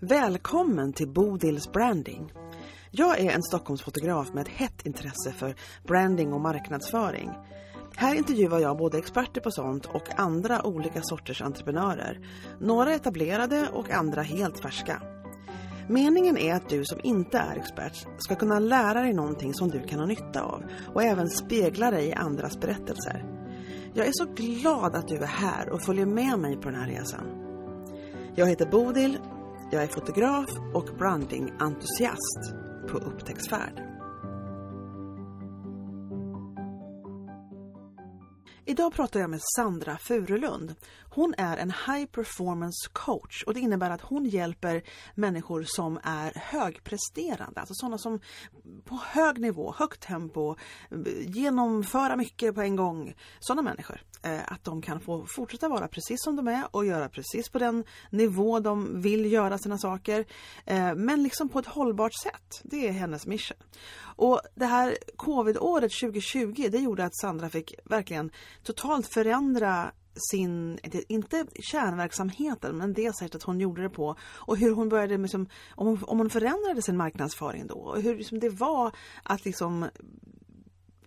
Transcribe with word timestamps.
Välkommen 0.00 0.92
till 0.92 1.08
Bodils 1.08 1.72
Branding. 1.72 2.32
Jag 2.90 3.20
är 3.20 3.30
en 3.30 3.42
Stockholmsfotograf 3.42 4.32
med 4.32 4.42
ett 4.42 4.52
hett 4.52 4.86
intresse 4.86 5.32
för 5.32 5.54
branding 5.86 6.32
och 6.32 6.40
marknadsföring. 6.40 7.30
Här 7.96 8.14
intervjuar 8.14 8.58
jag 8.58 8.76
både 8.76 8.98
experter 8.98 9.40
på 9.40 9.50
sånt 9.50 9.86
och 9.86 10.20
andra 10.20 10.66
olika 10.66 11.02
sorters 11.02 11.42
entreprenörer. 11.42 12.20
Några 12.60 12.94
etablerade 12.94 13.68
och 13.72 13.90
andra 13.90 14.22
helt 14.22 14.62
färska. 14.62 15.02
Meningen 15.88 16.38
är 16.38 16.54
att 16.54 16.68
du 16.68 16.84
som 16.84 17.00
inte 17.02 17.38
är 17.38 17.56
expert 17.56 18.06
ska 18.18 18.34
kunna 18.34 18.58
lära 18.58 19.00
dig 19.00 19.12
någonting 19.12 19.54
som 19.54 19.70
du 19.70 19.82
kan 19.82 19.98
ha 19.98 20.06
nytta 20.06 20.42
av 20.42 20.62
och 20.94 21.02
även 21.02 21.28
spegla 21.28 21.90
dig 21.90 22.06
i 22.06 22.12
andras 22.12 22.60
berättelser. 22.60 23.24
Jag 23.94 24.06
är 24.06 24.12
så 24.12 24.24
glad 24.24 24.96
att 24.96 25.08
du 25.08 25.16
är 25.16 25.26
här 25.26 25.70
och 25.70 25.82
följer 25.82 26.06
med 26.06 26.38
mig 26.38 26.56
på 26.56 26.70
den 26.70 26.80
här 26.80 26.88
resan. 26.88 27.47
Jag 28.38 28.46
heter 28.48 28.66
Bodil, 28.66 29.18
jag 29.70 29.82
är 29.82 29.86
fotograf 29.86 30.50
och 30.74 30.88
brandingentusiast 30.98 32.54
på 32.90 32.98
upptäcktsfärd. 32.98 33.82
Idag 38.64 38.92
pratar 38.94 39.20
jag 39.20 39.30
med 39.30 39.40
Sandra 39.56 39.98
Furulund. 39.98 40.74
Hon 41.10 41.34
är 41.38 41.56
en 41.56 41.70
high 41.86 42.06
performance 42.06 42.88
coach 42.92 43.42
och 43.42 43.54
det 43.54 43.60
innebär 43.60 43.90
att 43.90 44.00
hon 44.00 44.24
hjälper 44.24 44.82
människor 45.14 45.64
som 45.66 46.00
är 46.02 46.32
högpresterande, 46.34 47.60
alltså 47.60 47.74
sådana 47.74 47.98
som 47.98 48.20
på 48.84 49.00
hög 49.06 49.38
nivå, 49.38 49.74
högt 49.76 50.00
tempo, 50.00 50.56
genomföra 51.20 52.16
mycket 52.16 52.54
på 52.54 52.62
en 52.62 52.76
gång. 52.76 53.14
Sådana 53.40 53.62
människor. 53.62 54.02
Eh, 54.22 54.52
att 54.52 54.64
de 54.64 54.82
kan 54.82 55.00
få 55.00 55.26
fortsätta 55.26 55.68
vara 55.68 55.88
precis 55.88 56.22
som 56.22 56.36
de 56.36 56.48
är 56.48 56.76
och 56.76 56.86
göra 56.86 57.08
precis 57.08 57.48
på 57.48 57.58
den 57.58 57.84
nivå 58.10 58.60
de 58.60 59.02
vill 59.02 59.32
göra 59.32 59.58
sina 59.58 59.78
saker. 59.78 60.24
Eh, 60.66 60.94
men 60.94 61.22
liksom 61.22 61.48
på 61.48 61.58
ett 61.58 61.66
hållbart 61.66 62.14
sätt. 62.22 62.60
Det 62.62 62.88
är 62.88 62.92
hennes 62.92 63.26
mission. 63.26 63.58
Och 64.00 64.40
det 64.54 64.66
här 64.66 64.98
covid-året 65.16 65.92
2020 66.00 66.68
det 66.70 66.78
gjorde 66.78 67.04
att 67.04 67.16
Sandra 67.16 67.48
fick 67.48 67.74
verkligen 67.84 68.30
totalt 68.62 69.06
förändra 69.06 69.92
sin, 70.30 70.78
inte 71.08 71.46
kärnverksamheten, 71.60 72.76
men 72.76 72.92
det 72.92 73.16
sättet 73.16 73.42
hon 73.42 73.60
gjorde 73.60 73.82
det 73.82 73.90
på. 73.90 74.16
Och 74.20 74.56
hur 74.56 74.74
hon 74.74 74.88
började, 74.88 75.16
liksom, 75.16 75.46
om, 75.70 75.86
hon, 75.86 76.04
om 76.04 76.18
hon 76.18 76.30
förändrade 76.30 76.82
sin 76.82 76.96
marknadsföring 76.96 77.66
då. 77.66 77.74
Och 77.74 78.02
hur 78.02 78.16
liksom 78.16 78.38
det 78.38 78.48
var 78.48 78.92
att 79.22 79.44
liksom 79.44 79.86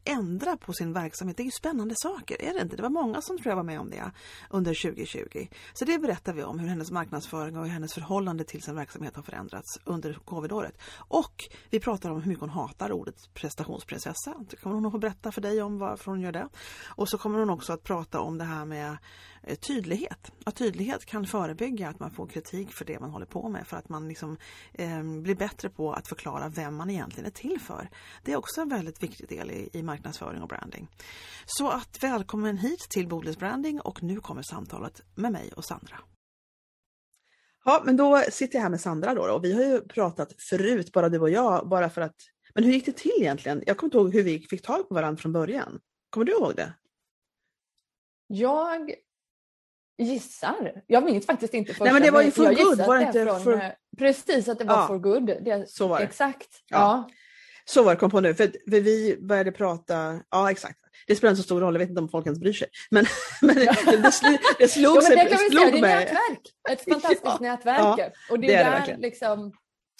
ändra 0.04 0.58
på 0.58 0.74
sin 0.74 0.94
verksamhet. 0.94 1.38
Det 1.38 1.44
är 1.44 1.46
ju 1.46 1.52
spännande 1.52 1.96
saker, 1.98 2.42
är 2.42 2.54
det 2.54 2.62
inte? 2.62 2.76
Det 2.76 2.82
var 2.82 2.90
många 2.90 3.22
som 3.22 3.38
tror 3.38 3.52
jag 3.52 3.56
var 3.56 3.64
med 3.64 3.80
om 3.80 3.90
det 3.90 4.12
under 4.50 4.82
2020. 4.84 5.48
Så 5.74 5.86
det 5.86 6.00
berättar 6.00 6.34
vi 6.34 6.44
om, 6.44 6.60
hur 6.60 6.68
hennes 6.68 6.92
marknadsföring 6.92 7.58
och 7.58 7.68
hennes 7.68 7.94
förhållande 7.94 8.44
till 8.44 8.62
sin 8.62 8.76
verksamhet 8.76 9.16
har 9.16 9.24
förändrats 9.24 9.80
under 9.84 10.14
covid-året. 10.14 10.78
Och 10.98 11.34
vi 11.70 11.80
pratar 11.80 12.10
om 12.10 12.22
hur 12.22 12.30
mycket 12.30 12.42
hon 12.42 12.50
hatar 12.50 12.92
ordet 12.92 13.34
prestationsprinsessa. 13.34 14.36
Det 14.50 14.56
kommer 14.56 14.76
hon 14.76 14.86
att 14.86 15.02
berätta 15.02 15.32
för 15.32 15.42
dig 15.42 15.62
om 15.62 15.80
varför 15.80 16.12
hon 16.12 16.22
gör 16.22 16.32
det. 16.32 16.50
Och 16.96 17.10
så 17.10 17.18
kommer 17.18 17.40
hon 17.40 17.50
också 17.50 17.74
att 17.74 17.84
prata 17.84 18.20
om 18.20 18.38
det 18.38 18.44
här 18.44 18.66
med 18.66 18.98
eh, 19.44 19.56
tydlighet. 19.56 20.32
Att 20.46 20.56
tydlighet 20.56 21.06
kan 21.06 21.26
förebygga 21.26 21.90
att 21.90 22.00
man 22.00 22.12
får 22.12 22.28
kritik 22.28 22.74
för 22.74 22.86
det 22.86 23.00
man 23.00 23.10
håller 23.10 23.26
på 23.26 23.50
med 23.50 23.68
för 23.68 23.78
att 23.78 23.90
man 23.90 24.08
liksom, 24.08 24.38
eh, 24.74 25.04
blir 25.04 25.36
bättre 25.36 25.70
på 25.70 25.94
att 25.94 26.08
förklara 26.08 26.50
vem 26.50 26.76
man 26.76 26.90
egentligen 26.90 27.26
är 27.26 27.32
till 27.32 27.60
för. 27.60 27.90
Det 28.24 28.32
är 28.32 28.38
också 28.38 28.62
en 28.62 28.70
väldigt 28.70 29.04
viktig 29.04 29.30
del 29.30 29.52
i, 29.52 29.70
i 29.74 29.84
marknadsföring 29.92 30.42
och 30.42 30.48
branding. 30.48 30.88
Så 31.46 31.70
att 31.70 32.04
välkommen 32.04 32.58
hit 32.58 32.80
till 32.80 33.08
Bodils 33.08 33.38
Branding 33.38 33.82
och 33.82 34.04
nu 34.04 34.20
kommer 34.20 34.42
samtalet 34.42 35.02
med 35.16 35.32
mig 35.32 35.52
och 35.56 35.66
Sandra. 35.66 36.00
Ja, 37.66 37.82
men 37.86 37.98
då 37.98 38.24
sitter 38.30 38.56
jag 38.56 38.64
här 38.64 38.70
med 38.70 38.82
Sandra 38.82 39.14
då, 39.14 39.22
och 39.22 39.44
vi 39.44 39.54
har 39.54 39.64
ju 39.64 39.82
pratat 39.82 40.34
förut, 40.50 40.92
bara 40.92 41.10
du 41.10 41.20
och 41.20 41.30
jag, 41.30 41.68
bara 41.68 41.90
för 41.90 42.02
att 42.02 42.16
men 42.54 42.64
hur 42.64 42.72
gick 42.72 42.86
det 42.86 42.92
till 42.98 43.18
egentligen? 43.20 43.64
Jag 43.66 43.78
kommer 43.78 43.88
inte 43.88 43.98
ihåg 43.98 44.14
hur 44.14 44.24
vi 44.24 44.40
fick 44.40 44.62
tag 44.62 44.90
på 44.90 44.96
varandra 44.96 45.22
från 45.22 45.34
början. 45.34 45.80
Kommer 46.10 46.26
du 46.26 46.32
ihåg 46.32 46.56
det? 46.56 46.74
Jag 48.28 48.94
gissar. 49.98 50.84
Jag 50.88 51.04
minns 51.04 51.26
faktiskt 51.26 51.54
inte. 51.54 51.76
Nej 51.80 51.94
men 51.94 52.02
det 52.02 52.12
var 52.12 52.22
ju 52.22 52.32
for 52.32 52.54
good, 52.64 52.88
var 52.88 52.98
det 52.98 53.04
inte? 53.04 53.26
Från, 53.26 53.44
for... 53.44 53.76
Precis, 53.98 54.48
att 54.48 54.60
det 54.60 54.66
var 54.66 54.76
ja. 54.76 54.88
for 54.88 54.98
good. 54.98 55.26
Det, 55.26 55.70
så 55.70 55.88
var 55.88 56.00
det. 56.00 56.06
Exakt. 56.06 56.64
Ja. 56.68 56.78
ja. 56.78 57.10
Så 57.66 57.84
var 57.84 57.92
det, 57.92 58.00
kom 58.00 58.12
på 58.12 58.20
nu. 58.20 58.34
För, 58.34 58.48
för, 58.48 58.80
vi 58.80 59.18
började 59.22 59.52
prata, 59.52 60.20
ja 60.30 60.52
exakt. 60.52 60.80
Det 61.08 61.16
spelar 61.16 61.32
inte 61.32 61.42
så 61.42 61.46
stor 61.46 61.62
roll, 61.62 61.74
jag 61.74 61.80
vet 61.80 61.90
inte 61.90 62.02
om 62.02 62.10
folk 62.10 62.26
ens 62.26 62.40
bryr 62.40 62.54
sig. 62.54 62.68
Men, 62.92 63.06
men 63.42 63.56
det, 63.56 63.66
det, 63.86 63.98
det 64.60 64.68
slog 64.68 64.98
ja. 64.98 65.10
Det 65.10 65.16
kan 65.16 65.40
vi 65.50 65.58
säga, 65.58 65.72
det 65.72 65.78
är 65.78 65.82
nätverk. 65.82 66.42
Ett 66.70 66.84
fantastiskt 66.84 67.22
ja. 67.24 67.38
nätverk. 67.42 68.14
och 68.30 68.40
det, 68.40 68.48
det 68.48 68.54
är 68.54 68.72
där 68.72 68.86
det 68.86 68.98
liksom, 68.98 69.52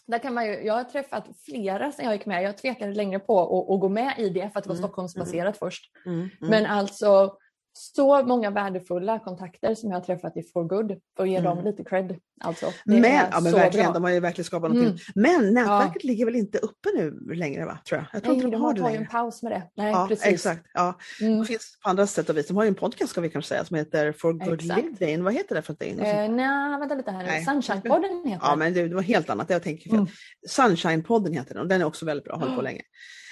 där 0.08 0.20
kan 0.20 0.34
man 0.34 0.48
ju, 0.48 0.54
jag 0.54 0.74
har 0.74 0.84
träffat 0.84 1.28
flera 1.46 1.92
sen 1.92 2.06
jag 2.06 2.14
gick 2.14 2.26
med. 2.26 2.44
Jag 2.44 2.58
tvekade 2.58 2.94
längre 2.94 3.20
på 3.20 3.42
att, 3.42 3.74
att 3.74 3.80
gå 3.80 3.90
med 3.90 4.14
i 4.18 4.30
det 4.30 4.50
för 4.54 4.60
att 4.60 4.64
det 4.64 4.70
var 4.70 4.76
mm. 4.76 4.88
Stockholmsbaserat 4.88 5.42
mm. 5.42 5.54
först. 5.54 5.92
Mm. 6.06 6.20
Mm. 6.20 6.30
Men 6.40 6.66
alltså 6.66 7.38
så 7.74 8.24
många 8.24 8.50
värdefulla 8.50 9.20
kontakter 9.20 9.76
som 9.76 9.90
jag 9.90 9.98
har 9.98 10.06
träffat 10.06 10.38
i 10.38 10.44
For 10.44 10.64
Good 10.64 11.00
för 11.18 11.24
att 11.24 11.30
ge 11.30 11.36
mm. 11.36 11.56
dem 11.56 11.66
lite 11.66 11.84
cred. 11.84 12.20
Alltså, 12.44 12.66
men, 12.86 13.04
ja, 13.04 13.40
men 13.42 13.54
verkligen, 13.54 13.86
bra. 13.86 13.94
de 13.94 14.04
har 14.04 14.12
ju 14.12 14.20
verkligen 14.20 14.46
skapat 14.46 14.72
någonting. 14.72 15.04
Mm. 15.16 15.40
Men 15.42 15.54
nätverket 15.54 16.04
ja. 16.04 16.08
ligger 16.08 16.26
väl 16.26 16.36
inte 16.36 16.58
uppe 16.58 16.90
nu 16.96 17.34
längre 17.36 17.66
va? 17.66 17.80
Tror 17.90 18.00
jag. 18.00 18.08
jag 18.14 18.24
tror 18.24 18.34
Nej, 18.34 18.46
inte 18.46 18.56
de, 18.58 18.62
har, 18.62 18.74
de 18.74 18.82
har 18.82 18.92
ju 18.92 18.98
en 18.98 19.08
paus 19.08 19.44
med 19.44 19.52
det. 19.52 19.64
Nej, 19.76 19.92
ja, 19.92 20.06
precis. 20.08 20.26
Exakt, 20.26 20.66
ja. 20.74 20.98
Mm. 21.22 21.40
Det 21.40 21.46
finns 21.46 21.78
på 21.84 21.90
andra 21.90 22.08
sätt 22.08 22.30
och 22.30 22.38
vis. 22.38 22.48
De 22.48 22.58
har 22.58 22.64
ju 22.64 22.68
en 22.68 22.76
podcast 22.76 23.12
ska 23.12 23.22
vi 23.22 23.30
kanske 23.30 23.50
säga 23.50 23.66
som 23.66 23.78
heter 23.78 24.12
For 24.12 24.34
Good 24.34 24.62
Living. 24.62 25.24
Vad 25.24 25.34
heter 25.34 25.56
det 25.56 25.62
för 25.62 25.74
någonting? 25.74 26.06
Eh, 26.06 26.32
nej, 26.32 26.80
vänta 26.80 26.96
lite 26.96 27.12
här 27.12 27.24
nu. 27.24 27.30
Sunshine-podden 27.30 28.26
heter 28.30 28.48
Ja, 28.48 28.56
men 28.56 28.74
det, 28.74 28.88
det 28.88 28.96
var 28.96 29.02
helt 29.02 29.30
annat. 29.30 29.50
Jag 29.50 29.64
tänker 29.64 29.90
fel. 29.90 30.00
Mm. 30.00 30.08
Sunshine-podden 30.50 31.34
heter 31.34 31.54
den 31.54 31.62
och 31.62 31.68
den 31.68 31.82
är 31.82 31.86
också 31.86 32.06
väldigt 32.06 32.24
bra, 32.24 32.34
har 32.34 32.40
hållit 32.40 32.56
på 32.56 32.62
länge. 32.62 32.82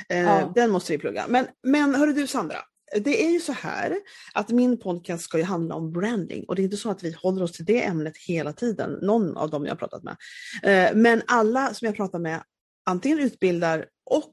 Eh. 0.09 0.53
Den 0.55 0.71
måste 0.71 0.91
vi 0.91 0.97
plugga. 0.97 1.25
Men, 1.27 1.47
men 1.63 1.95
hörru 1.95 2.13
du 2.13 2.27
Sandra, 2.27 2.57
det 2.95 3.25
är 3.25 3.29
ju 3.29 3.39
så 3.39 3.51
här 3.51 3.99
att 4.33 4.49
min 4.49 4.79
podcast 4.79 5.23
ska 5.23 5.37
ju 5.37 5.43
handla 5.43 5.75
om 5.75 5.91
branding 5.91 6.43
och 6.43 6.55
det 6.55 6.61
är 6.61 6.63
inte 6.63 6.77
så 6.77 6.89
att 6.89 7.03
vi 7.03 7.11
håller 7.11 7.43
oss 7.43 7.51
till 7.51 7.65
det 7.65 7.85
ämnet 7.85 8.17
hela 8.17 8.53
tiden, 8.53 8.91
någon 9.01 9.37
av 9.37 9.49
dem 9.49 9.65
jag 9.65 9.71
har 9.71 9.77
pratat 9.77 10.03
med. 10.03 10.17
Eh, 10.63 10.95
men 10.95 11.21
alla 11.27 11.73
som 11.73 11.85
jag 11.85 11.95
pratar 11.95 12.19
med 12.19 12.43
antingen 12.85 13.19
utbildar 13.19 13.85
och 14.05 14.31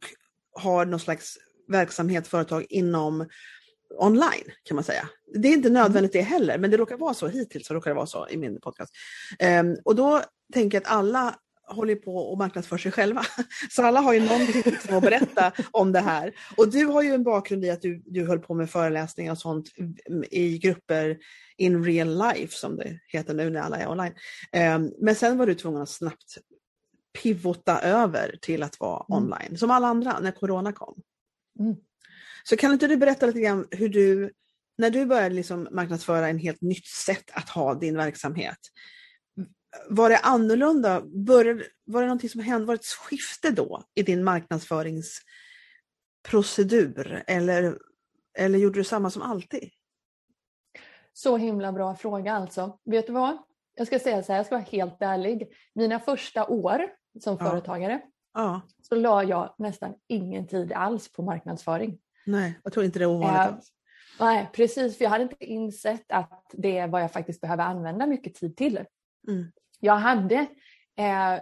har 0.52 0.86
någon 0.86 1.00
slags 1.00 1.38
verksamhet, 1.68 2.28
företag 2.28 2.66
inom 2.68 3.28
online 3.98 4.52
kan 4.62 4.74
man 4.74 4.84
säga. 4.84 5.08
Det 5.34 5.48
är 5.48 5.52
inte 5.52 5.70
nödvändigt 5.70 6.12
det 6.12 6.20
heller, 6.20 6.58
men 6.58 6.70
det 6.70 6.76
råkar 6.76 6.96
vara 6.96 7.14
så 7.14 7.28
hittills, 7.28 7.66
så 7.66 7.74
råkar 7.74 7.90
det 7.90 7.94
vara 7.94 8.06
så 8.06 8.28
i 8.28 8.36
min 8.36 8.60
podcast. 8.60 8.92
Ehm, 9.38 9.76
och 9.84 9.96
då 9.96 10.22
tänker 10.52 10.76
jag 10.76 10.82
att 10.82 10.92
alla 10.92 11.34
håller 11.66 11.94
på 11.94 12.16
och 12.16 12.38
marknadsför 12.38 12.78
sig 12.78 12.92
själva. 12.92 13.26
Så 13.70 13.82
alla 13.82 14.00
har 14.00 14.12
ju 14.12 14.20
någonting 14.20 14.62
att 14.88 15.02
berätta 15.02 15.52
om 15.70 15.92
det 15.92 16.00
här. 16.00 16.32
Och 16.56 16.70
du 16.70 16.84
har 16.84 17.02
ju 17.02 17.14
en 17.14 17.24
bakgrund 17.24 17.64
i 17.64 17.70
att 17.70 17.82
du, 17.82 18.02
du 18.06 18.26
höll 18.26 18.38
på 18.38 18.54
med 18.54 18.70
föreläsningar 18.70 19.32
och 19.32 19.38
sånt 19.38 19.68
i 20.30 20.58
grupper 20.58 21.18
in 21.56 21.84
real 21.84 22.18
life 22.18 22.56
som 22.56 22.76
det 22.76 23.00
heter 23.08 23.34
nu 23.34 23.50
när 23.50 23.60
alla 23.60 23.76
är 23.76 23.88
online. 23.88 24.14
Ehm, 24.52 24.92
men 24.98 25.14
sen 25.14 25.38
var 25.38 25.46
du 25.46 25.54
tvungen 25.54 25.82
att 25.82 25.88
snabbt 25.88 26.38
pivota 27.22 27.80
över 27.80 28.38
till 28.42 28.62
att 28.62 28.80
vara 28.80 29.04
mm. 29.08 29.22
online, 29.22 29.58
som 29.58 29.70
alla 29.70 29.86
andra 29.86 30.20
när 30.20 30.30
corona 30.30 30.72
kom. 30.72 31.02
Mm. 31.58 31.76
Så 32.44 32.56
kan 32.56 32.72
inte 32.72 32.86
du 32.86 32.96
berätta 32.96 33.26
lite 33.26 33.40
grann 33.40 33.66
hur 33.70 33.88
du, 33.88 34.30
när 34.78 34.90
du 34.90 35.06
började 35.06 35.34
liksom 35.34 35.68
marknadsföra 35.70 36.28
en 36.28 36.38
helt 36.38 36.60
nytt 36.60 36.86
sätt 36.86 37.30
att 37.32 37.48
ha 37.48 37.74
din 37.74 37.96
verksamhet, 37.96 38.58
var 39.88 40.10
det 40.10 40.18
annorlunda? 40.18 41.00
Började, 41.00 41.64
var 41.84 42.00
det 42.00 42.06
någonting 42.06 42.30
som 42.30 42.40
hände? 42.40 42.66
Var 42.66 42.74
det 42.74 42.80
ett 42.80 42.86
skifte 42.86 43.50
då 43.50 43.82
i 43.94 44.02
din 44.02 44.24
marknadsföringsprocedur 44.24 47.24
eller, 47.26 47.78
eller 48.38 48.58
gjorde 48.58 48.80
du 48.80 48.84
samma 48.84 49.10
som 49.10 49.22
alltid? 49.22 49.70
Så 51.12 51.36
himla 51.36 51.72
bra 51.72 51.94
fråga 51.94 52.32
alltså. 52.32 52.78
Vet 52.84 53.06
du 53.06 53.12
vad? 53.12 53.38
Jag 53.74 53.86
ska 53.86 53.98
säga 53.98 54.22
så 54.22 54.32
här, 54.32 54.38
jag 54.38 54.46
ska 54.46 54.54
vara 54.54 54.66
helt 54.70 55.02
ärlig. 55.02 55.48
Mina 55.74 56.00
första 56.00 56.46
år 56.46 56.88
som 57.20 57.36
ja. 57.40 57.50
företagare 57.50 58.00
ja. 58.34 58.60
så 58.82 58.94
la 58.94 59.24
jag 59.24 59.54
nästan 59.58 59.94
ingen 60.06 60.46
tid 60.46 60.72
alls 60.72 61.12
på 61.12 61.22
marknadsföring. 61.22 61.98
Nej, 62.26 62.60
jag 62.64 62.72
tror 62.72 62.84
inte 62.84 62.98
det 62.98 63.04
är 63.04 63.08
ovanligt 63.08 63.52
äh, 63.52 63.58
Nej, 64.20 64.50
precis. 64.52 64.98
För 64.98 65.04
jag 65.04 65.10
hade 65.10 65.22
inte 65.22 65.44
insett 65.44 66.04
att 66.08 66.50
det 66.52 66.78
är 66.78 66.88
vad 66.88 67.02
jag 67.02 67.12
faktiskt 67.12 67.40
behöver 67.40 67.64
använda 67.64 68.06
mycket 68.06 68.34
tid 68.34 68.56
till. 68.56 68.84
Mm 69.28 69.52
jag 69.80 69.96
hade 69.96 70.46
eh, 70.96 71.40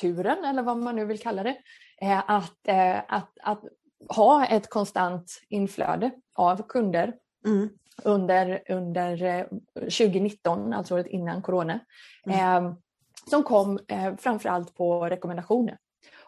turen, 0.00 0.44
eller 0.44 0.62
vad 0.62 0.76
man 0.76 0.96
nu 0.96 1.04
vill 1.04 1.20
kalla 1.20 1.42
det, 1.42 1.56
eh, 2.00 2.30
att, 2.30 2.68
eh, 2.68 2.98
att, 3.08 3.38
att 3.42 3.64
ha 4.08 4.46
ett 4.46 4.70
konstant 4.70 5.40
inflöde 5.48 6.10
av 6.34 6.62
kunder 6.68 7.14
mm. 7.46 7.68
under, 8.04 8.62
under 8.68 9.46
2019, 9.74 10.72
eh, 10.72 10.78
alltså 10.78 10.94
året 10.94 11.06
innan 11.06 11.42
corona, 11.42 11.80
mm. 12.26 12.66
Eh, 12.66 12.72
som 13.30 13.42
kom 13.42 13.78
eh, 13.88 14.16
framförallt 14.16 14.74
på 14.74 15.08
rekommendationer. 15.08 15.78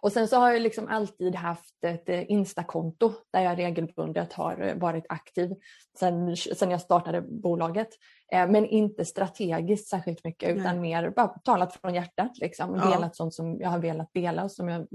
Och 0.03 0.13
sen 0.13 0.29
så 0.29 0.37
har 0.37 0.53
jag 0.53 0.63
liksom 0.63 0.89
alltid 0.89 1.35
haft 1.35 1.85
ett 1.85 2.09
eh, 2.09 2.31
Instakonto 2.31 3.13
där 3.33 3.41
jag 3.41 3.59
regelbundet 3.59 4.33
har 4.33 4.61
eh, 4.61 4.75
varit 4.75 5.07
aktiv 5.09 5.55
sen, 5.99 6.37
sen 6.37 6.71
jag 6.71 6.81
startade 6.81 7.23
bolaget. 7.23 7.89
Eh, 8.33 8.49
men 8.49 8.67
inte 8.67 9.05
strategiskt 9.05 9.89
särskilt 9.89 10.25
mycket 10.25 10.49
utan 10.49 10.81
Nej. 10.81 10.81
mer 10.81 11.11
bara 11.11 11.29
talat 11.29 11.75
från 11.75 11.95
hjärtat. 11.95 12.39
Liksom. 12.39 12.75
Ja. 12.75 12.91
Delat 12.91 13.17
sånt 13.17 13.35
som 13.35 13.61
jag 13.61 13.69
har 13.69 13.79
velat 13.79 14.11
dela 14.13 14.45
och 14.45 14.53
som 14.53 14.69
jag 14.69 14.87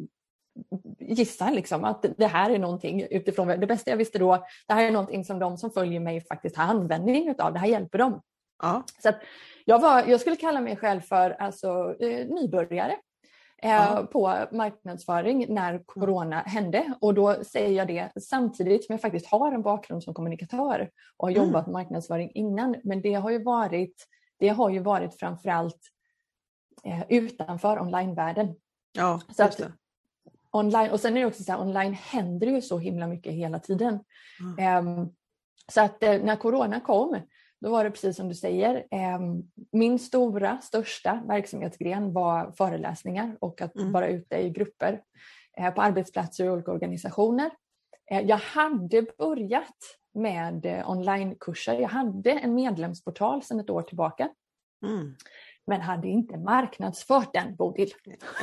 gissar 1.00 1.52
liksom 1.52 1.84
att 1.84 2.06
det 2.18 2.28
här 2.28 2.50
är 2.50 2.60
någonting 2.60 3.08
utifrån 3.10 3.48
det 3.48 3.68
bästa 3.68 3.90
jag 3.90 3.98
visste 3.98 4.20
då. 4.20 4.46
Det 4.68 4.74
här 4.74 4.84
är 4.84 4.92
någonting 4.92 5.26
som 5.26 5.40
de 5.40 5.58
som 5.58 5.72
följer 5.72 6.00
mig 6.00 6.22
faktiskt 6.22 6.58
har 6.58 6.64
användning 6.64 7.30
utav. 7.30 7.54
Det 7.54 7.60
här 7.60 7.68
hjälper 7.68 7.98
dem. 7.98 8.22
Ja. 8.62 8.84
Så 9.04 9.12
jag, 9.66 9.80
var, 9.80 10.04
jag 10.08 10.22
skulle 10.22 10.36
kalla 10.36 10.62
mig 10.62 10.76
själv 10.76 11.02
för 11.02 11.30
alltså, 11.32 11.96
eh, 12.00 12.28
nybörjare 12.28 12.96
eh, 13.66 14.04
på 14.06 14.48
marknadsföring 14.52 15.54
när 15.54 15.84
corona 15.86 16.40
hände. 16.40 16.94
Och 17.02 17.14
då 17.14 17.44
säger 17.44 17.72
jag 17.72 17.88
det 17.88 18.22
samtidigt 18.22 18.86
som 18.86 18.94
jag 18.94 19.02
faktiskt 19.02 19.26
har 19.26 19.52
en 19.52 19.62
bakgrund 19.62 20.04
som 20.04 20.14
kommunikatör 20.14 20.90
och 21.18 21.28
har 21.28 21.36
mm. 21.36 21.46
jobbat 21.46 21.66
med 21.66 21.74
marknadsföring 21.74 22.32
innan. 22.34 22.76
Men 22.84 23.02
det 23.02 23.14
har 23.14 23.30
ju 23.30 23.44
varit, 23.44 24.08
det 24.40 24.50
har 24.50 24.70
ju 24.70 24.80
varit 24.80 25.20
framförallt 25.20 25.80
eh, 26.84 27.04
utanför 27.10 27.82
onlinevärlden. 27.82 28.56
Ja, 28.94 29.22
så 29.36 29.44
att, 29.44 29.62
online, 30.52 30.92
och 30.92 31.00
sen 31.00 31.18
är 31.18 31.22
det 31.22 31.28
också 31.28 31.44
så 31.44 31.52
här, 31.52 31.62
online 31.62 31.94
händer 31.94 32.48
ju 32.48 32.62
så 32.62 32.78
himla 32.78 33.08
mycket 33.08 33.34
hela 33.34 33.60
tiden. 33.60 34.00
Mm. 34.60 34.88
Um, 34.88 35.14
så 35.72 35.82
att 35.82 36.04
eh, 36.04 36.22
när 36.22 36.36
corona 36.36 36.80
kom 36.80 37.18
då 37.66 37.72
var 37.72 37.84
det 37.84 37.92
precis 37.92 38.16
som 38.16 38.30
du 38.30 38.36
säger. 38.36 38.76
Eh, 38.92 39.20
min 39.72 40.00
stora, 40.00 40.62
största 40.62 41.24
verksamhetsgren 41.28 42.14
var 42.14 42.52
föreläsningar 42.52 43.38
och 43.40 43.62
att 43.62 43.76
mm. 43.76 43.92
vara 43.92 44.08
ute 44.08 44.36
i 44.38 44.50
grupper 44.50 45.02
eh, 45.58 45.74
på 45.74 45.82
arbetsplatser 45.82 46.48
och 46.48 46.54
olika 46.54 46.72
organisationer. 46.72 47.52
Eh, 48.12 48.22
jag 48.22 48.38
hade 48.38 49.06
börjat 49.18 49.78
med 50.14 50.84
onlinekurser. 50.86 51.80
Jag 51.80 51.90
hade 51.90 52.32
en 52.32 52.56
medlemsportal 52.56 53.44
sedan 53.44 53.60
ett 53.60 53.70
år 53.70 53.82
tillbaka. 53.82 54.30
Mm 54.86 55.16
men 55.68 55.82
hade 55.82 56.08
inte 56.08 56.38
marknadsfört 56.38 57.34
den, 57.34 57.56
Bodil. 57.56 57.92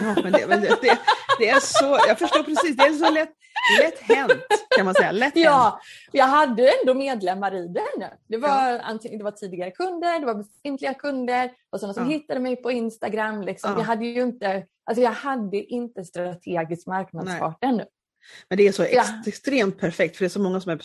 Ja, 0.01 0.15
men 0.23 0.33
det, 0.33 0.47
men 0.47 0.61
det, 0.61 0.69
det, 0.83 0.99
det, 1.39 1.49
är 1.49 1.61
så, 1.61 1.99
jag 2.09 2.19
förstår 2.19 2.43
precis, 2.43 2.77
det 2.77 2.83
är 2.83 2.93
så 2.93 3.11
lätt, 3.11 3.33
lätt 3.81 3.99
hänt 4.01 4.43
kan 4.77 4.85
man 4.85 4.95
säga. 4.95 5.13
Lätt 5.13 5.37
ja, 5.37 5.63
hänt. 5.63 5.83
jag 6.13 6.25
hade 6.25 6.69
ändå 6.81 6.95
medlemmar 6.95 7.55
i 7.55 7.69
den. 7.69 8.09
Det 8.29 8.37
var, 8.37 8.71
ja. 8.71 8.99
det 9.03 9.25
var 9.25 9.31
tidigare 9.31 9.71
kunder, 9.71 10.21
det 10.21 10.27
var 10.27 10.35
befintliga 10.35 10.95
kunder 10.95 11.51
och 11.71 11.81
sådana 11.81 11.95
som 11.95 12.05
ja. 12.05 12.11
hittade 12.11 12.41
mig 12.41 12.57
på 12.57 12.73
Instagram. 12.73 13.43
Liksom. 13.43 13.71
Ja. 13.73 13.79
Jag, 13.79 13.85
hade 13.85 14.07
ju 14.07 14.23
inte, 14.23 14.67
alltså 14.85 15.03
jag 15.03 15.13
hade 15.13 15.57
inte 15.57 16.05
strategiskt 16.05 16.87
marknadsfört 16.87 17.57
den. 17.61 17.83
Men 18.49 18.59
det 18.59 18.69
är 18.69 18.73
så 18.73 18.87
ja. 18.93 19.05
extremt 19.27 19.79
perfekt 19.79 20.17
för 20.17 20.25
det 20.25 20.27
är 20.27 20.31
så 20.31 20.41
många 20.41 20.61
som 20.61 20.73
är 20.73 20.81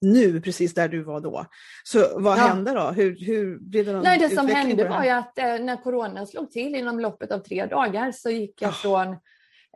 nu 0.00 0.40
precis 0.40 0.74
där 0.74 0.88
du 0.88 1.02
var 1.02 1.20
då. 1.20 1.46
Så 1.84 2.20
vad 2.20 2.38
ja. 2.38 2.42
hände 2.42 2.72
då? 2.72 2.90
Hur, 2.90 3.26
hur 3.26 3.58
blev 3.58 3.86
det 3.86 3.92
någon 3.92 4.02
Nej, 4.02 4.18
Det 4.18 4.30
som 4.30 4.48
hände 4.48 4.88
var 4.88 5.04
ju 5.04 5.10
att 5.10 5.38
eh, 5.38 5.44
när 5.44 5.82
corona 5.82 6.26
slog 6.26 6.50
till 6.50 6.74
inom 6.74 7.00
loppet 7.00 7.32
av 7.32 7.38
tre 7.38 7.66
dagar 7.66 8.12
så 8.12 8.30
gick 8.30 8.62
jag 8.62 8.68
oh. 8.68 8.74
från 8.74 9.16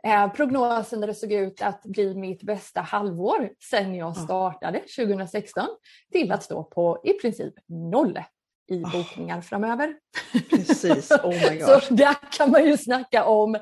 eh, 0.03 0.31
prognosen 0.33 0.99
där 0.99 1.07
det 1.07 1.13
såg 1.13 1.31
ut 1.31 1.61
att 1.61 1.83
bli 1.83 2.15
mitt 2.15 2.43
bästa 2.43 2.81
halvår 2.81 3.49
sedan 3.59 3.95
jag 3.95 4.17
startade 4.17 4.79
2016 4.79 5.67
till 6.11 6.31
att 6.31 6.43
stå 6.43 6.63
på 6.63 7.01
i 7.03 7.13
princip 7.13 7.53
noll 7.67 8.19
i 8.69 8.79
bokningar 8.79 9.37
oh. 9.37 9.41
framöver. 9.41 9.95
Precis, 10.49 11.11
oh 11.11 11.51
my 11.51 11.59
God. 11.59 11.83
så 11.83 11.93
där 11.93 12.15
kan 12.31 12.51
man 12.51 12.65
ju 12.65 12.77
snacka 12.77 13.25
om 13.25 13.55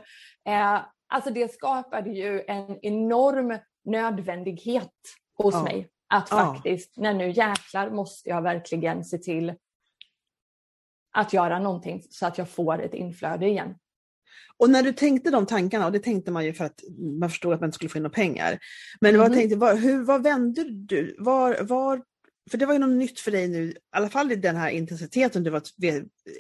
eh, 0.48 0.80
Alltså 1.08 1.30
det 1.30 1.54
skapade 1.54 2.10
ju 2.10 2.44
en 2.48 2.80
enorm 2.82 3.60
nödvändighet 3.86 4.92
hos 5.38 5.54
ja. 5.54 5.64
mig. 5.64 5.90
Att 6.08 6.28
ja. 6.32 6.38
faktiskt, 6.38 6.98
när 6.98 7.14
nu 7.14 7.30
jäklar 7.30 7.90
måste 7.90 8.30
jag 8.30 8.42
verkligen 8.42 9.06
se 9.06 9.18
till 9.18 9.54
att 11.12 11.34
göra 11.34 11.60
någonting 11.60 12.04
så 12.10 12.26
att 12.26 12.38
jag 12.38 12.50
får 12.50 12.82
ett 12.82 12.94
inflöde 12.94 13.48
igen. 13.48 13.76
Och 14.58 14.70
när 14.70 14.84
du 14.84 14.94
tänkte 14.94 15.32
de 15.32 15.46
tankarna, 15.46 15.86
och 15.86 15.92
det 15.92 16.00
tänkte 16.00 16.32
man 16.32 16.46
ju 16.46 16.54
för 16.54 16.66
att 16.66 16.80
man 17.20 17.30
förstod 17.30 17.54
att 17.54 17.60
man 17.60 17.68
inte 17.68 17.76
skulle 17.76 17.90
få 17.90 17.98
in 17.98 18.04
några 18.04 18.14
pengar. 18.14 18.60
Men 19.02 19.16
mm. 19.16 19.22
vad, 19.22 19.34
tänkte, 19.34 19.56
vad, 19.56 19.78
hur, 19.78 20.04
vad 20.04 20.24
vände 20.24 20.64
du? 20.64 21.16
Var, 21.20 21.58
var 21.62 22.02
för 22.52 22.58
det 22.58 22.66
var 22.66 22.74
ju 22.74 22.80
något 22.80 22.98
nytt 22.98 23.20
för 23.20 23.32
dig 23.32 23.48
nu, 23.48 23.64
i 23.70 23.76
alla 23.92 24.10
fall 24.10 24.32
i 24.32 24.36
den 24.36 24.56
här 24.56 24.70
intensiteten. 24.70 25.44
Du 25.44 25.50
var, 25.50 25.62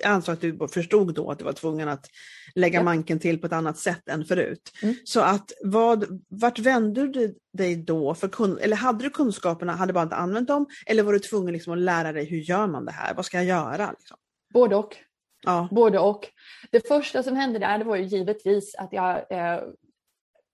jag 0.02 0.12
antar 0.12 0.34
att 0.34 0.42
du 0.42 0.68
förstod 0.68 1.14
då 1.14 1.32
att 1.32 1.40
du 1.40 1.46
var 1.46 1.54
tvungen 1.54 1.90
att 1.90 2.10
lägga 2.56 2.80
ja. 2.80 2.84
manken 2.84 3.20
till 3.20 3.42
på 3.42 3.48
ett 3.48 3.54
annat 3.54 3.78
sätt 3.78 4.10
än 4.10 4.26
förut. 4.26 4.72
Mm. 4.82 4.96
Så 5.04 5.22
att 5.22 5.52
vad, 5.64 6.22
vart 6.30 6.60
vände 6.60 7.08
du 7.08 7.36
dig 7.54 7.76
då? 7.76 8.16
För 8.16 8.60
eller 8.62 8.76
hade 8.76 9.04
du 9.04 9.10
kunskaperna, 9.10 9.76
hade 9.76 9.94
bara 9.94 10.04
inte 10.04 10.16
använt 10.16 10.48
dem? 10.48 10.68
Eller 10.86 11.04
var 11.04 11.14
du 11.14 11.20
tvungen 11.20 11.54
liksom 11.54 11.74
att 11.74 11.80
lära 11.80 12.12
dig 12.12 12.26
hur 12.26 12.38
gör 12.38 12.68
man 12.68 12.86
det 12.86 12.92
här? 12.92 13.14
Vad 13.14 13.26
ska 13.26 13.38
jag 13.38 13.46
göra? 13.46 13.92
Liksom? 13.92 14.18
Både 14.54 14.76
och. 14.76 14.96
Ja. 15.44 15.68
Både 15.72 16.00
och. 16.00 16.28
Det 16.72 16.88
första 16.88 17.24
som 17.24 17.36
hände 17.36 17.60
där 17.60 17.78
det 17.78 17.86
var 17.86 17.96
ju 17.96 18.04
givetvis 18.04 18.76
att 18.76 18.94
jag 18.94 19.32
eh, 19.32 19.60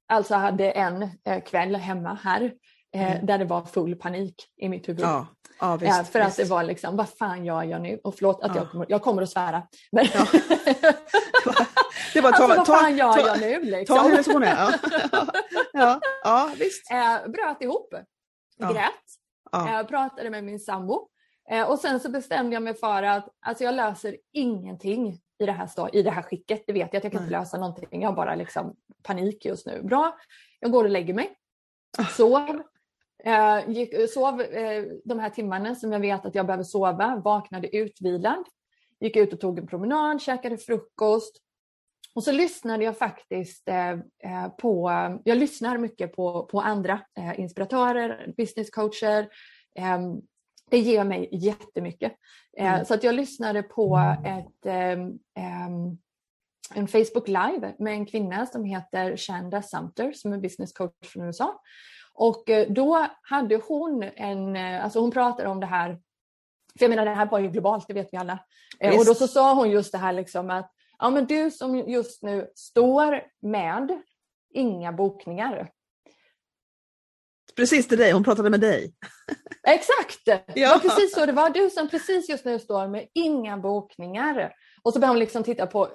alltså 0.07 0.35
hade 0.35 0.71
en 0.71 1.01
eh, 1.01 1.43
kväll 1.43 1.75
hemma 1.75 2.19
här 2.23 2.51
Eh, 2.95 3.11
mm. 3.11 3.25
där 3.25 3.37
det 3.37 3.45
var 3.45 3.65
full 3.65 3.95
panik 3.95 4.35
i 4.57 4.69
mitt 4.69 4.89
huvud. 4.89 5.01
Ja, 5.01 5.27
ja, 5.61 5.77
visst, 5.77 5.99
eh, 5.99 6.03
för 6.03 6.19
visst. 6.19 6.39
att 6.39 6.45
det 6.45 6.49
var 6.49 6.63
liksom, 6.63 6.95
vad 6.95 7.09
fan 7.09 7.45
gör 7.45 7.63
jag 7.63 7.81
nu? 7.81 7.99
Och 8.03 8.15
förlåt 8.15 8.41
att 8.41 8.55
ja. 8.55 8.61
jag, 8.61 8.71
kommer, 8.71 8.85
jag 8.89 9.01
kommer 9.01 9.21
att 9.21 9.29
svära. 9.29 9.63
Men 9.91 10.05
ja. 10.13 10.27
det 12.13 12.21
var, 12.21 12.31
ta, 12.31 12.43
alltså, 12.43 12.57
vad 12.57 12.65
ta, 12.65 12.77
fan 12.77 12.97
gör 12.97 13.13
ta, 13.13 13.27
jag 13.27 13.41
nu? 13.41 13.63
Liksom? 13.63 13.97
Ta 13.97 14.23
som 14.23 14.43
Ja. 14.43 14.73
ja, 15.73 15.99
ja, 16.23 16.51
visst. 16.57 16.91
Eh, 16.91 17.31
bröt 17.31 17.61
ihop, 17.61 17.93
grät. 18.57 18.91
Eh, 19.53 19.83
pratade 19.87 20.29
med 20.29 20.43
min 20.43 20.59
sambo. 20.59 21.07
Eh, 21.51 21.69
och 21.69 21.79
sen 21.79 21.99
så 21.99 22.09
bestämde 22.09 22.53
jag 22.53 22.63
mig 22.63 22.73
för 22.73 23.03
att 23.03 23.27
alltså, 23.45 23.63
jag 23.63 23.75
löser 23.75 24.17
ingenting 24.33 25.19
i 25.39 25.45
det 25.45 25.51
här, 25.51 25.95
i 25.95 26.03
det 26.03 26.11
här 26.11 26.21
skicket. 26.21 26.63
Det 26.67 26.73
vet 26.73 26.89
jag 26.93 26.97
att 26.97 27.03
jag 27.03 27.11
kan 27.11 27.21
Nej. 27.21 27.27
inte 27.27 27.39
lösa 27.39 27.57
någonting. 27.57 28.01
Jag 28.01 28.09
har 28.09 28.15
bara 28.15 28.35
liksom 28.35 28.75
panik 29.03 29.45
just 29.45 29.65
nu. 29.65 29.83
Bra, 29.83 30.17
jag 30.59 30.71
går 30.71 30.83
och 30.83 30.89
lägger 30.89 31.13
mig. 31.13 31.35
Ah. 31.97 32.05
Sov, 32.05 32.63
Eh, 33.23 33.69
gick, 33.69 34.09
sov 34.09 34.41
eh, 34.41 34.83
de 35.05 35.19
här 35.19 35.29
timmarna 35.29 35.75
som 35.75 35.91
jag 35.91 35.99
vet 35.99 36.25
att 36.25 36.35
jag 36.35 36.45
behöver 36.45 36.63
sova, 36.63 37.21
vaknade 37.25 37.75
utvilad, 37.77 38.43
gick 38.99 39.15
ut 39.15 39.33
och 39.33 39.39
tog 39.39 39.59
en 39.59 39.67
promenad, 39.67 40.21
käkade 40.21 40.57
frukost 40.57 41.41
och 42.15 42.23
så 42.23 42.31
lyssnade 42.31 42.83
jag 42.83 42.97
faktiskt 42.97 43.69
eh, 43.69 43.91
eh 43.91 44.49
på, 44.57 44.91
jag 45.23 45.37
lyssnar 45.37 45.77
mycket 45.77 46.15
på, 46.15 46.45
på 46.45 46.61
andra 46.61 47.01
eh, 47.17 47.39
inspiratörer, 47.39 48.33
businesscoacher. 48.37 49.29
Ehm, 49.75 50.21
det 50.69 50.79
ger 50.79 51.03
mig 51.03 51.29
jättemycket. 51.31 52.13
Eh, 52.57 52.73
mm. 52.73 52.85
Så 52.85 52.93
att 52.93 53.03
jag 53.03 53.15
lyssnade 53.15 53.63
på 53.63 54.15
ett, 54.25 54.65
ehm, 54.65 55.19
ehm, 55.39 55.97
en 56.75 56.87
Facebook 56.87 57.27
live 57.27 57.75
med 57.79 57.93
en 57.93 58.05
kvinna 58.05 58.45
som 58.45 58.63
heter 58.63 59.17
Shanda 59.17 59.61
Sumter 59.61 60.11
som 60.11 60.33
är 60.33 60.37
business 60.37 60.73
coach 60.73 61.07
från 61.07 61.25
USA. 61.25 61.61
Och 62.13 62.49
eh, 62.49 62.67
då 62.69 63.07
hade 63.21 63.55
hon 63.55 64.03
en, 64.03 64.55
eh, 64.55 64.83
alltså 64.83 64.99
hon 64.99 65.11
pratade 65.11 65.49
om 65.49 65.59
det 65.59 65.65
här, 65.65 65.89
för 66.79 66.85
jag 66.85 66.89
menar 66.89 67.05
det 67.05 67.11
här 67.11 67.25
var 67.25 67.39
ju 67.39 67.49
globalt, 67.49 67.87
det 67.87 67.93
vet 67.93 68.09
vi 68.11 68.17
alla. 68.17 68.39
Visst. 68.79 68.93
Eh, 68.93 68.99
och 68.99 69.05
då 69.05 69.13
så 69.13 69.27
sa 69.27 69.53
hon 69.53 69.71
just 69.71 69.91
det 69.91 69.97
här 69.97 70.13
liksom 70.13 70.49
att 70.49 70.71
ja 70.99 71.09
men 71.09 71.25
du 71.25 71.51
som 71.51 71.77
just 71.77 72.23
nu 72.23 72.51
står 72.55 73.23
med 73.41 74.01
inga 74.53 74.91
bokningar. 74.91 75.71
Precis 77.55 77.87
till 77.87 77.97
dig, 77.97 78.11
hon 78.11 78.23
pratade 78.23 78.49
med 78.49 78.59
dig. 78.59 78.93
Exakt! 79.67 80.21
Ja. 80.25 80.39
Det 80.47 80.67
var 80.67 80.79
precis 80.79 81.13
så 81.13 81.25
det 81.25 81.31
var. 81.31 81.49
Du 81.49 81.69
som 81.69 81.89
precis 81.89 82.29
just 82.29 82.45
nu 82.45 82.59
står 82.59 82.87
med 82.87 83.07
inga 83.13 83.57
bokningar. 83.57 84.53
Och 84.83 84.93
så 84.93 84.99
började 84.99 85.13
hon 85.13 85.19
liksom 85.19 85.43
titta 85.43 85.67
på 85.67 85.89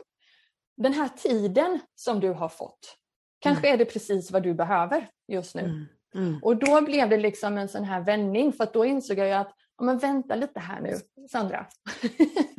den 0.77 0.93
här 0.93 1.09
tiden 1.09 1.81
som 1.95 2.21
du 2.21 2.31
har 2.31 2.49
fått. 2.49 2.97
Kanske 3.39 3.67
mm. 3.67 3.75
är 3.75 3.85
det 3.85 3.93
precis 3.93 4.31
vad 4.31 4.43
du 4.43 4.55
behöver 4.55 5.11
just 5.29 5.55
nu. 5.55 5.63
Mm. 5.63 5.87
Mm. 6.17 6.39
Och 6.43 6.57
då 6.57 6.81
blev 6.81 7.09
det 7.09 7.17
liksom 7.17 7.59
en 7.59 7.69
sån 7.69 7.85
här 7.85 8.01
vändning 8.01 8.53
för 8.53 8.69
då 8.73 8.85
insåg 8.85 9.19
jag 9.19 9.33
att 9.33 9.53
ja, 9.79 9.85
men 9.85 9.99
vänta 9.99 10.35
lite 10.35 10.61
här 10.61 10.81
nu 10.81 10.97
Sandra. 11.31 11.67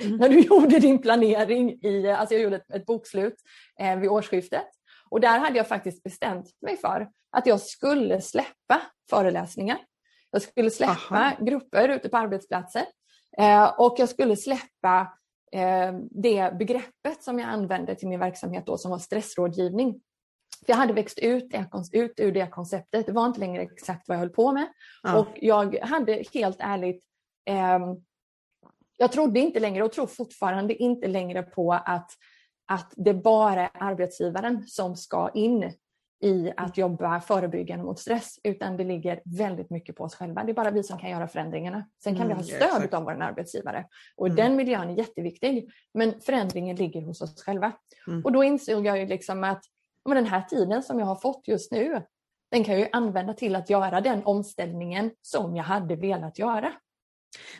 Mm. 0.01 0.15
När 0.17 0.29
du 0.29 0.39
gjorde 0.39 0.79
din 0.79 1.01
planering, 1.01 1.69
i, 1.69 2.11
alltså 2.11 2.35
jag 2.35 2.43
gjorde 2.43 2.55
ett, 2.55 2.71
ett 2.71 2.85
bokslut 2.85 3.35
eh, 3.79 3.97
vid 3.99 4.09
årsskiftet 4.09 4.67
och 5.09 5.21
där 5.21 5.39
hade 5.39 5.57
jag 5.57 5.67
faktiskt 5.67 6.03
bestämt 6.03 6.45
mig 6.61 6.77
för 6.77 7.09
att 7.31 7.45
jag 7.45 7.61
skulle 7.61 8.21
släppa 8.21 8.81
föreläsningar. 9.09 9.77
Jag 10.31 10.41
skulle 10.41 10.71
släppa 10.71 11.15
Aha. 11.15 11.31
grupper 11.39 11.89
ute 11.89 12.09
på 12.09 12.17
arbetsplatser 12.17 12.85
eh, 13.37 13.79
och 13.79 13.95
jag 13.97 14.09
skulle 14.09 14.35
släppa 14.35 15.13
eh, 15.51 15.93
det 16.11 16.57
begreppet 16.57 17.23
som 17.23 17.39
jag 17.39 17.49
använde 17.49 17.95
till 17.95 18.07
min 18.07 18.19
verksamhet 18.19 18.65
då 18.65 18.77
som 18.77 18.91
var 18.91 18.99
stressrådgivning. 18.99 20.01
För 20.65 20.73
jag 20.73 20.77
hade 20.77 20.93
växt 20.93 21.19
ut, 21.19 21.53
ut 21.91 22.19
ur 22.19 22.31
det 22.31 22.47
konceptet. 22.47 23.05
Det 23.05 23.11
var 23.11 23.25
inte 23.25 23.39
längre 23.39 23.61
exakt 23.61 24.07
vad 24.07 24.15
jag 24.15 24.19
höll 24.19 24.29
på 24.29 24.51
med. 24.51 24.67
Ja. 25.03 25.19
Och 25.19 25.27
jag 25.35 25.79
hade 25.81 26.23
helt 26.33 26.57
ärligt, 26.59 27.03
eh, 27.49 27.79
jag 28.97 29.11
trodde 29.11 29.39
inte 29.39 29.59
längre 29.59 29.83
och 29.83 29.91
tror 29.91 30.07
fortfarande 30.07 30.75
inte 30.75 31.07
längre 31.07 31.43
på 31.43 31.73
att, 31.73 32.11
att 32.67 32.93
det 32.95 33.13
bara 33.13 33.61
är 33.61 33.69
arbetsgivaren 33.73 34.67
som 34.67 34.95
ska 34.95 35.29
in 35.33 35.73
i 36.23 36.51
att 36.57 36.77
jobba 36.77 37.21
förebyggande 37.21 37.85
mot 37.85 37.99
stress 37.99 38.39
utan 38.43 38.77
det 38.77 38.83
ligger 38.83 39.21
väldigt 39.25 39.69
mycket 39.69 39.95
på 39.95 40.03
oss 40.03 40.15
själva. 40.15 40.43
Det 40.43 40.51
är 40.51 40.53
bara 40.53 40.71
vi 40.71 40.83
som 40.83 40.99
kan 40.99 41.09
göra 41.09 41.27
förändringarna. 41.27 41.89
Sen 42.03 42.15
kan 42.15 42.25
mm, 42.25 42.37
vi 42.37 42.43
ha 42.43 42.57
stöd 42.57 42.87
ja, 42.91 42.97
av 42.97 43.03
vår 43.03 43.21
arbetsgivare 43.21 43.85
och 44.15 44.27
mm. 44.27 44.35
den 44.35 44.55
miljön 44.55 44.89
är 44.89 44.97
jätteviktig. 44.97 45.71
Men 45.93 46.21
förändringen 46.21 46.75
ligger 46.75 47.01
hos 47.01 47.21
oss 47.21 47.43
själva. 47.43 47.71
Mm. 48.07 48.25
Och 48.25 48.31
då 48.31 48.43
insåg 48.43 48.85
jag 48.85 48.99
ju 48.99 49.05
liksom 49.05 49.43
att 49.43 49.63
men 50.07 50.15
den 50.15 50.25
här 50.25 50.41
tiden 50.41 50.83
som 50.83 50.99
jag 50.99 51.05
har 51.05 51.15
fått 51.15 51.47
just 51.47 51.71
nu, 51.71 52.01
den 52.51 52.63
kan 52.63 52.73
jag 52.73 52.83
ju 52.83 52.89
använda 52.91 53.33
till 53.33 53.55
att 53.55 53.69
göra 53.69 54.01
den 54.01 54.25
omställningen 54.25 55.11
som 55.21 55.55
jag 55.55 55.63
hade 55.63 55.95
velat 55.95 56.39
göra. 56.39 56.73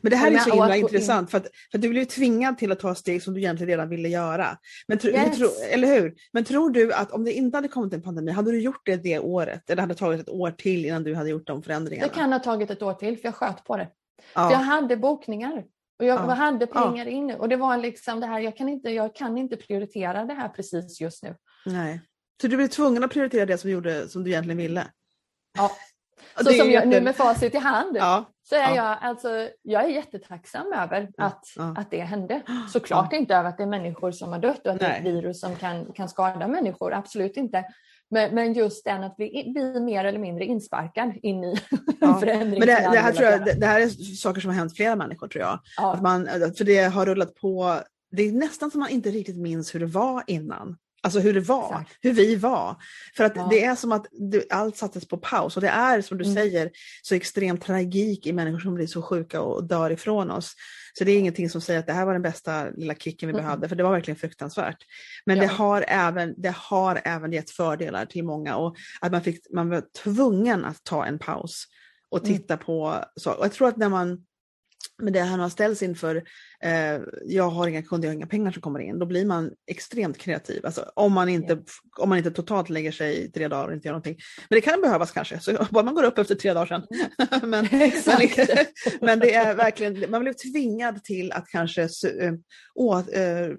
Men 0.02 0.10
det 0.10 0.16
här 0.16 0.32
är 0.32 0.38
så 0.38 0.52
himla 0.52 0.76
intressant 0.76 1.32
för 1.32 1.38
att, 1.38 1.48
för 1.72 1.78
att 1.78 1.82
du 1.82 1.90
blev 1.90 2.06
tvingad 2.06 2.58
till 2.58 2.72
att 2.72 2.80
ta 2.80 2.96
steg 2.96 3.24
som 3.24 3.34
du 3.34 3.40
egentligen 3.40 3.70
redan 3.70 3.90
ville 3.90 4.10
göra. 4.10 4.58
Men 4.88 4.98
tro, 4.98 5.12
yes. 5.12 5.38
tro, 5.38 5.48
eller 5.72 5.88
hur? 5.88 6.16
Men 6.32 6.44
tror 6.44 6.70
du 6.70 6.94
att 6.94 7.12
om 7.12 7.26
det 7.26 7.34
inte 7.34 7.58
hade 7.58 7.68
kommit 7.68 7.94
en 7.94 8.02
pandemi, 8.02 8.32
hade 8.32 8.52
du 8.52 8.62
gjort 8.62 8.82
det 8.86 8.96
det 8.96 9.20
året? 9.20 9.70
Eller 9.70 9.82
hade 9.82 9.94
det 9.94 9.98
tagit 9.98 10.22
ett 10.22 10.30
år 10.30 10.52
till 10.52 10.86
innan 10.86 11.04
du 11.04 11.16
hade 11.16 11.30
gjort 11.30 11.48
de 11.48 11.64
förändringarna? 11.64 12.08
Det 12.08 12.14
kan 12.14 12.34
ha 12.34 12.40
tagit 12.40 12.72
ett 12.72 12.82
år 12.82 12.94
till 12.94 13.18
för 13.18 13.26
jag 13.26 13.36
sköt 13.36 13.64
på 13.64 13.78
det. 13.78 13.90
Ja. 14.36 14.52
Jag 14.52 14.58
hade 14.58 14.98
bokningar 14.98 15.64
och 16.00 16.06
jag 16.06 16.20
ja. 16.20 16.34
hade 16.34 16.68
pengar 16.68 17.06
ja. 17.06 17.12
inne 17.12 17.36
och 17.36 17.50
det 17.50 17.56
var 17.56 17.78
liksom 17.78 18.20
det 18.20 18.28
här, 18.28 18.40
jag 18.40 18.58
kan, 18.58 18.70
inte, 18.70 18.90
jag 18.90 19.16
kan 19.16 19.38
inte 19.38 19.58
prioritera 19.58 20.26
det 20.26 20.34
här 20.34 20.50
precis 20.50 21.02
just 21.02 21.24
nu. 21.24 21.36
Nej. 21.66 22.02
Så 22.42 22.48
du 22.48 22.58
blev 22.58 22.68
tvungen 22.68 23.04
att 23.04 23.12
prioritera 23.12 23.46
det 23.46 23.58
som, 23.58 23.70
gjorde, 23.70 24.10
som 24.10 24.24
du 24.24 24.30
egentligen 24.30 24.58
ville? 24.58 24.88
Ja. 25.58 25.72
Så 26.38 26.44
som 26.44 26.56
jag, 26.56 26.68
jätte... 26.68 26.88
nu 26.88 27.02
med 27.02 27.16
facit 27.16 27.56
i 27.56 27.58
hand 27.58 27.98
ja. 27.98 28.26
så 28.50 28.56
är 28.56 28.60
ja. 28.60 28.76
jag, 28.76 28.98
alltså, 29.02 29.50
jag 29.62 29.84
är 29.84 29.88
jättetacksam 29.88 30.74
över 30.74 31.10
att, 31.18 31.44
ja. 31.56 31.76
att 31.78 31.92
det 31.92 32.02
hände. 32.02 32.42
Såklart 32.74 33.14
inte 33.14 33.36
över 33.36 33.50
att 33.50 33.58
det 33.58 33.64
är 33.64 33.68
människor 33.68 34.12
som 34.12 34.32
har 34.32 34.40
dött 34.40 34.68
och 34.68 34.74
att 34.74 34.82
Nej. 34.82 35.02
det 35.04 35.10
är 35.10 35.14
ett 35.14 35.24
virus 35.24 35.40
som 35.40 35.56
kan, 35.56 35.94
kan 35.94 36.10
skada 36.10 36.48
människor, 36.48 36.94
absolut 36.94 37.38
inte. 37.38 37.66
Men, 38.10 38.36
men 38.36 38.54
just 38.54 38.86
den 38.86 39.04
att 39.04 39.16
bli, 39.16 39.52
bli 39.54 39.80
mer 39.80 40.06
eller 40.06 40.20
mindre 40.20 40.46
insparkad 40.46 41.14
in 41.22 41.44
i 41.44 41.56
ja. 42.00 42.20
förändring. 42.20 42.60
Men 42.60 42.68
det, 42.68 42.90
det, 42.92 43.00
här 43.00 43.12
tror 43.12 43.30
jag, 43.30 43.46
det, 43.46 43.54
det, 43.54 43.66
här 43.66 43.82
är 43.82 43.88
saker 44.16 44.42
som 44.42 44.50
har 44.50 44.56
hänt 44.56 44.76
flera 44.76 44.96
människor 44.96 45.28
tror 45.28 45.44
jag. 45.44 45.60
Att 45.78 46.02
man, 46.02 46.26
för 46.58 46.64
det 46.64 46.84
har 46.84 47.06
rullat 47.06 47.36
på, 47.36 47.80
det 48.12 48.24
är 48.24 48.32
nästan 48.32 48.72
som 48.72 48.80
man 48.80 48.90
inte 48.90 49.10
riktigt 49.10 49.38
minns 49.38 49.76
hur 49.76 49.80
det 49.80 49.86
var 49.86 50.24
innan. 50.28 50.78
Alltså 51.02 51.20
hur 51.20 51.34
det 51.34 51.40
var, 51.40 51.66
Exakt. 51.66 51.98
hur 52.02 52.14
vi 52.14 52.36
var. 52.36 52.76
För 53.18 53.24
att 53.24 53.36
ja. 53.36 53.48
det 53.52 53.64
är 53.64 53.76
som 53.76 53.92
att 53.92 54.06
allt 54.50 54.78
sattes 54.78 55.08
på 55.08 55.18
paus 55.18 55.56
och 55.56 55.62
det 55.62 55.70
är 55.70 56.02
som 56.02 56.18
du 56.18 56.24
mm. 56.24 56.36
säger 56.36 56.72
så 57.02 57.16
extrem 57.16 57.58
tragik 57.58 58.28
i 58.28 58.34
människor 58.34 58.60
som 58.60 58.76
blir 58.76 58.88
så 58.88 59.02
sjuka 59.02 59.42
och 59.42 59.64
dör 59.64 59.90
ifrån 59.90 60.32
oss. 60.32 60.54
Så 60.98 61.04
det 61.04 61.12
är 61.12 61.20
ingenting 61.20 61.50
som 61.50 61.62
säger 61.62 61.80
att 61.80 61.88
det 61.88 61.94
här 61.94 62.06
var 62.06 62.14
den 62.14 62.22
bästa 62.22 62.70
lilla 62.70 62.96
kicken 62.96 63.28
vi 63.28 63.34
mm. 63.34 63.46
behövde, 63.46 63.70
för 63.70 63.76
det 63.76 63.84
var 63.84 63.92
verkligen 63.92 64.18
fruktansvärt. 64.18 64.78
Men 65.26 65.38
ja. 65.38 65.44
det, 65.44 65.48
har 65.48 65.86
även, 65.88 66.34
det 66.38 66.56
har 66.56 67.02
även 67.06 67.32
gett 67.32 67.50
fördelar 67.50 68.06
till 68.06 68.24
många 68.24 68.56
och 68.56 68.76
att 69.02 69.12
man, 69.12 69.22
fick, 69.22 69.46
man 69.54 69.70
var 69.70 69.84
tvungen 70.04 70.66
att 70.66 70.84
ta 70.84 71.06
en 71.06 71.20
paus 71.20 71.66
och 72.10 72.26
mm. 72.26 72.38
titta 72.38 72.54
mm. 72.54 72.66
på 72.66 73.04
så. 73.16 73.32
Och 73.32 73.46
jag 73.46 73.52
tror 73.52 73.68
att 73.68 73.78
när 73.78 73.90
man 73.90 74.26
men 75.04 75.14
det 75.14 75.20
han 75.20 75.40
har 75.40 75.50
ställts 75.50 75.84
inför, 75.84 76.24
eh, 76.64 77.00
jag 77.26 77.50
har 77.50 77.68
inga 77.68 77.84
kunder, 77.84 78.08
jag 78.08 78.14
har 78.14 78.18
inga 78.18 78.28
pengar 78.28 78.52
som 78.52 78.62
kommer 78.62 78.80
in, 78.80 79.00
då 79.00 79.06
blir 79.06 79.26
man 79.26 79.52
extremt 79.68 80.18
kreativ. 80.18 80.66
Alltså, 80.66 80.92
om, 80.96 81.14
man 81.14 81.30
inte, 81.30 81.54
yeah. 81.54 81.66
om 81.98 82.10
man 82.10 82.18
inte 82.18 82.32
totalt 82.32 82.70
lägger 82.70 82.92
sig 82.92 83.24
i 83.24 83.32
tre 83.32 83.48
dagar 83.48 83.68
och 83.68 83.74
inte 83.74 83.88
gör 83.88 83.94
någonting. 83.94 84.18
Men 84.50 84.58
det 84.58 84.62
kan 84.62 84.82
behövas 84.82 85.12
kanske, 85.12 85.40
så 85.40 85.68
bara 85.72 85.84
man 85.84 85.96
går 85.96 86.04
upp 86.04 86.18
efter 86.18 86.36
tre 86.36 86.54
dagar 86.54 86.66
sedan. 86.66 86.88
Mm. 86.90 87.50
men, 87.50 87.68
men, 88.06 88.66
men, 89.02 89.20
det 89.20 89.34
är 89.34 89.56
verkligen, 89.56 90.12
man 90.12 90.22
blev 90.22 90.34
tvingad 90.34 91.04
till 91.04 91.32
att 91.32 91.48
kanske 91.48 91.82
äh, 91.82 92.34
å, 92.76 93.00
äh, 93.00 93.56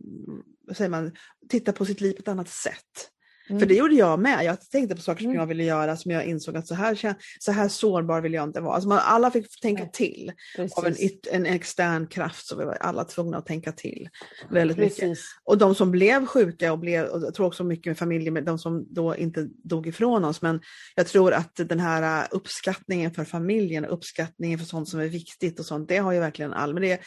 säger 0.73 0.89
man, 0.89 1.13
titta 1.49 1.73
på 1.73 1.85
sitt 1.85 2.01
liv 2.01 2.13
på 2.13 2.21
ett 2.21 2.29
annat 2.29 2.49
sätt. 2.49 3.11
Mm. 3.49 3.61
För 3.61 3.67
det 3.67 3.75
gjorde 3.75 3.95
jag 3.95 4.21
med. 4.21 4.45
Jag 4.45 4.71
tänkte 4.71 4.97
på 4.97 5.03
saker 5.03 5.23
som 5.23 5.31
mm. 5.31 5.41
jag 5.41 5.47
ville 5.47 5.65
göra 5.65 5.97
som 5.97 6.11
jag 6.11 6.25
insåg 6.25 6.57
att 6.57 6.67
så 6.67 6.75
här, 6.75 7.17
så 7.39 7.53
här 7.53 7.69
sårbar 7.69 8.21
vill 8.21 8.33
jag 8.33 8.45
inte 8.45 8.61
vara. 8.61 8.75
Alltså 8.75 8.89
man, 8.89 8.99
alla 9.03 9.31
fick 9.31 9.61
tänka 9.61 9.87
till 9.87 10.33
Precis. 10.57 10.79
av 10.79 10.87
en, 10.87 10.95
en 11.33 11.47
extern 11.47 12.07
kraft 12.07 12.47
så 12.47 12.57
vi 12.57 12.65
var 12.65 12.75
alla 12.75 13.05
tvungna 13.05 13.37
att 13.37 13.47
tänka 13.47 13.73
till 13.73 14.09
väldigt 14.51 14.77
Precis. 14.77 15.03
mycket. 15.03 15.19
Och 15.45 15.59
de 15.59 15.75
som 15.75 15.91
blev 15.91 16.27
sjuka 16.27 16.73
och 16.73 16.79
blev, 16.79 17.05
och 17.05 17.23
jag 17.23 17.35
tror 17.35 17.47
också 17.47 17.65
mycket 17.65 17.87
med 17.87 17.99
familjer, 17.99 18.31
med 18.31 18.45
de 18.45 18.59
som 18.59 18.87
då 18.91 19.17
inte 19.17 19.49
dog 19.65 19.87
ifrån 19.87 20.25
oss, 20.25 20.43
men 20.43 20.61
jag 20.95 21.07
tror 21.07 21.33
att 21.33 21.57
den 21.57 21.81
här 21.81 22.23
äh, 22.23 22.29
uppskattningen 22.31 23.11
för 23.11 23.25
familjen, 23.25 23.85
uppskattningen 23.85 24.59
för 24.59 24.67
sånt 24.67 24.89
som 24.89 25.01
är 25.01 25.09
viktigt 25.09 25.61
och 25.61 25.67
sånt, 25.67 25.89
det 25.89 25.97
har 25.97 26.13
ju 26.13 26.21
verkligen 26.21 26.53
all, 26.53 26.75
men 26.75 26.83
det, 26.83 27.01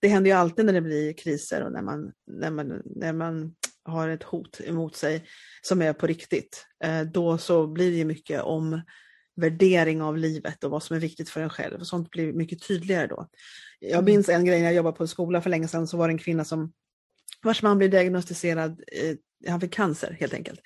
det 0.00 0.08
händer 0.08 0.30
ju 0.30 0.36
alltid 0.36 0.64
när 0.64 0.72
det 0.72 0.80
blir 0.80 1.12
kriser 1.12 1.64
och 1.64 1.72
när 1.72 1.82
man, 1.82 2.12
när 2.26 2.50
man, 2.50 2.82
när 2.84 3.12
man 3.12 3.54
har 3.86 4.08
ett 4.08 4.22
hot 4.22 4.60
emot 4.64 4.96
sig 4.96 5.24
som 5.62 5.82
är 5.82 5.92
på 5.92 6.06
riktigt, 6.06 6.66
eh, 6.84 7.00
då 7.00 7.38
så 7.38 7.66
blir 7.66 7.98
det 7.98 8.04
mycket 8.04 8.42
om 8.42 8.82
värdering 9.36 10.02
av 10.02 10.16
livet 10.16 10.64
och 10.64 10.70
vad 10.70 10.82
som 10.82 10.96
är 10.96 11.00
viktigt 11.00 11.30
för 11.30 11.40
en 11.40 11.50
själv. 11.50 11.80
Och 11.80 11.86
sånt 11.86 12.10
blir 12.10 12.32
mycket 12.32 12.68
tydligare 12.68 13.06
då. 13.06 13.28
Jag 13.80 13.92
mm. 13.92 14.04
minns 14.04 14.28
en 14.28 14.44
grej 14.44 14.58
när 14.58 14.66
jag 14.66 14.74
jobbade 14.74 14.96
på 14.96 15.04
en 15.04 15.08
skola 15.08 15.42
för 15.42 15.50
länge 15.50 15.68
sedan 15.68 15.86
så 15.86 15.96
var 15.96 16.08
det 16.08 16.14
en 16.14 16.18
kvinna 16.18 16.44
som 16.44 16.72
vars 17.42 17.62
man 17.62 17.78
blev 17.78 17.90
diagnostiserad, 17.90 18.82
eh, 18.92 19.50
han 19.50 19.60
fick 19.60 19.74
cancer 19.74 20.16
helt 20.20 20.34
enkelt. 20.34 20.60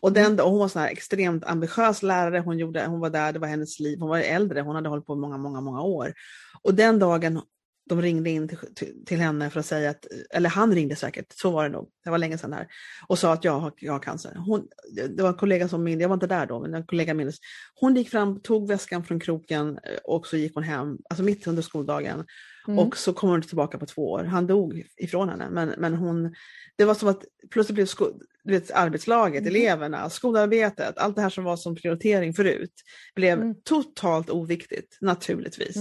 Och, 0.00 0.12
den, 0.12 0.40
och 0.40 0.50
hon 0.50 0.58
var 0.58 0.78
här 0.78 0.88
extremt 0.88 1.44
ambitiös 1.44 2.02
lärare, 2.02 2.38
hon, 2.38 2.58
gjorde, 2.58 2.86
hon 2.86 3.00
var 3.00 3.10
där, 3.10 3.32
det 3.32 3.38
var 3.38 3.48
hennes 3.48 3.80
liv, 3.80 3.98
hon 4.00 4.08
var 4.08 4.18
äldre, 4.18 4.60
hon 4.60 4.74
hade 4.74 4.88
hållit 4.88 5.06
på 5.06 5.14
många, 5.14 5.38
många, 5.38 5.60
många 5.60 5.82
år. 5.82 6.14
Och 6.62 6.74
den 6.74 6.98
dagen 6.98 7.40
de 7.88 8.02
ringde 8.02 8.30
in 8.30 8.48
till, 8.48 8.58
till, 8.74 9.04
till, 9.06 9.18
henne 9.18 9.50
för 9.50 9.60
att 9.60 9.66
säga 9.66 9.90
att, 9.90 10.06
eller 10.30 10.48
han 10.48 10.74
ringde 10.74 10.96
säkert, 10.96 11.32
så 11.32 11.50
var 11.50 11.64
det 11.64 11.70
nog, 11.70 11.88
det 12.04 12.10
var 12.10 12.18
länge 12.18 12.38
sedan 12.38 12.52
här, 12.52 12.66
och 13.06 13.18
sa 13.18 13.32
att 13.32 13.44
jag 13.44 13.60
har, 13.60 13.72
jag 13.76 13.92
har 13.92 14.00
cancer. 14.00 14.34
Hon, 14.46 14.68
det 15.16 15.22
var 15.22 15.28
en 15.28 15.36
kollega 15.36 15.68
som 15.68 15.84
min, 15.84 16.00
jag 16.00 16.08
var 16.08 16.14
inte 16.14 16.26
där 16.26 16.46
då, 16.46 16.60
men 16.60 16.74
en 16.74 16.86
kollega 16.86 17.14
minns. 17.14 17.38
Hon 17.74 17.96
gick 17.96 18.10
fram, 18.10 18.40
tog 18.40 18.68
väskan 18.68 19.04
från 19.04 19.20
kroken 19.20 19.68
eh, 19.68 19.98
och 20.04 20.26
så 20.26 20.36
gick 20.36 20.54
hon 20.54 20.64
hem, 20.64 20.98
alltså 21.08 21.24
mitt 21.24 21.46
under 21.46 21.62
skoldagen. 21.62 22.24
Mm. 22.68 22.78
Och 22.78 22.96
så 22.96 23.12
kom 23.12 23.30
hon 23.30 23.42
tillbaka 23.42 23.78
på 23.78 23.86
två 23.86 24.10
år. 24.10 24.24
Han 24.24 24.46
dog 24.46 24.82
ifrån 24.96 25.28
henne, 25.28 25.50
men, 25.50 25.74
men 25.78 25.94
hon, 25.94 26.34
det 26.76 26.84
var 26.84 26.94
som 26.94 27.08
att 27.08 27.24
plötsligt 27.50 27.74
blev 27.74 27.86
sko, 27.86 28.06
du 28.44 28.52
vet, 28.52 28.70
arbetslaget, 28.70 29.40
mm. 29.40 29.54
eleverna, 29.54 30.10
skolarbetet, 30.10 30.98
allt 30.98 31.16
det 31.16 31.22
här 31.22 31.30
som 31.30 31.44
var 31.44 31.56
som 31.56 31.74
prioritering 31.76 32.34
förut, 32.34 32.72
blev 33.14 33.40
mm. 33.40 33.54
totalt 33.64 34.30
oviktigt, 34.30 34.98
naturligtvis. 35.00 35.76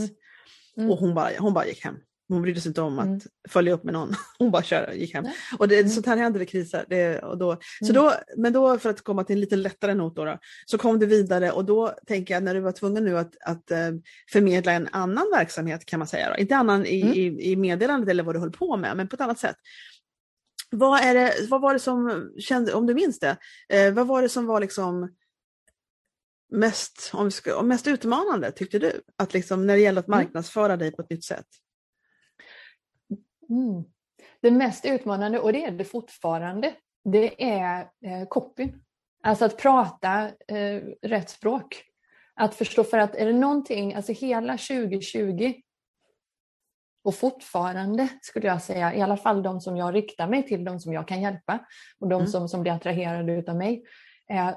Mm. 0.78 0.92
Och 0.92 0.98
hon 0.98 1.14
bara, 1.14 1.30
hon 1.40 1.54
bara 1.54 1.68
gick 1.68 1.84
hem. 1.84 1.96
Hon 2.28 2.42
brydde 2.42 2.62
sig 2.62 2.70
inte 2.70 2.82
om 2.82 3.00
att 3.00 3.06
mm. 3.06 3.20
följa 3.50 3.74
upp 3.74 3.84
med 3.84 3.94
någon. 3.94 4.14
Hon 4.40 4.52
bara 4.52 4.64
körde, 4.64 4.96
gick 4.96 5.14
hem. 5.14 5.24
Nej. 5.24 5.34
Och 5.58 5.68
det, 5.68 5.80
mm. 5.80 5.90
sånt 5.90 6.06
här 6.06 6.18
händer 6.18 6.40
vid 6.40 6.50
kriser. 6.50 6.86
Det, 6.90 7.20
och 7.20 7.38
då, 7.38 7.58
så 7.80 7.92
mm. 7.92 8.04
då, 8.04 8.14
men 8.38 8.54
då 8.54 8.80
för 8.80 8.90
att 8.90 9.02
komma 9.02 9.24
till 9.24 9.34
en 9.34 9.40
lite 9.40 9.56
lättare 9.56 9.94
not 9.94 10.16
då, 10.16 10.26
då, 10.26 10.40
så 10.66 10.78
kom 10.78 11.00
det 11.00 11.06
vidare 11.06 11.52
och 11.52 11.66
då 11.66 11.94
tänker 12.08 12.34
jag 12.34 12.44
när 12.44 12.54
du 12.54 12.60
var 12.60 12.72
tvungen 12.72 13.06
nu 13.06 13.18
att, 13.18 13.38
att 13.46 13.72
uh, 13.72 14.00
förmedla 14.32 14.72
en 14.72 14.88
annan 14.92 15.26
verksamhet 15.34 15.86
kan 15.86 16.00
man 16.00 16.08
säga. 16.08 16.30
Då. 16.30 16.38
Inte 16.38 16.56
annan 16.56 16.86
i, 16.86 17.02
mm. 17.02 17.14
i, 17.14 17.52
i 17.52 17.56
meddelandet 17.56 18.10
eller 18.10 18.24
vad 18.24 18.36
du 18.36 18.40
höll 18.40 18.52
på 18.52 18.78
med, 18.78 18.98
men 18.98 19.08
på 19.08 19.16
ett 19.16 19.22
annat 19.22 19.40
sätt. 19.40 19.56
Vad, 20.72 21.00
är 21.00 21.14
det, 21.14 21.34
vad 21.50 21.62
var 21.62 21.74
det 21.74 21.80
som 21.80 22.32
kände, 22.40 22.74
om 22.74 22.88
du 22.88 22.94
minns 22.94 23.20
det, 23.20 23.38
eh, 23.70 23.94
vad 23.94 24.08
var 24.08 24.22
det 24.22 24.30
som 24.30 24.46
var 24.46 24.60
liksom 24.60 25.10
mest, 26.54 27.12
om 27.14 27.26
vi 27.26 27.32
ska, 27.32 27.62
mest 27.62 27.88
utmanande 27.88 28.52
tyckte 28.52 28.80
du? 28.80 29.02
Att 29.18 29.34
liksom, 29.34 29.68
när 29.68 29.76
det 29.76 29.82
gäller 29.82 30.00
att 30.00 30.08
mm. 30.08 30.20
marknadsföra 30.20 30.78
dig 30.78 30.92
på 30.92 31.02
ett 31.02 31.10
nytt 31.10 31.24
sätt? 31.24 31.48
Mm. 33.50 33.84
Det 34.42 34.52
mest 34.52 34.86
utmanande, 34.86 35.40
och 35.40 35.54
det 35.54 35.66
är 35.66 35.72
det 35.72 35.86
fortfarande, 35.86 36.74
det 37.04 37.44
är 37.44 37.80
eh, 37.82 38.28
copy. 38.30 38.72
Alltså 39.24 39.46
att 39.46 39.58
prata 39.58 40.32
eh, 40.48 40.82
rätt 41.02 41.30
språk. 41.30 41.84
Att 42.36 42.56
förstå, 42.56 42.84
för 42.84 42.98
att 42.98 43.16
är 43.16 43.26
det 43.26 43.34
någonting, 43.34 43.94
alltså 43.94 44.12
hela 44.12 44.58
2020 44.58 45.54
och 47.04 47.16
fortfarande 47.16 48.08
skulle 48.22 48.48
jag 48.48 48.62
säga, 48.62 48.96
i 48.96 49.02
alla 49.02 49.18
fall 49.18 49.44
de 49.44 49.62
som 49.62 49.78
jag 49.78 49.96
riktar 49.96 50.28
mig 50.28 50.48
till, 50.48 50.64
de 50.64 50.80
som 50.80 50.94
jag 50.94 51.08
kan 51.08 51.22
hjälpa 51.22 51.60
och 52.00 52.08
de 52.08 52.16
mm. 52.16 52.28
som, 52.28 52.50
som 52.50 52.62
blir 52.62 52.72
attraherade 52.72 53.52
av 53.52 53.58
mig. 53.58 53.84
Eh, 54.30 54.52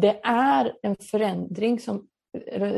det 0.00 0.20
är 0.24 0.72
en 0.82 0.96
förändring 0.96 1.80
som 1.80 2.06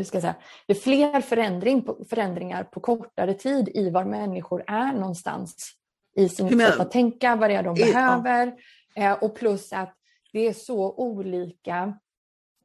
ska 0.04 0.20
säga, 0.20 0.34
det 0.66 0.72
är 0.72 0.80
fler 0.80 1.20
förändring, 1.20 1.86
förändringar 2.10 2.64
på 2.64 2.80
kortare 2.80 3.34
tid 3.34 3.68
i 3.74 3.90
var 3.90 4.04
människor 4.04 4.64
är 4.66 4.92
någonstans 4.92 5.72
i 6.16 6.28
sin 6.28 6.58
sätt 6.58 6.80
att 6.80 6.90
tänka, 6.90 7.36
vad 7.36 7.50
det 7.50 7.54
är 7.54 7.62
de 7.62 7.74
behöver 7.74 8.54
ja. 8.94 9.02
Eh, 9.02 9.12
och 9.12 9.36
plus 9.36 9.72
att 9.72 9.94
det 10.32 10.46
är 10.48 10.52
så 10.52 10.94
olika 10.94 11.98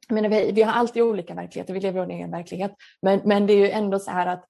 menar, 0.08 0.28
vi, 0.28 0.52
vi 0.52 0.62
har 0.62 0.72
alltid 0.72 1.02
olika 1.02 1.34
verkligheter, 1.34 1.74
vi 1.74 1.80
lever 1.80 2.10
i 2.10 2.14
egen 2.14 2.30
verklighet. 2.30 2.74
Men, 3.02 3.20
men 3.24 3.46
det 3.46 3.52
är 3.52 3.58
ju 3.58 3.70
ändå 3.70 3.98
så 3.98 4.10
här 4.10 4.26
att 4.26 4.44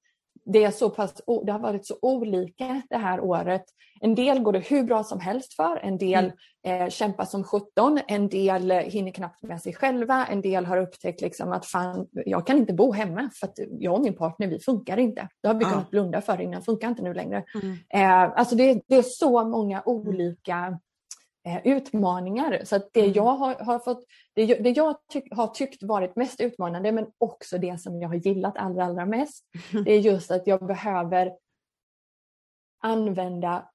det, 0.44 0.64
är 0.64 0.70
så 0.70 0.90
pass, 0.90 1.22
det 1.46 1.52
har 1.52 1.58
varit 1.58 1.86
så 1.86 1.98
olika 2.02 2.82
det 2.90 2.96
här 2.96 3.20
året. 3.20 3.64
En 4.00 4.14
del 4.14 4.40
går 4.40 4.52
det 4.52 4.58
hur 4.58 4.82
bra 4.82 5.04
som 5.04 5.20
helst 5.20 5.54
för, 5.54 5.76
en 5.76 5.98
del 5.98 6.32
mm. 6.64 6.82
eh, 6.82 6.88
kämpar 6.88 7.24
som 7.24 7.44
17, 7.44 8.00
en 8.08 8.28
del 8.28 8.70
eh, 8.70 8.78
hinner 8.78 9.10
knappt 9.10 9.42
med 9.42 9.62
sig 9.62 9.74
själva, 9.74 10.26
en 10.26 10.40
del 10.40 10.66
har 10.66 10.76
upptäckt 10.76 11.20
liksom 11.20 11.52
att 11.52 11.66
fan, 11.66 12.06
jag 12.12 12.46
kan 12.46 12.58
inte 12.58 12.72
bo 12.72 12.92
hemma 12.92 13.30
för 13.40 13.46
att 13.46 13.58
jag 13.70 13.94
och 13.94 14.00
min 14.00 14.16
partner 14.16 14.46
vi 14.46 14.58
funkar 14.58 14.96
inte. 14.96 15.28
Det 15.42 15.48
har 15.48 15.54
vi 15.54 15.64
ah. 15.64 15.68
kunnat 15.68 15.90
blunda 15.90 16.20
för 16.20 16.40
innan, 16.40 16.62
funkar 16.62 16.88
inte 16.88 17.02
nu 17.02 17.14
längre. 17.14 17.44
Mm. 17.62 17.76
Eh, 17.94 18.38
alltså 18.38 18.54
det, 18.54 18.80
det, 18.86 18.96
är 18.96 19.02
så 19.02 19.44
många 19.44 19.82
olika 19.86 20.78
utmaningar. 21.64 22.60
Så 22.64 22.76
att 22.76 22.88
det 22.92 23.00
mm. 23.00 23.12
jag 23.12 23.36
har, 23.36 23.54
har 23.54 23.78
fått, 23.78 24.04
det, 24.34 24.46
det 24.46 24.70
jag 24.70 24.96
tyck, 25.12 25.34
har 25.34 25.46
tyckt 25.46 25.82
varit 25.82 26.16
mest 26.16 26.40
utmanande 26.40 26.92
men 26.92 27.06
också 27.18 27.58
det 27.58 27.80
som 27.80 28.00
jag 28.00 28.08
har 28.08 28.14
gillat 28.14 28.58
allra, 28.58 28.84
allra 28.84 29.06
mest, 29.06 29.44
det 29.84 29.92
är 29.92 30.00
just 30.00 30.30
att 30.30 30.46
jag 30.46 30.66
behöver 30.66 31.32
använda 32.82 33.68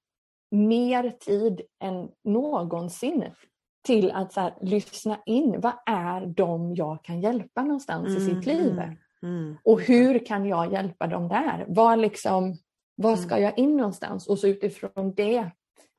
mer 0.51 1.09
tid 1.09 1.61
än 1.83 2.09
någonsin 2.23 3.25
till 3.85 4.11
att 4.11 4.33
så 4.33 4.41
här, 4.41 4.53
lyssna 4.61 5.19
in. 5.25 5.61
Vad 5.61 5.73
är 5.85 6.25
de 6.25 6.75
jag 6.75 7.03
kan 7.03 7.21
hjälpa 7.21 7.61
någonstans 7.61 8.07
mm, 8.07 8.17
i 8.17 8.25
sitt 8.25 8.45
liv? 8.45 8.71
Mm, 8.71 8.95
mm. 9.23 9.57
Och 9.63 9.81
hur 9.81 10.25
kan 10.25 10.45
jag 10.45 10.73
hjälpa 10.73 11.07
dem 11.07 11.27
där? 11.27 11.65
Var, 11.67 11.95
liksom, 11.95 12.57
var 12.95 13.15
ska 13.15 13.35
mm. 13.35 13.43
jag 13.43 13.59
in 13.59 13.77
någonstans? 13.77 14.27
Och 14.27 14.39
så 14.39 14.47
utifrån 14.47 15.13
det 15.15 15.51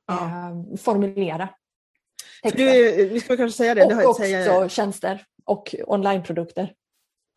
ja. 0.07 0.25
eh, 0.25 0.77
formulera. 0.77 1.49
Du, 2.43 3.05
vi 3.05 3.19
ska 3.19 3.37
kanske 3.37 3.57
säga 3.57 3.75
det. 3.75 3.83
Och 3.83 3.95
det 3.95 4.05
också 4.05 4.21
säga... 4.21 4.69
tjänster 4.69 5.25
och 5.45 5.75
onlineprodukter. 5.87 6.73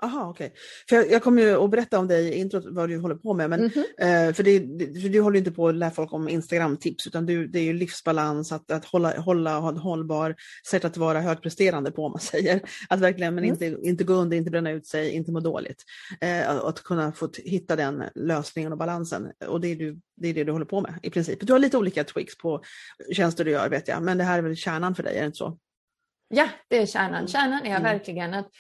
Aha, 0.05 0.29
okej. 0.31 0.47
Okay. 0.47 0.59
För 0.89 0.97
jag, 0.97 1.11
jag 1.11 1.23
kommer 1.23 1.43
ju 1.43 1.65
att 1.65 1.71
berätta 1.71 1.99
om 1.99 2.09
dig 2.09 2.29
i 2.29 2.35
introt 2.35 2.65
vad 2.67 2.89
du 2.89 2.99
håller 2.99 3.15
på 3.15 3.35
med. 3.35 3.51
Men, 3.51 3.61
mm 3.61 3.71
-hmm. 3.71 4.29
eh, 4.29 4.35
för, 4.35 4.43
det, 4.43 4.61
för 5.03 5.09
du 5.09 5.21
håller 5.21 5.39
inte 5.39 5.53
på 5.53 5.69
att 5.69 5.75
lära 5.75 5.91
folk 5.91 6.13
om 6.13 6.29
Instagram-tips 6.29 7.07
utan 7.07 7.27
du, 7.27 7.47
det 7.47 7.59
är 7.59 7.63
ju 7.63 7.73
livsbalans, 7.73 8.53
att, 8.53 8.71
att 8.71 8.85
hålla, 8.85 9.21
hålla 9.21 9.59
ha 9.59 9.69
en 9.69 9.77
hållbar 9.77 10.35
sätt 10.71 10.85
att 10.85 10.97
vara 10.97 11.21
högpresterande 11.21 11.91
på 11.91 12.05
om 12.05 12.13
man 12.13 12.21
säger. 12.21 12.61
Att 12.89 13.01
verkligen 13.01 13.35
men 13.35 13.45
mm. 13.45 13.53
inte, 13.53 13.89
inte 13.89 14.05
gå 14.05 14.15
under, 14.15 14.37
inte 14.37 14.51
bränna 14.51 14.71
ut 14.71 14.87
sig, 14.87 15.11
inte 15.11 15.33
må 15.33 15.41
dåligt. 15.41 15.85
Eh, 16.21 16.51
att 16.51 16.83
kunna 16.83 17.13
få 17.13 17.29
hitta 17.45 17.77
den 17.77 18.05
lösningen 18.15 18.73
och 18.73 18.79
balansen. 18.79 19.33
Och 19.47 19.61
det 19.61 19.69
är, 19.69 19.77
du, 19.77 19.99
det 20.17 20.29
är 20.29 20.35
det 20.35 20.45
du 20.45 20.53
håller 20.53 20.65
på 20.65 20.81
med 20.81 20.95
i 21.03 21.11
princip. 21.11 21.39
Du 21.47 21.53
har 21.53 21.61
lite 21.61 21.79
olika 21.79 22.05
tweaks 22.05 22.39
på 22.39 22.63
tjänster 23.13 23.45
du 23.45 23.51
gör 23.51 23.69
vet 23.69 23.89
jag, 23.89 24.03
men 24.03 24.19
det 24.19 24.25
här 24.25 24.39
är 24.39 24.43
väl 24.43 24.57
kärnan 24.57 24.95
för 24.95 25.03
dig, 25.03 25.17
är 25.17 25.21
det 25.21 25.27
inte 25.27 25.39
så? 25.39 25.59
Ja, 26.29 26.49
det 26.69 26.83
är 26.83 26.87
kärnan. 26.87 27.29
Kärnan 27.29 27.67
är 27.67 27.71
mm. 27.71 27.83
verkligen 27.83 28.35
att 28.35 28.51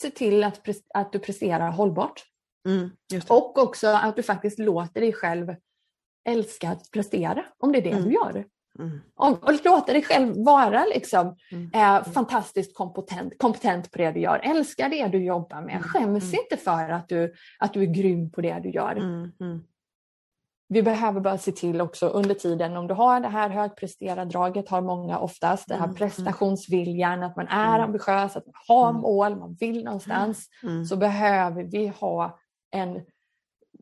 se 0.00 0.10
till 0.10 0.44
att, 0.44 0.68
att 0.94 1.12
du 1.12 1.18
presterar 1.18 1.70
hållbart. 1.70 2.24
Mm, 2.68 2.90
och 3.28 3.58
också 3.58 3.88
att 3.88 4.16
du 4.16 4.22
faktiskt 4.22 4.58
låter 4.58 5.00
dig 5.00 5.12
själv 5.12 5.54
älska 6.28 6.68
att 6.68 6.90
prestera, 6.90 7.44
om 7.58 7.72
det 7.72 7.78
är 7.78 7.82
det 7.82 7.90
mm. 7.90 8.04
du 8.04 8.14
gör. 8.14 8.44
Mm. 8.78 9.00
Om, 9.14 9.34
och 9.34 9.64
låta 9.64 9.92
dig 9.92 10.02
själv 10.02 10.44
vara 10.44 10.84
liksom, 10.84 11.36
mm. 11.52 11.70
eh, 11.74 12.12
fantastiskt 12.12 12.74
kompetent, 12.74 13.38
kompetent 13.38 13.90
på 13.90 13.98
det 13.98 14.10
du 14.10 14.20
gör. 14.20 14.40
Älska 14.42 14.88
det 14.88 15.08
du 15.08 15.24
jobbar 15.24 15.60
med. 15.60 15.76
Mm. 15.76 15.82
Skäms 15.82 16.24
mm. 16.24 16.40
inte 16.44 16.64
för 16.64 16.88
att 16.88 17.08
du, 17.08 17.34
att 17.58 17.74
du 17.74 17.82
är 17.82 17.86
grym 17.86 18.30
på 18.30 18.40
det 18.40 18.60
du 18.62 18.70
gör 18.70 18.96
vi 20.72 20.82
behöver 20.82 21.20
bara 21.20 21.38
se 21.38 21.52
till 21.52 21.80
också 21.80 22.08
under 22.08 22.34
tiden, 22.34 22.76
om 22.76 22.86
du 22.86 22.94
har 22.94 23.20
det 23.20 23.28
här 23.28 23.48
högpresterardraget 23.48 24.68
har 24.68 24.80
många 24.80 25.18
oftast, 25.18 25.68
den 25.68 25.78
här 25.78 25.84
mm, 25.84 25.96
mm. 25.96 26.10
prestationsviljan, 26.10 27.22
att 27.22 27.36
man 27.36 27.48
är 27.48 27.74
mm. 27.74 27.84
ambitiös, 27.84 28.36
att 28.36 28.46
man 28.46 28.54
har 28.68 28.90
mm. 28.90 29.02
mål, 29.02 29.36
man 29.36 29.56
vill 29.60 29.84
någonstans, 29.84 30.48
mm. 30.62 30.84
så 30.84 30.96
behöver 30.96 31.62
vi 31.62 31.86
ha 31.86 32.38
en 32.70 33.00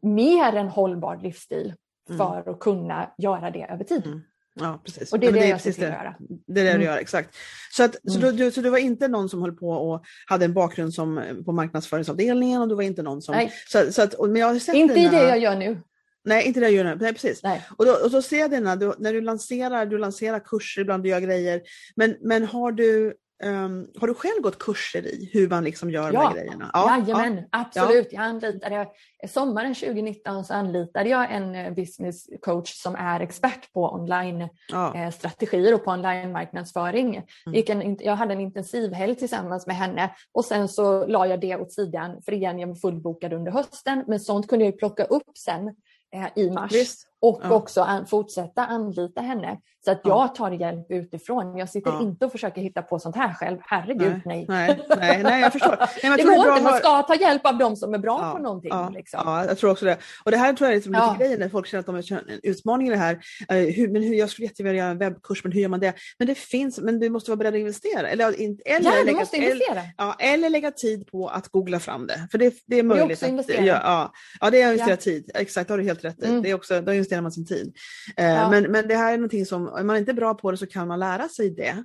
mer 0.02 0.52
än 0.52 0.68
hållbar 0.68 1.16
livsstil 1.16 1.74
mm. 2.08 2.18
för 2.18 2.50
att 2.50 2.60
kunna 2.60 3.10
göra 3.18 3.50
det 3.50 3.62
över 3.70 3.84
tid. 3.84 4.22
Ja, 4.60 4.80
precis. 4.84 5.12
Och 5.12 5.20
det 5.20 5.26
är 5.26 5.32
det, 5.32 5.40
det 5.40 5.48
jag 5.48 5.60
ser 5.60 5.72
till 5.72 5.84
att 5.84 5.90
göra. 5.90 6.14
Det 6.46 6.60
är 6.60 6.64
det 6.64 6.78
du 6.78 6.84
gör, 6.84 6.96
exakt. 6.96 7.34
Så, 7.72 7.84
att, 7.84 7.96
så, 8.12 8.18
du, 8.18 8.50
så 8.50 8.60
du 8.60 8.70
var 8.70 8.78
inte 8.78 9.08
någon 9.08 9.28
som 9.28 9.42
höll 9.42 9.56
på 9.56 9.70
och 9.70 10.04
hade 10.26 10.44
en 10.44 10.54
bakgrund 10.54 10.94
som, 10.94 11.42
på 11.44 11.52
marknadsföringsavdelningen 11.52 12.62
och 12.62 12.68
du 12.68 12.74
var 12.74 12.82
inte 12.82 13.02
någon 13.02 13.22
som... 13.22 13.34
Nej. 13.34 13.52
Så, 13.68 13.92
så 13.92 14.02
att, 14.02 14.14
men 14.20 14.36
jag 14.36 14.46
har 14.46 14.58
sett 14.58 14.74
inte 14.74 14.94
dina... 14.94 15.12
i 15.12 15.16
det 15.16 15.28
jag 15.28 15.38
gör 15.38 15.56
nu. 15.56 15.82
Nej, 16.24 16.46
inte 16.46 16.60
det 16.60 16.66
jag 16.66 16.72
gör 16.72 16.84
nu. 16.84 16.98
Nej, 17.00 17.12
precis. 17.12 17.42
Nej. 17.42 17.66
Och, 17.76 17.86
då, 17.86 17.92
och 17.92 18.10
så 18.10 18.22
ser 18.22 18.38
jag 18.38 18.50
dina, 18.50 18.76
du, 18.76 18.94
när 18.98 19.12
du 19.12 19.20
lanserar, 19.20 19.86
du 19.86 19.98
lanserar 19.98 20.40
kurser, 20.40 20.82
ibland 20.82 21.02
du 21.02 21.08
gör 21.08 21.20
grejer. 21.20 21.62
Men, 21.96 22.16
men 22.20 22.44
har 22.44 22.72
du 22.72 23.14
Um, 23.44 23.90
har 24.00 24.06
du 24.06 24.14
själv 24.14 24.42
gått 24.42 24.58
kurser 24.58 25.06
i 25.06 25.30
hur 25.32 25.48
man 25.48 25.64
liksom 25.64 25.90
gör 25.90 26.12
ja. 26.12 26.20
de 26.20 26.26
här 26.26 26.34
grejerna? 26.34 26.70
Ja, 26.72 26.98
Jajamän, 26.98 27.36
ja. 27.36 27.42
absolut. 27.50 28.08
Jag 28.12 28.22
anlitade, 28.22 28.86
sommaren 29.28 29.74
2019 29.74 30.44
så 30.44 30.54
anlitade 30.54 31.08
jag 31.08 31.32
en 31.32 31.54
eh, 31.54 31.74
business 31.74 32.26
coach 32.40 32.72
som 32.72 32.94
är 32.94 33.20
expert 33.20 33.72
på 33.72 33.92
online-strategier 33.92 35.64
ja. 35.64 35.70
Eh, 35.70 35.74
och 35.74 35.84
på 35.84 35.90
online-marknadsföring. 35.90 37.22
Mm. 37.46 37.96
jag 38.00 38.16
hade 38.16 38.32
en 38.32 38.40
intensivhelg 38.40 39.14
tillsammans 39.14 39.66
med 39.66 39.76
henne 39.76 40.14
och 40.32 40.44
sen 40.44 40.68
så 40.68 41.06
la 41.06 41.26
jag 41.26 41.40
det 41.40 41.56
åt 41.56 41.72
sidan 41.72 42.22
för 42.24 42.32
igen, 42.32 42.58
jag 42.58 42.68
var 42.68 42.74
fullbokad 42.74 43.32
under 43.32 43.52
hösten 43.52 44.04
men 44.06 44.20
sånt 44.20 44.48
kunde 44.48 44.64
jag 44.64 44.78
plocka 44.78 45.04
upp 45.04 45.38
sen 45.38 45.74
eh, 46.10 46.30
i 46.36 46.50
mars. 46.50 46.72
Visst. 46.72 47.07
Och 47.20 47.40
ja. 47.42 47.50
också 47.50 47.80
an, 47.80 48.06
fortsätta 48.06 48.66
anlita 48.66 49.20
henne. 49.20 49.58
Så 49.84 49.90
att 49.90 50.00
jag 50.04 50.34
tar 50.34 50.50
hjälp 50.50 50.86
utifrån. 50.90 51.56
Jag 51.56 51.68
sitter 51.68 51.90
ja. 51.90 52.02
inte 52.02 52.26
och 52.26 52.32
försöker 52.32 52.60
hitta 52.60 52.82
på 52.82 52.98
sånt 52.98 53.16
här 53.16 53.34
själv. 53.34 53.58
Herregud, 53.60 54.20
nej. 54.24 54.46
Nej, 54.48 54.80
nej, 54.96 55.22
nej, 55.22 55.40
jag 55.42 55.52
förstår. 55.52 55.76
Nej, 55.78 55.88
jag 56.02 56.18
det 56.18 56.22
går 56.22 56.48
inte, 56.48 56.62
man 56.62 56.78
ska 56.78 57.02
ta 57.02 57.14
hjälp 57.14 57.46
av 57.46 57.58
dem 57.58 57.76
som 57.76 57.94
är 57.94 57.98
bra 57.98 58.20
ja, 58.22 58.32
på 58.32 58.42
någonting. 58.42 58.70
Ja, 58.70 58.88
liksom. 58.88 59.20
ja, 59.24 59.44
jag 59.44 59.58
tror 59.58 59.70
också 59.70 59.84
det. 59.84 59.98
Och 60.24 60.30
det 60.30 60.36
här 60.36 60.52
tror 60.52 60.66
jag 60.66 60.72
är 60.72 60.76
liksom 60.76 60.92
lite 60.92 61.16
grejen 61.18 61.40
när 61.40 61.48
folk 61.48 61.66
känner 61.66 61.80
att 61.80 61.86
de 61.86 61.94
har 61.94 62.12
en 62.12 62.40
utmaning 62.42 62.86
i 62.86 62.90
det 62.90 62.96
här. 62.96 63.14
Uh, 63.52 63.74
hur, 63.74 63.88
men 63.88 64.02
hur, 64.02 64.14
jag 64.14 64.30
skulle 64.30 64.46
jättegärna 64.46 64.78
göra 64.78 64.90
en 64.90 64.98
webbkurs, 64.98 65.44
men 65.44 65.52
hur 65.52 65.60
gör 65.60 65.68
man 65.68 65.80
det? 65.80 65.94
Men 66.18 66.26
det 66.28 66.34
finns, 66.34 66.78
men 66.80 67.00
du 67.00 67.10
måste 67.10 67.30
vara 67.30 67.36
beredd 67.36 67.54
att 67.54 67.60
investera. 67.60 68.08
Eller, 68.08 68.28
eller, 68.28 68.56
ja, 68.64 69.04
lägga, 69.04 69.18
måste 69.18 69.36
investera. 69.36 69.72
Eller, 69.72 69.90
ja, 69.96 70.16
eller 70.18 70.50
lägga 70.50 70.70
tid 70.70 71.06
på 71.06 71.28
att 71.28 71.48
googla 71.48 71.80
fram 71.80 72.06
det. 72.06 72.28
För 72.30 72.38
det, 72.38 72.54
det 72.66 72.78
är 72.78 72.82
möjligt. 72.82 73.20
Det 73.20 73.26
är 73.26 73.38
också 73.38 73.52
att, 73.52 73.66
ja, 73.66 74.12
ja, 74.40 74.50
det 74.50 74.62
är 74.62 74.66
att 74.66 74.72
investera 74.72 74.96
tid. 74.96 75.30
Exakt, 75.34 75.68
det 75.68 75.74
har 75.74 75.78
du 75.78 75.84
helt 75.84 76.04
rätt 76.04 76.22
i. 76.22 76.26
Mm. 76.26 76.42
Det 76.42 76.50
är 76.50 76.54
också, 76.54 76.80
investerar 77.08 77.22
man 77.22 77.32
sin 77.32 77.46
tid. 77.46 77.76
Uh, 78.20 78.26
ja. 78.26 78.50
men, 78.50 78.72
men 78.72 78.88
det 78.88 78.96
här 78.96 79.12
är 79.12 79.16
någonting 79.16 79.46
som, 79.46 79.68
om 79.68 79.86
man 79.86 79.96
inte 79.96 80.10
är 80.10 80.14
bra 80.14 80.34
på 80.34 80.50
det 80.50 80.56
så 80.56 80.66
kan 80.66 80.88
man 80.88 80.98
lära 80.98 81.28
sig 81.28 81.50
det 81.50 81.84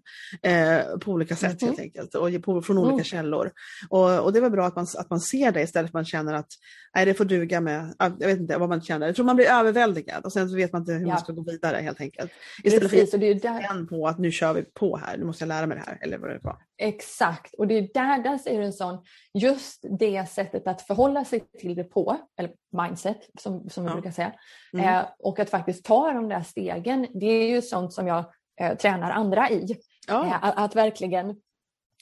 eh, 0.49 0.97
på 0.97 1.12
olika 1.12 1.36
sätt 1.36 1.62
mm. 1.62 1.69
helt 1.69 1.79
enkelt 1.79 2.15
och 2.15 2.43
på, 2.43 2.62
från 2.62 2.77
olika 2.77 2.93
mm. 2.93 3.03
källor. 3.03 3.51
Och, 3.89 4.19
och 4.19 4.33
det 4.33 4.41
var 4.41 4.49
bra 4.49 4.65
att 4.65 4.75
man, 4.75 4.88
att 4.97 5.09
man 5.09 5.19
ser 5.19 5.51
det 5.51 5.62
istället 5.62 5.91
för 5.91 5.99
att 5.99 6.03
man 6.03 6.05
känner 6.05 6.33
att 6.33 6.49
nej, 6.95 7.05
det 7.05 7.13
får 7.13 7.25
duga 7.25 7.62
med, 7.62 7.93
jag 7.99 8.27
vet 8.27 8.39
inte 8.39 8.57
vad 8.57 8.69
man 8.69 8.81
känner. 8.81 9.05
Jag 9.05 9.15
tror 9.15 9.25
man 9.25 9.36
blir 9.36 9.51
överväldigad 9.51 10.25
och 10.25 10.33
sen 10.33 10.49
så 10.49 10.55
vet 10.55 10.73
man 10.73 10.81
inte 10.81 10.93
hur 10.93 11.01
ja. 11.01 11.07
man 11.07 11.19
ska 11.19 11.33
gå 11.33 11.43
vidare 11.43 11.77
helt 11.77 12.01
enkelt. 12.01 12.31
Istället 12.63 12.91
Precis, 12.91 13.12
för 13.12 13.17
att 13.17 13.41
där... 13.41 13.86
på 13.86 14.07
att 14.07 14.19
nu 14.19 14.31
kör 14.31 14.53
vi 14.53 14.63
på 14.63 14.97
här, 14.97 15.17
nu 15.17 15.25
måste 15.25 15.43
jag 15.43 15.47
lära 15.47 15.65
mig 15.65 15.77
det 15.77 15.83
här. 15.88 15.97
Eller 16.01 16.17
vad 16.17 16.29
det 16.29 16.39
var. 16.43 16.57
Exakt, 16.77 17.53
och 17.53 17.67
det 17.67 17.77
är 17.77 17.89
där, 17.93 18.23
där 18.23 18.38
ser 18.38 18.59
du 18.59 18.65
en 18.65 18.73
sån, 18.73 19.05
just 19.33 19.86
det 19.99 20.29
sättet 20.29 20.67
att 20.67 20.81
förhålla 20.81 21.25
sig 21.25 21.39
till 21.39 21.75
det 21.75 21.83
på, 21.83 22.17
eller 22.38 22.51
mindset 22.81 23.29
som, 23.39 23.69
som 23.69 23.83
ja. 23.83 23.89
jag 23.89 23.95
brukar 23.95 24.12
säga, 24.12 24.33
mm. 24.73 24.86
eh, 24.86 25.05
och 25.19 25.39
att 25.39 25.49
faktiskt 25.49 25.86
ta 25.86 26.12
de 26.12 26.29
där 26.29 26.41
stegen, 26.41 27.07
det 27.13 27.25
är 27.25 27.49
ju 27.49 27.62
sånt 27.62 27.93
som 27.93 28.07
jag 28.07 28.25
eh, 28.62 28.77
tränar 28.77 29.12
andra 29.12 29.49
i. 29.49 29.77
Ja. 30.07 30.25
Eh, 30.25 30.43
att, 30.43 30.57
att, 30.57 30.75
verkligen 30.75 31.36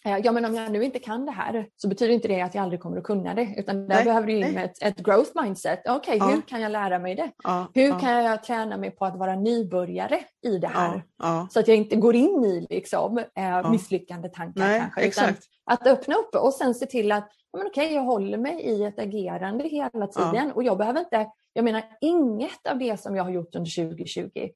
Ja 0.03 0.31
men 0.31 0.45
om 0.45 0.55
jag 0.55 0.71
nu 0.71 0.83
inte 0.83 0.99
kan 0.99 1.25
det 1.25 1.31
här 1.31 1.67
så 1.75 1.87
betyder 1.87 2.13
inte 2.13 2.27
det 2.27 2.41
att 2.41 2.55
jag 2.55 2.61
aldrig 2.61 2.81
kommer 2.81 2.97
att 2.97 3.03
kunna 3.03 3.33
det 3.33 3.53
utan 3.57 3.87
där 3.87 3.95
nej, 3.95 4.05
behöver 4.05 4.27
du 4.27 4.33
in 4.33 4.57
ett, 4.57 4.83
ett 4.83 4.97
growth 4.97 5.31
mindset. 5.41 5.81
Okej, 5.85 5.95
okay, 5.95 6.17
ja. 6.17 6.35
hur 6.35 6.41
kan 6.41 6.61
jag 6.61 6.71
lära 6.71 6.99
mig 6.99 7.15
det? 7.15 7.31
Ja, 7.43 7.67
hur 7.73 7.89
ja. 7.89 7.99
kan 7.99 8.23
jag 8.23 8.43
träna 8.43 8.77
mig 8.77 8.91
på 8.91 9.05
att 9.05 9.17
vara 9.17 9.35
nybörjare 9.35 10.19
i 10.45 10.57
det 10.57 10.67
här? 10.67 11.03
Så 11.49 11.59
att 11.59 11.67
jag 11.67 11.77
inte 11.77 11.95
går 11.95 12.15
in 12.15 12.45
i 12.45 12.67
liksom, 12.69 13.17
eh, 13.17 13.71
misslyckande 13.71 14.29
tankar 14.29 14.67
nej, 14.67 14.79
kanske. 14.79 15.07
Utan 15.07 15.35
att 15.65 15.87
öppna 15.87 16.15
upp 16.15 16.35
och 16.35 16.53
sen 16.53 16.75
se 16.75 16.85
till 16.85 17.11
att 17.11 17.29
men 17.57 17.67
okej, 17.67 17.93
jag 17.93 18.01
håller 18.01 18.37
mig 18.37 18.61
i 18.61 18.83
ett 18.83 18.99
agerande 18.99 19.63
hela 19.63 20.07
tiden 20.07 20.51
och 20.51 20.63
jag 20.63 20.77
behöver 20.77 20.99
inte, 20.99 21.27
jag 21.53 21.65
menar 21.65 21.83
inget 22.01 22.67
av 22.69 22.77
det 22.77 22.99
som 22.99 23.15
jag 23.15 23.23
har 23.23 23.31
gjort 23.31 23.55
under 23.55 23.85
2020 23.93 24.49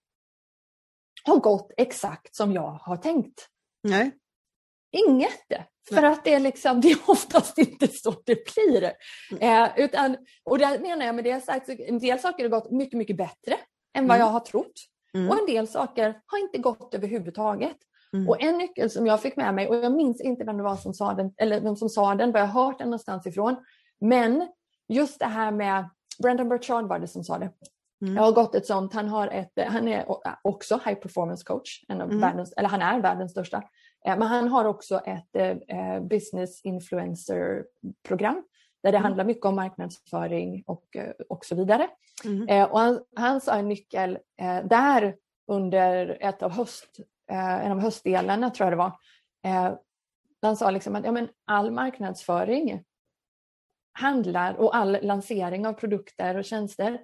har 1.23 1.37
gått 1.37 1.71
exakt 1.77 2.35
som 2.35 2.53
jag 2.53 2.71
har 2.71 2.97
tänkt. 2.97 3.47
Nej. 3.83 4.11
Inget. 4.95 5.67
För 5.89 6.03
att 6.03 6.23
det 6.23 6.33
är, 6.33 6.39
liksom, 6.39 6.81
det 6.81 6.91
är 6.91 6.97
oftast 7.07 7.57
inte 7.57 7.87
så 7.87 8.11
det 8.25 8.53
blir. 8.53 8.91
Mm. 9.31 9.63
Eh, 9.63 9.69
utan, 9.77 10.17
och 10.43 10.57
det 10.57 10.79
menar 10.79 11.05
jag 11.05 11.15
med 11.15 11.23
det 11.23 11.43
sagt, 11.43 11.69
en 11.69 11.99
del 11.99 12.19
saker 12.19 12.43
har 12.43 12.49
gått 12.49 12.71
mycket, 12.71 12.97
mycket 12.97 13.17
bättre 13.17 13.57
än 13.97 14.07
vad 14.07 14.15
mm. 14.15 14.19
jag 14.27 14.33
har 14.33 14.39
trott. 14.39 14.73
Mm. 15.13 15.29
Och 15.29 15.39
en 15.39 15.45
del 15.45 15.67
saker 15.67 16.21
har 16.25 16.39
inte 16.39 16.57
gått 16.57 16.93
överhuvudtaget. 16.93 17.77
Mm. 18.13 18.29
Och 18.29 18.41
en 18.41 18.57
nyckel 18.57 18.89
som 18.89 19.07
jag 19.07 19.21
fick 19.21 19.35
med 19.35 19.53
mig, 19.53 19.67
och 19.67 19.75
jag 19.75 19.91
minns 19.91 20.21
inte 20.21 20.43
vem 20.43 20.57
det 20.57 20.63
var 20.63 20.75
som 20.75 20.93
sa 20.93 21.13
den, 21.13 21.33
eller 21.37 21.61
vem 21.61 21.75
som 21.75 21.89
sa 21.89 22.15
den, 22.15 22.31
vad 22.31 22.41
jag 22.41 22.47
hört 22.47 22.79
den 22.79 22.87
någonstans 22.87 23.27
ifrån. 23.27 23.55
Men 24.01 24.47
just 24.87 25.19
det 25.19 25.25
här 25.25 25.51
med, 25.51 25.89
Brendan 26.21 26.49
Burchard 26.49 26.85
var 26.85 26.99
det 26.99 27.07
som 27.07 27.23
sa 27.23 27.37
det, 27.37 27.51
Mm. 28.01 28.15
Jag 28.15 28.23
har 28.23 28.31
gått 28.31 28.55
ett 28.55 28.65
sånt, 28.65 28.93
han, 28.93 29.07
har 29.07 29.27
ett, 29.27 29.51
han 29.67 29.87
är 29.87 30.05
också 30.41 30.79
high 30.85 30.95
performance 30.95 31.43
coach, 31.45 31.83
en 31.87 32.01
av 32.01 32.07
mm. 32.09 32.21
världens, 32.21 32.53
eller 32.57 32.69
han 32.69 32.81
är 32.81 33.01
världens 33.01 33.31
största. 33.31 33.63
Eh, 34.05 34.17
men 34.17 34.27
han 34.27 34.47
har 34.47 34.65
också 34.65 35.01
ett 35.05 35.35
eh, 35.67 35.99
business 35.99 36.61
influencer 36.61 37.65
program 38.07 38.43
där 38.83 38.91
det 38.91 38.97
mm. 38.97 39.03
handlar 39.03 39.25
mycket 39.25 39.45
om 39.45 39.55
marknadsföring 39.55 40.63
och, 40.67 40.95
eh, 40.95 41.11
och 41.29 41.45
så 41.45 41.55
vidare. 41.55 41.89
Mm. 42.25 42.71
Och 42.71 42.79
han, 42.79 43.03
han 43.15 43.41
sa 43.41 43.55
en 43.55 43.67
nyckel 43.67 44.17
där 44.63 45.15
under 45.47 46.17
ett 46.21 46.41
av 46.43 46.51
höst, 46.51 46.99
en 47.27 47.71
av 47.71 47.79
höstdelarna 47.79 48.49
tror 48.49 48.65
jag 48.65 48.73
det 48.73 48.77
var. 48.77 48.91
Han 50.41 50.57
sa 50.57 50.71
liksom 50.71 50.95
att 50.95 51.05
ja, 51.05 51.11
men 51.11 51.29
all 51.45 51.71
marknadsföring 51.71 52.83
handlar 53.91 54.53
och 54.53 54.75
all 54.75 54.97
lansering 55.01 55.67
av 55.67 55.73
produkter 55.73 56.37
och 56.37 56.45
tjänster 56.45 57.01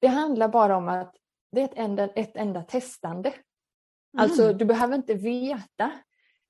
det 0.00 0.08
handlar 0.08 0.48
bara 0.48 0.76
om 0.76 0.88
att 0.88 1.16
det 1.52 1.60
är 1.60 1.64
ett 1.64 1.76
enda, 1.78 2.08
ett 2.08 2.36
enda 2.36 2.62
testande. 2.62 3.34
Alltså 4.18 4.52
du 4.52 4.64
behöver 4.64 4.94
inte 4.94 5.14
veta 5.14 5.92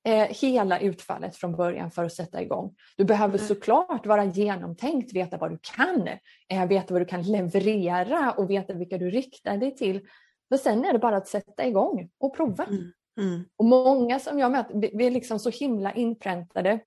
eh, 0.07 0.29
hela 0.29 0.81
utfallet 0.81 1.37
från 1.37 1.57
början 1.57 1.91
för 1.91 2.05
att 2.05 2.13
sätta 2.13 2.43
igång. 2.43 2.75
Du 2.97 3.05
behöver 3.05 3.39
såklart 3.39 4.07
vara 4.07 4.25
genomtänkt, 4.25 5.13
veta 5.13 5.37
vad 5.37 5.51
du 5.51 5.59
kan, 5.63 6.09
eh, 6.49 6.67
veta 6.67 6.95
vad 6.95 7.03
du 7.03 7.07
kan 7.07 7.23
leverera 7.23 8.33
och 8.33 8.51
veta 8.51 8.73
vilka 8.73 8.99
du 8.99 9.11
riktar 9.11 9.57
dig 9.57 9.77
till. 9.77 10.07
Men 10.51 10.59
sen 10.59 10.85
är 10.85 10.93
det 10.93 10.99
bara 10.99 11.17
att 11.17 11.29
sätta 11.29 11.67
igång 11.67 12.11
och 12.19 12.37
prova. 12.37 12.65
Mm. 12.65 12.93
Mm. 13.21 13.45
Och 13.57 13.65
många 13.65 14.19
som 14.19 14.39
jag 14.39 14.53
möter, 14.53 14.75
vi 14.75 15.07
är 15.07 15.11
liksom 15.11 15.39
så 15.39 15.51
himla 15.51 15.93
inpräntade 15.93 16.81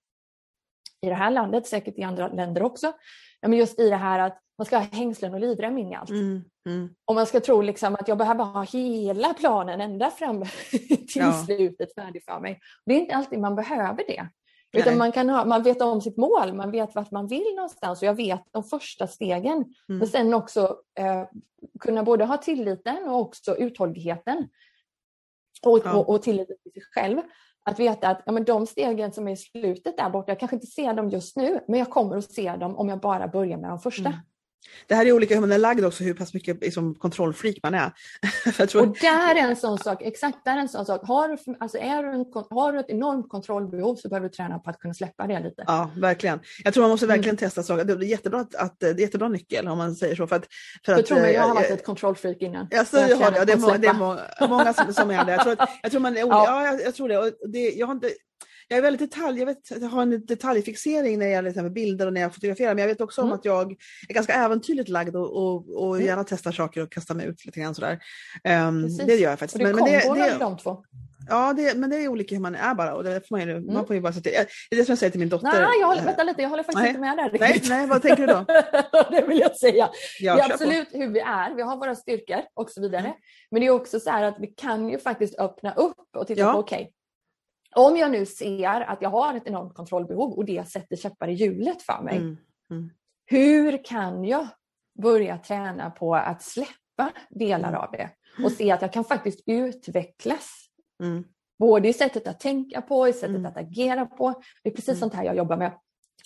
i 1.02 1.10
det 1.10 1.16
här 1.16 1.32
landet, 1.32 1.68
säkert 1.68 1.98
i 1.98 2.04
andra 2.04 2.28
länder 2.28 2.64
också, 2.64 2.94
ja, 3.42 3.48
men 3.48 3.60
just 3.60 3.80
i 3.80 3.90
det 3.90 3.96
här 3.96 4.20
att 4.20 4.42
man 4.58 4.66
ska 4.66 4.78
ha 4.78 4.84
hängslen 4.84 5.34
och 5.34 5.40
livrem 5.40 5.78
in 5.78 5.92
i 5.92 5.96
allt. 5.96 6.10
Mm, 6.10 6.44
mm. 6.66 6.90
Och 7.06 7.16
man 7.16 7.26
ska 7.26 7.40
tro 7.40 7.62
liksom 7.62 7.96
att 7.96 8.08
jag 8.08 8.18
behöver 8.18 8.44
ha 8.44 8.64
hela 8.64 9.34
planen 9.34 9.82
ända 9.82 10.12
fram 10.12 10.46
till 10.70 11.08
ja. 11.16 11.44
slutet 11.46 11.96
färdig 11.96 12.24
för 12.24 12.40
mig. 12.40 12.60
Det 12.86 12.94
är 12.94 13.00
inte 13.00 13.16
alltid 13.16 13.40
man 13.40 13.56
behöver 13.56 14.04
det. 14.08 14.28
Nej. 14.74 14.82
Utan 14.82 14.98
man, 14.98 15.12
kan 15.12 15.30
ha, 15.30 15.46
man 15.46 15.64
vet 15.64 15.82
om 15.82 16.02
sitt 16.02 16.18
mål, 16.18 16.54
man 16.54 16.72
vet 16.72 16.96
vart 16.96 17.12
man 17.12 17.28
vill 17.28 17.56
någonstans 17.56 18.02
och 18.02 18.08
jag 18.08 18.16
vet 18.16 18.44
de 18.52 18.64
första 18.64 19.08
stegen. 19.08 19.56
Mm. 19.56 20.00
Men 20.00 20.08
sen 20.08 20.34
också 20.34 20.78
eh, 21.00 21.24
kunna 21.80 22.04
både 22.04 22.26
ha 22.26 22.38
tilliten 22.38 23.10
och 23.10 23.20
också 23.20 23.58
uthålligheten. 23.58 24.50
Och, 25.62 25.82
ja. 25.84 25.96
och, 25.96 26.10
och 26.10 26.22
tilliten 26.22 26.56
till 26.64 26.72
sig 26.72 26.84
själv. 26.92 27.22
Att 27.64 27.80
veta 27.80 28.08
att 28.08 28.22
ja, 28.26 28.32
men 28.32 28.44
de 28.44 28.68
stegen 28.68 29.12
som 29.12 29.28
är 29.28 29.32
i 29.32 29.38
slutet 29.38 29.98
där 29.98 30.10
borta, 30.10 30.32
jag 30.32 30.40
kanske 30.40 30.56
inte 30.56 30.68
ser 30.68 30.94
dem 30.94 31.10
just 31.10 31.36
nu, 31.36 31.60
men 31.68 31.80
jag 31.80 31.90
kommer 31.90 32.18
att 32.18 32.32
se 32.32 32.56
dem 32.56 32.78
om 32.78 32.90
jag 32.90 33.00
bara 33.00 33.28
börjar 33.28 33.58
med 33.58 33.70
de 33.70 33.80
första. 33.80 34.10
Mm. 34.10 34.20
Det 34.88 34.96
här 34.96 35.06
är 35.06 35.12
olika 35.12 35.34
hur 35.34 35.42
man 35.42 35.52
är 35.52 35.58
lagd 35.58 35.86
också, 35.86 36.04
hur 36.04 36.14
pass 36.14 36.34
mycket 36.34 36.62
liksom, 36.62 36.96
kontrollfreak 36.96 37.56
man 37.64 37.74
är. 37.74 37.92
tror... 38.68 38.82
Och 38.82 38.98
där 39.02 39.36
är 39.36 39.40
en 39.40 39.56
sån 39.56 39.78
sak, 39.78 40.02
exakt 40.02 40.38
där 40.46 40.58
är 40.58 40.58
en 40.58 40.70
sån 40.70 40.86
sak. 40.86 41.02
Har 41.04 41.28
du, 41.28 41.56
alltså, 41.60 41.78
är 41.78 42.04
du 42.04 42.10
en, 42.10 42.26
har 42.50 42.74
du 42.74 42.80
ett 42.80 42.90
enormt 42.90 43.30
kontrollbehov 43.30 43.96
så 43.96 44.10
behöver 44.10 44.30
du 44.30 44.34
träna 44.34 44.60
på 44.60 44.70
att 44.70 44.80
kunna 44.80 44.94
släppa 44.94 45.28
det 45.28 45.40
lite. 45.40 45.64
Ja, 45.68 45.92
verkligen. 45.98 46.40
Jag 46.64 46.74
tror 46.74 46.84
man 46.84 46.92
måste 46.92 47.08
verkligen 47.08 47.30
mm. 47.30 47.38
testa 47.38 47.64
saker. 47.64 47.84
Det 47.86 47.94
är 47.94 48.04
jättebra 48.04 48.40
att, 48.40 48.56
att, 48.56 48.80
det 48.80 48.90
är 48.90 49.00
jättebra 49.00 49.30
nyckel 49.30 49.68
om 49.68 49.78
man 49.78 49.96
säger 49.96 50.16
så. 50.16 50.28
För 50.28 50.36
att, 50.36 50.48
för 50.86 50.94
att, 50.94 51.06
tror 51.06 51.20
mig, 51.20 51.34
jag 51.34 51.42
har 51.42 51.56
varit 51.56 51.70
ett 51.70 51.86
kontrollfreak 51.86 52.38
innan. 52.40 52.68
Alltså, 52.78 53.00
jag 53.00 53.18
har 53.18 53.32
det. 53.32 53.46
Det 53.46 53.54
är, 53.54 53.58
må, 53.58 53.78
det 53.78 53.88
är 53.88 53.94
må, 53.94 54.18
många 54.48 54.74
som, 54.74 54.94
som 54.94 55.12
är 55.12 55.26
det. 55.26 55.32
Jag 55.32 55.42
tror, 55.42 55.54
att, 55.60 55.70
jag 55.82 55.92
tror 55.92 56.02
man 56.02 56.18
är 56.18 56.20
ja. 56.20 56.46
ja 56.48 56.66
jag, 56.66 56.82
jag, 56.82 56.96
tror 56.96 57.10
det. 57.10 57.18
Och 57.18 57.50
det 57.52 57.70
jag 57.70 57.88
har 57.88 57.94
inte, 57.94 58.10
jag 58.72 58.78
är 58.78 58.82
väldigt 58.82 59.12
detalj, 59.12 59.40
jag, 59.40 59.46
vet, 59.46 59.72
jag 59.82 59.90
har 59.90 60.02
en 60.02 60.26
detaljfixering 60.26 61.20
när 61.20 61.26
det 61.26 61.32
gäller 61.32 61.52
till 61.52 61.70
bilder 61.70 62.08
och 62.08 62.14
när 62.14 62.22
jag 62.22 62.34
fotograferar, 62.34 62.76
men 62.76 62.82
jag 62.82 62.88
vet 62.88 63.02
också 63.02 63.22
mm. 63.22 63.32
om 63.32 63.40
att 63.40 63.46
jag 63.46 63.72
är 64.10 64.14
ganska 64.14 64.34
äventyrligt 64.34 64.90
lagd 64.90 65.16
och, 65.16 65.38
och, 65.38 65.84
och 65.84 65.96
mm. 65.96 66.08
gärna 66.08 66.24
testar 66.24 66.52
saker 66.52 66.82
och 66.82 66.92
kastar 66.92 67.16
mig 67.16 67.28
ut 67.28 67.46
lite 67.46 67.60
grann 67.60 67.76
sådär. 67.76 68.00
Um, 68.68 68.98
det 68.98 69.16
gör 69.16 69.30
jag 69.30 69.40
faktiskt. 69.40 69.56
Och 69.56 69.60
det 69.60 69.74
men, 69.74 69.76
men 69.76 70.16
det, 70.16 70.30
det, 70.30 70.38
de 70.40 70.58
två. 70.58 70.84
Ja, 71.30 71.54
det, 71.54 71.78
men 71.78 71.90
det 71.90 71.96
är 71.96 72.08
olika 72.08 72.36
hur 72.36 72.42
man 72.42 72.56
är 72.56 72.76
bara. 72.76 72.94
Och 72.94 73.04
det, 73.04 73.28
får 73.28 73.38
man, 73.38 73.48
ju, 73.48 73.52
mm. 73.52 73.74
man 73.74 73.88
får 73.88 73.96
ju 73.96 74.02
bara 74.02 74.14
sätta, 74.14 74.30
det 74.30 74.38
är 74.72 74.76
det 74.76 74.86
som 74.86 74.92
jag 74.92 75.00
säger 75.00 75.12
till 75.12 75.20
min 75.20 75.30
dotter. 75.30 75.48
Nej, 75.48 75.80
jag 75.80 75.88
håller, 75.88 76.04
vänta 76.04 76.24
lite, 76.24 76.42
jag 76.42 76.50
håller 76.50 76.64
faktiskt 76.64 76.82
nej. 76.82 76.90
inte 76.90 77.02
med 77.02 77.18
där. 77.18 77.40
Nej, 77.40 77.62
nej, 77.70 77.88
vad 77.88 78.02
tänker 78.02 78.28
du 78.28 78.34
då? 78.34 78.46
det 79.12 79.28
vill 79.28 79.40
jag 79.40 79.56
säga. 79.56 79.90
Ja, 80.20 80.36
det 80.36 80.42
är 80.42 80.52
absolut 80.52 80.92
på. 80.92 80.98
hur 80.98 81.08
vi 81.08 81.20
är, 81.20 81.56
vi 81.56 81.62
har 81.62 81.78
våra 81.78 81.96
styrkor 81.96 82.42
och 82.54 82.70
så 82.70 82.82
vidare. 82.82 83.02
Mm. 83.02 83.14
Men 83.52 83.62
det 83.62 83.68
är 83.68 83.72
också 83.72 84.00
så 84.00 84.10
här 84.10 84.24
att 84.24 84.36
vi 84.40 84.48
kan 84.48 84.90
ju 84.90 85.00
faktiskt 85.00 85.40
öppna 85.40 85.74
upp 85.74 86.16
och 86.18 86.28
titta 86.28 86.42
ja. 86.42 86.54
på, 86.54 86.60
okej, 86.60 86.82
okay, 86.82 86.92
om 87.76 87.98
jag 87.98 88.12
nu 88.12 88.26
ser 88.26 88.82
att 88.82 89.02
jag 89.02 89.10
har 89.10 89.34
ett 89.34 89.48
enormt 89.48 89.74
kontrollbehov 89.74 90.34
och 90.34 90.46
det 90.46 90.70
sätter 90.70 90.96
käppar 90.96 91.28
i 91.28 91.34
hjulet 91.34 91.82
för 91.82 92.04
mig. 92.04 92.18
Mm. 92.18 92.38
Mm. 92.72 92.90
Hur 93.26 93.86
kan 93.86 94.24
jag 94.26 94.48
börja 95.02 95.38
träna 95.38 95.90
på 95.90 96.16
att 96.16 96.42
släppa 96.42 97.12
delar 97.30 97.70
mm. 97.70 97.82
av 97.82 97.92
det 97.92 98.10
och 98.44 98.52
se 98.52 98.72
att 98.72 98.82
jag 98.82 98.94
kan 98.94 99.04
faktiskt 99.04 99.44
utvecklas. 99.46 100.68
Mm. 101.04 101.24
Både 101.60 101.90
i 101.90 101.94
sättet 101.94 102.28
att 102.28 102.40
tänka 102.40 102.82
på, 102.82 103.08
i 103.08 103.14
sättet 103.14 103.30
mm. 103.30 103.46
att 103.46 103.58
agera 103.58 104.06
på. 104.06 104.42
Det 104.64 104.70
är 104.70 104.74
precis 104.74 105.00
sånt 105.00 105.14
här 105.14 105.24
jag 105.24 105.38
jobbar 105.38 105.58
med 105.58 105.72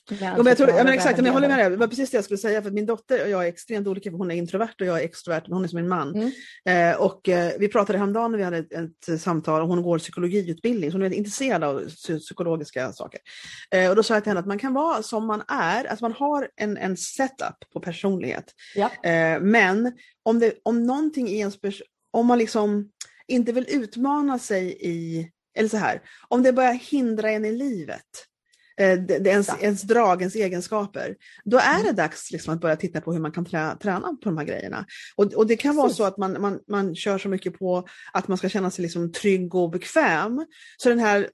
Ja, 0.09 0.37
men 0.37 0.45
jag, 0.45 0.57
tror, 0.57 0.69
ja, 0.69 0.83
men 0.83 0.93
exakt, 0.93 1.17
men 1.17 1.25
jag 1.25 1.33
håller 1.33 1.47
med 1.47 1.59
dig. 1.59 1.69
Det 1.69 1.77
var 1.77 1.87
precis 1.87 2.09
det 2.09 2.17
jag 2.17 2.23
skulle 2.23 2.37
säga. 2.37 2.61
För 2.61 2.71
min 2.71 2.85
dotter 2.85 3.23
och 3.23 3.29
jag 3.29 3.43
är 3.43 3.47
extremt 3.47 3.87
olika. 3.87 4.11
För 4.11 4.17
hon 4.17 4.31
är 4.31 4.35
introvert 4.35 4.73
och 4.79 4.85
jag 4.85 4.99
är 4.99 5.03
extrovert. 5.03 5.41
Men 5.45 5.53
hon 5.53 5.63
är 5.63 5.67
som 5.67 5.77
min 5.77 5.87
man. 5.87 6.15
Mm. 6.15 6.91
Eh, 6.93 7.01
och, 7.01 7.29
eh, 7.29 7.51
vi 7.59 7.67
pratade 7.67 7.97
häromdagen 7.97 8.31
när 8.31 8.37
vi 8.37 8.43
hade 8.43 8.57
ett, 8.57 9.07
ett 9.09 9.21
samtal 9.21 9.61
och 9.61 9.67
hon 9.67 9.81
går 9.81 9.99
psykologiutbildning. 9.99 10.91
Så 10.91 10.97
hon 10.97 11.05
är 11.05 11.13
intresserad 11.13 11.63
av 11.63 11.89
psykologiska 12.19 12.93
saker. 12.93 13.19
Eh, 13.71 13.89
och 13.89 13.95
då 13.95 14.03
sa 14.03 14.13
jag 14.13 14.23
till 14.23 14.29
henne 14.29 14.39
att 14.39 14.47
man 14.47 14.59
kan 14.59 14.73
vara 14.73 15.03
som 15.03 15.27
man 15.27 15.43
är. 15.47 15.85
Att 15.85 16.01
man 16.01 16.13
har 16.13 16.49
en, 16.55 16.77
en 16.77 16.97
setup 16.97 17.73
på 17.73 17.79
personlighet. 17.79 18.45
Ja. 18.75 19.09
Eh, 19.09 19.39
men 19.41 19.91
om, 20.23 20.39
det, 20.39 20.53
om 20.63 20.83
någonting 20.83 21.27
i 21.27 21.37
ens 21.37 21.57
om 22.11 22.27
man 22.27 22.37
liksom 22.37 22.89
inte 23.27 23.51
vill 23.51 23.65
utmana 23.69 24.39
sig 24.39 24.77
i, 24.79 25.29
eller 25.57 25.69
så 25.69 25.77
här, 25.77 26.01
om 26.27 26.43
det 26.43 26.53
börjar 26.53 26.73
hindra 26.73 27.31
en 27.31 27.45
i 27.45 27.51
livet 27.51 28.01
det, 28.77 29.19
det 29.19 29.29
ens, 29.29 29.49
ens 29.61 29.81
drag, 29.81 30.21
ens 30.21 30.35
egenskaper. 30.35 31.15
Då 31.43 31.57
är 31.57 31.77
det 31.77 31.89
mm. 31.89 31.95
dags 31.95 32.31
liksom 32.31 32.53
att 32.53 32.61
börja 32.61 32.75
titta 32.75 33.01
på 33.01 33.13
hur 33.13 33.19
man 33.19 33.31
kan 33.31 33.45
trä, 33.45 33.77
träna 33.81 34.07
på 34.07 34.29
de 34.29 34.37
här 34.37 34.45
grejerna. 34.45 34.85
Och, 35.15 35.33
och 35.33 35.47
det 35.47 35.55
kan 35.55 35.75
vara 35.75 35.89
så 35.89 36.03
att 36.03 36.17
man, 36.17 36.41
man, 36.41 36.59
man 36.67 36.95
kör 36.95 37.17
så 37.17 37.29
mycket 37.29 37.59
på 37.59 37.87
att 38.13 38.27
man 38.27 38.37
ska 38.37 38.49
känna 38.49 38.71
sig 38.71 38.83
liksom 38.83 39.11
trygg 39.11 39.55
och 39.55 39.69
bekväm. 39.71 40.45
Så 40.77 40.89
den 40.89 40.99
här, 40.99 41.29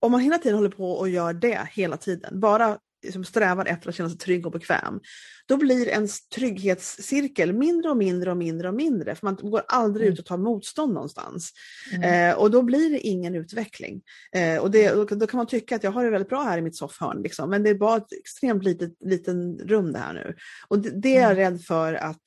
om 0.00 0.12
man 0.12 0.20
hela 0.20 0.38
tiden 0.38 0.56
håller 0.56 0.70
på 0.70 0.90
och 0.90 1.08
gör 1.08 1.32
det 1.32 1.68
hela 1.72 1.96
tiden, 1.96 2.40
bara 2.40 2.78
liksom 3.04 3.24
strävar 3.24 3.66
efter 3.66 3.88
att 3.88 3.94
känna 3.94 4.08
sig 4.08 4.18
trygg 4.18 4.46
och 4.46 4.52
bekväm, 4.52 5.00
då 5.46 5.56
blir 5.56 5.88
ens 5.88 6.28
trygghetscirkel 6.28 7.52
mindre 7.52 7.90
och 7.90 7.96
mindre 7.96 8.30
och 8.30 8.36
mindre 8.36 8.68
och 8.68 8.74
mindre, 8.74 9.14
för 9.14 9.26
man 9.26 9.36
går 9.36 9.62
aldrig 9.68 10.06
mm. 10.06 10.12
ut 10.12 10.18
och 10.18 10.26
tar 10.26 10.36
motstånd 10.36 10.94
någonstans. 10.94 11.52
Mm. 11.92 12.30
Eh, 12.30 12.36
och 12.36 12.50
då 12.50 12.62
blir 12.62 12.90
det 12.90 12.98
ingen 12.98 13.34
utveckling. 13.34 14.02
Eh, 14.36 14.58
och 14.58 14.70
det, 14.70 14.90
då, 14.90 15.04
då, 15.04 15.26
kan 15.26 15.38
man 15.38 15.46
tycka 15.46 15.76
att 15.76 15.84
jag 15.84 15.90
har 15.90 16.04
det 16.04 16.10
väldigt 16.10 16.28
bra 16.28 16.42
här 16.42 16.58
i 16.58 16.62
mitt 16.62 16.76
soffhörn, 16.76 17.22
liksom, 17.22 17.50
men 17.50 17.62
det 17.62 17.70
är 17.70 17.74
bara 17.74 17.96
ett 17.96 18.12
extremt 18.20 18.64
litet 18.64 18.92
liten 19.00 19.58
rum 19.58 19.92
det 19.92 19.98
här 19.98 20.14
nu. 20.14 20.34
Och 20.68 20.78
det, 20.78 20.90
det 20.90 21.16
är 21.16 21.22
jag 21.22 21.32
mm. 21.32 21.36
rädd 21.36 21.62
för 21.62 21.94
att 21.94 22.22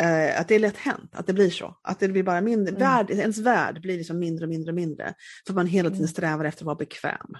eh, 0.00 0.40
att 0.40 0.48
det 0.48 0.54
är 0.54 0.58
lätt 0.58 0.76
hänt, 0.76 1.10
att 1.12 1.26
det 1.26 1.32
blir 1.32 1.50
så. 1.50 1.78
Att 1.82 2.00
det 2.00 2.08
blir 2.08 2.22
bara 2.22 2.40
mindre, 2.40 2.74
mm. 2.74 2.80
värld, 2.80 3.10
ens 3.10 3.38
värld 3.38 3.80
blir 3.80 3.98
liksom 3.98 4.18
mindre 4.18 4.44
och 4.44 4.48
mindre 4.48 4.70
och 4.70 4.76
mindre. 4.76 5.14
För 5.46 5.54
man 5.54 5.66
hela 5.66 5.88
tiden 5.88 6.00
mm. 6.00 6.08
strävar 6.08 6.44
efter 6.44 6.62
att 6.62 6.66
vara 6.66 6.76
bekväm. 6.76 7.36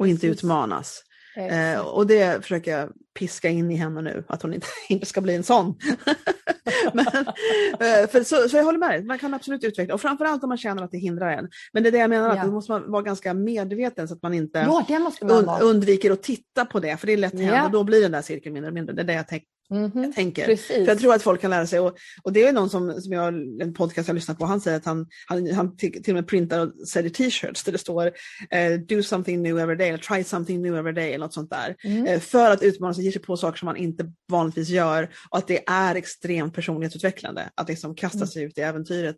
Och 0.00 0.08
inte 0.08 0.26
utmanas. 0.26 1.02
Eh, 1.38 1.80
och 1.80 2.06
det 2.06 2.42
försöker 2.42 2.78
jag 2.78 2.92
piska 3.18 3.48
in 3.48 3.70
i 3.70 3.74
henne 3.74 4.02
nu, 4.02 4.24
att 4.28 4.42
hon 4.42 4.54
inte, 4.54 4.66
inte 4.88 5.06
ska 5.06 5.20
bli 5.20 5.34
en 5.34 5.42
sån. 5.42 5.74
Men, 6.92 7.06
eh, 7.06 8.08
för, 8.08 8.24
så, 8.24 8.48
så 8.48 8.56
jag 8.56 8.64
håller 8.64 8.78
med 8.78 8.90
dig, 8.90 9.04
man 9.04 9.18
kan 9.18 9.34
absolut 9.34 9.64
utveckla, 9.64 9.94
och 9.94 10.00
framförallt 10.00 10.42
om 10.42 10.48
man 10.48 10.58
känner 10.58 10.82
att 10.82 10.90
det 10.90 10.98
hindrar 10.98 11.30
en. 11.30 11.48
Men 11.72 11.82
det 11.82 11.88
är 11.88 11.92
det 11.92 11.98
jag 11.98 12.10
menar, 12.10 12.28
ja. 12.28 12.40
att 12.40 12.46
då 12.46 12.52
måste 12.52 12.72
man 12.72 12.90
vara 12.90 13.02
ganska 13.02 13.34
medveten 13.34 14.08
så 14.08 14.14
att 14.14 14.22
man 14.22 14.34
inte 14.34 14.58
ja, 14.58 14.84
man 15.22 15.30
und, 15.30 15.62
undviker 15.62 16.10
att 16.10 16.22
titta 16.22 16.64
på 16.64 16.80
det, 16.80 16.96
för 16.96 17.06
det 17.06 17.12
är 17.12 17.16
lätt 17.16 17.32
hänt 17.32 17.52
ja. 17.52 17.64
och 17.64 17.70
då 17.70 17.84
blir 17.84 18.02
den 18.02 18.12
där 18.12 18.22
cirkeln 18.22 18.52
mindre 18.52 18.68
och 18.68 18.74
mindre. 18.74 18.94
Det 18.94 19.02
är 19.02 19.06
det 19.06 19.12
jag 19.12 19.28
tänker 19.28 19.48
Mm 19.70 19.90
-hmm. 19.90 20.04
Jag 20.04 20.14
tänker. 20.14 20.56
För 20.56 20.74
jag 20.74 20.98
tror 20.98 21.14
att 21.14 21.22
folk 21.22 21.40
kan 21.40 21.50
lära 21.50 21.66
sig. 21.66 21.80
Och, 21.80 21.96
och 22.22 22.32
det 22.32 22.46
är 22.46 22.52
någon 22.52 22.70
som, 22.70 23.00
som 23.00 23.12
jag, 23.12 23.34
en 23.62 23.74
podcast 23.74 24.08
jag 24.08 24.14
lyssnat 24.14 24.38
på, 24.38 24.44
han 24.44 24.60
säger 24.60 24.76
att 24.76 24.84
han, 24.84 25.06
han, 25.26 25.54
han 25.54 25.76
till, 25.76 26.02
till 26.02 26.12
och 26.12 26.14
med 26.14 26.28
printar 26.28 26.60
och 26.60 26.88
säljer 26.88 27.10
t-shirts 27.10 27.64
där 27.64 27.72
det 27.72 27.78
står 27.78 28.06
uh, 28.06 28.80
do 28.88 29.02
something 29.02 29.42
new 29.42 29.58
every 29.58 29.76
day, 29.76 29.88
eller 29.88 29.98
try 29.98 30.24
something 30.24 30.62
new 30.62 30.76
every 30.76 30.92
day 30.92 31.08
eller 31.08 31.26
något 31.26 31.34
sånt 31.34 31.50
där. 31.50 31.76
Mm. 31.84 32.06
Uh, 32.06 32.20
för 32.20 32.50
att 32.50 32.62
utmana 32.62 32.94
sig, 32.94 33.04
ge 33.04 33.12
sig 33.12 33.22
på 33.22 33.36
saker 33.36 33.58
som 33.58 33.66
man 33.66 33.76
inte 33.76 34.12
vanligtvis 34.28 34.68
gör 34.68 35.08
och 35.30 35.38
att 35.38 35.46
det 35.46 35.68
är 35.68 35.94
extremt 35.94 36.54
personlighetsutvecklande 36.54 37.50
att 37.54 37.68
liksom 37.68 37.94
kasta 37.94 38.18
mm. 38.18 38.28
sig 38.28 38.42
ut 38.42 38.58
i 38.58 38.60
äventyret. 38.60 39.16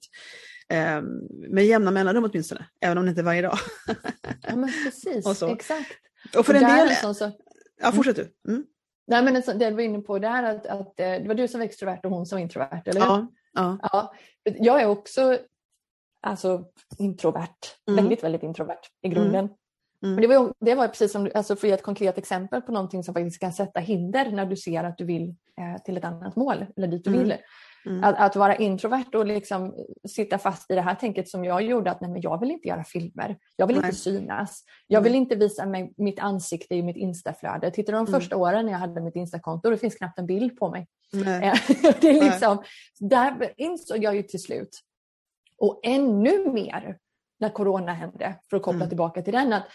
Um, 0.72 1.28
med 1.54 1.66
jämna 1.66 1.90
mellanrum 1.90 2.24
åtminstone, 2.24 2.66
även 2.80 2.98
om 2.98 3.04
det 3.04 3.08
inte 3.08 3.20
är 3.20 3.24
varje 3.24 3.42
dag. 3.42 3.58
ja 4.42 4.56
men 4.56 4.72
precis, 4.84 5.42
exakt. 5.42 5.96
Och 6.36 6.46
för 6.46 6.54
och 6.54 6.62
en 6.62 6.76
del... 6.76 7.14
Så... 7.14 7.32
Ja, 7.82 7.92
fortsätt 7.92 8.16
du. 8.16 8.28
Mm. 8.48 8.64
Nej, 9.10 9.22
men 9.24 9.34
det 9.34 9.70
du 9.70 9.74
var 9.74 9.82
inne 9.82 10.00
på 10.00 10.18
där 10.18 10.42
att, 10.42 10.66
att 10.66 11.00
eh, 11.00 11.06
det 11.06 11.24
var 11.28 11.34
du 11.34 11.48
som 11.48 11.60
var 11.60 11.64
extrovert 11.64 12.00
och 12.04 12.10
hon 12.10 12.26
som 12.26 12.36
var 12.36 12.42
introvert, 12.42 12.82
eller 12.84 13.00
hur? 13.00 13.06
Ja. 13.06 13.26
ja. 13.52 13.78
ja. 13.92 14.12
Jag 14.44 14.82
är 14.82 14.86
också 14.86 15.38
alltså, 16.20 16.64
introvert, 16.98 17.58
mm. 17.88 17.96
väldigt, 17.96 18.24
väldigt 18.24 18.42
introvert 18.42 18.80
i 19.02 19.06
mm. 19.06 19.14
grunden. 19.14 19.44
Mm. 20.02 20.14
Men 20.14 20.16
det 20.16 20.26
var, 20.26 20.54
det 20.60 20.74
var 20.74 20.88
precis 20.88 21.12
som, 21.12 21.30
alltså 21.34 21.56
för 21.56 21.66
att 21.66 21.68
ge 21.68 21.74
ett 21.74 21.82
konkret 21.82 22.18
exempel 22.18 22.62
på 22.62 22.72
någonting 22.72 23.04
som 23.04 23.14
faktiskt 23.14 23.40
kan 23.40 23.52
sätta 23.52 23.80
hinder 23.80 24.30
när 24.30 24.46
du 24.46 24.56
ser 24.56 24.84
att 24.84 24.98
du 24.98 25.04
vill 25.04 25.28
eh, 25.60 25.82
till 25.84 25.96
ett 25.96 26.04
annat 26.04 26.36
mål 26.36 26.66
eller 26.76 26.88
dit 26.88 27.04
du 27.04 27.10
mm. 27.10 27.22
vill. 27.22 27.34
Mm. 27.86 28.04
Att, 28.04 28.18
att, 28.18 28.36
vara 28.36 28.56
introvert 28.56 29.14
och 29.14 29.26
liksom 29.26 29.74
sitta 30.08 30.38
fast 30.38 30.70
i 30.70 30.74
det 30.74 30.80
här 30.80 30.94
tänket 30.94 31.28
som 31.28 31.44
jag 31.44 31.62
gjorde 31.62 31.90
att 31.90 32.00
nej, 32.00 32.10
men 32.10 32.20
jag 32.20 32.40
vill 32.40 32.50
inte 32.50 32.68
göra 32.68 32.84
filmer. 32.84 33.38
Jag 33.56 33.66
vill 33.66 33.76
nej. 33.76 33.86
inte 33.86 33.96
synas. 33.96 34.64
Jag 34.86 35.00
vill 35.00 35.12
mm. 35.12 35.22
inte 35.22 35.36
visa 35.36 35.66
mig, 35.66 35.92
mitt 35.96 36.18
ansikte 36.18 36.74
i 36.74 36.82
mitt 36.82 36.96
instaflöde. 36.96 37.70
Tittar 37.70 37.92
du 37.92 37.98
de 37.98 38.06
mm. 38.06 38.20
första 38.20 38.36
åren 38.36 38.66
när 38.66 38.72
jag 38.72 38.78
hade 38.78 39.00
mitt 39.00 39.16
instakonto, 39.16 39.70
det 39.70 39.78
finns 39.78 39.94
knappt 39.94 40.18
en 40.18 40.26
bild 40.26 40.58
på 40.58 40.70
mig. 40.70 40.86
det 42.00 42.08
är 42.08 42.24
liksom, 42.24 42.62
där 43.00 43.52
insåg 43.56 44.04
jag 44.04 44.16
ju 44.16 44.22
till 44.22 44.42
slut, 44.42 44.80
och 45.58 45.80
ännu 45.82 46.50
mer 46.52 46.98
när 47.40 47.48
corona 47.48 47.92
hände, 47.92 48.34
för 48.50 48.56
att 48.56 48.62
koppla 48.62 48.76
mm. 48.76 48.88
tillbaka 48.88 49.22
till 49.22 49.32
den, 49.32 49.52
att 49.52 49.66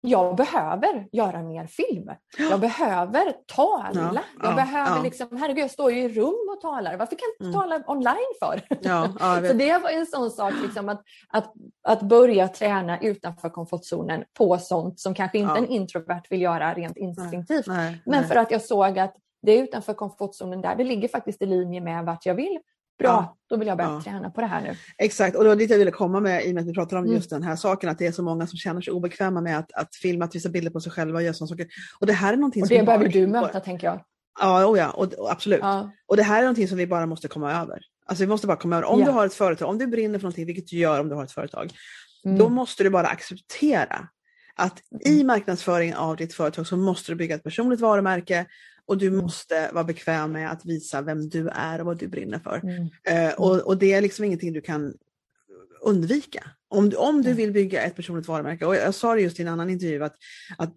jag 0.00 0.36
behöver 0.36 1.08
göra 1.12 1.42
mer 1.42 1.66
film. 1.66 2.10
Jag 2.38 2.60
behöver 2.60 3.32
tala. 3.46 3.90
Ja, 3.94 4.22
jag 4.42 4.52
ja, 4.52 4.54
behöver 4.54 4.96
ja. 4.96 5.02
liksom, 5.02 5.36
herregud 5.36 5.64
jag 5.64 5.70
står 5.70 5.92
ju 5.92 6.02
i 6.02 6.08
rum 6.08 6.48
och 6.56 6.60
talar. 6.60 6.96
Varför 6.96 7.16
kan 7.16 7.28
jag 7.38 7.46
inte 7.46 7.58
mm. 7.58 7.70
tala 7.70 7.82
online 7.86 8.34
för? 8.38 8.62
Så 9.48 9.52
det 9.52 9.78
var 9.78 9.90
en 9.90 10.06
sån 10.06 10.30
sak, 10.30 10.52
liksom, 10.62 10.88
att, 10.88 11.02
att, 11.28 11.52
att 11.82 12.02
börja 12.02 12.48
träna 12.48 13.00
utanför 13.00 13.48
komfortzonen 13.48 14.24
på 14.38 14.58
sånt 14.58 15.00
som 15.00 15.14
kanske 15.14 15.38
inte 15.38 15.58
en 15.58 15.66
introvert 15.66 16.22
vill 16.30 16.42
göra 16.42 16.74
rent 16.74 16.96
instinktivt. 16.96 17.66
Nej, 17.66 17.90
nej, 17.90 18.00
men 18.04 18.24
för 18.24 18.36
att 18.36 18.50
jag 18.50 18.62
såg 18.62 18.98
att 18.98 19.16
det 19.42 19.52
är 19.52 19.62
utanför 19.62 19.94
komfortzonen 19.94 20.60
där, 20.60 20.76
det 20.76 20.84
ligger 20.84 21.08
faktiskt 21.08 21.42
i 21.42 21.46
linje 21.46 21.80
med 21.80 22.04
vart 22.04 22.26
jag 22.26 22.34
vill 22.34 22.58
Bra, 23.00 23.08
ja. 23.08 23.36
då 23.48 23.56
vill 23.56 23.68
jag 23.68 23.76
börja 23.76 23.90
ja. 23.90 24.02
träna 24.02 24.30
på 24.30 24.40
det 24.40 24.46
här 24.46 24.60
nu. 24.60 24.76
Exakt, 24.98 25.36
och 25.36 25.42
det 25.42 25.48
var 25.48 25.56
dit 25.56 25.70
jag 25.70 25.78
ville 25.78 25.90
komma 25.90 26.20
med 26.20 26.46
i 26.46 26.50
och 26.50 26.54
med 26.54 26.60
att 26.60 26.68
vi 26.68 26.72
pratar 26.72 26.96
om 26.96 27.04
mm. 27.04 27.16
just 27.16 27.30
den 27.30 27.42
här 27.42 27.56
saken, 27.56 27.90
att 27.90 27.98
det 27.98 28.06
är 28.06 28.12
så 28.12 28.22
många 28.22 28.46
som 28.46 28.56
känner 28.58 28.80
sig 28.80 28.92
obekväma 28.92 29.40
med 29.40 29.58
att, 29.58 29.72
att 29.72 29.94
filma, 29.94 30.24
att 30.24 30.34
visa 30.34 30.48
bilder 30.48 30.70
på 30.70 30.80
sig 30.80 30.92
själva 30.92 31.18
och 31.18 31.22
göra 31.22 31.34
sådana 31.34 31.48
saker. 31.48 31.66
Och 32.00 32.06
det 32.06 32.12
här 32.12 32.32
är 32.32 32.36
någonting 32.36 32.62
och 32.62 32.68
det 32.68 32.76
som 32.76 32.86
behöver 32.86 33.08
du 33.08 33.26
möta, 33.26 33.60
tänker 33.60 33.86
jag. 33.86 34.04
Ja, 34.40 34.66
oh 34.66 34.78
ja 34.78 34.90
och, 34.90 35.12
och 35.12 35.32
absolut. 35.32 35.60
Ja. 35.62 35.90
Och 36.06 36.16
det 36.16 36.22
här 36.22 36.38
är 36.38 36.42
någonting 36.42 36.68
som 36.68 36.78
vi 36.78 36.86
bara 36.86 37.06
måste 37.06 37.28
komma 37.28 37.52
över. 37.52 37.78
Alltså 38.06 38.24
vi 38.24 38.28
måste 38.28 38.46
bara 38.46 38.56
komma 38.56 38.76
över. 38.76 38.88
Om 38.88 39.00
ja. 39.00 39.06
du 39.06 39.12
har 39.12 39.26
ett 39.26 39.34
företag, 39.34 39.68
om 39.68 39.78
du 39.78 39.86
brinner 39.86 40.18
för 40.18 40.22
någonting, 40.22 40.46
vilket 40.46 40.68
du 40.68 40.76
gör 40.76 41.00
om 41.00 41.08
du 41.08 41.14
har 41.14 41.24
ett 41.24 41.32
företag, 41.32 41.72
mm. 42.24 42.38
då 42.38 42.48
måste 42.48 42.82
du 42.82 42.90
bara 42.90 43.06
acceptera 43.06 44.08
att 44.56 44.82
i 45.04 45.14
mm. 45.14 45.26
marknadsföringen 45.26 45.96
av 45.96 46.16
ditt 46.16 46.34
företag 46.34 46.66
så 46.66 46.76
måste 46.76 47.12
du 47.12 47.16
bygga 47.16 47.34
ett 47.34 47.42
personligt 47.42 47.80
varumärke 47.80 48.46
och 48.90 48.98
du 48.98 49.10
måste 49.10 49.70
vara 49.72 49.84
bekväm 49.84 50.32
med 50.32 50.52
att 50.52 50.64
visa 50.64 51.02
vem 51.02 51.28
du 51.28 51.48
är 51.48 51.80
och 51.80 51.86
vad 51.86 51.98
du 51.98 52.08
brinner 52.08 52.38
för. 52.38 52.60
Mm. 52.62 52.88
Eh, 53.04 53.34
och, 53.34 53.56
och, 53.56 53.78
det 53.78 53.92
är 53.92 54.00
liksom 54.00 54.24
ingenting 54.24 54.52
du 54.52 54.60
kan 54.60 54.94
undvika. 55.82 56.50
Om, 56.68 56.92
om 56.96 57.22
du 57.22 57.32
vill 57.32 57.52
bygga 57.52 57.82
ett 57.82 57.96
personligt 57.96 58.28
varumärke, 58.28 58.66
och 58.66 58.76
jag 58.76 58.94
sa 58.94 59.14
det 59.14 59.20
just 59.20 59.40
i 59.40 59.42
en 59.42 59.48
annan 59.48 59.70
intervju, 59.70 60.04
att, 60.04 60.14
att 60.58 60.74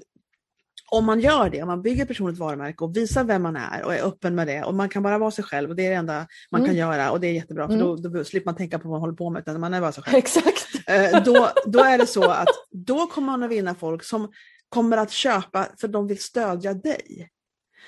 om 0.91 1.05
man 1.05 1.19
gör 1.19 1.49
det, 1.49 1.61
om 1.61 1.67
man 1.67 1.81
bygger 1.81 2.01
ett 2.01 2.07
personligt 2.07 2.39
varumärke 2.39 2.83
och 2.83 2.97
visar 2.97 3.23
vem 3.23 3.41
man 3.41 3.55
är 3.55 3.83
och 3.83 3.93
är 3.93 4.03
öppen 4.03 4.35
med 4.35 4.47
det 4.47 4.63
och 4.63 4.73
man 4.73 4.89
kan 4.89 5.03
bara 5.03 5.17
vara 5.17 5.31
sig 5.31 5.43
själv 5.43 5.69
och 5.69 5.75
det 5.75 5.85
är 5.85 5.89
det 5.89 5.95
enda 5.95 6.27
man 6.51 6.61
mm. 6.61 6.69
kan 6.69 6.77
göra 6.77 7.11
och 7.11 7.19
det 7.19 7.27
är 7.27 7.33
jättebra 7.33 7.67
för 7.67 7.73
mm. 7.73 7.85
då, 7.85 7.95
då 7.95 8.23
slipper 8.23 8.45
man 8.45 8.55
tänka 8.55 8.79
på 8.79 8.87
vad 8.87 8.91
man 8.91 9.01
håller 9.01 9.13
på 9.13 9.29
med 9.29 9.39
utan 9.39 9.59
man 9.59 9.73
är 9.73 9.81
bara 9.81 9.91
sig 9.91 10.03
själv. 10.03 10.17
Exakt. 10.17 10.67
Eh, 10.87 11.23
då, 11.23 11.49
då 11.65 11.79
är 11.79 11.97
det 11.97 12.07
så 12.07 12.31
att 12.31 12.47
då 12.71 13.07
kommer 13.07 13.25
man 13.25 13.43
att 13.43 13.51
vinna 13.51 13.75
folk 13.75 14.03
som 14.03 14.31
kommer 14.69 14.97
att 14.97 15.11
köpa 15.11 15.67
för 15.77 15.87
de 15.87 16.07
vill 16.07 16.19
stödja 16.19 16.73
dig. 16.73 17.29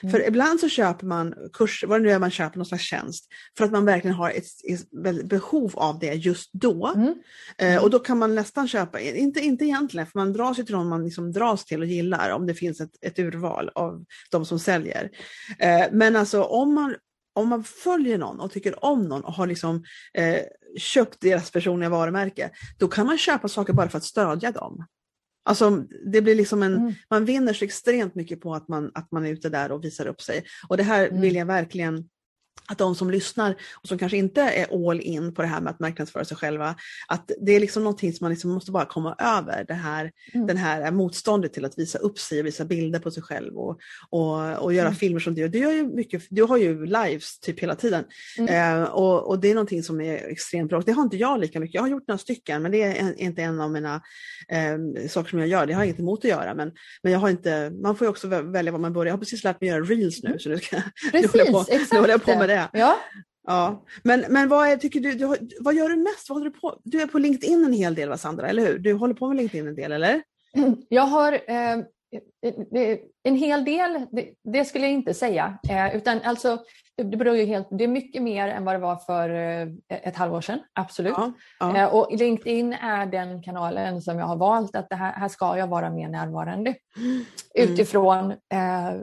Mm. 0.01 0.11
För 0.11 0.27
ibland 0.27 0.59
så 0.59 0.69
köper 0.69 1.05
man 1.05 1.35
kurs, 1.53 1.83
vad 1.87 1.99
det 1.99 2.03
nu 2.03 2.11
är 2.11 2.19
man 2.19 2.31
köper, 2.31 2.57
någon 2.57 2.65
slags 2.65 2.83
tjänst, 2.83 3.27
för 3.57 3.65
att 3.65 3.71
man 3.71 3.85
verkligen 3.85 4.15
har 4.15 4.29
ett, 4.29 4.45
ett 4.69 5.29
behov 5.29 5.71
av 5.75 5.99
det 5.99 6.13
just 6.13 6.49
då. 6.53 6.87
Mm. 6.87 7.15
Eh, 7.57 7.83
och 7.83 7.89
då 7.89 7.99
kan 7.99 8.19
man 8.19 8.35
nästan 8.35 8.67
köpa, 8.67 8.99
inte, 8.99 9.39
inte 9.39 9.65
egentligen, 9.65 10.07
för 10.07 10.19
man 10.19 10.33
dras 10.33 10.59
ju 10.59 10.63
till 10.63 10.75
någon 10.75 10.89
man 10.89 11.03
liksom 11.03 11.31
dras 11.31 11.65
till 11.65 11.81
och 11.81 11.87
gillar 11.87 12.29
om 12.29 12.45
det 12.47 12.53
finns 12.53 12.81
ett, 12.81 12.91
ett 13.01 13.19
urval 13.19 13.69
av 13.75 14.05
de 14.31 14.45
som 14.45 14.59
säljer. 14.59 15.09
Eh, 15.59 15.85
men 15.91 16.15
alltså 16.15 16.43
om 16.43 16.73
man, 16.73 16.95
om 17.33 17.49
man 17.49 17.63
följer 17.63 18.17
någon 18.17 18.39
och 18.39 18.51
tycker 18.51 18.85
om 18.85 19.03
någon 19.03 19.23
och 19.23 19.33
har 19.33 19.47
liksom, 19.47 19.83
eh, 20.13 20.39
köpt 20.77 21.21
deras 21.21 21.51
personliga 21.51 21.89
varumärke, 21.89 22.49
då 22.77 22.87
kan 22.87 23.05
man 23.05 23.17
köpa 23.17 23.47
saker 23.47 23.73
bara 23.73 23.89
för 23.89 23.97
att 23.97 24.03
stödja 24.03 24.51
dem. 24.51 24.85
Alltså, 25.47 25.83
det 26.05 26.21
blir 26.21 26.35
liksom 26.35 26.63
en, 26.63 26.73
mm. 26.73 26.93
Man 27.09 27.25
vinner 27.25 27.53
så 27.53 27.65
extremt 27.65 28.15
mycket 28.15 28.41
på 28.41 28.55
att 28.55 28.67
man, 28.67 28.91
att 28.93 29.11
man 29.11 29.25
är 29.25 29.29
ute 29.29 29.49
där 29.49 29.71
och 29.71 29.83
visar 29.83 30.07
upp 30.07 30.21
sig. 30.21 30.43
Och 30.67 30.77
det 30.77 30.83
här 30.83 31.07
mm. 31.07 31.21
vill 31.21 31.35
jag 31.35 31.45
verkligen 31.45 32.09
att 32.67 32.77
de 32.77 32.95
som 32.95 33.09
lyssnar 33.09 33.55
och 33.81 33.87
som 33.87 33.97
kanske 33.97 34.17
inte 34.17 34.41
är 34.41 34.89
all 34.89 35.01
in 35.01 35.33
på 35.33 35.41
det 35.41 35.47
här 35.47 35.61
med 35.61 35.71
att 35.71 35.79
marknadsföra 35.79 36.25
sig 36.25 36.37
själva, 36.37 36.75
att 37.07 37.31
det 37.41 37.51
är 37.51 37.59
liksom 37.59 37.83
någonting 37.83 38.13
som 38.13 38.25
man 38.25 38.31
liksom 38.31 38.51
måste 38.51 38.71
bara 38.71 38.85
komma 38.85 39.15
över, 39.19 39.65
det 39.67 39.73
här, 39.73 40.11
mm. 40.33 40.47
den 40.47 40.57
här 40.57 40.91
motståndet 40.91 41.53
till 41.53 41.65
att 41.65 41.77
visa 41.77 41.97
upp 41.97 42.19
sig 42.19 42.39
och 42.39 42.45
visa 42.45 42.65
bilder 42.65 42.99
på 42.99 43.11
sig 43.11 43.23
själv 43.23 43.57
och, 43.57 43.79
och, 44.09 44.63
och 44.63 44.73
göra 44.73 44.87
mm. 44.87 44.95
filmer 44.95 45.19
som 45.19 45.35
du 45.35 45.41
gör. 45.41 45.47
Du, 45.47 45.59
gör 45.59 45.71
ju 45.71 45.83
mycket, 45.83 46.23
du 46.29 46.43
har 46.43 46.57
ju 46.57 46.85
lives 46.85 47.39
typ 47.39 47.59
hela 47.59 47.75
tiden 47.75 48.03
mm. 48.37 48.81
eh, 48.81 48.83
och, 48.83 49.27
och, 49.27 49.39
det 49.39 49.49
är 49.51 49.53
någonting 49.53 49.83
som 49.83 50.01
är 50.01 50.15
extremt 50.15 50.69
bra. 50.69 50.81
Det 50.81 50.91
har 50.91 51.03
inte 51.03 51.17
jag 51.17 51.39
lika 51.39 51.59
mycket, 51.59 51.75
jag 51.75 51.81
har 51.81 51.89
gjort 51.89 52.07
några 52.07 52.17
stycken 52.17 52.61
men 52.61 52.71
det 52.71 52.83
är 52.83 52.95
en, 52.95 53.15
inte 53.15 53.41
en 53.41 53.61
av 53.61 53.71
mina 53.71 54.01
eh, 54.47 55.07
saker 55.09 55.29
som 55.29 55.39
jag 55.39 55.47
gör, 55.47 55.65
det 55.65 55.73
har 55.73 55.81
jag 55.81 55.87
inget 55.87 55.99
emot 55.99 56.19
att 56.19 56.29
göra 56.29 56.53
men, 56.53 56.71
men 57.03 57.11
jag 57.11 57.19
har 57.19 57.29
inte, 57.29 57.69
man 57.69 57.95
får 57.95 58.05
ju 58.05 58.09
också 58.09 58.27
välja 58.27 58.71
var 58.71 58.79
man 58.79 58.93
börjar. 58.93 59.05
Jag 59.05 59.13
har 59.13 59.19
precis 59.19 59.43
lärt 59.43 59.61
mig 59.61 59.69
göra 59.69 59.81
reels 59.81 60.23
nu 60.23 60.39
så 60.39 60.49
nu, 60.49 60.57
ska, 60.57 60.81
Precis, 61.11 61.33
nu, 61.33 61.39
håller, 61.39 61.45
jag 61.45 61.53
på, 61.53 61.73
exakt. 61.73 61.93
nu 61.93 61.99
håller 61.99 62.13
jag 62.13 62.23
på 62.23 62.39
med 62.39 62.49
det. 62.49 62.54
Ja. 62.73 62.97
Ja, 63.47 63.85
men, 64.03 64.25
men 64.29 64.49
vad 64.49 64.67
är, 64.67 64.77
tycker 64.77 64.99
du, 64.99 65.13
du, 65.13 65.25
vad 65.59 65.75
gör 65.75 65.89
du 65.89 65.95
mest? 65.95 66.29
Vad 66.29 66.37
håller 66.37 66.51
du, 66.51 66.59
på? 66.59 66.79
du 66.83 67.01
är 67.01 67.07
på 67.07 67.19
LinkedIn 67.19 67.65
en 67.65 67.73
hel 67.73 67.95
del 67.95 68.09
va 68.09 68.17
Sandra, 68.17 68.49
eller 68.49 68.65
hur? 68.65 68.79
Du 68.79 68.93
håller 68.93 69.13
på 69.13 69.27
med 69.27 69.37
LinkedIn 69.37 69.67
en 69.67 69.75
del, 69.75 69.91
eller? 69.91 70.21
Jag 70.89 71.03
har 71.03 71.33
eh, 71.33 71.77
en 73.23 73.35
hel 73.35 73.65
del, 73.65 74.05
det, 74.11 74.33
det, 74.43 74.65
skulle 74.65 74.85
jag 74.85 74.93
inte 74.93 75.13
säga. 75.13 75.57
Eh, 75.69 75.95
utan 75.95 76.21
alltså, 76.21 76.59
det, 76.97 77.17
beror 77.17 77.37
ju 77.37 77.45
helt, 77.45 77.67
det 77.71 77.83
är 77.83 77.87
mycket 77.87 78.23
mer 78.23 78.47
än 78.47 78.65
vad 78.65 78.75
det 78.75 78.79
var 78.79 78.95
för 78.95 79.29
eh, 79.29 79.67
ett 79.87 80.15
halvår 80.15 80.41
sedan, 80.41 80.59
absolut. 80.73 81.13
Ja, 81.17 81.31
ja. 81.59 81.77
Eh, 81.77 81.95
och 81.95 82.17
LinkedIn 82.17 82.73
är 82.73 83.05
den 83.05 83.43
kanalen 83.43 84.01
som 84.01 84.19
jag 84.19 84.25
har 84.25 84.35
valt 84.35 84.75
att 84.75 84.89
det 84.89 84.95
här, 84.95 85.13
här 85.13 85.27
ska 85.27 85.57
jag 85.57 85.67
vara 85.67 85.89
mer 85.89 86.09
närvarande. 86.09 86.75
Mm. 86.97 87.25
Utifrån 87.55 88.31
eh, 88.31 88.93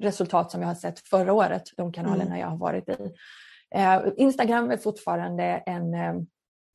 resultat 0.00 0.50
som 0.50 0.60
jag 0.60 0.68
har 0.68 0.74
sett 0.74 0.98
förra 0.98 1.32
året, 1.32 1.62
de 1.76 1.92
kanalerna 1.92 2.24
mm. 2.24 2.38
jag 2.38 2.46
har 2.46 2.56
varit 2.56 2.88
i. 2.88 3.12
Eh, 3.74 4.02
Instagram 4.16 4.70
är 4.70 4.76
fortfarande 4.76 5.44
en, 5.44 5.94
eh, 5.94 6.14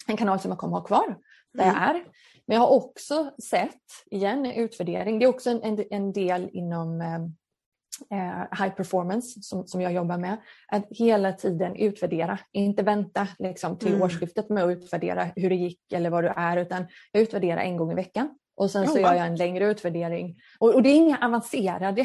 en 0.08 0.17
kanal 0.17 0.39
som 0.39 0.51
jag 0.51 0.58
kommer 0.58 0.77
ha 0.77 0.84
kvar 0.84 1.15
där 1.53 1.63
mm. 1.63 1.75
jag 1.75 1.89
är. 1.89 2.03
Men 2.47 2.55
jag 2.55 2.62
har 2.62 2.69
också 2.69 3.32
sett, 3.49 3.84
igen, 4.12 4.45
utvärdering, 4.45 5.19
det 5.19 5.25
är 5.25 5.29
också 5.29 5.49
en, 5.49 5.86
en, 5.89 6.13
del 6.13 6.49
inom 6.53 7.01
high 8.59 8.75
performance 8.75 9.41
som, 9.41 9.67
som 9.67 9.81
jag 9.81 9.93
jobbar 9.93 10.17
med, 10.17 10.38
att 10.67 10.85
hela 10.89 11.33
tiden 11.33 11.75
utvärdera, 11.75 12.39
inte 12.51 12.83
vänta 12.83 13.27
liksom, 13.39 13.77
till 13.77 13.88
mm. 13.88 14.01
årsskiftet 14.01 14.49
med 14.49 14.63
att 14.63 14.77
utvärdera 14.77 15.27
hur 15.35 15.49
det 15.49 15.55
gick 15.55 15.93
eller 15.93 16.09
vad 16.09 16.23
du 16.23 16.27
är, 16.27 16.57
utan 16.57 16.88
jag 17.12 17.23
utvärderar 17.23 17.62
en 17.62 17.77
gång 17.77 17.91
i 17.91 17.95
veckan. 17.95 18.29
Och 18.57 18.71
sen 18.71 18.88
så 18.88 18.93
oh, 18.93 19.01
gör 19.01 19.13
jag 19.13 19.27
en 19.27 19.35
längre 19.35 19.65
utvärdering. 19.65 20.35
Och, 20.59 20.75
och 20.75 20.83
det 20.83 20.89
är 20.89 20.95
inga 20.95 21.17
avancerade, 21.25 22.01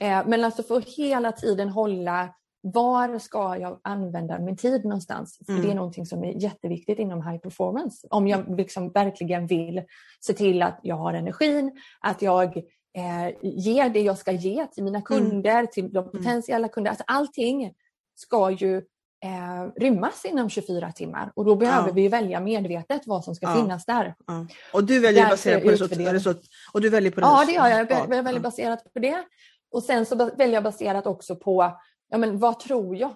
eh, 0.00 0.22
men 0.26 0.44
alltså 0.44 0.62
för 0.62 0.78
att 0.78 0.88
hela 0.88 1.32
tiden 1.32 1.68
hålla 1.68 2.34
var 2.60 3.18
ska 3.18 3.56
jag 3.56 3.80
använda 3.84 4.38
min 4.38 4.56
tid 4.56 4.84
någonstans? 4.84 5.38
För 5.46 5.52
mm. 5.52 5.64
Det 5.64 5.70
är 5.70 5.74
någonting 5.74 6.06
som 6.06 6.24
är 6.24 6.42
jätteviktigt 6.42 6.98
inom 6.98 7.22
high 7.22 7.38
performance. 7.38 8.06
Om 8.10 8.28
jag 8.28 8.56
liksom 8.56 8.92
verkligen 8.92 9.46
vill 9.46 9.82
se 10.20 10.32
till 10.32 10.62
att 10.62 10.80
jag 10.82 10.96
har 10.96 11.14
energin, 11.14 11.72
att 12.00 12.22
jag 12.22 12.62
eh, 12.98 13.34
ger 13.42 13.88
det 13.88 14.00
jag 14.00 14.18
ska 14.18 14.32
ge 14.32 14.66
till 14.66 14.84
mina 14.84 14.98
mm. 14.98 15.06
kunder, 15.06 15.58
mm. 15.58 15.66
till 15.72 15.92
de 15.92 16.10
potentiella 16.10 16.68
kunder. 16.68 16.90
Alltså 16.90 17.04
allting 17.06 17.74
ska 18.14 18.50
ju 18.50 18.76
eh, 19.24 19.72
rymmas 19.76 20.24
inom 20.24 20.50
24 20.50 20.92
timmar 20.92 21.32
och 21.34 21.44
då 21.44 21.56
behöver 21.56 21.88
ja. 21.88 21.94
vi 21.94 22.08
välja 22.08 22.40
medvetet 22.40 23.06
vad 23.06 23.24
som 23.24 23.34
ska 23.34 23.46
ja. 23.46 23.54
finnas 23.54 23.84
där. 23.84 24.14
Ja. 24.26 24.46
Och 24.72 24.84
du 24.84 25.00
väljer 25.00 25.28
baserat 25.28 25.62
på 25.62 25.70
resultat? 25.70 26.36
Och 26.72 26.80
du 26.80 26.90
väljer 26.90 27.12
på 27.12 27.20
Ja, 27.20 27.44
det 27.46 27.52
gör 27.52 27.68
jag. 27.68 27.90
Jag 27.90 28.22
väljer 28.22 28.40
baserat 28.40 28.92
på 28.92 28.98
det. 28.98 29.24
Och 29.70 29.82
sen 29.82 30.06
så 30.06 30.16
väljer 30.16 30.54
jag 30.54 30.62
baserat 30.62 31.06
också 31.06 31.36
på 31.36 31.78
ja, 32.10 32.18
men 32.18 32.38
vad 32.38 32.60
tror 32.60 32.96
jag 32.96 33.14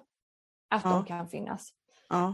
att 0.70 0.82
de 0.82 1.04
kan 1.04 1.28
finnas. 1.28 1.68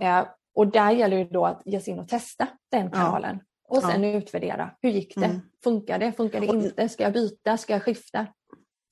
Eh, 0.03 0.25
och 0.55 0.67
där 0.67 0.91
gäller 0.91 1.17
det 1.17 1.25
då 1.25 1.47
att 1.47 1.63
ge 1.65 1.81
sig 1.81 1.93
in 1.93 1.99
och 1.99 2.09
testa 2.09 2.47
den 2.71 2.91
kanalen. 2.91 3.41
Och 3.69 3.83
sen 3.83 4.03
ja. 4.03 4.19
utvärdera. 4.19 4.71
Hur 4.83 4.91
gick 4.91 5.15
det? 5.15 5.25
Mm. 5.25 5.41
Funkar 5.65 5.99
det? 5.99 6.13
Funkar 6.13 6.41
det 6.41 6.47
inte? 6.47 6.89
Ska 6.89 7.03
jag 7.03 7.13
byta? 7.13 7.57
Ska 7.57 7.73
jag 7.73 7.83
skifta? 7.83 8.27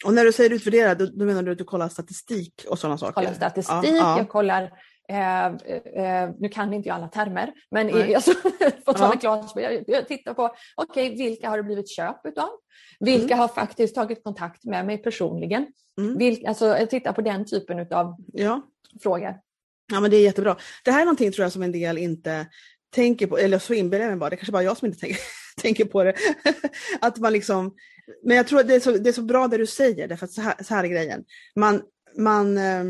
Och 0.04 0.14
när 0.14 0.24
du 0.24 0.32
säger 0.32 0.50
utvärdera, 0.50 0.94
då, 0.94 1.06
då 1.06 1.24
menar 1.24 1.42
du 1.42 1.52
att 1.52 1.58
du 1.58 1.64
kollar 1.64 1.88
statistik 1.88 2.64
och 2.68 2.78
sådana 2.78 2.98
saker? 2.98 3.12
Kollar 3.12 3.32
statistik, 3.32 3.90
ja, 3.90 4.18
jag 4.18 4.28
kollar 4.28 4.72
Eh, 5.08 5.46
eh, 5.46 6.30
nu 6.38 6.48
kan 6.48 6.72
inte 6.72 6.88
jag 6.88 6.96
alla 6.96 7.08
termer, 7.08 7.52
men 7.70 7.90
i, 7.90 8.14
alltså, 8.14 8.32
ja. 8.86 9.12
klart, 9.20 9.52
jag, 9.54 9.84
jag 9.86 10.08
tittar 10.08 10.34
på 10.34 10.54
okay, 10.76 11.10
vilka 11.10 11.48
har 11.48 11.56
det 11.56 11.62
blivit 11.62 11.88
köp 11.88 12.26
utav? 12.26 12.48
Vilka 13.00 13.34
mm. 13.34 13.38
har 13.38 13.48
faktiskt 13.48 13.94
tagit 13.94 14.24
kontakt 14.24 14.64
med 14.64 14.86
mig 14.86 14.98
personligen? 14.98 15.66
Mm. 15.98 16.18
Vilka, 16.18 16.48
alltså, 16.48 16.66
jag 16.66 16.90
tittar 16.90 17.12
på 17.12 17.20
den 17.20 17.44
typen 17.44 17.92
av 17.92 18.16
ja. 18.32 18.62
frågor. 19.02 19.36
Ja 19.92 20.00
men 20.00 20.10
det 20.10 20.16
är 20.16 20.22
jättebra. 20.22 20.56
Det 20.84 20.90
här 20.90 21.00
är 21.00 21.04
någonting 21.04 21.32
tror 21.32 21.44
jag 21.44 21.52
som 21.52 21.62
en 21.62 21.72
del 21.72 21.98
inte 21.98 22.46
tänker 22.90 23.26
på, 23.26 23.38
eller 23.38 23.58
så 23.58 23.74
inbillar 23.74 24.04
jag 24.04 24.10
mig 24.10 24.18
bara, 24.18 24.30
det 24.30 24.36
kanske 24.36 24.52
bara 24.52 24.62
jag 24.62 24.76
som 24.76 24.86
inte 24.86 24.98
tänker, 25.00 25.18
tänker 25.62 25.84
på 25.84 26.04
det. 26.04 26.14
att 27.00 27.18
man 27.18 27.32
liksom, 27.32 27.74
men 28.24 28.36
jag 28.36 28.46
tror 28.46 28.60
att 28.60 28.68
det 28.68 28.74
är 28.74 28.80
så, 28.80 28.90
det 28.90 29.10
är 29.10 29.12
så 29.12 29.22
bra 29.22 29.48
det 29.48 29.56
du 29.56 29.66
säger, 29.66 30.08
därför 30.08 30.24
att 30.24 30.32
så 30.32 30.40
här, 30.40 30.54
så 30.62 30.74
här 30.74 30.84
är 30.84 30.88
grejen. 30.88 31.24
Man, 31.56 31.82
man 32.18 32.58
eh, 32.58 32.84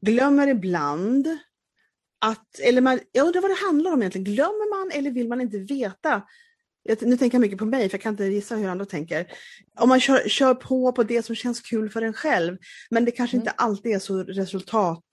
glömmer 0.00 0.48
ibland 0.48 1.38
att, 2.20 2.58
eller 2.58 2.80
man, 2.80 3.00
jag 3.12 3.26
undrar 3.26 3.40
vad 3.40 3.50
det 3.50 3.66
handlar 3.66 3.92
om 3.92 4.02
egentligen, 4.02 4.34
glömmer 4.34 4.78
man 4.78 4.90
eller 4.98 5.10
vill 5.10 5.28
man 5.28 5.40
inte 5.40 5.58
veta? 5.58 6.22
Jag, 6.82 7.02
nu 7.02 7.16
tänker 7.16 7.34
jag 7.34 7.40
mycket 7.40 7.58
på 7.58 7.64
mig, 7.64 7.88
för 7.88 7.96
jag 7.96 8.02
kan 8.02 8.12
inte 8.12 8.24
gissa 8.24 8.56
hur 8.56 8.68
andra 8.68 8.84
tänker. 8.84 9.26
Om 9.78 9.88
man 9.88 10.00
kör, 10.00 10.28
kör 10.28 10.54
på 10.54 10.92
på 10.92 11.02
det 11.02 11.22
som 11.22 11.34
känns 11.34 11.60
kul 11.60 11.90
för 11.90 12.02
en 12.02 12.12
själv, 12.12 12.58
men 12.90 13.04
det 13.04 13.10
kanske 13.10 13.36
mm. 13.36 13.42
inte 13.42 13.50
alltid 13.50 13.92
är 13.92 13.98
så 13.98 14.22
resultat 14.22 15.04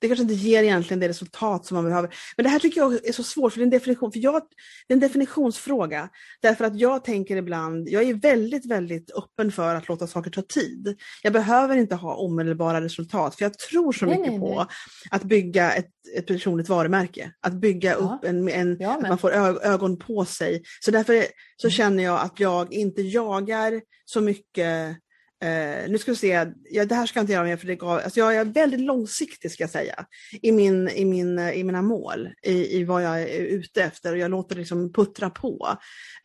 det 0.00 0.08
kanske 0.08 0.22
inte 0.22 0.34
ger 0.34 0.62
egentligen 0.62 1.00
det 1.00 1.08
resultat 1.08 1.66
som 1.66 1.74
man 1.74 1.84
behöver. 1.84 2.14
Men 2.36 2.44
det 2.44 2.50
här 2.50 2.58
tycker 2.58 2.80
jag 2.80 3.06
är 3.06 3.12
så 3.12 3.22
svårt, 3.22 3.52
för 3.52 3.60
det 3.60 3.62
är 3.62 3.64
en, 3.64 3.70
definition, 3.70 4.12
för 4.12 4.18
jag, 4.18 4.42
det 4.86 4.92
är 4.92 4.96
en 4.96 5.00
definitionsfråga. 5.00 6.08
Därför 6.42 6.64
att 6.64 6.76
jag 6.76 7.04
tänker 7.04 7.36
ibland, 7.36 7.88
jag 7.88 8.02
är 8.02 8.14
väldigt, 8.14 8.66
väldigt 8.66 9.10
öppen 9.10 9.52
för 9.52 9.74
att 9.74 9.88
låta 9.88 10.06
saker 10.06 10.30
ta 10.30 10.42
tid. 10.42 10.96
Jag 11.22 11.32
behöver 11.32 11.76
inte 11.76 11.94
ha 11.94 12.16
omedelbara 12.16 12.80
resultat, 12.80 13.34
för 13.34 13.44
jag 13.44 13.58
tror 13.58 13.92
så 13.92 14.06
mycket 14.06 14.20
nej, 14.20 14.30
nej, 14.30 14.40
på 14.40 14.54
nej. 14.56 14.66
att 15.10 15.22
bygga 15.22 15.72
ett, 15.72 15.90
ett 16.16 16.26
personligt 16.26 16.68
varumärke. 16.68 17.32
Att 17.40 17.54
bygga 17.54 17.90
ja. 17.90 17.96
upp 17.96 18.24
en, 18.24 18.48
en 18.48 18.76
ja, 18.80 18.94
att 18.94 19.08
man 19.08 19.18
får 19.18 19.30
ögon 19.64 19.98
på 19.98 20.24
sig. 20.24 20.62
Så 20.80 20.90
därför 20.90 21.24
så 21.56 21.66
mm. 21.66 21.72
känner 21.72 22.04
jag 22.04 22.20
att 22.20 22.40
jag 22.40 22.72
inte 22.72 23.02
jagar 23.02 23.80
så 24.04 24.20
mycket 24.20 24.96
Uh, 25.44 25.90
nu 25.90 25.98
ska 25.98 26.10
vi 26.10 26.16
se, 26.16 26.46
ja, 26.70 26.84
det 26.84 26.94
här 26.94 27.06
ska 27.06 27.18
jag 27.18 27.22
inte 27.22 27.32
göra 27.32 27.44
mer 27.44 27.56
för 27.56 27.66
det 27.66 27.76
gav, 27.76 28.00
alltså 28.04 28.20
jag 28.20 28.36
är 28.36 28.44
väldigt 28.44 28.80
långsiktig 28.80 29.50
ska 29.50 29.62
jag 29.62 29.70
säga 29.70 30.06
i, 30.42 30.52
min, 30.52 30.88
i, 30.88 31.04
min, 31.04 31.38
i 31.38 31.64
mina 31.64 31.82
mål, 31.82 32.28
i, 32.42 32.78
i 32.78 32.84
vad 32.84 33.04
jag 33.04 33.22
är 33.22 33.28
ute 33.28 33.82
efter 33.82 34.12
och 34.12 34.18
jag 34.18 34.30
låter 34.30 34.54
det 34.54 34.58
liksom 34.58 34.92
puttra 34.92 35.30
på. 35.30 35.78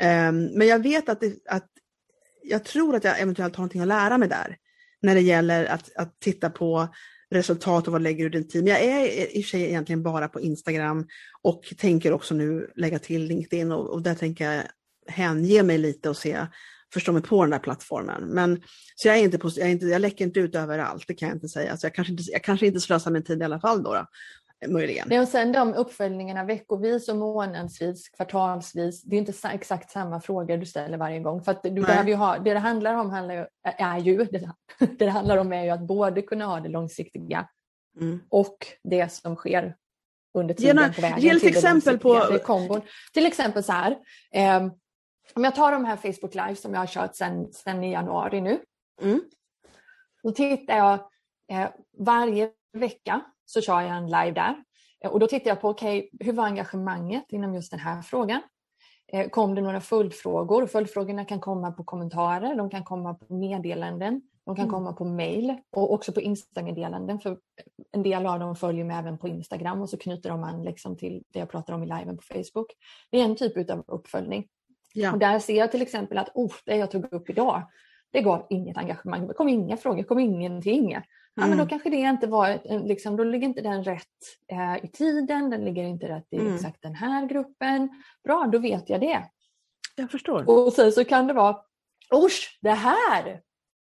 Um, 0.04 0.46
men 0.46 0.68
jag 0.68 0.84
vet 0.84 1.10
att, 1.10 1.22
det, 1.22 1.34
att 1.50 1.68
jag 2.44 2.66
tror 2.66 2.96
att 2.96 3.04
jag 3.04 3.20
eventuellt 3.20 3.56
har 3.56 3.62
någonting 3.62 3.82
att 3.82 3.88
lära 3.88 4.18
mig 4.18 4.30
där 4.30 4.58
när 5.02 5.16
det 5.16 5.22
gäller 5.22 5.66
att, 5.66 5.96
att 5.96 6.20
titta 6.20 6.50
på 6.50 6.88
resultat 7.32 7.88
och 7.88 7.94
vad 7.94 8.02
lägger 8.02 8.24
du 8.24 8.30
din 8.30 8.48
tid. 8.48 8.64
Men 8.64 8.74
jag 8.74 8.84
är 8.84 9.38
i 9.38 9.42
och 9.42 9.46
för 9.46 9.50
sig 9.50 9.64
egentligen 9.64 10.04
bara 10.04 10.28
på 10.28 10.42
Instagram 10.42 11.08
och 11.42 11.74
tänker 11.78 12.14
också 12.14 12.36
nu 12.36 12.72
lägga 12.76 13.00
till 13.00 13.24
LinkedIn 13.24 13.72
och, 13.72 13.90
och 13.90 14.02
där 14.02 14.16
tänker 14.16 14.52
jag 14.52 14.64
hänge 15.08 15.64
mig 15.64 15.78
lite 15.78 16.10
och 16.10 16.18
se 16.18 16.48
förstå 16.94 17.12
mig 17.12 17.22
på 17.22 17.44
den 17.44 17.52
där 17.52 17.60
plattformen. 17.60 18.24
Men, 18.24 18.62
så 18.96 19.08
jag, 19.08 19.18
är 19.18 19.22
inte 19.22 19.38
på, 19.38 19.50
jag, 19.56 19.68
är 19.68 19.72
inte, 19.72 19.86
jag 19.86 20.02
läcker 20.02 20.26
inte 20.26 20.40
ut 20.40 20.56
överallt, 20.56 21.04
det 21.08 21.14
kan 21.14 21.30
jag 21.30 21.36
inte 21.36 21.48
säga. 21.48 21.78
Så 21.78 21.86
jag 21.86 21.96
kanske 21.96 22.12
inte, 22.12 22.24
jag 22.32 22.44
kanske 22.44 22.68
inte 22.68 22.80
slösar 22.80 23.12
min 23.12 23.24
tid 23.24 23.42
i 23.42 23.46
alla 23.46 23.60
fall 23.60 23.84
då. 23.84 23.94
då 23.94 24.06
möjligen. 24.68 25.08
Nej, 25.10 25.20
och 25.20 25.28
sen 25.28 25.52
de 25.52 25.74
uppföljningarna 25.74 26.44
veckovis 26.44 27.10
och 27.10 27.16
månadsvis, 27.16 28.10
kvartalsvis. 28.10 29.04
Det 29.04 29.16
är 29.16 29.18
inte 29.18 29.34
exakt 29.54 29.92
samma 29.92 30.22
frågor 30.22 30.58
du 30.58 30.66
ställer 30.66 30.98
varje 30.98 31.20
gång. 31.20 31.44
För 31.44 31.52
att 31.52 31.64
du 31.64 31.72
behöver 31.72 32.10
ju 32.10 32.16
ha, 32.16 32.38
det 32.38 32.54
det 32.54 32.60
handlar 32.60 32.94
om 32.94 33.10
handlar, 33.10 33.48
är 33.64 33.98
ju, 33.98 34.24
det, 34.32 34.50
det 35.00 35.08
handlar 35.08 35.38
om 35.38 35.54
är 35.54 35.64
ju 35.64 35.70
att 35.70 35.88
både 35.88 36.22
kunna 36.22 36.46
ha 36.46 36.60
det 36.60 36.70
långsiktiga 36.70 37.50
mm. 38.02 38.20
och 38.30 38.58
det 38.84 39.12
som 39.12 39.36
sker 39.36 39.76
under 40.38 40.54
tiden 40.54 40.78
Gena, 40.78 40.94
på 40.94 41.02
vägen 41.02 41.20
ge 41.20 41.40
till 41.40 41.50
exempel 41.50 42.00
på. 42.00 42.82
Till 43.14 43.26
exempel 43.26 43.64
så 43.64 43.72
här. 43.72 43.98
Eh, 44.34 44.68
om 45.34 45.44
jag 45.44 45.56
tar 45.56 45.72
de 45.72 45.86
här 45.86 45.96
Facebook 45.96 46.36
Live 46.36 46.56
som 46.56 46.74
jag 46.74 46.80
har 46.80 46.88
kört 46.88 47.16
sedan, 47.16 47.54
sedan 47.54 47.84
i 47.84 47.92
januari 47.92 48.42
nu. 48.42 48.60
Mm. 49.02 49.22
Då 50.24 50.32
tittar 50.32 50.78
jag 50.78 50.94
eh, 51.52 51.70
varje 51.98 52.52
vecka 52.74 53.22
så 53.46 53.62
kör 53.62 53.82
jag 53.82 53.98
en 53.98 54.06
live 54.06 54.32
där. 54.32 54.64
Eh, 55.04 55.12
och 55.12 55.20
då 55.20 55.28
tittar 55.28 55.52
jag 55.52 55.62
på, 55.62 55.70
okay, 55.70 56.10
hur 56.20 56.34
var 56.34 56.46
engagemanget 56.46 57.26
inom 57.30 57.56
just 57.56 57.72
den 57.72 57.80
här 57.80 58.02
frågan? 58.02 58.42
Eh, 59.08 59.30
kom 59.30 59.56
det 59.56 59.62
några 59.62 59.82
följdfrågor? 59.82 60.68
Följdfrågorna 60.68 61.26
kan 61.26 61.40
komma 61.40 61.72
på 61.72 61.84
kommentarer, 61.84 62.56
de 62.56 62.70
kan 62.70 62.84
komma 62.84 63.14
på 63.14 63.34
meddelanden, 63.34 64.22
de 64.46 64.56
kan 64.56 64.66
mm. 64.66 64.74
komma 64.74 64.94
på 64.94 65.06
mail 65.06 65.58
och 65.72 65.94
också 65.94 66.12
på 66.12 66.22
Insta-meddelanden. 66.22 67.20
För 67.20 67.38
en 67.92 68.04
del 68.04 68.26
av 68.26 68.40
dem 68.40 68.56
följer 68.56 68.86
mig 68.86 68.98
även 68.98 69.18
på 69.18 69.28
Instagram 69.28 69.82
och 69.82 69.90
så 69.90 69.98
knyter 69.98 70.30
de 70.30 70.44
an 70.44 70.64
liksom 70.64 70.98
till 70.98 71.24
det 71.28 71.40
jag 71.40 71.50
pratar 71.50 71.74
om 71.74 71.84
i 71.84 71.86
liven 71.86 72.18
på 72.18 72.24
Facebook. 72.24 72.68
Det 73.12 73.20
är 73.20 73.26
en 73.26 73.36
typ 73.36 73.70
av 73.70 73.84
uppföljning. 73.88 74.48
Ja. 74.94 75.12
Och 75.12 75.20
där 75.20 75.40
ser 75.40 75.58
jag 75.58 75.72
till 75.72 75.82
exempel 75.82 76.18
att 76.18 76.30
oh, 76.34 76.54
det 76.66 76.76
jag 76.76 76.92
tog 76.92 77.14
upp 77.14 77.30
idag, 77.30 77.62
det 78.12 78.22
gav 78.22 78.48
inget 78.50 78.78
engagemang. 78.78 79.28
Det 79.28 79.34
kom 79.34 79.50
inga 79.50 79.78
frågor, 79.78 79.98
det 79.98 80.04
kom 80.04 80.20
ingenting. 80.20 80.94
Mm. 80.94 81.04
Ja, 81.36 81.48
men 81.48 81.58
då 81.58 81.66
kanske 81.66 81.90
det 81.90 81.98
inte 81.98 82.28
var, 82.28 82.60
liksom, 82.88 83.18
då 83.18 83.24
ligger 83.24 83.48
inte 83.48 83.62
den 83.62 83.84
rätt 83.84 84.08
eh, 84.52 84.86
i 84.86 84.88
tiden, 84.88 85.50
den 85.50 85.66
ligger 85.66 85.84
inte 85.84 86.08
rätt 86.08 86.28
i 86.32 86.38
mm. 86.38 86.56
exakt 86.56 86.82
den 86.82 86.96
här 86.96 87.26
gruppen. 87.26 87.90
Bra, 88.24 88.50
då 88.52 88.60
vet 88.60 88.90
jag 88.90 89.02
det. 89.02 89.24
Jag 89.96 90.12
förstår. 90.12 90.50
Och 90.50 90.74
sen 90.74 90.92
så 90.92 91.06
kan 91.06 91.28
det 91.28 91.34
vara, 91.34 91.58
usch, 92.14 92.60
det 92.62 92.72
här! 92.72 93.42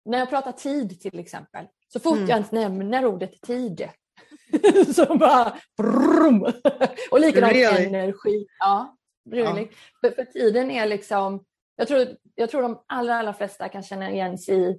När 0.05 0.19
jag 0.19 0.31
pratar 0.31 0.53
tid 0.53 1.01
till 1.01 1.19
exempel, 1.19 1.67
så 1.89 2.01
fort 2.01 2.17
mm. 2.17 2.29
jag 2.29 2.37
ens 2.37 2.53
nämner 2.53 3.07
ordet 3.07 3.41
tid 3.41 3.89
så 4.95 5.17
bara 5.17 5.57
brum. 5.77 6.43
Och 7.11 7.21
likadant 7.21 7.53
really? 7.53 7.87
energi. 7.87 8.47
Ja, 8.59 8.97
really. 9.31 9.63
Ja. 9.63 9.69
För, 10.01 10.11
för, 10.11 10.25
tiden 10.25 10.71
är 10.71 10.87
liksom, 10.87 11.45
jag 11.77 11.89
tror, 11.89 12.07
jag 12.35 12.51
tror 12.51 12.63
de 12.63 12.83
allra, 12.87 13.15
allra 13.15 13.33
flesta 13.33 13.69
kan 13.69 13.83
känna 13.83 14.11
igen 14.11 14.39
sig 14.39 14.71
i 14.71 14.79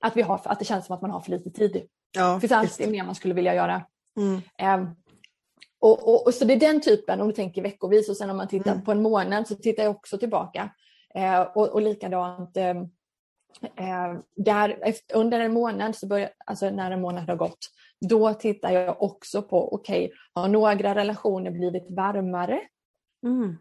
att, 0.00 0.16
vi 0.16 0.22
har, 0.22 0.40
att 0.44 0.58
det 0.58 0.64
känns 0.64 0.86
som 0.86 0.94
att 0.94 1.02
man 1.02 1.10
har 1.10 1.20
för 1.20 1.30
lite 1.30 1.50
tid. 1.50 1.86
Ja, 2.16 2.34
det 2.34 2.40
finns 2.40 2.52
alltid 2.52 2.90
mer 2.90 3.04
man 3.04 3.14
skulle 3.14 3.34
vilja 3.34 3.54
göra. 3.54 3.82
Mm. 4.16 4.80
Um, 4.80 4.96
och, 5.80 6.08
och, 6.08 6.26
och, 6.26 6.34
så 6.34 6.44
det 6.44 6.54
är 6.54 6.60
den 6.60 6.80
typen, 6.80 7.20
om 7.20 7.28
du 7.28 7.34
tänker 7.34 7.62
veckovis 7.62 8.08
och 8.08 8.16
sen 8.16 8.30
om 8.30 8.36
man 8.36 8.48
tittar 8.48 8.72
mm. 8.72 8.84
på 8.84 8.92
en 8.92 9.02
månad 9.02 9.48
så 9.48 9.54
tittar 9.54 9.82
jag 9.82 9.96
också 9.96 10.18
tillbaka. 10.18 10.70
Uh, 11.16 11.40
och, 11.40 11.68
och 11.68 11.82
likadant 11.82 12.56
uh, 12.56 12.82
där, 14.36 14.78
efter, 14.82 15.16
under 15.16 15.40
en 15.40 15.52
månad, 15.52 15.96
så 15.96 16.06
börjar, 16.06 16.30
alltså 16.46 16.70
när 16.70 16.90
en 16.90 17.00
månad 17.00 17.28
har 17.28 17.36
gått, 17.36 17.58
då 18.08 18.34
tittar 18.34 18.70
jag 18.70 19.02
också 19.02 19.42
på, 19.42 19.74
okej, 19.74 20.04
okay, 20.04 20.16
har 20.32 20.48
några 20.48 20.94
relationer 20.94 21.50
blivit 21.50 21.86
varmare? 21.90 22.60
Mm. 23.26 23.56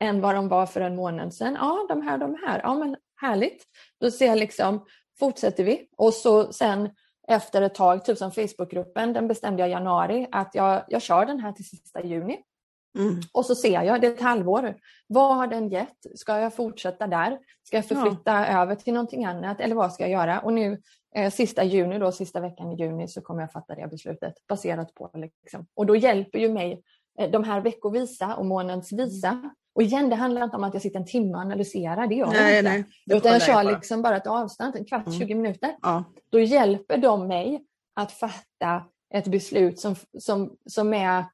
Än 0.00 0.20
vad 0.20 0.34
de 0.34 0.48
var 0.48 0.66
för 0.66 0.80
en 0.80 0.96
månad 0.96 1.34
sedan. 1.34 1.56
Ja, 1.60 1.86
de 1.88 2.02
här, 2.02 2.18
de 2.18 2.36
här. 2.46 2.60
Ja, 2.62 2.74
men 2.74 2.96
härligt. 3.20 3.64
Då 4.00 4.10
ser 4.10 4.26
jag 4.26 4.38
liksom, 4.38 4.84
fortsätter 5.18 5.64
vi. 5.64 5.88
Och 5.96 6.14
så 6.14 6.52
sen 6.52 6.90
efter 7.28 7.62
ett 7.62 7.74
tag, 7.74 8.04
typ 8.04 8.18
som 8.18 8.32
Facebookgruppen, 8.32 9.12
den 9.12 9.28
bestämde 9.28 9.62
jag 9.62 9.68
i 9.68 9.72
januari 9.72 10.26
att 10.32 10.54
jag, 10.54 10.84
jag 10.88 11.02
kör 11.02 11.26
den 11.26 11.40
här 11.40 11.52
till 11.52 11.68
sista 11.68 12.04
juni. 12.04 12.38
Mm. 12.98 13.20
Och 13.32 13.46
så 13.46 13.54
ser 13.54 13.82
jag, 13.82 14.00
det 14.00 14.06
är 14.06 14.12
ett 14.12 14.20
halvår. 14.20 14.74
Vad 15.06 15.36
har 15.36 15.46
den 15.46 15.68
gett? 15.68 15.96
Ska 16.14 16.38
jag 16.38 16.54
fortsätta 16.54 17.06
där? 17.06 17.38
Ska 17.62 17.76
jag 17.76 17.86
förflytta 17.86 18.32
ja. 18.32 18.62
över 18.62 18.74
till 18.74 18.92
någonting 18.94 19.24
annat? 19.24 19.60
Eller 19.60 19.74
vad 19.74 19.92
ska 19.92 20.02
jag 20.02 20.10
göra? 20.10 20.40
Och 20.40 20.52
nu 20.52 20.80
eh, 21.14 21.30
sista 21.30 21.64
juni, 21.64 21.98
då, 21.98 22.12
sista 22.12 22.40
veckan 22.40 22.72
i 22.72 22.76
juni, 22.76 23.08
så 23.08 23.20
kommer 23.20 23.40
jag 23.40 23.52
fatta 23.52 23.74
det 23.74 23.88
beslutet 23.90 24.34
baserat 24.48 24.94
på 24.94 25.10
liksom. 25.14 25.66
Och 25.74 25.86
då 25.86 25.96
hjälper 25.96 26.38
ju 26.38 26.52
mig 26.52 26.82
eh, 27.18 27.30
de 27.30 27.44
här 27.44 27.60
veckovisa 27.60 28.36
och 28.36 28.46
månadsvisa 28.46 29.50
och 29.78 29.82
igen, 29.82 30.10
det 30.10 30.16
handlar 30.16 30.44
inte 30.44 30.56
om 30.56 30.64
att 30.64 30.74
jag 30.74 30.82
sitter 30.82 30.98
en 30.98 31.06
timme 31.06 31.34
och 31.34 31.40
analyserar, 31.40 32.06
det 32.06 32.14
gör 32.14 32.34
jag 32.34 32.58
inte. 32.58 32.70
Nej, 32.70 32.84
Utan 33.10 33.32
jag 33.32 33.42
kör 33.42 33.62
liksom 33.62 34.02
bara 34.02 34.16
ett 34.16 34.26
avstånd, 34.26 34.76
en 34.76 34.84
kvart, 34.84 35.06
mm. 35.06 35.18
20 35.18 35.34
minuter. 35.34 35.76
Ja. 35.82 36.04
Då 36.30 36.40
hjälper 36.40 36.98
de 36.98 37.28
mig 37.28 37.64
att 37.94 38.12
fatta 38.12 38.84
ett 39.14 39.26
beslut 39.26 39.80
som, 39.80 39.96
som, 40.18 40.56
som 40.66 40.94
är 40.94 41.24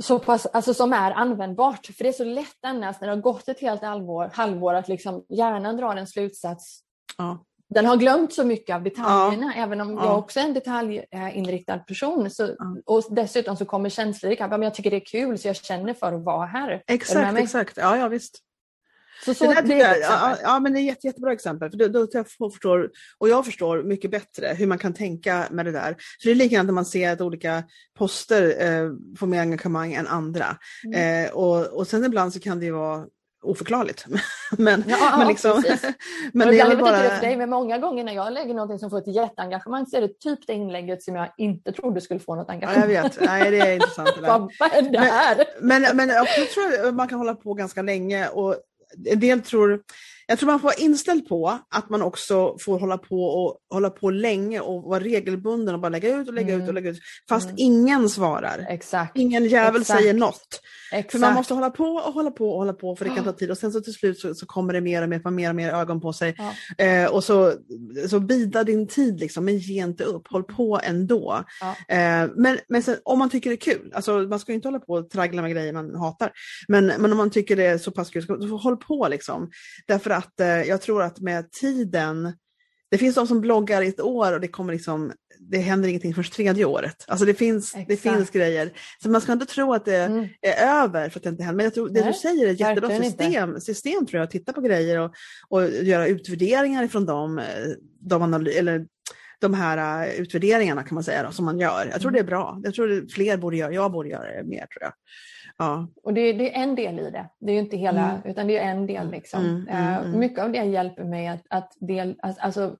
så 0.00 0.18
pass, 0.18 0.46
alltså 0.46 0.74
som 0.74 0.92
är 0.92 1.10
användbart. 1.10 1.86
För 1.86 2.04
det 2.04 2.08
är 2.08 2.12
så 2.12 2.24
lätt 2.24 2.58
annars 2.62 3.00
när 3.00 3.08
det 3.08 3.14
har 3.14 3.20
gått 3.20 3.48
ett 3.48 3.60
helt 3.60 3.82
halvår, 3.82 4.30
halvår 4.32 4.74
att 4.74 4.88
liksom 4.88 5.24
hjärnan 5.28 5.76
drar 5.76 5.96
en 5.96 6.06
slutsats 6.06 6.80
ja 7.18 7.44
den 7.70 7.86
har 7.86 7.96
glömt 7.96 8.32
så 8.32 8.44
mycket 8.44 8.76
av 8.76 8.82
detaljerna, 8.82 9.52
ja. 9.56 9.62
även 9.62 9.80
om 9.80 9.90
ja. 9.94 10.04
jag 10.04 10.18
också 10.18 10.40
är 10.40 10.44
en 10.44 10.54
detaljinriktad 10.54 11.78
person. 11.78 12.30
Så, 12.30 12.42
ja. 12.58 12.76
Och 12.86 13.04
dessutom 13.10 13.56
så 13.56 13.64
kommer 13.64 13.88
känslor 13.88 14.32
ikapp. 14.32 14.50
Men 14.50 14.62
jag 14.62 14.74
tycker 14.74 14.90
det 14.90 14.96
är 14.96 15.06
kul 15.06 15.38
så 15.38 15.48
jag 15.48 15.56
känner 15.56 15.94
för 15.94 16.12
att 16.12 16.24
vara 16.24 16.46
här. 16.46 16.82
Exakt, 16.86 17.38
exakt. 17.38 17.76
Ja, 17.76 17.96
ja 17.96 18.08
visst. 18.08 18.38
Så, 19.24 19.34
så 19.34 19.44
det, 19.44 19.62
det 19.62 19.80
är 19.80 20.00
ja, 20.00 20.36
ja, 20.42 20.60
men 20.60 20.72
det 20.72 20.78
är 20.78 20.80
ett 20.80 20.86
jätte, 20.86 21.06
jättebra 21.06 21.32
exempel. 21.32 21.70
För 21.70 21.78
då, 21.78 21.88
då 21.88 22.08
jag 22.12 22.28
förstår, 22.28 22.90
och 23.18 23.28
jag 23.28 23.44
förstår 23.44 23.82
mycket 23.82 24.10
bättre 24.10 24.54
hur 24.58 24.66
man 24.66 24.78
kan 24.78 24.94
tänka 24.94 25.46
med 25.50 25.64
det 25.64 25.72
där. 25.72 25.96
För 26.22 26.28
det 26.28 26.30
är 26.30 26.34
likadant 26.34 26.66
när 26.66 26.72
man 26.72 26.84
ser 26.84 27.12
att 27.12 27.20
olika 27.20 27.64
poster 27.98 28.42
eh, 28.42 28.90
får 29.18 29.26
mer 29.26 29.40
engagemang 29.40 29.94
än 29.94 30.06
andra. 30.06 30.56
Mm. 30.86 31.24
Eh, 31.24 31.32
och, 31.32 31.66
och 31.66 31.86
sen 31.86 32.04
ibland 32.04 32.32
så 32.32 32.40
kan 32.40 32.58
det 32.58 32.66
ju 32.66 32.72
vara 32.72 33.06
oförklarligt. 33.44 34.06
men, 34.58 34.84
ja, 34.86 35.14
men, 35.18 35.28
liksom, 35.28 35.62
men 36.32 36.48
det 36.48 36.60
är 36.60 36.76
bara... 36.76 37.04
inte 37.04 37.20
dig, 37.20 37.36
men 37.36 37.50
många 37.50 37.78
gånger 37.78 38.04
när 38.04 38.12
jag 38.12 38.32
lägger 38.32 38.54
någonting 38.54 38.78
som 38.78 38.90
får 38.90 38.98
ett 38.98 39.14
jätteengagemang 39.14 39.86
så 39.86 39.96
är 39.96 40.00
det 40.00 40.20
typ 40.20 40.46
det 40.46 40.52
inlägget 40.52 41.02
som 41.02 41.14
jag 41.14 41.28
inte 41.38 41.72
trodde 41.72 42.00
skulle 42.00 42.20
få 42.20 42.34
något 42.34 42.50
engagemang. 42.50 42.90
Ja, 42.90 42.94
jag 42.94 43.02
vet, 43.02 43.20
nej 43.20 43.50
det 43.50 43.58
är 43.58 43.74
intressant. 43.74 44.10
Vad 44.20 44.72
är 44.72 44.82
det 44.82 44.98
här? 44.98 45.44
Men, 45.60 45.82
men, 45.82 45.96
men 45.96 46.08
jag 46.08 46.26
tror 46.26 46.92
man 46.92 47.08
kan 47.08 47.18
hålla 47.18 47.34
på 47.34 47.54
ganska 47.54 47.82
länge 47.82 48.28
och 48.28 48.56
en 49.06 49.20
del 49.20 49.42
tror 49.42 49.80
jag 50.26 50.38
tror 50.38 50.46
man 50.46 50.60
får 50.60 50.68
vara 50.68 50.74
inställd 50.74 51.28
på 51.28 51.58
att 51.70 51.90
man 51.90 52.02
också 52.02 52.56
får 52.60 52.78
hålla 52.78 52.98
på 52.98 53.24
och 53.24 53.58
hålla 53.70 53.90
på 53.90 54.10
länge 54.10 54.60
och 54.60 54.82
vara 54.82 55.00
regelbunden 55.00 55.74
och 55.74 55.80
bara 55.80 55.88
lägga 55.88 56.16
ut 56.16 56.28
och 56.28 56.34
lägga 56.34 56.52
mm. 56.54 56.62
ut 56.62 56.68
och 56.68 56.74
lägga 56.74 56.90
ut. 56.90 56.98
Fast 57.28 57.46
mm. 57.46 57.56
ingen 57.58 58.08
svarar. 58.08 58.66
Exakt. 58.68 59.18
Ingen 59.18 59.44
jävel 59.44 59.80
Exakt. 59.80 60.00
säger 60.00 60.14
något. 60.14 60.60
Exakt. 60.92 61.12
För 61.12 61.18
man 61.18 61.34
måste 61.34 61.54
hålla 61.54 61.70
på 61.70 61.84
och 61.84 62.12
hålla 62.12 62.30
på 62.30 62.50
och 62.50 62.58
hålla 62.58 62.72
på 62.72 62.96
för 62.96 63.04
det 63.04 63.10
kan 63.10 63.24
ta 63.24 63.32
tid 63.38 63.50
och 63.50 63.58
sen 63.58 63.72
så 63.72 63.80
till 63.80 63.92
slut 63.92 64.18
så, 64.18 64.34
så 64.34 64.46
kommer 64.46 64.72
det 64.72 64.80
mer 64.80 65.02
och 65.02 65.08
mer, 65.08 65.20
man 65.24 65.34
mer 65.34 65.48
och 65.48 65.56
mer 65.56 65.70
ögon 65.70 66.00
på 66.00 66.12
sig. 66.12 66.36
Ja. 66.38 66.84
Eh, 66.84 67.10
och 67.10 67.24
så, 67.24 67.52
så 68.08 68.20
bida 68.20 68.64
din 68.64 68.88
tid 68.88 69.20
liksom, 69.20 69.44
men 69.44 69.58
ge 69.58 69.82
inte 69.82 70.04
upp, 70.04 70.28
håll 70.28 70.44
på 70.44 70.80
ändå. 70.82 71.44
Ja. 71.60 71.96
Eh, 71.96 72.30
men 72.36 72.58
men 72.68 72.82
sen, 72.82 72.96
om 73.04 73.18
man 73.18 73.30
tycker 73.30 73.50
det 73.50 73.54
är 73.54 73.74
kul, 73.74 73.92
alltså 73.94 74.18
man 74.18 74.38
ska 74.38 74.52
inte 74.52 74.68
hålla 74.68 74.78
på 74.78 74.92
och 74.92 75.10
traggla 75.10 75.42
med 75.42 75.50
grejer 75.50 75.72
man 75.72 75.94
hatar, 75.94 76.32
men, 76.68 76.86
men 76.86 77.12
om 77.12 77.18
man 77.18 77.30
tycker 77.30 77.56
det 77.56 77.66
är 77.66 77.78
så 77.78 77.90
pass 77.90 78.10
kul, 78.10 78.22
så 78.22 78.56
håll 78.56 78.76
på 78.76 79.08
liksom. 79.08 79.50
Därför 79.86 80.10
att 80.14 80.40
eh, 80.40 80.62
jag 80.62 80.80
tror 80.80 81.02
att 81.02 81.20
med 81.20 81.52
tiden 81.52 82.32
det 82.90 82.98
finns 82.98 83.14
de 83.14 83.26
som 83.26 83.40
bloggar 83.40 83.82
i 83.82 83.88
ett 83.88 84.00
år 84.00 84.32
och 84.32 84.40
det 84.40 84.48
kommer 84.48 84.72
liksom 84.72 85.12
det 85.38 85.58
händer 85.58 85.88
ingenting 85.88 86.14
först 86.14 86.32
tredje 86.32 86.64
året. 86.64 87.04
Alltså 87.08 87.26
det 87.26 87.34
finns, 87.34 87.74
det 87.88 87.96
finns 87.96 88.30
grejer. 88.30 88.72
Så 89.02 89.10
man 89.10 89.20
ska 89.20 89.32
inte 89.32 89.46
tro 89.46 89.72
att 89.72 89.84
det 89.84 89.96
mm. 89.96 90.28
är 90.40 90.82
över 90.82 91.08
för 91.08 91.18
att 91.18 91.22
det 91.22 91.28
inte 91.28 91.42
händer. 91.42 91.56
Men 91.56 91.64
jag 91.64 91.74
tror, 91.74 91.88
det 91.88 92.00
Nej, 92.00 92.12
du 92.12 92.18
säger 92.18 92.46
är 92.46 92.52
ett 92.52 92.60
jättebra 92.60 93.02
system, 93.02 93.60
system 93.60 94.06
tror 94.06 94.18
jag, 94.18 94.24
att 94.24 94.30
titta 94.30 94.52
på 94.52 94.60
grejer 94.60 94.98
och, 94.98 95.14
och 95.48 95.70
göra 95.70 96.06
utvärderingar 96.06 96.84
ifrån 96.84 97.06
dem, 97.06 97.38
eh, 97.38 97.44
de, 98.00 98.34
eller 98.34 98.86
de 99.40 99.54
här 99.54 100.06
uh, 100.06 100.14
utvärderingarna 100.20 100.82
kan 100.82 100.94
man 100.94 101.04
säga 101.04 101.22
då, 101.22 101.30
som 101.30 101.44
man 101.44 101.58
gör. 101.58 101.88
Jag 101.90 102.00
tror 102.00 102.10
mm. 102.10 102.12
det 102.12 102.20
är 102.20 102.36
bra. 102.36 102.60
Jag 102.64 102.74
tror 102.74 103.06
fler 103.14 103.36
borde 103.36 103.56
göra, 103.56 103.72
jag 103.72 103.92
borde 103.92 104.08
göra 104.08 104.36
det 104.36 104.44
mer 104.44 104.66
tror 104.66 104.82
jag. 104.82 104.92
Ja. 105.58 105.88
Och 106.02 106.14
det, 106.14 106.32
det, 106.32 106.56
är 106.56 106.62
en 106.62 106.74
del 106.74 106.98
i 106.98 107.10
det, 107.10 107.28
det 107.38 107.52
är 107.52 107.54
ju 107.54 107.60
inte 107.60 107.76
hela, 107.76 108.10
mm. 108.10 108.30
utan 108.30 108.46
det 108.46 108.58
är 108.58 108.70
en 108.70 108.86
del. 108.86 109.10
Liksom. 109.10 109.44
Mm, 109.44 109.68
mm, 109.68 110.04
uh, 110.04 110.18
mycket 110.18 110.38
av 110.38 110.52
det 110.52 110.64
hjälper 110.64 111.04
mig 111.04 111.28
att, 111.28 111.42
att 111.50 111.72
del, 111.80 112.18
alltså, 112.22 112.76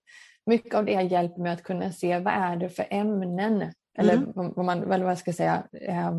mycket 0.47 0.75
av 0.75 0.85
det 0.85 1.03
hjälper 1.03 1.41
mig 1.41 1.53
att 1.53 1.62
kunna 1.62 1.93
se 1.93 2.18
vad 2.18 2.35
är 2.35 2.57
det 2.57 2.68
för 2.68 2.87
ämnen, 2.91 3.72
eller 3.99 4.22
vad 4.35 4.64
man 4.64 4.93
eller 4.93 5.05
vad 5.05 5.18
ska 5.18 5.33
säga, 5.33 5.62
eh, 5.72 6.12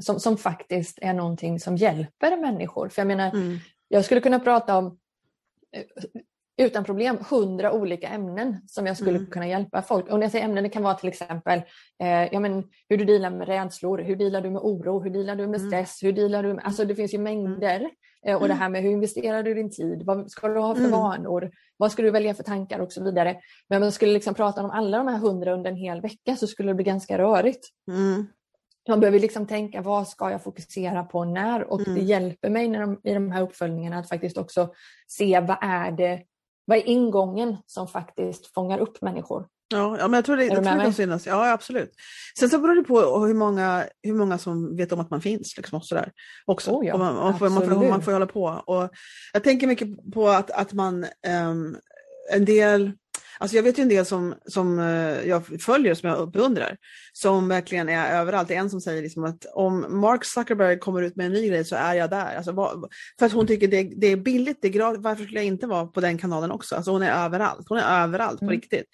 som, 0.00 0.20
som 0.20 0.36
faktiskt 0.36 0.98
är 1.02 1.14
någonting 1.14 1.60
som 1.60 1.76
hjälper 1.76 2.36
människor. 2.36 2.88
För 2.88 3.02
jag 3.02 3.06
menar, 3.06 3.32
jag 3.88 4.04
skulle 4.04 4.20
kunna 4.20 4.40
prata 4.40 4.78
om 4.78 4.98
eh, 5.72 6.20
utan 6.58 6.84
problem 6.84 7.18
hundra 7.30 7.72
olika 7.72 8.08
ämnen 8.08 8.56
som 8.66 8.86
jag 8.86 8.96
skulle 8.96 9.18
mm. 9.18 9.30
kunna 9.30 9.48
hjälpa 9.48 9.82
folk. 9.82 10.04
Och 10.04 10.18
när 10.18 10.22
jag 10.22 10.32
säger 10.32 10.44
ämnen, 10.44 10.64
det 10.64 10.70
kan 10.70 10.82
vara 10.82 10.94
till 10.94 11.08
exempel 11.08 11.62
eh, 12.02 12.32
ja, 12.32 12.40
men, 12.40 12.64
hur 12.88 12.96
du 12.96 13.04
dealar 13.04 13.30
med 13.30 13.48
rädslor, 13.48 13.98
hur 13.98 14.16
dealar 14.16 14.40
du 14.40 14.50
med 14.50 14.62
oro, 14.62 15.00
hur 15.00 15.10
dealar 15.10 15.36
du 15.36 15.46
med 15.46 15.60
mm. 15.60 15.70
stress, 15.70 15.98
hur 16.02 16.12
dealar 16.12 16.42
du 16.42 16.54
med, 16.54 16.64
alltså 16.64 16.84
det 16.84 16.94
finns 16.94 17.14
ju 17.14 17.18
mängder. 17.18 17.90
Eh, 18.26 18.34
och 18.34 18.48
det 18.48 18.54
mm. 18.54 18.58
här 18.58 18.68
med 18.68 18.82
hur 18.82 18.90
investerar 18.90 19.42
du 19.42 19.54
din 19.54 19.70
tid, 19.70 20.02
vad 20.04 20.30
ska 20.30 20.48
du 20.48 20.60
ha 20.60 20.74
för 20.74 20.80
mm. 20.80 20.92
vanor, 20.92 21.50
vad 21.76 21.92
ska 21.92 22.02
du 22.02 22.10
välja 22.10 22.34
för 22.34 22.42
tankar 22.42 22.78
och 22.78 22.92
så 22.92 23.04
vidare. 23.04 23.36
Men 23.68 23.76
om 23.76 23.80
man 23.86 23.92
skulle 23.92 24.12
liksom 24.12 24.34
prata 24.34 24.62
om 24.62 24.70
alla 24.70 24.98
de 24.98 25.08
här 25.08 25.18
hundra 25.18 25.54
under 25.54 25.70
en 25.70 25.76
hel 25.76 26.00
vecka 26.00 26.36
så 26.36 26.46
skulle 26.46 26.70
det 26.70 26.74
bli 26.74 26.84
ganska 26.84 27.18
rörigt. 27.18 27.68
Mm. 27.90 28.26
Man 28.88 29.00
behöver 29.00 29.20
liksom 29.20 29.46
tänka 29.46 29.82
vad 29.82 30.08
ska 30.08 30.30
jag 30.30 30.42
fokusera 30.42 31.04
på 31.04 31.24
när 31.24 31.72
och 31.72 31.86
mm. 31.86 31.94
det 31.94 32.04
hjälper 32.04 32.50
mig 32.50 32.68
när 32.68 32.80
de, 32.80 33.00
i 33.04 33.14
de 33.14 33.30
här 33.30 33.42
uppföljningarna 33.42 33.98
att 33.98 34.08
faktiskt 34.08 34.38
också 34.38 34.68
se 35.06 35.40
vad 35.40 35.56
är 35.60 35.90
det 35.90 36.22
vad 36.66 36.78
är 36.78 36.82
ingången 36.82 37.56
som 37.66 37.88
faktiskt 37.88 38.54
fångar 38.54 38.78
upp 38.78 39.02
människor? 39.02 39.46
Ja, 39.68 39.96
ja 39.98 40.08
men 40.08 40.18
jag 40.18 40.24
tror 40.24 40.36
det, 40.36 40.44
jag 40.44 40.64
tror 40.64 40.76
det 40.76 40.82
kan 40.82 40.92
synas. 40.92 41.26
Ja, 41.26 41.52
absolut. 41.52 41.92
Sen 42.38 42.50
så 42.50 42.58
beror 42.58 42.74
det 42.74 42.82
på 42.82 43.26
hur 43.26 43.34
många, 43.34 43.84
hur 44.02 44.14
många 44.14 44.38
som 44.38 44.76
vet 44.76 44.92
om 44.92 45.00
att 45.00 45.10
man 45.10 45.20
finns. 45.20 45.56
Liksom, 45.56 45.76
och 45.78 45.84
sådär, 45.84 46.12
också. 46.44 46.70
Oh 46.70 46.86
ja, 46.86 46.96
man, 46.96 47.14
man, 47.14 47.38
får, 47.38 47.48
man, 47.48 47.68
får, 47.68 47.88
man 47.88 48.02
får 48.02 48.12
hålla 48.12 48.26
på. 48.26 48.62
Och 48.66 48.90
jag 49.32 49.44
tänker 49.44 49.66
mycket 49.66 50.12
på 50.12 50.28
att, 50.28 50.50
att 50.50 50.72
man 50.72 51.06
um, 51.48 51.76
en 52.32 52.44
del 52.44 52.92
Alltså 53.38 53.56
jag 53.56 53.62
vet 53.62 53.78
ju 53.78 53.82
en 53.82 53.88
del 53.88 54.06
som, 54.06 54.34
som 54.46 54.78
eh, 54.78 55.28
jag 55.28 55.62
följer 55.62 55.94
som 55.94 56.08
jag 56.08 56.30
beundrar, 56.30 56.76
som 57.12 57.48
verkligen 57.48 57.88
är 57.88 58.20
överallt. 58.20 58.48
Det 58.48 58.54
är 58.54 58.58
en 58.58 58.70
som 58.70 58.80
säger 58.80 59.02
liksom 59.02 59.24
att 59.24 59.46
om 59.54 60.00
Mark 60.00 60.24
Zuckerberg 60.24 60.78
kommer 60.78 61.02
ut 61.02 61.16
med 61.16 61.26
en 61.26 61.32
ny 61.32 61.48
grej 61.48 61.64
så 61.64 61.76
är 61.76 61.94
jag 61.94 62.10
där. 62.10 62.36
Alltså, 62.36 62.54
för 63.18 63.26
att 63.26 63.32
hon 63.32 63.46
tycker 63.46 63.68
det, 63.68 63.82
det 63.82 64.06
är 64.06 64.16
billigt, 64.16 64.58
det 64.62 64.68
är 64.68 64.72
gratis. 64.72 65.00
Varför 65.02 65.24
skulle 65.24 65.38
jag 65.38 65.46
inte 65.46 65.66
vara 65.66 65.86
på 65.86 66.00
den 66.00 66.18
kanalen 66.18 66.50
också? 66.50 66.76
Alltså 66.76 66.90
hon 66.90 67.02
är 67.02 67.24
överallt. 67.24 67.66
Hon 67.68 67.78
är 67.78 68.02
överallt 68.02 68.38
på 68.38 68.44
mm. 68.44 68.54
riktigt. 68.54 68.86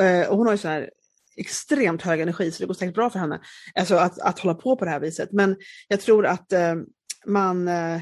Uh, 0.00 0.28
och 0.28 0.36
hon 0.36 0.46
har 0.46 0.54
ju 0.54 0.58
så 0.58 0.68
här 0.68 0.90
extremt 1.36 2.02
hög 2.02 2.20
energi 2.20 2.50
så 2.50 2.62
det 2.62 2.66
går 2.66 2.74
säkert 2.74 2.94
bra 2.94 3.10
för 3.10 3.18
henne 3.18 3.40
alltså 3.74 3.94
att, 3.94 4.18
att 4.18 4.38
hålla 4.38 4.54
på 4.54 4.76
på 4.76 4.84
det 4.84 4.90
här 4.90 5.00
viset. 5.00 5.32
Men 5.32 5.56
jag 5.88 6.00
tror 6.00 6.26
att 6.26 6.52
uh, 6.52 6.82
man 7.26 7.68
uh, 7.68 8.00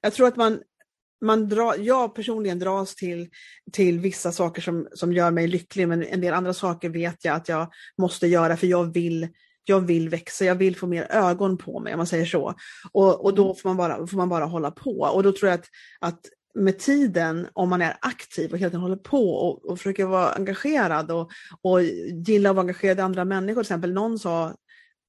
jag 0.00 0.12
tror 0.12 0.28
att 0.28 0.36
man 0.36 0.60
man 1.22 1.48
drar, 1.48 1.74
jag 1.78 2.14
personligen 2.14 2.58
dras 2.58 2.94
till, 2.94 3.28
till 3.72 4.00
vissa 4.00 4.32
saker 4.32 4.62
som, 4.62 4.88
som 4.94 5.12
gör 5.12 5.30
mig 5.30 5.48
lycklig 5.48 5.88
men 5.88 6.02
en 6.02 6.20
del 6.20 6.34
andra 6.34 6.54
saker 6.54 6.88
vet 6.88 7.24
jag 7.24 7.36
att 7.36 7.48
jag 7.48 7.72
måste 7.98 8.26
göra 8.26 8.56
för 8.56 8.66
jag 8.66 8.94
vill 8.94 9.28
jag 9.64 9.80
vill 9.80 10.08
växa, 10.08 10.44
jag 10.44 10.54
vill 10.54 10.76
få 10.76 10.86
mer 10.86 11.06
ögon 11.10 11.58
på 11.58 11.80
mig 11.80 11.92
om 11.92 11.98
man 11.98 12.06
säger 12.06 12.26
så. 12.26 12.54
Och, 12.92 13.24
och 13.24 13.34
då 13.34 13.44
mm. 13.44 13.56
får 13.56 13.68
man, 13.68 13.76
bara, 13.76 14.06
får 14.06 14.16
man 14.16 14.28
bara 14.28 14.44
hålla 14.44 14.70
på. 14.70 14.90
Och 14.90 15.22
då 15.22 15.32
tror 15.32 15.50
jag 15.50 15.58
att, 15.60 15.66
att 16.00 16.20
med 16.54 16.78
tiden, 16.78 17.48
om 17.52 17.68
man 17.68 17.82
är 17.82 17.96
aktiv 18.00 18.52
och 18.52 18.58
hela 18.58 18.70
tiden 18.70 18.80
håller 18.80 18.96
på 18.96 19.30
och, 19.34 19.70
och 19.70 19.78
försöker 19.78 20.04
vara 20.04 20.32
engagerad 20.32 21.10
och, 21.10 21.30
och 21.62 21.82
gilla 22.26 22.50
att 22.50 22.56
vara 22.56 22.62
engagerad 22.62 22.98
i 22.98 23.02
andra 23.02 23.24
människor. 23.24 23.62
Till 23.62 23.66
exempel 23.66 23.92
någon 23.92 24.18
sa 24.18 24.54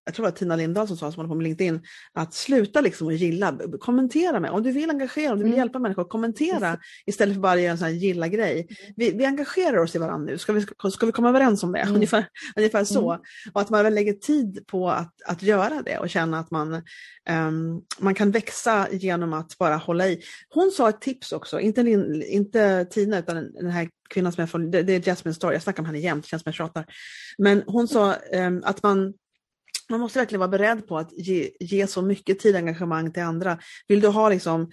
jag 0.06 0.16
tror 0.16 0.26
det 0.26 0.32
var 0.32 0.38
Tina 0.38 0.56
Lindahl 0.56 0.88
som 0.88 0.98
sa, 0.98 1.12
som 1.12 1.20
håller 1.20 1.30
på 1.30 1.36
med 1.36 1.44
LinkedIn, 1.44 1.82
att 2.14 2.34
sluta 2.34 2.82
liksom 2.82 3.08
att 3.08 3.14
gilla, 3.14 3.58
kommentera 3.80 4.40
mig. 4.40 4.52
Om 4.52 4.64
du 4.64 4.72
vill 4.72 4.90
engagera, 4.90 5.32
om 5.32 5.38
du 5.38 5.44
vill 5.44 5.54
mm. 5.54 5.60
hjälpa 5.60 5.80
människor, 5.80 6.04
kommentera 6.04 6.78
istället 7.06 7.36
för 7.36 7.42
bara 7.42 7.60
göra 7.60 7.72
en 7.72 7.78
sån 7.78 7.88
här 7.88 7.94
gilla-grej. 7.94 8.54
Mm. 8.54 8.94
Vi, 8.96 9.12
vi 9.12 9.26
engagerar 9.26 9.78
oss 9.78 9.96
i 9.96 10.00
varandra 10.00 10.32
nu, 10.32 10.38
ska 10.38 10.54
vi, 10.54 10.66
ska 10.92 11.06
vi 11.06 11.12
komma 11.12 11.30
överens 11.30 11.64
om 11.64 11.72
det? 11.72 11.80
Mm. 11.80 11.96
Ungefär, 11.96 12.26
ungefär 12.56 12.84
så. 12.84 13.12
Mm. 13.12 13.24
Och 13.54 13.62
att 13.62 13.70
man 13.70 13.84
väl 13.84 13.94
lägger 13.94 14.14
tid 14.14 14.64
på 14.68 14.90
att, 14.90 15.14
att 15.26 15.44
göra 15.44 15.82
det 15.82 15.98
och 15.98 16.10
känna 16.10 16.40
att 16.40 16.52
man, 16.52 16.74
um, 17.30 17.82
man 18.00 18.16
kan 18.16 18.32
växa 18.32 18.88
genom 18.92 19.34
att 19.34 19.58
bara 19.58 19.76
hålla 19.76 20.08
i. 20.08 20.22
Hon 20.50 20.72
sa 20.72 20.90
ett 20.90 21.02
tips 21.02 21.32
också, 21.32 21.60
inte, 21.60 21.82
inte 22.28 22.86
Tina 22.86 23.20
utan 23.20 23.54
den 23.54 23.72
här 23.72 23.90
kvinnan 24.10 24.32
som 24.32 24.42
jag 24.42 24.50
får, 24.50 24.60
det, 24.60 24.84
det 24.84 24.94
är 24.94 25.00
Jasmine 25.00 25.36
Story, 25.36 25.56
jag 25.56 25.64
snackar 25.64 25.84
om 25.84 25.86
henne 25.86 26.00
jämt, 26.00 26.26
känns 26.26 26.44
som 26.44 26.50
jag 26.50 26.56
tjatar. 26.56 26.86
Men 27.38 27.64
hon 27.68 27.88
sa 27.88 28.16
um, 28.34 28.62
att 28.66 28.84
man 28.84 29.14
man 29.94 30.02
måste 30.02 30.20
verkligen 30.20 30.40
vara 30.40 30.50
beredd 30.50 30.88
på 30.88 30.98
att 30.98 31.12
ge, 31.12 31.52
ge 31.60 31.88
så 31.88 32.02
mycket 32.02 32.40
tid 32.40 32.56
och 32.56 32.60
engagemang 32.60 33.12
till 33.12 33.24
andra. 33.24 33.60
Vill 33.88 34.02
du 34.02 34.08
ha 34.08 34.30
liksom 34.30 34.62
eh, 34.62 34.68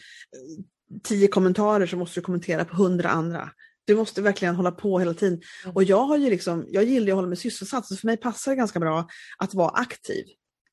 tio 1.02 1.28
kommentarer 1.28 1.86
så 1.86 1.96
måste 1.96 2.20
du 2.20 2.24
kommentera 2.24 2.64
på 2.64 2.76
hundra 2.76 3.08
andra. 3.08 3.50
Du 3.84 3.96
måste 3.96 4.22
verkligen 4.22 4.54
hålla 4.54 4.72
på 4.72 4.98
hela 4.98 5.14
tiden. 5.14 5.40
Mm. 5.64 5.76
Och 5.76 5.84
jag 5.84 6.04
har 6.04 6.16
ju 6.16 6.30
liksom, 6.30 6.66
jag 6.68 6.84
gillar 6.84 7.12
att 7.12 7.16
hålla 7.16 7.28
mig 7.28 7.36
sysselsatt, 7.36 7.86
så 7.86 7.96
för 7.96 8.06
mig 8.06 8.16
passar 8.16 8.50
det 8.52 8.56
ganska 8.56 8.80
bra 8.80 9.08
att 9.38 9.54
vara 9.54 9.70
aktiv. 9.70 10.24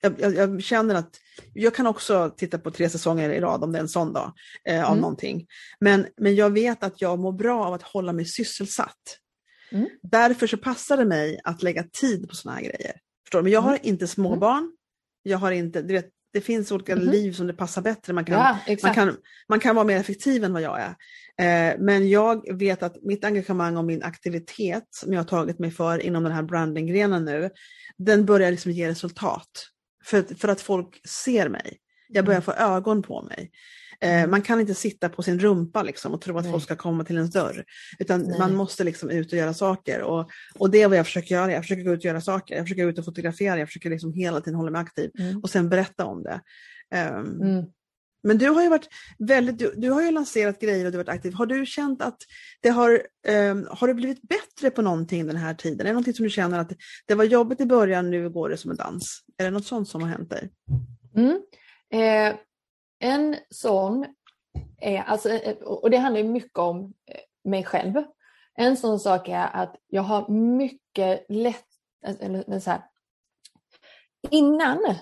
Jag, 0.01 0.19
jag, 0.19 0.35
jag, 0.35 0.63
känner 0.63 0.95
att 0.95 1.17
jag 1.53 1.75
kan 1.75 1.87
också 1.87 2.33
titta 2.37 2.57
på 2.57 2.71
tre 2.71 2.89
säsonger 2.89 3.29
i 3.29 3.39
rad 3.39 3.63
om 3.63 3.71
det 3.71 3.77
är 3.77 3.81
en 3.81 3.89
sån 3.89 4.13
dag 4.13 4.33
eh, 4.69 4.83
av 4.83 4.91
mm. 4.91 5.01
någonting. 5.01 5.47
Men, 5.79 6.07
men 6.17 6.35
jag 6.35 6.49
vet 6.49 6.83
att 6.83 7.01
jag 7.01 7.19
mår 7.19 7.31
bra 7.31 7.65
av 7.65 7.73
att 7.73 7.83
hålla 7.83 8.13
mig 8.13 8.25
sysselsatt. 8.25 9.17
Mm. 9.71 9.89
Därför 10.01 10.47
så 10.47 10.57
passar 10.57 10.97
det 10.97 11.05
mig 11.05 11.39
att 11.43 11.63
lägga 11.63 11.83
tid 11.83 12.29
på 12.29 12.35
såna 12.35 12.55
här 12.55 12.61
grejer. 12.61 12.95
Förstår 13.27 13.39
du? 13.39 13.43
Men 13.43 13.51
jag 13.51 13.61
har 13.61 13.69
mm. 13.69 13.81
inte 13.83 14.07
småbarn. 14.07 14.63
Mm. 14.63 14.71
Jag 15.23 15.37
har 15.37 15.51
inte, 15.51 15.81
du 15.81 15.93
vet, 15.93 16.09
det 16.33 16.41
finns 16.41 16.71
olika 16.71 16.91
mm. 16.91 17.07
liv 17.09 17.31
som 17.31 17.47
det 17.47 17.53
passar 17.53 17.81
bättre. 17.81 18.13
Man 18.13 18.25
kan, 18.25 18.57
ja, 18.67 18.75
man, 18.83 18.93
kan, 18.93 19.17
man 19.49 19.59
kan 19.59 19.75
vara 19.75 19.85
mer 19.85 19.97
effektiv 19.97 20.43
än 20.43 20.53
vad 20.53 20.61
jag 20.61 20.79
är. 20.81 20.95
Eh, 21.39 21.75
men 21.79 22.09
jag 22.09 22.57
vet 22.57 22.83
att 22.83 23.03
mitt 23.03 23.25
engagemang 23.25 23.77
och 23.77 23.85
min 23.85 24.03
aktivitet 24.03 24.83
som 24.89 25.13
jag 25.13 25.19
har 25.19 25.27
tagit 25.27 25.59
mig 25.59 25.71
för 25.71 25.99
inom 25.99 26.23
den 26.23 26.31
här 26.33 26.43
brandinggrenen 26.43 27.25
nu, 27.25 27.49
den 27.97 28.25
börjar 28.25 28.51
liksom 28.51 28.71
ge 28.71 28.89
resultat. 28.89 29.49
För, 30.05 30.21
för 30.35 30.47
att 30.47 30.61
folk 30.61 31.07
ser 31.07 31.49
mig. 31.49 31.77
Jag 32.09 32.25
börjar 32.25 32.41
mm. 32.41 32.45
få 32.45 32.51
ögon 32.51 33.01
på 33.01 33.21
mig. 33.21 33.51
Eh, 33.99 34.27
man 34.27 34.41
kan 34.41 34.59
inte 34.59 34.73
sitta 34.73 35.09
på 35.09 35.23
sin 35.23 35.39
rumpa 35.39 35.83
liksom, 35.83 36.13
och 36.13 36.21
tro 36.21 36.37
att 36.37 36.43
Nej. 36.43 36.51
folk 36.51 36.63
ska 36.63 36.75
komma 36.75 37.03
till 37.03 37.15
ens 37.15 37.31
dörr. 37.31 37.63
Utan 37.99 38.21
Nej. 38.21 38.39
man 38.39 38.55
måste 38.55 38.83
liksom 38.83 39.09
ut 39.09 39.31
och 39.31 39.37
göra 39.37 39.53
saker. 39.53 40.01
Och, 40.01 40.29
och 40.59 40.69
det 40.69 40.81
är 40.81 40.87
vad 40.87 40.97
jag 40.97 41.05
försöker 41.05 41.35
göra. 41.35 41.51
Jag 41.51 41.63
försöker 41.63 41.83
gå 41.83 41.93
ut 41.93 41.99
och 41.99 42.05
göra 42.05 42.21
saker. 42.21 42.55
Jag 42.55 42.65
försöker 42.65 42.83
gå 42.83 42.89
ut 42.89 42.99
och 42.99 43.05
fotografera. 43.05 43.59
Jag 43.59 43.67
försöker 43.67 43.89
liksom 43.89 44.13
hela 44.13 44.41
tiden 44.41 44.55
hålla 44.55 44.71
mig 44.71 44.81
aktiv. 44.81 45.11
Mm. 45.19 45.39
Och 45.39 45.49
sen 45.49 45.69
berätta 45.69 46.05
om 46.05 46.23
det. 46.23 46.41
Um, 46.95 47.41
mm. 47.41 47.65
Men 48.23 48.37
du 48.37 48.49
har 48.49 48.63
ju 48.63 48.69
varit 48.69 48.87
väldigt, 49.19 49.59
du, 49.59 49.73
du, 49.77 49.89
har 49.89 50.01
ju 50.01 50.11
lanserat 50.11 50.59
grejer 50.59 50.85
och 50.85 50.91
du 50.91 50.97
har 50.97 51.03
varit 51.03 51.15
aktiv. 51.15 51.33
Har 51.33 51.45
du 51.45 51.65
känt 51.65 52.01
att 52.01 52.17
det 52.61 52.69
har, 52.69 53.01
um, 53.27 53.67
har 53.71 53.87
det 53.87 53.93
blivit 53.93 54.21
bättre 54.21 54.71
på 54.71 54.81
någonting 54.81 55.27
den 55.27 55.35
här 55.35 55.53
tiden? 55.53 55.79
Är 55.79 55.83
det 55.83 55.91
någonting 55.91 56.13
som 56.13 56.23
du 56.23 56.29
känner 56.29 56.59
att 56.59 56.71
det 57.05 57.15
var 57.15 57.23
jobbigt 57.23 57.61
i 57.61 57.65
början, 57.65 58.09
nu 58.09 58.29
går 58.29 58.49
det 58.49 58.57
som 58.57 58.71
en 58.71 58.77
dans? 58.77 59.23
Är 59.37 59.45
det 59.45 59.51
något 59.51 59.65
sånt 59.65 59.89
som 59.89 60.01
har 60.01 60.09
hänt 60.09 60.29
dig? 60.29 60.49
Mm. 61.15 61.41
Eh, 61.93 62.35
en 62.99 63.35
sån 63.49 64.05
är, 64.81 65.03
alltså, 65.03 65.29
eh, 65.29 65.57
och 65.57 65.89
det 65.89 65.97
handlar 65.97 66.23
mycket 66.23 66.57
om 66.57 66.93
eh, 67.11 67.19
mig 67.43 67.63
själv. 67.63 67.93
En 68.55 68.77
sån 68.77 68.99
sak 68.99 69.29
är 69.29 69.49
att 69.53 69.75
jag 69.87 70.01
har 70.01 70.29
mycket 70.31 71.25
lätt, 71.29 71.65
alltså, 72.07 72.23
eller 72.23 72.59
så 72.59 72.69
här, 72.69 72.81
innan 74.29 74.95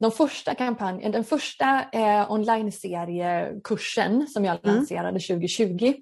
de 0.00 0.12
första 0.12 0.54
kampanjen, 0.54 1.12
den 1.12 1.24
första 1.24 1.90
eh, 1.92 2.32
online-seriekursen 2.32 4.26
som 4.26 4.44
jag 4.44 4.64
mm. 4.64 4.76
lanserade 4.76 5.20
2020, 5.20 5.94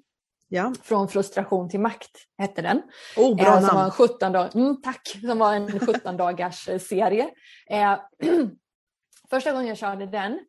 ja. 0.47 0.73
Från 0.83 1.07
frustration 1.07 1.69
till 1.69 1.79
makt 1.79 2.11
hette 2.37 2.61
den. 2.61 2.81
Oh, 3.17 3.35
bra 3.35 3.57
eh, 3.57 3.67
som 3.67 3.75
var 3.75 3.83
en 3.83 3.91
17 3.91 4.31
dag, 4.31 4.55
mm, 4.55 4.81
tack, 4.81 5.07
som 5.21 5.39
var 5.39 5.53
en 5.53 5.79
17 5.79 6.17
dagars 6.17 6.69
eh, 6.69 6.79
serie. 6.79 7.29
Eh, 7.69 7.99
första 9.29 9.51
gången 9.51 9.67
jag 9.67 9.77
körde 9.77 10.05
den 10.05 10.39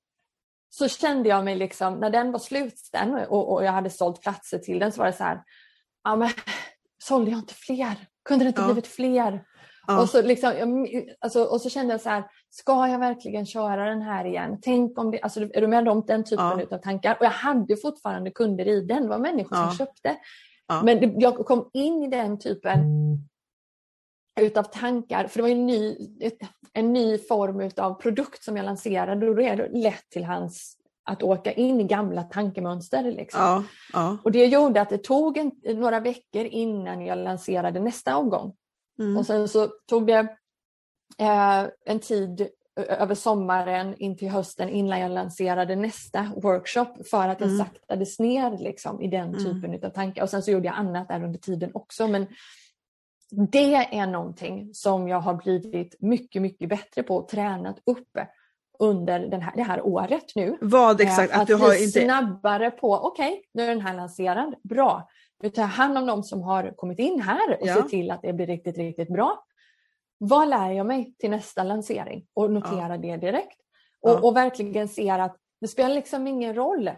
så 0.74 0.88
kände 0.88 1.28
jag 1.28 1.44
mig 1.44 1.56
liksom, 1.56 2.00
när 2.00 2.10
den 2.10 2.32
var 2.32 2.38
slut 2.38 2.78
sen 2.78 3.14
och, 3.14 3.52
och 3.52 3.64
jag 3.64 3.72
hade 3.72 3.90
sålt 3.90 4.22
platser 4.22 4.58
till 4.58 4.78
den 4.78 4.92
så 4.92 4.98
var 4.98 5.06
det 5.06 5.12
så 5.12 5.24
här, 5.24 5.42
ja 6.04 6.16
men 6.16 6.30
sålde 7.02 7.30
jag 7.30 7.40
inte 7.40 7.54
fler? 7.54 7.96
Kunde 8.24 8.44
det 8.44 8.48
inte 8.48 8.60
ja. 8.60 8.66
blivit 8.66 8.86
fler? 8.86 9.44
Ja. 9.86 10.02
Och, 10.02 10.08
så 10.08 10.22
liksom, 10.22 10.86
alltså, 11.20 11.44
och 11.44 11.60
så 11.60 11.70
kände 11.70 11.94
jag 11.94 12.00
så 12.00 12.08
här, 12.08 12.24
ska 12.50 12.88
jag 12.88 12.98
verkligen 12.98 13.46
köra 13.46 13.84
den 13.84 14.02
här 14.02 14.24
igen? 14.24 14.58
Tänk 14.62 14.98
om 14.98 15.10
det, 15.10 15.20
alltså, 15.20 15.40
är 15.40 15.60
du 15.60 15.66
med 15.66 15.88
om 15.88 16.04
den 16.06 16.24
typen 16.24 16.66
ja. 16.70 16.76
av 16.76 16.78
tankar? 16.78 17.16
Och 17.20 17.24
jag 17.24 17.30
hade 17.30 17.76
fortfarande 17.76 18.30
kunder 18.30 18.68
i 18.68 18.80
den, 18.80 19.02
det 19.02 19.08
var 19.08 19.18
människor 19.18 19.56
som 19.56 19.74
köpte. 19.74 20.16
Ja. 20.66 20.82
Men 20.82 21.00
det, 21.00 21.14
jag 21.16 21.36
kom 21.36 21.70
in 21.72 22.02
i 22.02 22.08
den 22.08 22.38
typen 22.38 22.78
utav 24.40 24.62
tankar, 24.62 25.26
för 25.26 25.38
det 25.38 25.42
var 25.42 25.48
en 25.48 25.66
ny, 25.66 25.96
en 26.72 26.92
ny 26.92 27.18
form 27.18 27.60
utav 27.60 27.94
produkt 27.94 28.44
som 28.44 28.56
jag 28.56 28.64
lanserade 28.64 29.28
och 29.28 29.36
då 29.36 29.42
är 29.42 29.56
det 29.56 29.68
lätt 29.68 30.10
till 30.10 30.24
hans 30.24 30.76
att 31.04 31.22
åka 31.22 31.52
in 31.52 31.80
i 31.80 31.84
gamla 31.84 32.22
tankemönster. 32.22 33.02
Liksom. 33.02 33.40
Ja, 33.40 33.64
ja. 33.92 34.18
Och 34.24 34.32
det 34.32 34.46
gjorde 34.46 34.80
att 34.80 34.88
det 34.88 34.98
tog 34.98 35.38
en, 35.38 35.52
några 35.64 36.00
veckor 36.00 36.44
innan 36.44 37.06
jag 37.06 37.18
lanserade 37.18 37.80
nästa 37.80 38.16
omgång. 38.16 38.54
Mm. 38.98 39.16
Och 39.16 39.26
sen 39.26 39.48
så 39.48 39.68
tog 39.88 40.06
det 40.06 40.36
eh, 41.18 41.66
en 41.84 41.98
tid 42.00 42.48
över 42.76 43.14
sommaren 43.14 43.94
in 43.98 44.16
till 44.16 44.30
hösten 44.30 44.68
innan 44.68 45.00
jag 45.00 45.10
lanserade 45.10 45.76
nästa 45.76 46.32
workshop 46.36 47.06
för 47.10 47.28
att 47.28 47.40
jag 47.40 47.48
mm. 47.50 47.58
saktades 47.58 48.18
ner 48.18 48.58
liksom, 48.58 49.00
i 49.00 49.08
den 49.08 49.28
mm. 49.28 49.38
typen 49.38 49.74
mm. 49.74 49.84
av 49.84 49.90
tankar. 49.90 50.22
Och 50.22 50.30
sen 50.30 50.42
så 50.42 50.50
gjorde 50.50 50.66
jag 50.66 50.76
annat 50.76 51.08
där 51.08 51.24
under 51.24 51.38
tiden 51.38 51.70
också. 51.74 52.08
Men 52.08 52.26
det 53.32 53.74
är 53.74 54.06
någonting 54.06 54.74
som 54.74 55.08
jag 55.08 55.20
har 55.20 55.34
blivit 55.34 56.00
mycket, 56.00 56.42
mycket 56.42 56.68
bättre 56.68 57.02
på 57.02 57.16
och 57.16 57.28
tränat 57.28 57.76
upp 57.86 58.18
under 58.78 59.20
den 59.20 59.42
här, 59.42 59.56
det 59.56 59.62
här 59.62 59.86
året 59.86 60.24
nu. 60.34 60.58
Vad 60.60 61.00
exakt? 61.00 61.32
Att, 61.32 61.40
att 61.40 61.46
du 61.46 61.54
har 61.54 61.82
inte... 61.82 62.00
snabbare 62.00 62.70
på, 62.70 62.94
okej, 62.94 63.32
okay, 63.32 63.42
nu 63.54 63.62
är 63.62 63.68
den 63.68 63.80
här 63.80 63.94
lanserad, 63.94 64.54
bra. 64.62 65.08
Vi 65.42 65.50
tar 65.50 65.62
hand 65.62 65.98
om 65.98 66.06
de 66.06 66.22
som 66.22 66.42
har 66.42 66.76
kommit 66.76 66.98
in 66.98 67.20
här 67.20 67.60
och 67.60 67.66
ja. 67.66 67.74
ser 67.74 67.82
till 67.82 68.10
att 68.10 68.22
det 68.22 68.32
blir 68.32 68.46
riktigt, 68.46 68.78
riktigt 68.78 69.08
bra. 69.08 69.44
Vad 70.18 70.48
lär 70.48 70.70
jag 70.70 70.86
mig 70.86 71.14
till 71.18 71.30
nästa 71.30 71.62
lansering? 71.62 72.26
Och 72.34 72.50
notera 72.50 72.88
ja. 72.88 72.96
det 72.96 73.16
direkt. 73.16 73.58
Och, 74.00 74.10
ja. 74.10 74.20
och, 74.22 74.36
verkligen 74.36 74.88
ser 74.88 75.18
att 75.18 75.36
det 75.60 75.68
spelar 75.68 75.94
liksom 75.94 76.26
ingen 76.26 76.54
roll 76.54 76.90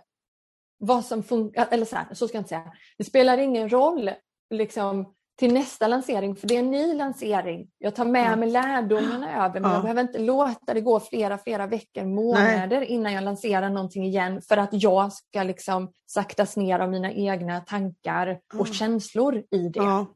vad 0.78 1.05
som 1.05 1.22
funkar, 1.22 1.68
eller 1.70 1.85
så 1.85 1.97
här, 1.97 2.07
så 2.12 2.28
ska 2.28 2.37
jag 2.37 2.41
inte 2.41 2.49
säga. 2.49 2.72
Det 2.99 3.05
spelar 3.05 3.39
ingen 3.39 3.68
roll 3.68 4.11
liksom, 4.51 5.14
till 5.39 5.55
nästa 5.55 5.89
lansering, 5.89 6.37
för 6.37 6.49
det 6.49 6.55
är 6.55 6.59
en 6.59 6.70
ny 6.70 6.95
lansering. 6.95 7.68
Jag 7.78 7.95
tar 7.95 8.05
med 8.05 8.39
mig 8.39 8.51
lärdomarna 8.51 9.45
över, 9.47 9.61
men 9.61 9.70
ja. 9.70 9.76
jag 9.76 9.82
behöver 9.82 10.03
inte 10.03 10.18
låta 10.18 10.74
det 10.74 10.80
gå 10.80 11.01
flera, 11.01 11.39
flera 11.39 11.66
veckor, 11.66 12.05
månader 12.05 12.78
Nej. 12.78 12.87
innan 12.87 13.12
jag 13.12 13.24
lanserar 13.24 13.70
någonting 13.70 14.05
igen 14.05 14.43
för 14.49 14.57
att 14.57 14.68
jag 14.72 15.12
ska 15.12 15.43
liksom 15.43 15.93
saktas 16.07 16.57
ner 16.57 16.78
av 16.78 16.91
mina 16.91 17.12
egna 17.12 17.61
tankar 17.61 18.39
och 18.55 18.68
känslor 18.68 19.43
i 19.51 19.68
det. 19.68 19.78
Ja. 19.78 20.07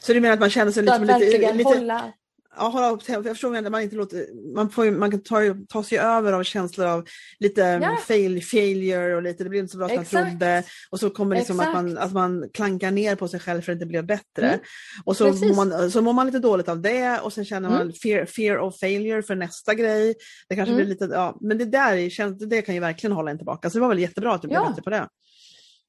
Så 0.00 0.12
du 0.12 0.20
menar 0.20 0.34
att 0.34 0.40
man 0.40 0.50
känner 0.50 0.72
sig 0.72 0.82
liksom 0.82 1.04
lite... 1.04 1.52
lite... 1.52 1.68
Hålla, 1.68 2.12
Ja, 2.56 2.98
jag 3.06 3.24
förstår 3.24 3.56
att 3.56 3.72
man 3.72 3.82
inte 3.82 3.96
låter, 3.96 4.54
man, 4.54 4.70
får, 4.70 4.90
man 4.90 5.10
kan 5.10 5.22
ta, 5.22 5.40
ta 5.68 5.84
sig 5.84 5.98
över 5.98 6.32
av 6.32 6.42
känslor 6.42 6.86
av 6.86 7.04
lite 7.38 7.60
yeah. 7.60 7.98
fail, 7.98 8.44
failure 8.44 9.16
och 9.16 9.22
lite, 9.22 9.44
det 9.44 9.50
blir 9.50 9.60
inte 9.60 9.72
så 9.72 9.78
bra 9.78 9.88
som 9.88 9.96
man 9.96 10.04
trodde. 10.04 10.62
Och 10.90 11.00
så 11.00 11.10
kommer 11.10 11.36
liksom 11.36 11.60
att 11.60 11.72
man, 11.72 11.98
att 11.98 12.12
man 12.12 12.50
klankar 12.54 12.90
ner 12.90 13.16
på 13.16 13.28
sig 13.28 13.40
själv 13.40 13.62
för 13.62 13.72
att 13.72 13.78
det 13.78 13.82
inte 13.82 13.86
blev 13.86 14.06
bättre. 14.06 14.48
Mm. 14.48 14.60
Och 15.04 15.16
så 15.16 15.24
mår, 15.24 15.54
man, 15.64 15.90
så 15.90 16.02
mår 16.02 16.12
man 16.12 16.26
lite 16.26 16.38
dåligt 16.38 16.68
av 16.68 16.80
det 16.80 17.20
och 17.20 17.32
sen 17.32 17.44
känner 17.44 17.70
man 17.70 17.80
mm. 17.80 17.92
fear, 17.92 18.26
fear 18.26 18.58
of 18.58 18.78
failure 18.80 19.22
för 19.22 19.34
nästa 19.34 19.74
grej. 19.74 20.14
Det 20.48 20.56
kanske 20.56 20.72
mm. 20.72 20.84
blir 20.84 20.94
lite, 20.94 21.14
ja, 21.14 21.38
men 21.40 21.58
det 21.58 21.64
där 21.64 22.46
det 22.46 22.62
kan 22.62 22.74
ju 22.74 22.80
verkligen 22.80 23.12
hålla 23.12 23.30
en 23.30 23.38
tillbaka. 23.38 23.70
Så 23.70 23.78
det 23.78 23.80
var 23.80 23.88
väl 23.88 23.98
jättebra 23.98 24.34
att 24.34 24.42
du 24.42 24.48
blev 24.48 24.60
ja. 24.60 24.68
bättre 24.68 24.82
på 24.82 24.90
det. 24.90 25.08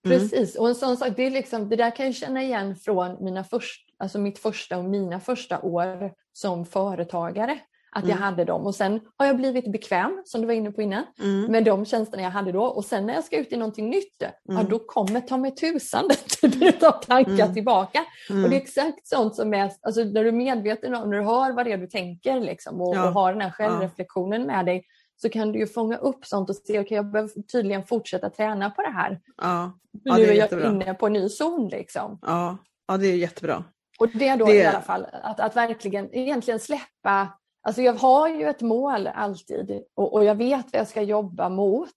Mm. 0.06 0.20
Precis, 0.20 0.56
och 0.56 0.68
en 0.68 0.76
sån 0.76 0.98
sak, 0.98 1.10
det, 1.16 1.24
är 1.24 1.32
liksom, 1.32 1.70
det 1.70 1.76
där 1.76 1.96
kan 1.96 2.06
jag 2.06 2.16
känna 2.16 2.44
igen 2.44 2.76
från 2.76 3.24
mina 3.24 3.44
först, 3.44 3.82
alltså 3.98 4.20
mitt 4.20 4.40
första 4.40 4.78
och 4.78 4.86
mina 4.86 5.20
första 5.20 5.62
år 5.62 6.12
som 6.34 6.66
företagare. 6.66 7.60
Att 7.96 8.04
mm. 8.04 8.16
jag 8.16 8.26
hade 8.26 8.46
dem 8.46 8.66
och 8.66 8.76
sen 8.76 9.00
har 9.18 9.26
jag 9.26 9.38
blivit 9.38 9.72
bekväm 9.72 10.22
som 10.26 10.42
du 10.42 10.48
var 10.48 10.54
inne 10.54 10.72
på 10.72 10.82
innan 10.82 11.04
mm. 11.20 11.52
med 11.52 11.64
de 11.64 11.86
tjänsterna 11.86 12.24
jag 12.24 12.30
hade 12.30 12.52
då 12.52 12.64
och 12.64 12.86
sen 12.86 13.06
när 13.06 13.14
jag 13.14 13.24
ska 13.24 13.38
ut 13.38 13.52
i 13.52 13.58
någonting 13.58 13.90
nytt 13.90 14.16
ja, 14.20 14.54
mm. 14.54 14.70
då 14.70 14.80
kommer 14.80 15.22
ta 15.22 15.38
mig 15.38 15.56
tusan 15.56 16.10
den 16.42 16.74
av 16.82 16.92
tankar 16.92 17.32
mm. 17.32 17.54
tillbaka. 17.54 18.00
Och 18.30 18.36
det 18.36 18.42
är 18.42 18.46
mm. 18.46 18.54
exakt 18.62 19.08
sånt 19.08 19.36
som 19.36 19.54
är, 19.54 19.72
alltså 19.82 20.04
när 20.04 20.24
du 20.24 20.28
är 20.28 20.32
medveten 20.32 20.96
om, 20.96 21.10
när 21.10 21.18
du 21.18 21.24
hör 21.24 21.52
vad 21.52 21.66
det 21.66 21.72
är 21.72 21.78
du 21.78 21.88
tänker 21.88 22.40
liksom, 22.40 22.82
och, 22.82 22.96
ja. 22.96 23.08
och 23.08 23.14
har 23.14 23.34
den 23.34 23.42
här 23.42 23.52
självreflektionen 23.52 24.44
med 24.44 24.66
dig 24.66 24.86
så 25.16 25.30
kan 25.30 25.52
du 25.52 25.60
ju 25.60 25.68
fånga 25.68 25.98
upp 25.98 26.26
sånt 26.26 26.50
och 26.50 26.56
se, 26.56 26.62
okej 26.64 26.80
okay, 26.80 26.96
jag 26.96 27.12
behöver 27.12 27.42
tydligen 27.42 27.84
fortsätta 27.84 28.30
träna 28.30 28.70
på 28.70 28.82
det 28.82 28.92
här. 28.92 29.20
Ja. 29.42 29.80
Ja, 30.04 30.18
nu 30.18 30.24
är, 30.24 30.30
är 30.30 30.34
jag 30.34 30.72
inne 30.72 30.94
på 30.94 31.08
en 31.08 31.14
ny 31.14 31.30
zon 31.30 31.70
liksom. 31.70 32.20
Ja, 32.22 32.58
ja 32.88 32.98
det 32.98 33.08
är 33.08 33.16
jättebra. 33.16 33.64
Och 34.00 34.08
det 34.10 34.36
då 34.36 34.46
det... 34.46 34.56
i 34.56 34.66
alla 34.66 34.82
fall 34.82 35.06
att, 35.12 35.40
att 35.40 35.56
verkligen 35.56 36.16
egentligen 36.16 36.60
släppa, 36.60 37.40
alltså 37.68 37.82
jag 37.82 37.94
har 37.94 38.30
ju 38.30 38.50
ett 38.50 38.62
mål 38.62 39.08
alltid 39.08 39.84
och, 39.96 40.14
och 40.14 40.24
jag 40.24 40.36
vet 40.36 40.66
vad 40.74 40.80
jag 40.80 40.88
ska 40.88 41.02
jobba 41.02 41.50
mot. 41.50 41.90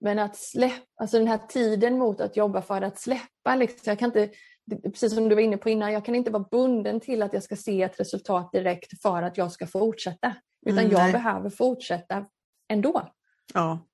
Men 0.00 0.18
att 0.18 0.36
släppa, 0.36 0.86
alltså 1.00 1.18
den 1.18 1.28
här 1.28 1.38
tiden 1.48 1.98
mot 1.98 2.20
att 2.20 2.36
jobba 2.36 2.62
för 2.62 2.82
att 2.82 2.98
släppa, 2.98 3.56
liksom, 3.56 3.80
jag 3.84 3.98
kan 3.98 4.06
inte, 4.06 4.30
precis 4.84 5.14
som 5.14 5.28
du 5.28 5.34
var 5.34 5.42
inne 5.42 5.56
på 5.56 5.70
innan, 5.70 5.92
jag 5.92 6.04
kan 6.04 6.14
inte 6.14 6.30
vara 6.30 6.46
bunden 6.50 7.00
till 7.00 7.22
att 7.22 7.32
jag 7.32 7.42
ska 7.42 7.56
se 7.56 7.82
ett 7.82 8.00
resultat 8.00 8.52
direkt 8.52 9.02
för 9.02 9.22
att 9.22 9.38
jag 9.38 9.52
ska 9.52 9.66
fortsätta. 9.66 10.34
Utan 10.66 10.78
mm, 10.78 10.92
jag 10.92 11.12
behöver 11.12 11.50
fortsätta 11.50 12.26
ändå. 12.72 13.08
Ja. 13.54 13.86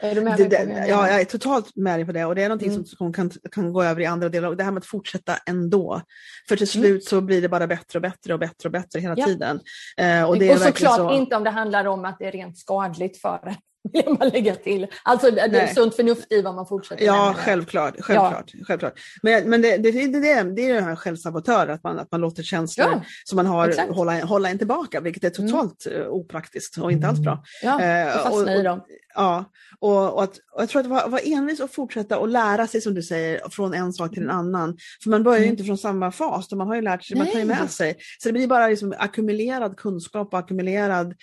Är 0.00 0.14
du 0.14 0.20
med 0.20 0.38
det, 0.38 0.48
det, 0.48 0.86
ja, 0.88 1.08
jag 1.08 1.20
är 1.20 1.24
totalt 1.24 1.76
med 1.76 1.98
dig 1.98 2.06
på 2.06 2.12
det 2.12 2.24
och 2.24 2.34
det 2.34 2.42
är 2.42 2.48
någonting 2.48 2.72
mm. 2.72 2.84
som 2.84 3.12
kan, 3.12 3.30
kan 3.52 3.72
gå 3.72 3.82
över 3.82 4.00
i 4.00 4.06
andra 4.06 4.28
delar. 4.28 4.54
Det 4.54 4.64
här 4.64 4.70
med 4.70 4.80
att 4.80 4.86
fortsätta 4.86 5.36
ändå. 5.46 6.02
För 6.48 6.56
till 6.56 6.76
mm. 6.76 6.82
slut 6.82 6.90
mm. 6.90 7.00
så 7.00 7.20
blir 7.20 7.42
det 7.42 7.48
bara 7.48 7.66
bättre 7.66 7.98
och 7.98 8.02
bättre 8.02 8.34
och 8.34 8.40
bättre 8.40 8.68
och 8.68 8.72
bättre 8.72 9.00
hela 9.00 9.14
ja. 9.16 9.26
tiden. 9.26 9.60
Eh, 9.96 10.24
och 10.24 10.38
det 10.38 10.54
och 10.54 10.60
såklart 10.60 10.96
så... 10.96 11.12
inte 11.12 11.36
om 11.36 11.44
det 11.44 11.50
handlar 11.50 11.84
om 11.84 12.04
att 12.04 12.18
det 12.18 12.26
är 12.26 12.32
rent 12.32 12.58
skadligt 12.58 13.20
för 13.20 13.54
vill 13.92 14.16
man 14.18 14.28
lägga 14.28 14.54
till. 14.54 14.86
Alltså 15.02 15.30
det 15.30 15.40
är 15.40 15.74
sunt 15.74 15.96
förnuft 15.96 16.32
i 16.32 16.42
vad 16.42 16.54
man 16.54 16.66
fortsätter 16.66 17.04
Ja, 17.04 17.26
med. 17.26 17.36
självklart. 17.36 17.94
självklart, 17.98 18.50
ja. 18.54 18.64
självklart. 18.66 18.94
Men, 19.22 19.50
men 19.50 19.62
det, 19.62 19.76
det, 19.76 19.90
det, 19.90 20.06
det, 20.06 20.42
det 20.42 20.62
är 20.62 20.66
ju 20.66 20.74
den 20.74 20.84
här 20.84 20.96
självsabotör, 20.96 21.68
att 21.68 21.84
man, 21.84 21.98
att 21.98 22.12
man 22.12 22.20
låter 22.20 22.42
känslor 22.42 22.88
ja, 22.92 23.02
som 23.24 23.36
man 23.36 23.46
har 23.46 23.92
hålla, 23.92 24.24
hålla 24.24 24.50
en 24.50 24.58
tillbaka, 24.58 25.00
vilket 25.00 25.24
är 25.24 25.30
totalt 25.30 25.86
mm. 25.86 26.08
opraktiskt 26.08 26.78
och 26.78 26.92
inte 26.92 27.06
alls 27.08 27.18
bra. 27.18 27.42
Ja, 27.62 27.82
eh, 27.82 28.32
och, 28.32 28.50
i 28.50 28.62
dem. 28.62 28.80
Ja, 29.14 29.44
och, 29.78 30.14
och, 30.14 30.22
att, 30.22 30.38
och 30.52 30.62
jag 30.62 30.68
tror 30.68 30.80
att 30.80 30.86
vara 30.86 31.06
var 31.06 31.20
envis 31.24 31.60
och 31.60 31.70
fortsätta 31.70 32.18
och 32.18 32.28
lära 32.28 32.66
sig 32.66 32.80
som 32.80 32.94
du 32.94 33.02
säger 33.02 33.48
från 33.50 33.74
en 33.74 33.92
sak 33.92 34.14
till 34.14 34.22
en 34.22 34.30
annan. 34.30 34.76
För 35.02 35.10
man 35.10 35.22
börjar 35.22 35.38
ju 35.38 35.44
mm. 35.44 35.52
inte 35.52 35.64
från 35.64 35.78
samma 35.78 36.12
fas, 36.12 36.52
man 36.52 36.66
har 36.66 36.74
ju 36.74 36.82
lärt 36.82 37.04
sig, 37.04 37.16
Nej. 37.16 37.24
man 37.24 37.32
tar 37.32 37.40
ju 37.40 37.44
med 37.44 37.70
sig. 37.70 37.96
Så 38.18 38.28
det 38.28 38.32
blir 38.32 38.46
bara 38.46 38.68
liksom 38.68 38.94
ackumulerad 38.98 39.76
kunskap 39.76 40.32
och 40.32 40.38
ackumulerad, 40.38 41.14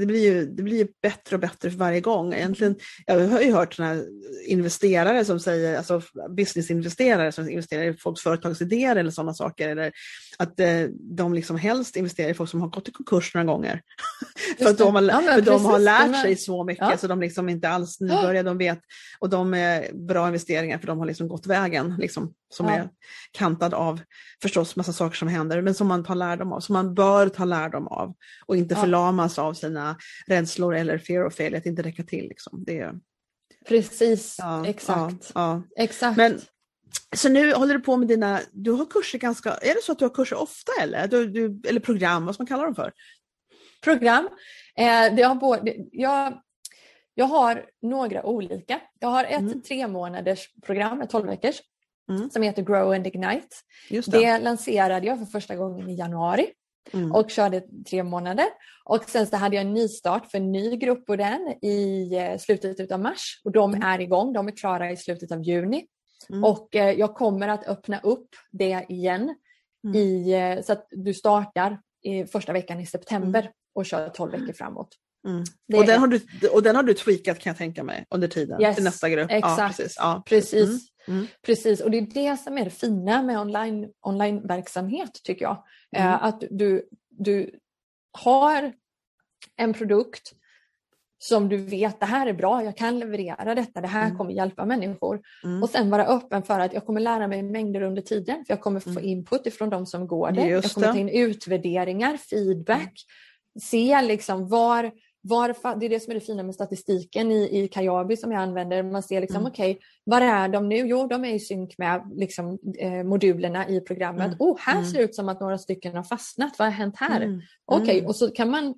det 0.00 0.06
blir 0.06 0.22
ju, 0.22 0.46
det 0.46 0.62
blir 0.62 0.88
bättre 1.02 1.36
och 1.36 1.40
bättre 1.40 1.70
för 1.70 1.78
varje 1.78 2.00
gång. 2.00 2.34
Egentligen, 2.34 2.76
jag 3.06 3.28
har 3.28 3.40
ju 3.40 3.52
hört 3.52 3.74
såna 3.74 4.02
investerare 4.46 5.24
som 5.24 5.40
säger, 5.40 5.78
alltså 5.78 6.02
businessinvesterare 6.36 7.32
som 7.32 7.48
investerar 7.48 7.84
i 7.84 7.96
folks 7.96 8.22
företagsidéer 8.22 8.96
eller 8.96 9.10
sådana 9.10 9.34
saker. 9.34 9.68
Eller 9.68 9.92
att 10.38 10.60
eh, 10.60 10.82
de 11.00 11.34
liksom 11.34 11.56
helst 11.56 11.96
investerar 11.96 12.30
i 12.30 12.34
folk 12.34 12.50
som 12.50 12.60
har 12.60 12.68
gått 12.68 12.88
i 12.88 12.92
konkurs 12.92 13.34
några 13.34 13.44
gånger. 13.44 13.82
för 14.58 14.66
att 14.66 14.78
de 14.78 14.94
har, 14.94 15.02
ja, 15.02 15.20
för 15.20 15.40
de 15.40 15.64
har 15.64 15.78
lärt 15.78 16.22
sig 16.22 16.36
så 16.36 16.64
mycket 16.64 16.88
ja. 16.90 16.96
så 16.96 17.06
de 17.06 17.20
liksom 17.20 17.48
inte 17.48 17.68
alls 17.68 18.00
nybörjade, 18.00 18.50
de 18.50 18.58
vet. 18.58 18.80
Och 19.18 19.30
de 19.30 19.54
är 19.54 19.92
bra 19.92 20.26
investeringar 20.26 20.78
för 20.78 20.86
de 20.86 20.98
har 20.98 21.06
liksom 21.06 21.28
gått 21.28 21.46
vägen 21.46 21.94
liksom, 21.98 22.34
som 22.48 22.66
ja. 22.66 22.72
är 22.72 22.88
kantad 23.32 23.74
av 23.74 24.00
förstås 24.42 24.76
massa 24.76 24.92
saker 24.92 25.16
som 25.16 25.28
händer 25.28 25.62
men 25.62 25.74
som 25.74 25.86
man 25.86 26.04
tar 26.04 26.14
lärdom 26.14 26.52
av, 26.52 26.60
som 26.60 26.72
man 26.72 26.94
bör 26.94 27.28
ta 27.28 27.44
lärdom 27.44 27.86
av 27.86 28.14
och 28.46 28.56
inte 28.56 28.74
förlamas 28.74 29.38
av 29.38 29.54
sina 29.54 29.96
rädslor 30.26 30.74
eller 30.74 30.98
fear 30.98 31.26
of 31.26 31.34
failure, 31.34 31.58
att 31.58 31.66
inte 31.66 31.82
räcka 31.82 32.02
till. 32.02 32.28
Liksom. 32.28 32.64
Det 32.66 32.80
är... 32.80 32.94
Precis, 33.68 34.38
exakt. 34.66 35.32
exakt. 35.76 36.16
Men, 36.16 36.40
så 37.16 37.28
nu 37.28 37.52
håller 37.52 37.74
du 37.74 37.80
på 37.80 37.96
med 37.96 38.08
dina, 38.08 38.40
du 38.52 38.72
har 38.72 38.86
kurser 38.86 39.18
ganska, 39.18 39.50
är 39.50 39.74
det 39.74 39.82
så 39.82 39.92
att 39.92 39.98
du 39.98 40.04
har 40.04 40.14
kurser 40.14 40.36
ofta 40.36 40.72
eller? 40.82 41.08
Du, 41.08 41.26
du, 41.26 41.68
eller 41.68 41.80
program, 41.80 42.26
vad 42.26 42.34
ska 42.34 42.42
man 42.42 42.48
kalla 42.48 42.62
dem 42.62 42.74
för? 42.74 42.92
Program. 43.84 44.28
Eh, 44.76 45.14
det 45.14 45.22
har 45.22 45.34
både, 45.34 45.74
jag, 45.92 46.42
jag 47.14 47.26
har 47.26 47.64
några 47.82 48.26
olika. 48.26 48.80
Jag 48.98 49.08
har 49.08 49.24
ett 49.24 49.40
mm. 49.40 49.62
tre 49.62 49.86
månaders 49.86 50.48
program, 50.66 51.00
ett 51.00 51.10
12 51.10 51.26
veckors, 51.26 51.60
mm. 52.10 52.30
som 52.30 52.42
heter 52.42 52.62
Grow 52.62 52.92
and 52.92 53.06
Ignite. 53.06 53.48
Det. 53.90 54.10
det 54.10 54.38
lanserade 54.38 55.06
jag 55.06 55.18
för 55.18 55.26
första 55.26 55.56
gången 55.56 55.88
i 55.88 55.94
januari 55.94 56.46
mm. 56.92 57.12
och 57.12 57.30
körde 57.30 57.62
tre 57.90 58.02
månader. 58.02 58.46
Och 58.84 59.04
sen 59.06 59.26
så 59.26 59.36
hade 59.36 59.56
jag 59.56 59.64
en 59.64 59.74
nystart 59.74 60.30
för 60.30 60.38
en 60.38 60.52
ny 60.52 60.76
grupp 60.76 61.06
på 61.06 61.16
den 61.16 61.54
i 61.62 62.10
eh, 62.14 62.38
slutet 62.38 62.92
av 62.92 63.00
mars 63.00 63.40
och 63.44 63.52
de 63.52 63.74
mm. 63.74 63.88
är 63.88 64.00
igång. 64.00 64.32
De 64.32 64.48
är 64.48 64.56
klara 64.56 64.90
i 64.90 64.96
slutet 64.96 65.32
av 65.32 65.42
juni. 65.42 65.86
Mm. 66.30 66.44
Och 66.44 66.76
eh, 66.76 66.90
jag 66.90 67.14
kommer 67.14 67.48
att 67.48 67.66
öppna 67.66 68.00
upp 68.00 68.28
det 68.50 68.86
igen 68.88 69.34
mm. 69.84 69.96
i, 69.96 70.32
eh, 70.32 70.64
så 70.64 70.72
att 70.72 70.86
du 70.90 71.14
startar 71.14 71.80
i 72.02 72.24
första 72.24 72.52
veckan 72.52 72.80
i 72.80 72.86
september 72.86 73.40
mm. 73.40 73.52
och 73.74 73.86
kör 73.86 74.08
12 74.08 74.32
veckor 74.32 74.52
framåt. 74.52 74.88
Mm. 75.26 75.44
Och, 75.74 75.86
den 75.86 76.00
har 76.00 76.06
du, 76.06 76.48
och 76.48 76.62
den 76.62 76.76
har 76.76 76.82
du 76.82 76.94
tweakat 76.94 77.38
kan 77.38 77.50
jag 77.50 77.56
tänka 77.56 77.82
mig 77.82 78.04
under 78.10 78.28
tiden 78.28 78.60
yes, 78.60 78.74
till 78.74 78.84
nästa 78.84 79.08
grupp? 79.08 79.30
Exakt. 79.30 79.58
Ja, 79.58 79.68
precis. 79.68 79.96
Ja, 79.98 80.22
precis. 80.26 80.68
Mm. 80.68 80.78
Mm. 81.18 81.26
Precis, 81.42 81.80
och 81.80 81.90
det 81.90 81.98
är 81.98 82.02
det 82.02 82.36
som 82.36 82.58
är 82.58 82.64
det 82.64 82.70
fina 82.70 83.22
med 83.22 83.40
online, 83.40 83.88
online-verksamhet 84.00 85.20
tycker 85.24 85.44
jag. 85.44 85.64
Mm. 85.96 86.18
att 86.20 86.42
du, 86.50 86.88
du 87.10 87.50
har 88.12 88.72
en 89.56 89.74
produkt 89.74 90.34
som 91.18 91.48
du 91.48 91.56
vet, 91.56 92.00
det 92.00 92.06
här 92.06 92.26
är 92.26 92.32
bra, 92.32 92.64
jag 92.64 92.76
kan 92.76 92.98
leverera 92.98 93.54
detta, 93.54 93.80
det 93.80 93.88
här 93.88 94.04
mm. 94.04 94.18
kommer 94.18 94.32
hjälpa 94.32 94.64
människor. 94.64 95.20
Mm. 95.44 95.62
Och 95.62 95.70
sen 95.70 95.90
vara 95.90 96.06
öppen 96.06 96.42
för 96.42 96.60
att 96.60 96.72
jag 96.72 96.86
kommer 96.86 97.00
lära 97.00 97.28
mig 97.28 97.42
mängder 97.42 97.82
under 97.82 98.02
tiden, 98.02 98.44
för 98.44 98.52
jag 98.52 98.60
kommer 98.60 98.80
få 98.80 98.90
mm. 98.90 99.04
input 99.04 99.46
ifrån 99.46 99.70
de 99.70 99.86
som 99.86 100.06
går 100.06 100.30
det. 100.30 100.46
Just 100.46 100.64
jag 100.64 100.74
kommer 100.74 100.92
ta 100.92 100.98
in 100.98 101.08
utvärderingar, 101.08 102.16
feedback, 102.16 102.80
mm. 102.80 103.60
se 103.62 104.02
liksom 104.02 104.48
var, 104.48 104.92
var, 105.20 105.78
det 105.80 105.86
är 105.86 105.90
det 105.90 106.00
som 106.00 106.10
är 106.10 106.14
det 106.14 106.20
fina 106.20 106.42
med 106.42 106.54
statistiken 106.54 107.32
i, 107.32 107.62
i 107.62 107.68
Kajabi 107.68 108.16
som 108.16 108.32
jag 108.32 108.42
använder. 108.42 108.82
Man 108.82 109.02
ser 109.02 109.20
liksom, 109.20 109.40
mm. 109.40 109.52
okej, 109.52 109.70
okay, 109.70 109.82
var 110.04 110.20
är 110.20 110.48
de 110.48 110.68
nu? 110.68 110.76
Jo, 110.76 111.06
de 111.06 111.24
är 111.24 111.34
i 111.34 111.40
synk 111.40 111.78
med 111.78 112.10
liksom, 112.14 112.58
eh, 112.78 113.04
modulerna 113.04 113.68
i 113.68 113.80
programmet. 113.80 114.26
Mm. 114.26 114.36
Oh, 114.38 114.58
här 114.58 114.82
ser 114.82 114.98
det 114.98 115.04
ut 115.04 115.14
som 115.14 115.28
att 115.28 115.40
några 115.40 115.58
stycken 115.58 115.96
har 115.96 116.02
fastnat. 116.02 116.58
Vad 116.58 116.68
har 116.68 116.72
hänt 116.72 116.96
här? 116.96 117.20
Mm. 117.20 117.40
Okej, 117.64 117.96
okay, 117.96 118.06
och 118.06 118.16
så 118.16 118.30
kan 118.30 118.50
man 118.50 118.74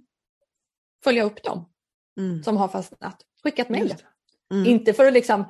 följa 1.04 1.24
upp 1.24 1.42
dem 1.42 1.66
mm. 2.18 2.42
som 2.42 2.56
har 2.56 2.68
fastnat. 2.68 3.16
Skicka 3.42 3.62
ett 3.62 3.68
mejl. 3.68 3.94
Mm. 4.52 4.66
Inte 4.66 4.92
för 4.92 5.06
att 5.06 5.12
liksom 5.12 5.44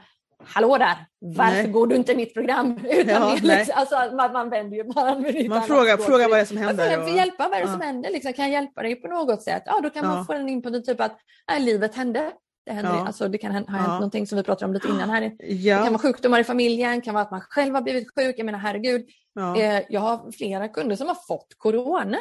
Hallå 0.44 0.78
där, 0.78 0.96
varför 1.18 1.62
nej. 1.62 1.66
går 1.66 1.86
du 1.86 1.96
inte 1.96 2.12
i 2.12 2.16
mitt 2.16 2.34
program? 2.34 2.78
Utan 2.84 3.22
ja, 3.22 3.36
liksom, 3.42 3.74
alltså, 3.76 4.16
man, 4.16 4.32
man 4.32 4.50
vänder 4.50 4.76
ju 4.76 4.84
man, 4.84 5.22
man 5.48 5.62
frågar, 5.62 5.96
frågar 5.96 6.28
vad 6.28 6.38
det 6.38 6.40
är 6.40 6.44
som 6.44 6.56
händer. 6.56 6.90
Jag 6.90 7.02
och... 7.02 7.10
hjälpa, 7.10 7.48
vad 7.48 7.58
är 7.58 7.62
det 7.62 7.66
ja. 7.66 7.72
som 7.72 7.80
händer? 7.80 8.10
Liksom, 8.10 8.32
kan 8.32 8.44
jag 8.44 8.52
hjälpa 8.52 8.82
dig 8.82 8.96
på 8.96 9.08
något 9.08 9.42
sätt? 9.42 9.62
Ja, 9.66 9.80
då 9.82 9.90
kan 9.90 10.06
man 10.06 10.24
få 10.24 10.32
den 10.32 10.48
inputen 10.48 10.84
typ 10.84 11.00
att 11.00 11.16
nej, 11.50 11.60
livet 11.60 11.94
hände. 11.94 12.32
Det, 12.66 12.72
händer, 12.72 12.92
ja. 12.92 13.06
alltså, 13.06 13.28
det 13.28 13.38
kan 13.38 13.50
ha 13.50 13.54
hänt 13.54 13.68
ja. 13.70 13.94
någonting 13.94 14.26
som 14.26 14.36
vi 14.36 14.44
pratade 14.44 14.66
om 14.66 14.72
lite 14.72 14.88
innan. 14.88 15.10
Här. 15.10 15.32
Ja. 15.38 15.76
Det 15.76 15.84
kan 15.84 15.92
vara 15.92 16.02
sjukdomar 16.02 16.40
i 16.40 16.44
familjen, 16.44 16.94
det 16.94 17.00
kan 17.00 17.14
vara 17.14 17.24
att 17.24 17.30
man 17.30 17.40
själv 17.40 17.74
har 17.74 17.82
blivit 17.82 18.08
sjuk. 18.14 18.34
Jag 18.38 18.46
menar 18.46 18.58
herregud, 18.58 19.06
ja. 19.34 19.56
eh, 19.56 19.82
jag 19.88 20.00
har 20.00 20.32
flera 20.32 20.68
kunder 20.68 20.96
som 20.96 21.08
har 21.08 21.16
fått 21.28 21.54
corona 21.56 22.18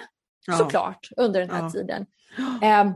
såklart 0.58 1.10
under 1.18 1.40
den 1.40 1.50
här 1.50 1.70
tiden. 1.70 2.06
Eh, 2.62 2.92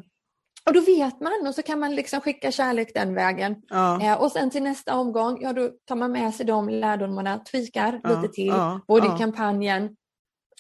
och 0.66 0.74
då 0.74 0.82
vet 0.82 1.20
man 1.20 1.48
och 1.48 1.56
så 1.56 1.62
kan 1.62 1.80
man 1.80 1.96
liksom 1.96 2.22
skicka 2.22 2.52
kärlek 2.52 2.92
den 2.94 3.16
vägen. 3.16 3.56
Ja. 3.70 4.02
Eh, 4.02 4.22
och 4.22 4.32
sen 4.32 4.50
till 4.50 4.64
nästa 4.64 4.96
omgång, 4.96 5.38
ja 5.42 5.54
då 5.54 5.70
tar 5.86 5.96
man 5.96 6.12
med 6.12 6.34
sig 6.34 6.46
de 6.46 6.70
lärdomarna, 6.70 7.40
tweakar 7.40 8.00
ja. 8.04 8.10
lite 8.10 8.34
till, 8.34 8.48
ja. 8.48 8.80
både 8.88 9.08
i 9.08 9.10
kampanjen 9.18 9.96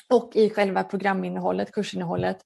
och 0.10 0.36
i 0.36 0.50
själva 0.50 0.84
programinnehållet, 0.84 1.72
kursinnehållet. 1.72 2.38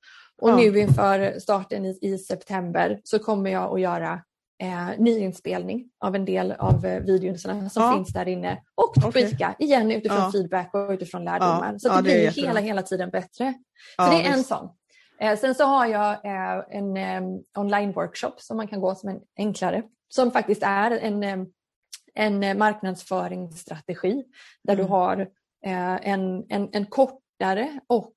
Och 0.41 0.55
nu 0.55 0.79
inför 0.79 1.39
starten 1.39 1.85
i, 1.85 1.99
i, 2.01 2.17
september 2.17 3.01
så 3.03 3.19
kommer 3.19 3.51
jag 3.51 3.73
att 3.73 3.81
göra 3.81 4.21
eh, 4.63 4.89
nyinspelning 4.97 5.89
av 5.99 6.15
en 6.15 6.25
del 6.25 6.51
av 6.51 6.85
eh, 6.85 6.99
videorna 6.99 7.69
som 7.69 7.93
finns 7.93 8.13
där 8.13 8.27
inne 8.27 8.61
och 8.75 8.97
okay. 8.97 9.11
tweaka 9.11 9.55
igen 9.59 9.91
utifrån 9.91 10.31
feedback 10.31 10.73
och 10.73 10.89
utifrån 10.89 11.23
lärdomar. 11.23 11.77
Så 11.77 11.89
det, 11.89 11.95
det 11.95 12.03
blir 12.03 12.45
hela, 12.45 12.59
hela 12.59 12.81
tiden 12.81 13.09
bättre. 13.09 13.53
Så 13.95 14.11
det 14.11 14.25
är 14.25 14.33
en 14.33 14.43
sån. 14.43 14.69
Eh, 15.19 15.37
sen 15.37 15.55
så 15.55 15.63
har 15.63 15.85
jag 15.85 16.11
eh, 16.25 16.63
en 16.69 16.97
eh, 16.97 17.21
online-workshop 17.57 18.33
som 18.37 18.57
man 18.57 18.67
kan 18.67 18.81
gå 18.81 18.95
som 18.95 19.09
en 19.09 19.19
enklare, 19.37 19.83
som 20.09 20.31
faktiskt 20.31 20.63
är 20.63 20.91
en, 20.91 21.47
en 22.13 22.57
marknadsföringsstrategi 22.57 24.23
där 24.63 24.73
mm. 24.73 24.85
du 24.85 24.91
har 24.91 25.27
en, 25.61 26.45
en, 26.49 26.69
en 26.71 26.85
kortare 26.85 27.79
och 27.87 28.13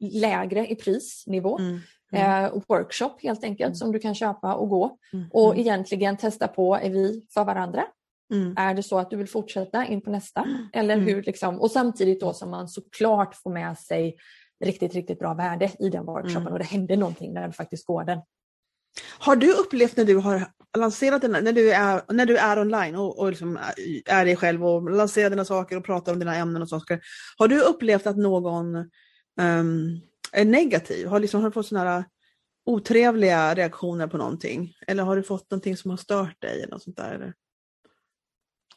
lägre 0.00 0.66
i 0.66 0.76
prisnivå. 0.76 1.58
Mm. 1.58 1.80
Mm. 2.12 2.62
workshop 2.68 3.10
helt 3.22 3.44
enkelt 3.44 3.68
mm. 3.68 3.74
som 3.74 3.92
du 3.92 3.98
kan 3.98 4.14
köpa 4.14 4.54
och 4.54 4.68
gå 4.68 4.98
mm. 5.12 5.26
och 5.32 5.50
mm. 5.50 5.60
egentligen 5.60 6.16
testa 6.16 6.48
på, 6.48 6.74
är 6.74 6.90
vi 6.90 7.26
för 7.34 7.44
varandra? 7.44 7.84
Är 8.56 8.74
det 8.74 8.82
så 8.82 8.98
att 8.98 9.10
du 9.10 9.16
vill 9.16 9.28
fortsätta 9.28 9.86
in 9.86 10.00
på 10.00 10.10
nästa? 10.10 10.46
Eller 10.72 10.96
hur 10.96 11.22
liksom, 11.22 11.60
och 11.60 11.70
samtidigt 11.70 12.20
då 12.20 12.32
som 12.32 12.50
man 12.50 12.68
såklart 12.68 13.34
får 13.34 13.50
med 13.50 13.78
sig 13.78 14.16
riktigt, 14.64 14.94
riktigt 14.94 15.18
bra 15.18 15.34
värde 15.34 15.72
i 15.78 15.90
den 15.90 16.04
workshopen 16.04 16.42
mm. 16.42 16.52
och 16.52 16.58
det 16.58 16.64
händer 16.64 16.96
någonting 16.96 17.32
när 17.32 17.46
du 17.46 17.52
faktiskt 17.52 17.86
går 17.86 18.04
den. 18.04 18.20
Har 19.18 19.36
du 19.36 19.52
upplevt 19.52 19.96
när 19.96 20.04
du 20.04 20.16
har 20.16 20.46
lanserat 20.78 21.22
den, 21.22 21.30
när 21.30 21.52
du 21.52 21.72
är, 21.72 22.02
när 22.12 22.26
du 22.26 22.36
är 22.36 22.58
online 22.58 22.96
och, 22.96 23.18
och 23.18 23.28
liksom 23.28 23.58
är 24.06 24.24
dig 24.24 24.36
själv 24.36 24.66
och 24.66 24.90
lanserar 24.90 25.30
dina 25.30 25.44
saker 25.44 25.76
och 25.76 25.84
pratar 25.84 26.12
om 26.12 26.18
dina 26.18 26.36
ämnen 26.36 26.62
och 26.62 26.68
saker. 26.68 27.00
Har 27.38 27.48
du 27.48 27.60
upplevt 27.60 28.06
att 28.06 28.16
någon 28.16 28.76
um, 29.40 30.00
är 30.32 30.44
negativ? 30.44 31.06
Har, 31.06 31.20
liksom, 31.20 31.40
har 31.40 31.48
du 31.48 31.54
fått 31.54 31.66
sådana 31.66 32.04
otrevliga 32.66 33.54
reaktioner 33.54 34.06
på 34.06 34.16
någonting? 34.16 34.74
Eller 34.86 35.02
har 35.02 35.16
du 35.16 35.22
fått 35.22 35.50
någonting 35.50 35.76
som 35.76 35.90
har 35.90 35.98
stört 35.98 36.42
dig? 36.42 36.62
Eller 36.62 36.72
något 36.72 36.82
sånt 36.82 36.96
där, 36.96 37.14
eller? 37.14 37.34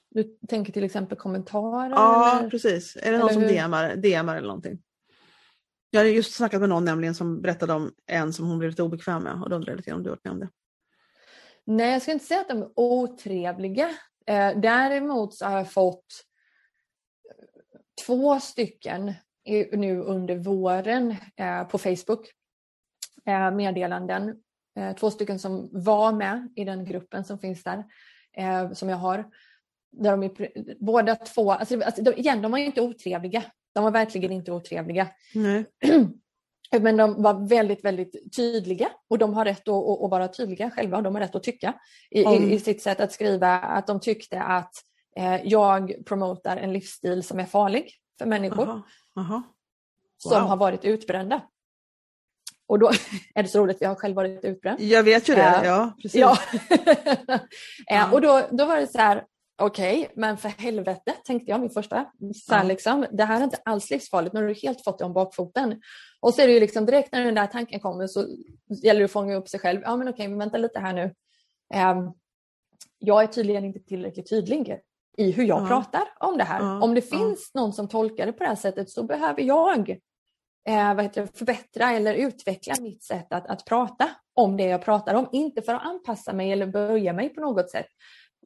Du 0.09 0.23
tänker 0.47 0.73
till 0.73 0.83
exempel 0.83 1.17
kommentarer? 1.17 1.89
Ja, 1.89 2.39
eller? 2.39 2.49
precis. 2.49 2.97
Är 3.01 3.11
det 3.11 3.17
någon 3.17 3.33
som 3.33 3.41
DMar, 3.41 3.95
DMar 3.95 4.35
eller 4.35 4.47
någonting? 4.47 4.79
Jag 5.89 5.99
hade 5.99 6.09
just 6.09 6.33
snackat 6.33 6.59
med 6.59 6.69
någon 6.69 6.85
nämligen 6.85 7.15
som 7.15 7.41
berättade 7.41 7.73
om 7.73 7.91
en 8.05 8.33
som 8.33 8.47
hon 8.47 8.59
blev 8.59 8.69
lite 8.69 8.83
obekväm 8.83 9.23
med 9.23 9.41
och 9.43 9.49
då 9.49 9.55
undrade 9.55 9.77
lite 9.77 9.93
om 9.93 10.03
du 10.03 10.09
varit 10.09 10.23
med 10.23 10.33
om 10.33 10.39
det. 10.39 10.49
Nej, 11.65 11.91
jag 11.91 12.01
ska 12.01 12.11
inte 12.11 12.25
säga 12.25 12.41
att 12.41 12.47
de 12.47 12.61
är 12.61 12.69
otrevliga. 12.75 13.89
Eh, 14.25 14.59
däremot 14.59 15.33
så 15.33 15.45
har 15.45 15.57
jag 15.57 15.71
fått 15.71 16.05
två 18.05 18.39
stycken 18.39 19.13
nu 19.71 20.01
under 20.01 20.35
våren 20.35 21.15
eh, 21.35 21.63
på 21.63 21.77
Facebook 21.77 22.31
eh, 23.25 23.51
meddelanden. 23.51 24.35
Eh, 24.77 24.95
två 24.95 25.11
stycken 25.11 25.39
som 25.39 25.69
var 25.71 26.11
med 26.11 26.53
i 26.55 26.63
den 26.63 26.85
gruppen 26.85 27.23
som 27.23 27.39
finns 27.39 27.63
där, 27.63 27.83
eh, 28.37 28.71
som 28.71 28.89
jag 28.89 28.97
har. 28.97 29.25
Där 29.91 30.11
de 30.11 30.23
är, 30.23 30.51
båda 30.85 31.15
två, 31.15 31.51
alltså, 31.51 31.81
alltså, 31.81 32.13
igen, 32.13 32.41
de 32.41 32.51
var 32.51 32.57
inte 32.57 32.81
otrevliga. 32.81 33.43
De 33.73 33.83
var 33.83 33.91
verkligen 33.91 34.31
inte 34.31 34.51
otrevliga. 34.51 35.07
Nej. 35.33 35.65
Men 36.79 36.97
de 36.97 37.21
var 37.23 37.47
väldigt, 37.47 37.85
väldigt 37.85 38.35
tydliga 38.35 38.89
och 39.09 39.17
de 39.17 39.33
har 39.33 39.45
rätt 39.45 39.67
att, 39.67 40.03
att 40.03 40.11
vara 40.11 40.27
tydliga 40.27 40.71
själva 40.71 40.97
och 40.97 41.03
de 41.03 41.15
har 41.15 41.21
rätt 41.21 41.35
att 41.35 41.43
tycka 41.43 41.73
i, 42.11 42.23
mm. 42.23 42.51
i, 42.51 42.59
sitt 42.59 42.81
sätt 42.81 42.99
att 42.99 43.11
skriva 43.11 43.59
att 43.59 43.87
de 43.87 43.99
tyckte 43.99 44.41
att 44.41 44.73
eh, 45.17 45.35
jag 45.43 45.93
promotar 46.05 46.57
en 46.57 46.73
livsstil 46.73 47.23
som 47.23 47.39
är 47.39 47.45
farlig 47.45 47.91
för 48.17 48.25
människor 48.25 48.63
aha, 48.63 48.81
aha. 49.17 49.35
Wow. 49.35 50.31
som 50.31 50.47
har 50.47 50.57
varit 50.57 50.85
utbrända. 50.85 51.41
Och 52.67 52.79
då 52.79 52.87
är 53.35 53.43
det 53.43 53.49
så 53.49 53.59
roligt, 53.59 53.77
jag 53.81 53.89
har 53.89 53.95
själv 53.95 54.15
varit 54.15 54.45
utbränd. 54.45 54.81
Jag 54.81 55.03
vet 55.03 55.29
ju 55.29 55.35
det, 55.35 55.41
äh, 55.41 55.65
ja. 55.65 55.93
Precis. 56.01 56.21
Ja. 56.21 56.37
ja. 57.85 58.11
och 58.11 58.21
då, 58.21 58.47
då 58.51 58.65
var 58.65 58.77
det 58.77 58.87
så 58.87 58.97
här, 58.97 59.23
Okej, 59.61 59.99
okay, 59.99 60.11
men 60.15 60.37
för 60.37 60.49
helvete 60.49 61.13
tänkte 61.25 61.51
jag 61.51 61.61
min 61.61 61.69
första. 61.69 62.05
Så 62.35 62.53
här, 62.53 62.63
liksom, 62.63 63.05
det 63.11 63.23
här 63.23 63.39
är 63.39 63.43
inte 63.43 63.61
alls 63.65 63.89
livsfarligt, 63.89 64.33
nu 64.33 64.39
har 64.39 64.47
du 64.47 64.53
helt 64.53 64.83
fått 64.83 64.99
det 64.99 65.05
om 65.05 65.13
bakfoten. 65.13 65.81
Och 66.19 66.33
så 66.33 66.41
är 66.41 66.47
det 66.47 66.53
ju 66.53 66.59
liksom 66.59 66.85
direkt 66.85 67.11
när 67.11 67.25
den 67.25 67.35
där 67.35 67.47
tanken 67.47 67.79
kommer 67.79 68.07
så 68.07 68.27
gäller 68.83 68.99
det 68.99 69.05
att 69.05 69.11
fånga 69.11 69.35
upp 69.35 69.49
sig 69.49 69.59
själv. 69.59 69.81
Ja 69.83 69.97
men 69.97 70.07
okej, 70.07 70.13
okay, 70.13 70.27
men 70.27 70.39
vänta 70.39 70.57
lite 70.57 70.79
här 70.79 70.93
nu. 70.93 71.03
Um, 71.75 72.13
jag 72.99 73.23
är 73.23 73.27
tydligen 73.27 73.65
inte 73.65 73.79
tillräckligt 73.79 74.29
tydlig 74.29 74.79
i 75.17 75.31
hur 75.31 75.43
jag 75.43 75.61
ja. 75.61 75.67
pratar 75.67 76.03
om 76.19 76.37
det 76.37 76.43
här. 76.43 76.59
Ja. 76.59 76.81
Om 76.81 76.95
det 76.95 77.01
finns 77.01 77.51
någon 77.53 77.73
som 77.73 77.87
tolkar 77.87 78.25
det 78.25 78.33
på 78.33 78.43
det 78.43 78.49
här 78.49 78.55
sättet 78.55 78.89
så 78.89 79.03
behöver 79.03 79.41
jag 79.41 79.89
eh, 80.67 80.93
vad 80.93 81.03
heter 81.03 81.21
det, 81.21 81.37
förbättra 81.37 81.91
eller 81.91 82.13
utveckla 82.13 82.75
mitt 82.81 83.03
sätt 83.03 83.33
att, 83.33 83.47
att 83.47 83.65
prata 83.65 84.09
om 84.33 84.57
det 84.57 84.63
jag 84.63 84.81
pratar 84.81 85.13
om. 85.13 85.29
Inte 85.31 85.61
för 85.61 85.73
att 85.73 85.85
anpassa 85.85 86.33
mig 86.33 86.51
eller 86.51 86.67
böja 86.67 87.13
mig 87.13 87.29
på 87.29 87.41
något 87.41 87.69
sätt 87.69 87.87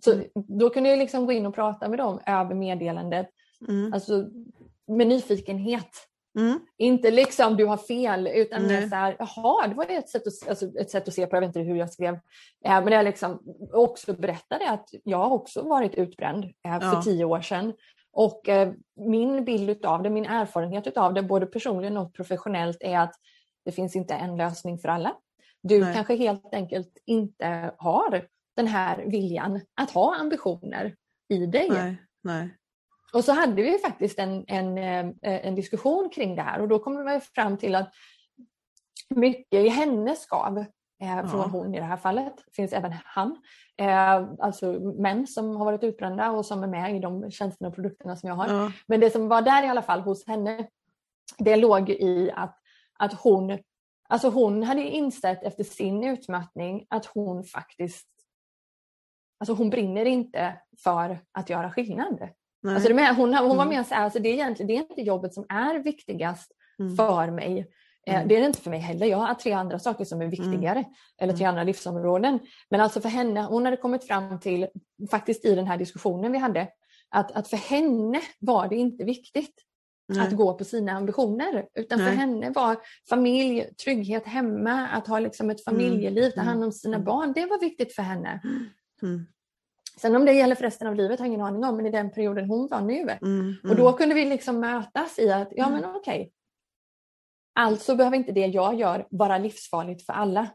så 0.04 0.14
mm. 0.14 0.28
då 0.34 0.70
kunde 0.70 0.90
jag 0.90 1.00
liksom 1.00 1.26
gå 1.26 1.32
in 1.32 1.46
och 1.46 1.56
prata 1.56 1.90
med 1.90 2.00
dem 2.00 2.20
över 2.26 2.56
meddelandet. 2.56 3.30
Mm. 3.68 3.94
Alltså 3.94 4.26
med 4.88 5.08
nyfikenhet. 5.08 6.08
Mm. 6.40 6.60
Inte 6.78 7.12
liksom 7.12 7.58
du 7.58 7.66
har 7.66 7.78
fel 7.78 8.28
utan 8.28 8.68
Nej. 8.68 8.90
så 8.90 8.96
här, 8.96 9.16
jaha 9.20 9.68
det 9.68 9.76
var 9.76 9.86
ett 9.90 10.10
sätt, 10.10 10.28
att, 10.28 10.50
alltså, 10.50 10.66
ett 10.80 10.90
sätt 10.90 11.08
att 11.08 11.14
se 11.14 11.28
på, 11.28 11.36
jag 11.36 11.42
vet 11.42 11.48
inte 11.48 11.60
hur 11.60 11.76
jag 11.76 11.94
skrev. 11.94 12.14
Eh, 12.66 12.84
men 12.84 12.88
jag 12.88 13.06
liksom 13.06 13.42
också 13.74 14.14
berättade 14.14 14.70
att 14.70 14.90
jag 15.04 15.32
också 15.32 15.62
varit 15.62 15.96
utbränd 15.96 16.46
eh, 16.46 16.80
för 16.80 16.88
ja. 16.88 17.02
tio 17.02 17.26
år 17.26 17.42
sedan. 17.42 17.74
Och 18.14 18.50
eh, 18.50 18.74
min 18.96 19.46
bild 19.46 19.86
av 19.86 20.04
det, 20.04 20.10
min 20.10 20.26
erfarenhet 20.26 20.98
av 20.98 21.14
det, 21.14 21.24
både 21.24 21.46
personligen 21.46 21.98
och 21.98 22.14
professionellt 22.14 22.78
är 22.80 23.00
att 23.00 23.14
det 23.66 23.72
finns 23.72 23.96
inte 23.96 24.14
en 24.14 24.38
lösning 24.38 24.78
för 24.78 24.90
alla. 24.90 25.16
Du 25.64 25.80
Nej. 25.80 25.94
kanske 25.94 26.16
helt 26.16 26.54
enkelt 26.54 26.98
inte 27.06 27.72
har 27.78 28.28
den 28.56 28.68
här 28.68 29.06
viljan 29.06 29.62
att 29.76 29.92
ha 29.92 30.16
ambitioner 30.16 30.96
i 31.30 31.46
dig. 31.46 31.70
Nej, 31.70 31.96
nej. 32.24 32.58
Och 33.14 33.24
så 33.24 33.32
hade 33.32 33.62
vi 33.62 33.78
faktiskt 33.78 34.20
en, 34.20 34.46
en, 34.48 34.78
eh, 34.78 35.14
en 35.22 35.56
diskussion 35.56 36.10
kring 36.10 36.36
det 36.36 36.42
här 36.42 36.62
och 36.62 36.68
då 36.68 36.80
kom 36.80 37.06
vi 37.06 37.20
fram 37.20 37.58
till 37.58 37.76
att 37.76 37.94
mycket 39.10 39.66
i 39.66 39.70
hennes 39.70 40.22
skav 40.22 40.58
eh, 41.02 41.30
från 41.30 41.40
ja. 41.40 41.48
hon 41.52 41.76
i 41.76 41.80
det 41.80 41.86
här 41.86 41.98
fallet, 41.98 42.34
finns 42.56 42.74
även 42.74 42.94
han, 43.06 43.42
eh, 43.78 44.30
alltså 44.40 44.72
män 44.80 45.28
som 45.28 45.56
har 45.56 45.66
varit 45.66 45.84
utbrända 45.84 46.32
och 46.32 46.46
som 46.46 46.64
är 46.64 46.68
med 46.68 46.96
i 46.96 47.00
de 47.00 47.32
tjänsterna 47.32 47.68
och 47.68 47.76
produkterna 47.76 48.16
som 48.16 48.30
jag 48.30 48.36
har. 48.36 48.48
Ja. 48.48 48.72
Men 48.88 49.00
det 49.00 49.10
som 49.10 49.28
var 49.28 49.42
där 49.42 49.64
i 49.64 49.68
alla 49.68 49.82
fall 49.82 50.02
hos 50.02 50.28
henne, 50.28 50.68
det 51.38 51.56
låg 51.56 51.90
i 51.90 52.32
att, 52.36 52.58
att 53.00 53.14
hon 53.14 53.58
Alltså 54.12 54.30
hon 54.30 54.64
hade 54.64 54.82
insett 54.82 55.44
efter 55.44 55.64
sin 55.64 56.04
utmattning 56.04 56.86
att 56.90 57.06
hon 57.06 57.44
faktiskt 57.44 58.08
Alltså 59.42 59.54
hon 59.54 59.70
brinner 59.70 60.06
inte 60.06 60.54
för 60.84 61.20
att 61.32 61.50
göra 61.50 61.72
skillnad. 61.72 62.30
Alltså 62.68 62.94
med, 62.94 63.16
hon, 63.16 63.34
hon 63.34 63.58
var 63.58 63.64
mm. 63.64 63.68
med 63.68 63.80
och 63.80 63.86
sa 63.86 63.96
alltså 63.96 64.20
det, 64.20 64.30
är 64.30 64.34
egentligen, 64.34 64.68
det 64.68 64.74
är 64.74 64.90
inte 64.90 65.02
jobbet 65.02 65.34
som 65.34 65.46
är 65.50 65.80
viktigast 65.80 66.52
mm. 66.80 66.96
för 66.96 67.32
mig. 67.32 67.68
Eh, 68.08 68.16
mm. 68.16 68.28
Det 68.28 68.36
är 68.36 68.40
det 68.40 68.46
inte 68.46 68.62
för 68.62 68.70
mig 68.70 68.80
heller. 68.80 69.06
Jag 69.06 69.18
har 69.18 69.34
tre 69.34 69.52
andra 69.52 69.80
saker 69.80 70.06
som 70.06 70.22
är 70.22 70.26
mm. 70.26 70.32
viktigare. 70.32 70.80
Mm. 70.80 70.92
Eller 71.22 71.34
tre 71.34 71.46
andra 71.46 71.64
livsområden. 71.64 72.40
Men 72.70 72.82
alltså 72.82 73.02
för 73.02 73.10
henne, 73.10 73.42
hon 73.42 73.66
hade 73.66 73.78
kommit 73.78 74.08
fram 74.08 74.40
till, 74.40 74.68
faktiskt 75.12 75.46
i 75.46 75.56
den 75.56 75.68
här 75.68 75.78
diskussionen 75.78 76.32
vi 76.32 76.38
hade, 76.38 76.68
att, 77.10 77.32
att 77.32 77.48
för 77.48 77.58
henne 77.58 78.22
var 78.40 78.68
det 78.68 78.76
inte 78.76 79.04
viktigt 79.04 79.56
Nej. 80.08 80.28
att 80.28 80.34
gå 80.34 80.54
på 80.54 80.64
sina 80.64 80.92
ambitioner. 80.92 81.66
Utan 81.74 82.00
Nej. 82.00 82.08
för 82.08 82.16
henne 82.16 82.50
var 82.50 82.78
familj, 83.10 83.74
trygghet 83.84 84.26
hemma, 84.26 84.88
att 84.88 85.08
ha 85.08 85.20
liksom 85.20 85.50
ett 85.50 85.68
mm. 85.68 85.80
familjeliv, 85.80 86.30
ta 86.30 86.42
hand 86.42 86.64
om 86.64 86.72
sina 86.72 86.96
mm. 86.96 87.06
barn, 87.06 87.34
det 87.34 87.46
var 87.46 87.60
viktigt 87.60 87.96
för 87.96 88.04
henne. 88.04 88.42
Mm. 89.04 89.26
Sen 89.98 90.16
om 90.16 90.26
det 90.26 90.34
gäller 90.34 90.56
för 90.56 90.64
resten 90.64 90.88
av 90.88 90.96
livet 90.96 91.20
har 91.20 91.26
jag 91.26 91.34
ingen 91.34 91.46
aning 91.46 91.64
om, 91.64 91.78
men 91.78 91.86
i 91.86 91.92
den 91.92 92.12
perioden 92.12 92.46
hon 92.46 92.68
var 92.68 92.82
nu. 92.82 93.02
Mm, 93.02 93.20
mm. 93.22 93.58
Och 93.70 93.76
då 93.76 93.94
kunde 93.94 94.16
vi 94.16 94.26
liksom 94.26 94.60
mötas 94.60 95.20
i 95.20 95.32
att, 95.32 95.50
ja 95.52 95.70
men 95.70 95.86
okej, 95.86 96.22
okay. 96.22 96.30
alltså 97.56 97.96
behöver 97.96 98.18
inte 98.18 98.32
det 98.32 98.46
jag 98.46 98.76
gör 98.76 99.08
vara 99.10 99.38
livsfarligt 99.38 100.06
för 100.06 100.14
alla. 100.14 100.48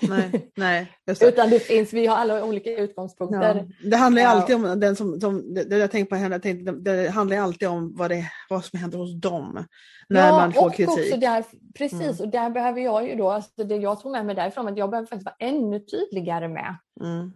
Nej, 0.00 0.50
nej, 0.56 0.92
det. 1.06 1.22
Utan 1.22 1.50
det 1.50 1.60
finns, 1.60 1.92
vi 1.92 2.06
har 2.06 2.16
alla 2.16 2.44
olika 2.44 2.76
utgångspunkter. 2.76 3.66
Ja, 3.80 3.88
det 3.90 3.96
handlar 3.96 4.22
ju 4.22 4.28
alltid 4.28 4.56
om, 4.56 4.80
den 4.80 4.96
som, 4.96 5.20
som, 5.20 5.54
det 5.54 5.78
jag 5.78 5.90
tänker 5.90 6.10
på 6.10 6.16
henne, 6.16 6.38
tänkte, 6.38 6.72
det 6.72 7.10
handlar 7.10 7.36
alltid 7.36 7.68
om 7.68 7.94
vad, 7.96 8.10
det, 8.10 8.24
vad 8.50 8.64
som 8.64 8.78
händer 8.78 8.98
hos 8.98 9.20
dem. 9.20 9.66
När 10.08 10.26
ja, 10.26 10.36
man 10.36 10.52
får 10.52 10.66
och 10.66 10.74
kritik. 10.74 10.98
Också 10.98 11.16
där, 11.16 11.44
precis, 11.74 12.00
mm. 12.00 12.16
och 12.20 12.28
där 12.28 12.50
behöver 12.50 12.80
jag 12.80 13.08
ju 13.08 13.14
då, 13.14 13.30
alltså 13.30 13.64
det 13.64 13.76
jag 13.76 14.00
tog 14.00 14.12
med 14.12 14.26
mig 14.26 14.34
därifrån, 14.34 14.68
att 14.68 14.78
jag 14.78 14.90
behöver 14.90 15.06
faktiskt 15.06 15.26
vara 15.26 15.50
ännu 15.50 15.80
tydligare 15.80 16.48
med 16.48 16.76
mm. 17.00 17.32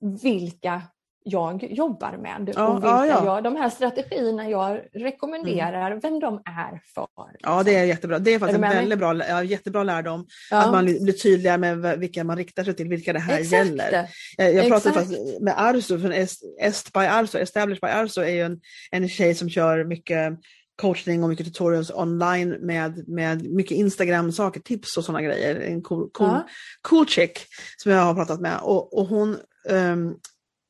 Vilka 0.00 0.82
jag 1.28 1.64
jobbar 1.70 2.16
med 2.16 2.52
ja, 2.54 2.66
och 2.68 2.76
vilka 2.76 2.88
ja, 2.88 3.06
ja. 3.06 3.24
Jag, 3.24 3.44
de 3.44 3.56
här 3.56 3.70
strategierna 3.70 4.50
jag 4.50 4.80
rekommenderar, 4.92 5.90
mm. 5.90 6.00
vem 6.00 6.20
de 6.20 6.42
är 6.44 6.80
för. 6.94 7.36
Ja, 7.40 7.62
det 7.62 7.76
är 7.76 7.84
jättebra. 7.84 8.18
Det 8.18 8.34
är 8.34 8.38
faktiskt 8.38 8.62
är 8.62 8.64
en 8.64 8.74
väldigt 8.74 8.98
bra, 8.98 9.16
ja, 9.28 9.42
jättebra 9.42 9.82
lärdom. 9.82 10.26
Att 10.50 10.72
man 10.72 10.84
blir 10.84 11.12
tydligare 11.12 11.58
med 11.58 11.98
vilka 11.98 12.24
man 12.24 12.36
riktar 12.36 12.64
sig 12.64 12.74
till, 12.74 12.88
vilka 12.88 13.12
det 13.12 13.18
här 13.18 13.38
Exakt. 13.38 13.52
gäller. 13.52 14.08
Jag, 14.36 14.54
jag 14.54 14.68
pratade 14.68 14.94
faktiskt 14.94 15.40
med 15.40 15.54
Arso, 15.56 15.98
från 15.98 16.12
Est, 16.12 16.92
by 16.92 17.00
Arso, 17.00 17.38
Established 17.38 17.80
by 17.80 17.88
Arso 17.88 18.20
är 18.20 18.30
ju 18.30 18.42
en, 18.42 18.60
en 18.90 19.08
tjej 19.08 19.34
som 19.34 19.50
kör 19.50 19.84
mycket 19.84 20.38
coachning 20.76 21.22
och 21.22 21.28
mycket 21.28 21.46
tutorials 21.46 21.90
online 21.90 22.50
med, 22.50 23.08
med 23.08 23.50
mycket 23.50 23.76
Instagram-saker, 23.76 24.60
tips 24.60 24.96
och 24.96 25.04
sådana 25.04 25.22
grejer. 25.22 25.60
En 25.60 25.82
cool, 25.82 26.10
cool, 26.12 26.38
cool 26.82 27.06
chick 27.06 27.38
som 27.76 27.92
jag 27.92 28.02
har 28.02 28.14
pratat 28.14 28.40
med. 28.40 28.58
Och, 28.62 28.98
och 28.98 29.06
hon 29.06 29.36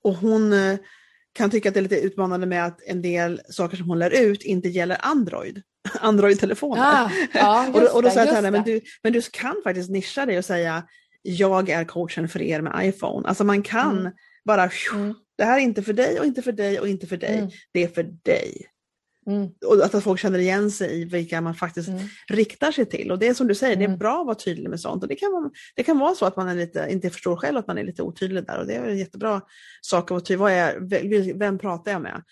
och 0.05 0.15
hon 0.15 0.53
eh, 0.53 0.79
kan 1.33 1.51
tycka 1.51 1.69
att 1.69 1.75
det 1.75 1.81
är 1.81 1.83
lite 1.83 2.01
utmanande 2.01 2.47
med 2.47 2.67
att 2.67 2.83
en 2.87 3.03
del 3.03 3.41
saker 3.49 3.77
som 3.77 3.89
hon 3.89 3.99
lär 3.99 4.11
ut 4.11 4.43
inte 4.43 4.69
gäller 4.69 4.99
Android. 5.01 5.63
Android-telefoner. 6.01 6.83
Ah, 6.83 7.11
ja, 7.33 7.69
och, 7.75 7.81
då, 7.81 7.87
och 7.87 8.03
då 8.03 8.11
sa 8.11 8.19
jag 8.19 8.29
till 8.29 8.37
henne, 8.37 8.51
men 8.51 8.65
du, 8.65 8.81
men 9.03 9.13
du 9.13 9.23
kan 9.23 9.57
faktiskt 9.65 9.91
nischa 9.91 10.27
dig 10.27 10.39
och 10.39 10.45
säga 10.45 10.87
jag 11.23 11.69
är 11.69 11.85
coachen 11.85 12.29
för 12.29 12.43
er 12.43 12.61
med 12.61 12.89
iPhone. 12.89 13.29
Alltså 13.29 13.45
man 13.45 13.63
kan 13.63 13.99
mm. 13.99 14.13
bara, 14.45 14.71
mm. 14.93 15.15
det 15.39 15.45
här 15.45 15.59
är 15.59 15.63
inte 15.63 15.83
för 15.83 15.93
dig 15.93 16.21
och 16.21 16.27
inte 16.27 16.43
för 16.43 16.53
dig 16.53 16.81
och 16.81 16.89
inte 16.89 17.07
för 17.07 17.17
dig. 17.17 17.39
Mm. 17.39 17.51
Det 17.73 17.83
är 17.83 17.89
för 17.89 18.03
dig. 18.03 18.67
Mm. 19.27 19.49
Och 19.67 19.85
att 19.85 20.03
folk 20.05 20.21
känner 20.21 20.39
igen 20.39 20.71
sig 20.71 21.01
i 21.01 21.05
vilka 21.05 21.41
man 21.41 21.55
faktiskt 21.55 21.89
mm. 21.89 22.03
riktar 22.29 22.73
sig 22.73 22.87
till. 22.87 23.11
Och 23.11 23.19
det 23.19 23.29
är 23.29 23.35
som 23.35 23.47
du 23.47 23.55
säger, 23.55 23.73
mm. 23.73 23.79
det 23.81 23.85
är 23.85 23.89
mm. 23.89 23.99
bra 23.99 24.21
att 24.21 24.27
vara 24.27 24.37
tydlig 24.37 24.71
med 24.71 24.81
sånt. 24.81 25.03
Och 25.03 25.09
det, 25.09 25.17
kan 25.17 25.33
vara, 25.33 25.51
det 25.75 25.83
kan 25.83 25.99
vara 25.99 26.15
så 26.15 26.27
att 26.27 26.37
man 26.37 26.49
är 26.49 26.55
lite, 26.55 26.87
inte 26.91 27.11
förstår 27.11 27.37
själv 27.37 27.57
att 27.57 27.67
man 27.67 27.79
är 27.79 27.85
lite 27.85 28.03
otydlig 28.03 28.47
där. 28.47 28.59
Och 28.59 28.67
det 28.67 28.75
är 28.75 28.89
en 28.89 28.99
jättebra 28.99 29.41
sak 29.81 30.05
att 30.05 30.11
vara 30.11 30.21
tydlig. 30.21 30.39
Vad 30.39 30.53
är, 30.53 31.35
vem 31.39 31.59
pratar 31.59 31.93
jag 31.93 32.03
med? 32.03 32.23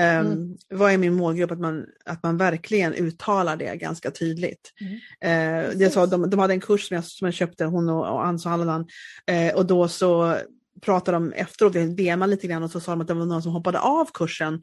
Um, 0.00 0.56
vad 0.70 0.92
är 0.92 0.98
min 0.98 1.14
målgrupp? 1.14 1.50
Att 1.50 1.60
man, 1.60 1.86
att 2.04 2.22
man 2.22 2.36
verkligen 2.36 2.94
uttalar 2.94 3.56
det 3.56 3.76
ganska 3.76 4.10
tydligt. 4.10 4.72
Mm. 4.80 5.64
Uh, 5.72 5.82
jag 5.82 5.92
sa, 5.92 6.06
de, 6.06 6.30
de 6.30 6.38
hade 6.38 6.54
en 6.54 6.60
kurs 6.60 6.88
som 6.88 6.94
jag, 6.94 7.04
som 7.04 7.24
jag 7.24 7.34
köpte, 7.34 7.64
hon 7.64 7.88
och, 7.88 8.12
och 8.12 8.26
Ann 8.26 8.38
Hallodan, 8.44 8.86
uh, 9.30 9.54
och 9.54 9.66
då 9.66 9.88
så 9.88 10.36
pratade 10.80 11.16
de 11.16 11.32
efteråt, 11.32 11.74
vi 11.74 11.86
DMade 11.86 12.30
lite 12.30 12.46
grann 12.46 12.62
och 12.62 12.70
så 12.70 12.80
sa 12.80 12.92
de 12.92 13.00
att 13.00 13.08
det 13.08 13.14
var 13.14 13.26
någon 13.26 13.42
som 13.42 13.52
hoppade 13.52 13.80
av 13.80 14.08
kursen 14.14 14.62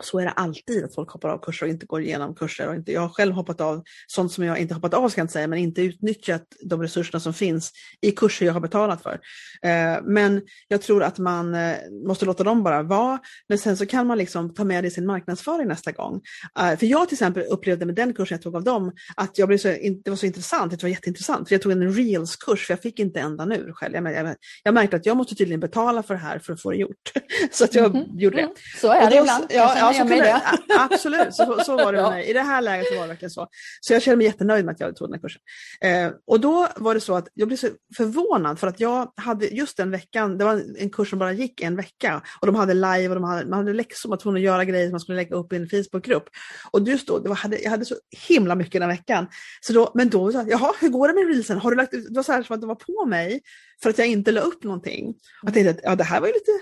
så 0.00 0.18
är 0.18 0.24
det 0.24 0.30
alltid 0.30 0.84
att 0.84 0.94
folk 0.94 1.10
hoppar 1.10 1.28
av 1.28 1.38
kurser 1.38 1.66
och 1.66 1.72
inte 1.72 1.86
går 1.86 2.02
igenom 2.02 2.34
kurser. 2.34 2.68
Och 2.68 2.74
inte, 2.74 2.92
jag 2.92 3.00
har 3.00 3.08
själv 3.08 3.34
hoppat 3.34 3.60
av 3.60 3.82
sånt 4.06 4.32
som 4.32 4.44
jag 4.44 4.58
inte 4.58 4.74
hoppat 4.74 4.94
av, 4.94 5.08
ska 5.08 5.20
jag 5.20 5.24
inte 5.24 5.32
säga, 5.32 5.46
men 5.46 5.58
inte 5.58 5.82
utnyttjat 5.82 6.42
de 6.60 6.82
resurserna 6.82 7.20
som 7.20 7.34
finns 7.34 7.72
i 8.00 8.10
kurser 8.10 8.46
jag 8.46 8.52
har 8.52 8.60
betalat 8.60 9.02
för. 9.02 9.20
Eh, 9.62 10.02
men 10.04 10.42
jag 10.68 10.82
tror 10.82 11.02
att 11.02 11.18
man 11.18 11.54
eh, 11.54 11.76
måste 12.06 12.24
låta 12.24 12.44
dem 12.44 12.62
bara 12.62 12.82
vara, 12.82 13.18
men 13.48 13.58
sen 13.58 13.76
så 13.76 13.86
kan 13.86 14.06
man 14.06 14.18
liksom 14.18 14.54
ta 14.54 14.64
med 14.64 14.84
det 14.84 14.88
i 14.88 14.90
sin 14.90 15.06
marknadsföring 15.06 15.68
nästa 15.68 15.92
gång. 15.92 16.20
Eh, 16.58 16.78
för 16.78 16.86
jag 16.86 17.08
till 17.08 17.14
exempel 17.14 17.42
upplevde 17.42 17.86
med 17.86 17.94
den 17.94 18.14
kursen 18.14 18.34
jag 18.34 18.42
tog 18.42 18.56
av 18.56 18.64
dem, 18.64 18.92
att 19.16 19.38
jag 19.38 19.48
blev 19.48 19.58
så, 19.58 19.68
det 20.04 20.10
var 20.10 20.16
så 20.16 20.26
intressant, 20.26 20.70
det 20.70 20.82
var 20.82 20.90
jätteintressant, 20.90 21.48
för 21.48 21.54
jag 21.54 21.62
tog 21.62 21.72
en 21.72 21.94
reels-kurs, 21.94 22.66
för 22.66 22.74
jag 22.74 22.82
fick 22.82 22.98
inte 22.98 23.20
ändan 23.20 23.52
ur 23.52 23.72
själv. 23.72 23.94
Jag, 23.94 24.36
jag, 24.62 24.74
märkte 24.74 24.96
att 24.96 25.06
jag 25.06 25.16
måste 25.16 25.34
tydligen 25.34 25.60
betala 25.60 26.02
för 26.02 26.14
det 26.14 26.20
här 26.20 26.38
för 26.38 26.52
att 26.52 26.62
få 26.62 26.70
det 26.70 26.76
gjort. 26.76 27.12
så 27.50 27.64
att 27.64 27.74
jag 27.74 27.84
mm 27.84 28.06
-hmm. 28.06 28.18
gjorde 28.20 28.36
det. 28.36 28.42
Mm. 28.42 28.54
Så 28.80 28.92
är 28.92 29.10
det 29.10 29.16
ibland. 29.16 29.44
Ja, 29.48 29.81
ja, 29.82 29.92
så 29.92 30.08
kunde, 30.08 30.42
absolut, 30.78 31.34
så, 31.34 31.60
så 31.66 31.76
var 31.76 31.92
det 31.92 32.02
med 32.02 32.10
mig. 32.10 32.30
I 32.30 32.32
det 32.32 32.40
här 32.40 32.62
läget 32.62 32.88
så 32.88 32.94
var 32.94 33.02
det 33.02 33.08
verkligen 33.08 33.30
så. 33.30 33.46
Så 33.80 33.92
jag 33.92 34.02
kände 34.02 34.16
mig 34.16 34.26
jättenöjd 34.26 34.64
med 34.64 34.72
att 34.72 34.80
jag 34.80 34.96
tog 34.96 35.08
den 35.08 35.14
här 35.14 35.20
kursen. 35.20 35.42
Eh, 35.80 36.12
och 36.26 36.40
då 36.40 36.68
var 36.76 36.94
det 36.94 37.00
så 37.00 37.14
att 37.14 37.28
jag 37.34 37.48
blev 37.48 37.56
så 37.56 37.68
förvånad 37.96 38.58
för 38.58 38.66
att 38.66 38.80
jag 38.80 39.12
hade 39.16 39.46
just 39.46 39.76
den 39.76 39.90
veckan, 39.90 40.38
det 40.38 40.44
var 40.44 40.62
en 40.78 40.90
kurs 40.90 41.10
som 41.10 41.18
bara 41.18 41.32
gick 41.32 41.60
en 41.60 41.76
vecka 41.76 42.22
och 42.40 42.46
de 42.46 42.56
hade 42.56 42.74
live 42.74 43.08
och 43.08 43.14
de 43.14 43.24
hade, 43.24 43.46
man 43.46 43.58
hade 43.58 43.72
läxor, 43.72 44.08
man 44.08 44.18
tvungen 44.18 44.40
att 44.40 44.44
göra 44.44 44.64
grejer 44.64 44.86
som 44.86 44.92
man 44.92 45.00
skulle 45.00 45.16
lägga 45.16 45.36
upp 45.36 45.52
i 45.52 45.56
en 45.56 45.68
Facebookgrupp. 45.68 46.24
Och 46.70 46.88
just 46.88 47.06
då, 47.06 47.18
det 47.18 47.28
var, 47.28 47.36
hade, 47.36 47.58
jag 47.58 47.70
hade 47.70 47.84
så 47.84 47.94
himla 48.28 48.54
mycket 48.54 48.80
den 48.80 48.88
veckan. 48.88 49.26
Så 49.60 49.72
då, 49.72 49.92
men 49.94 50.10
då, 50.10 50.32
så, 50.32 50.44
jaha, 50.48 50.72
hur 50.80 50.88
går 50.88 51.08
det 51.08 51.14
med 51.14 51.26
reelsen? 51.26 51.58
Har 51.58 51.70
du 51.70 51.76
lagt? 51.76 51.92
Det 51.92 52.16
var 52.16 52.22
så 52.22 52.32
här 52.32 52.42
som 52.42 52.54
att 52.54 52.60
de 52.60 52.66
var 52.66 52.74
på 52.74 53.06
mig 53.06 53.40
för 53.82 53.90
att 53.90 53.98
jag 53.98 54.06
inte 54.06 54.32
la 54.32 54.40
upp 54.40 54.64
någonting. 54.64 55.08
Och 55.08 55.48
jag 55.48 55.54
tänkte 55.54 55.70
att 55.70 55.80
ja, 55.82 55.96
det 55.96 56.04
här 56.04 56.20
var 56.20 56.26
ju 56.26 56.32
lite 56.32 56.52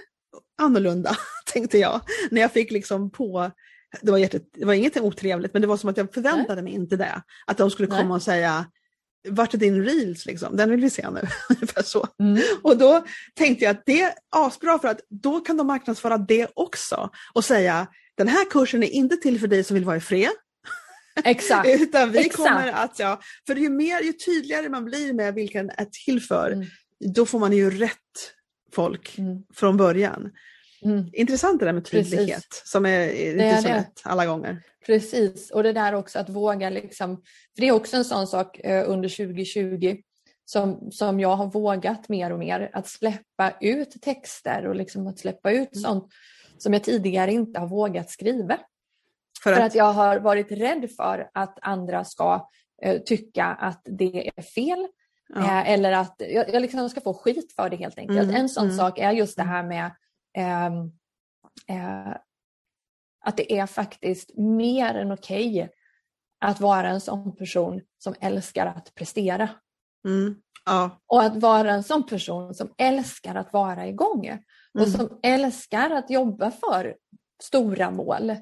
annorlunda, 0.59 1.17
tänkte 1.53 1.79
jag. 1.79 2.01
När 2.31 2.41
jag 2.41 2.53
fick 2.53 2.71
liksom 2.71 3.11
på, 3.11 3.51
det 4.01 4.11
var, 4.11 4.19
det 4.59 4.65
var 4.65 4.75
inget 4.75 4.97
otrevligt, 4.97 5.53
men 5.53 5.63
det 5.63 5.69
var 5.69 5.77
som 5.77 5.91
att 5.91 5.97
jag 5.97 6.15
förväntade 6.15 6.63
Nej. 6.63 6.65
mig 6.65 6.73
inte 6.73 6.97
det. 6.97 7.23
Att 7.47 7.59
de 7.59 7.71
skulle 7.71 7.89
komma 7.89 8.03
Nej. 8.03 8.13
och 8.13 8.23
säga, 8.23 8.67
vart 9.29 9.55
är 9.55 9.59
din 9.59 9.85
reels 9.85 10.27
liksom? 10.27 10.57
Den 10.57 10.71
vill 10.71 10.81
vi 10.81 10.91
se 10.91 11.11
nu. 11.11 11.21
Ungefär 11.49 11.83
så. 11.83 12.09
Mm. 12.21 12.43
Och 12.63 12.79
då 12.79 13.05
tänkte 13.35 13.65
jag 13.65 13.71
att 13.77 13.83
det 13.87 14.03
är 14.03 14.13
asbra 14.31 14.79
för 14.79 14.89
att 14.89 15.01
då 15.09 15.41
kan 15.41 15.57
de 15.57 15.67
marknadsföra 15.67 16.19
det 16.19 16.49
också 16.55 17.11
och 17.35 17.45
säga, 17.45 17.87
den 18.17 18.29
här 18.29 18.51
kursen 18.51 18.83
är 18.83 18.91
inte 18.91 19.17
till 19.17 19.41
för 19.41 19.47
dig 19.47 19.65
som 19.65 19.75
vill 19.75 19.85
vara 19.85 19.97
i 19.97 20.01
fred. 20.01 20.31
Exakt. 21.25 21.69
Utan 21.81 22.13
vi 22.13 22.19
Exakt. 22.19 22.37
kommer 22.37 22.73
att, 22.73 22.99
ja, 22.99 23.21
för 23.47 23.57
ju 23.57 23.69
mer, 23.69 24.03
ju 24.03 24.13
tydligare 24.13 24.69
man 24.69 24.85
blir 24.85 25.13
med 25.13 25.35
vilka 25.35 25.59
den 25.59 25.71
är 25.77 25.87
till 26.05 26.23
för, 26.23 26.51
mm. 26.51 26.67
då 27.15 27.27
får 27.27 27.39
man 27.39 27.53
ju 27.53 27.71
rätt 27.71 27.97
folk 28.73 29.19
mm. 29.19 29.43
från 29.55 29.77
början. 29.77 30.31
Mm. 30.85 31.11
Intressant 31.13 31.61
det 31.61 31.67
där 31.67 31.73
med 31.73 31.85
tydlighet 31.85 32.49
Precis. 32.49 32.63
som 32.65 32.87
är 32.87 33.31
inte 33.31 33.45
är 33.45 33.57
så 33.57 33.69
det. 33.69 33.75
lätt 33.75 34.01
alla 34.05 34.27
gånger. 34.27 34.63
Precis, 34.87 35.51
och 35.51 35.63
det 35.63 35.73
där 35.73 35.95
också 35.95 36.19
att 36.19 36.29
våga 36.29 36.71
liksom, 36.71 37.17
för 37.55 37.61
det 37.61 37.69
är 37.69 37.73
också 37.73 37.97
en 37.97 38.05
sån 38.05 38.27
sak 38.27 38.59
eh, 38.59 38.91
under 38.91 39.09
2020 39.09 39.97
som, 40.45 40.91
som 40.91 41.21
jag 41.21 41.37
har 41.37 41.47
vågat 41.47 42.09
mer 42.09 42.33
och 42.33 42.39
mer, 42.39 42.71
att 42.73 42.89
släppa 42.89 43.53
ut 43.61 44.03
texter 44.03 44.67
och 44.67 44.77
liksom 44.77 45.07
att 45.07 45.19
släppa 45.19 45.51
ut 45.51 45.75
mm. 45.75 45.83
sånt 45.83 46.13
som 46.59 46.73
jag 46.73 46.85
tidigare 46.85 47.33
inte 47.33 47.61
har 47.61 47.69
vågat 47.69 48.11
skriva. 48.11 48.59
För 49.43 49.53
att, 49.53 49.59
för 49.59 49.65
att 49.65 49.75
jag 49.75 49.93
har 49.93 50.19
varit 50.19 50.53
rädd 50.53 50.91
för 50.97 51.31
att 51.35 51.59
andra 51.63 52.05
ska 52.05 52.49
eh, 52.83 52.99
tycka 53.03 53.45
att 53.45 53.83
det 53.85 54.31
är 54.37 54.43
fel 54.43 54.89
Ja. 55.35 55.41
Eh, 55.41 55.71
eller 55.71 55.93
att 55.93 56.23
jag, 56.29 56.55
jag 56.55 56.63
liksom 56.63 56.91
ska 56.91 57.01
få 57.01 57.15
skit 57.15 57.53
för 57.57 57.71
det 57.71 57.77
helt 57.77 57.99
enkelt. 57.99 58.23
Mm. 58.23 58.35
En 58.35 58.49
sån 58.49 58.65
mm. 58.65 58.77
sak 58.77 58.99
är 58.99 59.13
just 59.13 59.37
det 59.37 59.43
här 59.43 59.63
med 59.63 59.91
eh, 60.37 60.67
eh, 61.77 62.17
att 63.25 63.37
det 63.37 63.59
är 63.59 63.67
faktiskt 63.67 64.37
mer 64.37 64.95
än 64.95 65.13
okej 65.13 65.63
okay 65.63 65.69
att 66.41 66.61
vara 66.61 66.89
en 66.89 67.01
sån 67.01 67.37
person 67.37 67.81
som 67.99 68.15
älskar 68.21 68.67
att 68.67 68.95
prestera. 68.95 69.49
Mm. 70.05 70.37
Ja. 70.65 71.01
Och 71.07 71.23
att 71.23 71.37
vara 71.37 71.71
en 71.73 71.83
sån 71.83 72.07
person 72.07 72.55
som 72.55 72.75
älskar 72.79 73.35
att 73.35 73.53
vara 73.53 73.87
igång. 73.87 74.39
Och 74.75 74.81
mm. 74.81 74.91
som 74.91 75.19
älskar 75.23 75.91
att 75.91 76.11
jobba 76.11 76.51
för 76.51 76.97
stora 77.43 77.91
mål. 77.91 78.37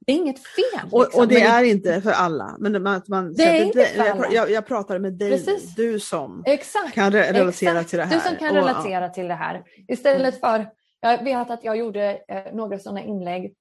Mm. 0.00 0.06
Det 0.06 0.12
är 0.12 0.16
inget 0.16 0.38
fel. 0.38 0.64
Liksom. 0.72 0.90
Och, 0.92 1.14
och, 1.14 1.28
det 1.28 1.40
är 1.40 1.62
inte 1.62 2.00
för 2.00 2.10
alla. 2.10 2.56
Men 2.58 2.82
man, 2.82 3.02
man, 3.08 3.34
det 3.34 3.42
är 3.42 3.64
inte 3.64 3.84
för 3.84 4.10
alla. 4.10 4.26
Jag, 4.30 4.50
jag 4.50 4.66
pratar 4.66 4.98
med 4.98 5.12
dig, 5.12 5.30
Precis. 5.30 5.74
du 5.74 6.00
som 6.00 6.42
Exakt. 6.46 6.94
kan 6.94 7.12
re 7.12 7.32
relatera 7.32 7.70
Exakt. 7.70 7.90
till 7.90 7.98
det 7.98 8.04
här. 8.04 8.14
Du 8.14 8.20
som 8.20 8.36
kan 8.36 8.48
och, 8.48 8.54
relatera 8.54 9.04
ja. 9.04 9.12
till 9.12 9.28
det 9.28 9.34
här. 9.34 9.62
Istället 9.88 10.40
för, 10.40 10.66
jag 11.00 11.24
vet 11.24 11.50
att 11.50 11.64
jag 11.64 11.76
gjorde 11.76 12.18
eh, 12.28 12.54
några 12.54 12.78
sådana 12.78 13.00
inlägg 13.02 13.54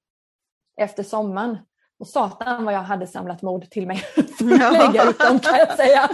efter 0.81 1.03
sommaren. 1.03 1.57
Och 1.99 2.07
satan 2.07 2.65
vad 2.65 2.73
jag 2.73 2.81
hade 2.81 3.07
samlat 3.07 3.41
mod 3.41 3.71
till 3.71 3.87
mig 3.87 3.97
för 4.15 4.53
att 4.53 4.59
ja. 4.59 4.71
lägga 4.71 5.09
ut 5.09 5.19
dem 5.19 5.39
kan 5.39 5.57
jag 5.57 5.75
säga. 5.75 6.09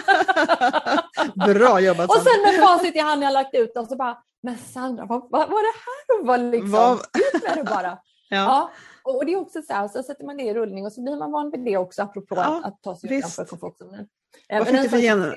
Bra 1.53 1.79
jobbat 1.79 2.09
Och 2.09 2.15
sen 2.15 2.41
med 2.41 2.67
facit 2.67 2.95
i 2.95 2.99
hand 2.99 3.19
när 3.19 3.27
jag 3.27 3.33
lagt 3.33 3.55
ut 3.55 3.73
dem 3.73 3.85
så 3.85 3.95
bara, 3.95 4.17
men 4.43 4.57
Sandra 4.57 5.05
vad 5.05 5.29
var 5.31 5.39
det 5.41 5.79
här? 5.85 6.25
Var 6.25 6.37
liksom, 6.37 6.71
vad... 6.71 6.97
ut 6.97 7.43
med 7.43 7.57
det 7.57 7.63
bara. 7.63 7.97
Ja. 8.29 8.37
ja. 8.37 8.71
Och 9.05 9.25
det 9.25 9.33
är 9.33 9.37
också 9.37 9.61
så 9.61 9.73
här, 9.73 9.87
så 9.87 10.03
sätter 10.03 10.25
man 10.25 10.37
det 10.37 10.43
i 10.43 10.53
rullning 10.53 10.85
och 10.85 10.93
så 10.93 11.01
blir 11.01 11.15
man 11.15 11.31
van 11.31 11.51
vid 11.51 11.65
det 11.65 11.77
också 11.77 12.01
apropå 12.01 12.35
ja, 12.35 12.61
att 12.63 12.81
ta 12.81 12.95
sig 12.95 13.09
visst. 13.09 13.19
utanför 13.19 13.45
komfortzonen. 13.45 14.07
Vad 14.49 14.67
fick 14.67 14.81
du 14.81 14.89
för 14.89 14.97
gener? 14.97 15.35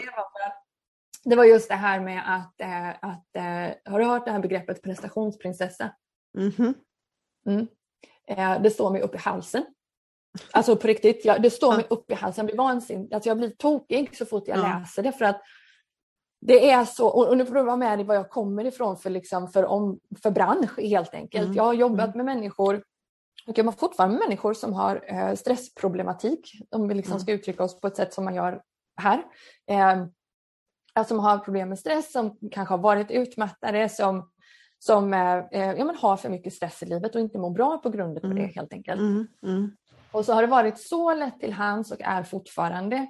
Det 1.24 1.36
var 1.36 1.44
just 1.44 1.68
det 1.68 1.74
här 1.74 2.00
med 2.00 2.22
att, 2.26 2.60
äh, 2.60 2.88
att 2.88 3.36
äh, 3.36 3.92
har 3.92 3.98
du 3.98 4.04
hört 4.04 4.24
det 4.24 4.30
här 4.30 4.38
begreppet 4.38 4.82
prestationsprinsessa? 4.82 5.90
Mm 6.38 6.50
-hmm. 6.50 6.74
mm. 7.46 8.62
Det 8.62 8.70
står 8.70 8.90
mig 8.90 9.02
upp 9.02 9.14
i 9.14 9.18
halsen. 9.18 9.64
Alltså 10.50 10.76
på 10.76 10.86
riktigt, 10.86 11.24
jag, 11.24 11.42
det 11.42 11.50
står 11.50 11.76
mig 11.76 11.86
upp 11.90 12.10
i 12.10 12.14
halsen. 12.14 12.42
Jag 12.42 12.46
blir 12.46 12.56
vansinnig. 12.56 13.14
Alltså 13.14 13.30
jag 13.30 13.36
blir 13.36 13.50
tokig 13.50 14.16
så 14.16 14.26
fort 14.26 14.48
jag 14.48 14.58
ja. 14.58 14.78
läser 14.78 15.02
det. 15.02 15.12
För 15.12 15.24
att 15.24 15.42
det 16.40 16.70
är 16.70 16.84
så, 16.84 17.08
och 17.08 17.36
nu 17.36 17.46
får 17.46 17.54
du 17.54 17.62
vara 17.62 17.76
med 17.76 18.00
i 18.00 18.04
vad 18.04 18.16
jag 18.16 18.30
kommer 18.30 18.64
ifrån 18.64 18.96
för, 18.96 19.10
liksom, 19.10 19.48
för, 19.48 19.64
om, 19.64 20.00
för 20.22 20.30
bransch 20.30 20.78
helt 20.78 21.14
enkelt. 21.14 21.44
Mm. 21.44 21.56
Jag 21.56 21.64
har 21.64 21.74
jobbat 21.74 22.14
mm. 22.14 22.16
med 22.16 22.36
människor 22.36 22.82
och 23.48 23.58
jobbar 23.58 23.72
fortfarande 23.72 24.18
med 24.18 24.28
människor 24.28 24.54
som 24.54 24.72
har 24.72 25.04
eh, 25.06 25.34
stressproblematik, 25.34 26.52
om 26.70 26.88
vi 26.88 26.94
liksom 26.94 27.12
mm. 27.12 27.20
ska 27.20 27.32
uttrycka 27.32 27.64
oss 27.64 27.80
på 27.80 27.86
ett 27.86 27.96
sätt 27.96 28.14
som 28.14 28.24
man 28.24 28.34
gör 28.34 28.62
här. 28.96 29.24
Eh, 29.70 30.06
som 31.04 31.18
har 31.18 31.38
problem 31.38 31.68
med 31.68 31.78
stress, 31.78 32.12
som 32.12 32.38
kanske 32.50 32.72
har 32.72 32.78
varit 32.78 33.10
utmattade, 33.10 33.88
som, 33.88 34.30
som 34.78 35.12
eh 35.14 35.44
ja, 35.52 35.84
men 35.84 35.96
har 35.96 36.16
för 36.16 36.28
mycket 36.28 36.52
stress 36.52 36.82
i 36.82 36.86
livet 36.86 37.14
och 37.14 37.20
inte 37.20 37.38
mår 37.38 37.50
bra 37.50 37.78
på 37.78 37.90
grund 37.90 38.18
av 38.18 38.24
mm. 38.24 38.36
det 38.36 38.46
helt 38.46 38.72
enkelt. 38.72 39.00
Mm. 39.00 39.26
Mm. 39.42 39.76
Och 40.12 40.24
så 40.24 40.32
har 40.32 40.42
det 40.42 40.48
varit 40.48 40.78
så 40.80 41.14
lätt 41.14 41.40
till 41.40 41.52
hands 41.52 41.92
och 41.92 42.00
är 42.00 42.22
fortfarande 42.22 43.06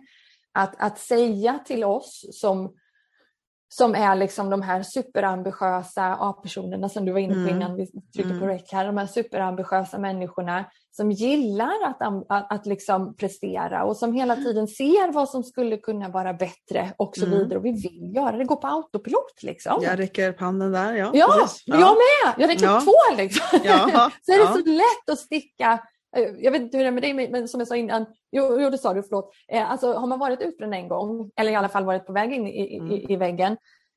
att, 0.53 0.75
att 0.79 0.99
säga 0.99 1.59
till 1.65 1.85
oss 1.85 2.27
som 2.33 2.75
som 3.69 3.95
är 3.95 4.17
liksom 4.17 4.51
de 4.51 4.63
här 4.63 4.83
superambitiösa 4.83 6.17
A-personerna 6.21 6.89
som 6.89 7.05
du 7.05 7.13
var 7.13 7.19
inne 7.19 7.35
på 7.35 7.41
mm. 7.41 7.57
innan 7.57 7.77
vi 7.77 7.87
tryckte 7.87 8.31
mm. 8.31 8.41
på 8.41 8.47
rec 8.47 8.73
här. 8.73 8.87
De 8.87 8.97
här 8.97 9.07
superambitiösa 9.07 9.99
människorna 9.99 10.65
som 10.91 11.11
gillar 11.11 11.75
att, 11.85 12.03
att, 12.29 12.53
att 12.53 12.67
liksom 12.67 13.17
prestera 13.17 13.85
och 13.85 13.97
som 13.97 14.13
hela 14.13 14.37
tiden 14.37 14.69
ser 14.69 15.13
vad 15.13 15.29
som 15.29 15.43
skulle 15.43 15.77
kunna 15.77 16.09
vara 16.09 16.35
bättre 16.35 16.93
och 16.97 17.17
så 17.17 17.27
mm. 17.27 17.39
vidare. 17.39 17.59
Och 17.59 17.65
vi 17.65 17.73
vill 17.73 18.13
göra 18.17 18.37
det, 18.37 18.45
gå 18.45 18.57
på 18.57 18.67
autopilot. 18.67 19.43
Liksom. 19.43 19.81
Jag 19.83 19.99
räcker 19.99 20.31
upp 20.31 20.41
handen 20.41 20.73
där. 20.73 20.95
Ja, 20.95 21.11
ja, 21.15 21.49
ja. 21.65 21.81
jag 21.81 21.97
med. 21.97 22.35
Jag 22.39 22.51
räcker 22.51 22.65
ja. 22.65 22.81
två. 22.81 23.17
Liksom. 23.17 23.59
Ja. 23.65 24.11
så 24.23 24.33
är 24.33 24.39
det 24.39 24.53
så 24.53 24.71
lätt 24.71 25.13
att 25.13 25.19
sticka 25.19 25.79
jag 26.39 26.53
vet 26.53 26.63
inte 26.63 26.77
hur 26.77 26.85
det 26.85 26.91
är 26.91 26.93
med 26.93 27.03
dig, 27.03 27.31
men 27.31 27.49
som 27.49 27.61
jag 27.61 27.69
sa 27.69 27.77
innan, 27.77 28.07
jo, 28.33 28.61
jo 28.61 28.71
det 28.71 28.79
sa 28.79 28.95
du, 28.95 29.03
förlåt. 29.03 29.35
Eh, 29.49 29.71
alltså, 29.71 29.93
har 29.93 30.07
man 30.07 30.19
varit 30.19 30.43
utbränd 30.43 30.75
en 30.75 30.89
gång, 30.89 31.31
eller 31.37 31.53
i 31.53 31.55
alla 31.55 31.69
fall 31.69 31.85
varit 31.85 32.07
på 32.07 32.13
väg 32.13 32.33
in 32.33 32.47
i, 32.47 32.77
mm. 32.77 32.93
i, 32.93 33.13
i 33.13 33.17
väggen, 33.17 33.57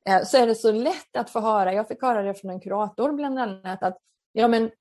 eh, 0.10 0.24
så 0.24 0.38
är 0.38 0.48
det 0.48 0.56
så 0.56 0.72
lätt 0.72 1.18
att 1.18 1.30
få 1.30 1.40
höra, 1.40 1.74
jag 1.74 1.88
fick 1.88 2.02
höra 2.02 2.22
det 2.22 2.34
från 2.34 2.52
en 2.52 2.60
kurator 2.60 3.12
bland 3.12 3.40
annat, 3.40 3.84
att 3.84 3.98
ja, 4.32 4.48
men, 4.48 4.72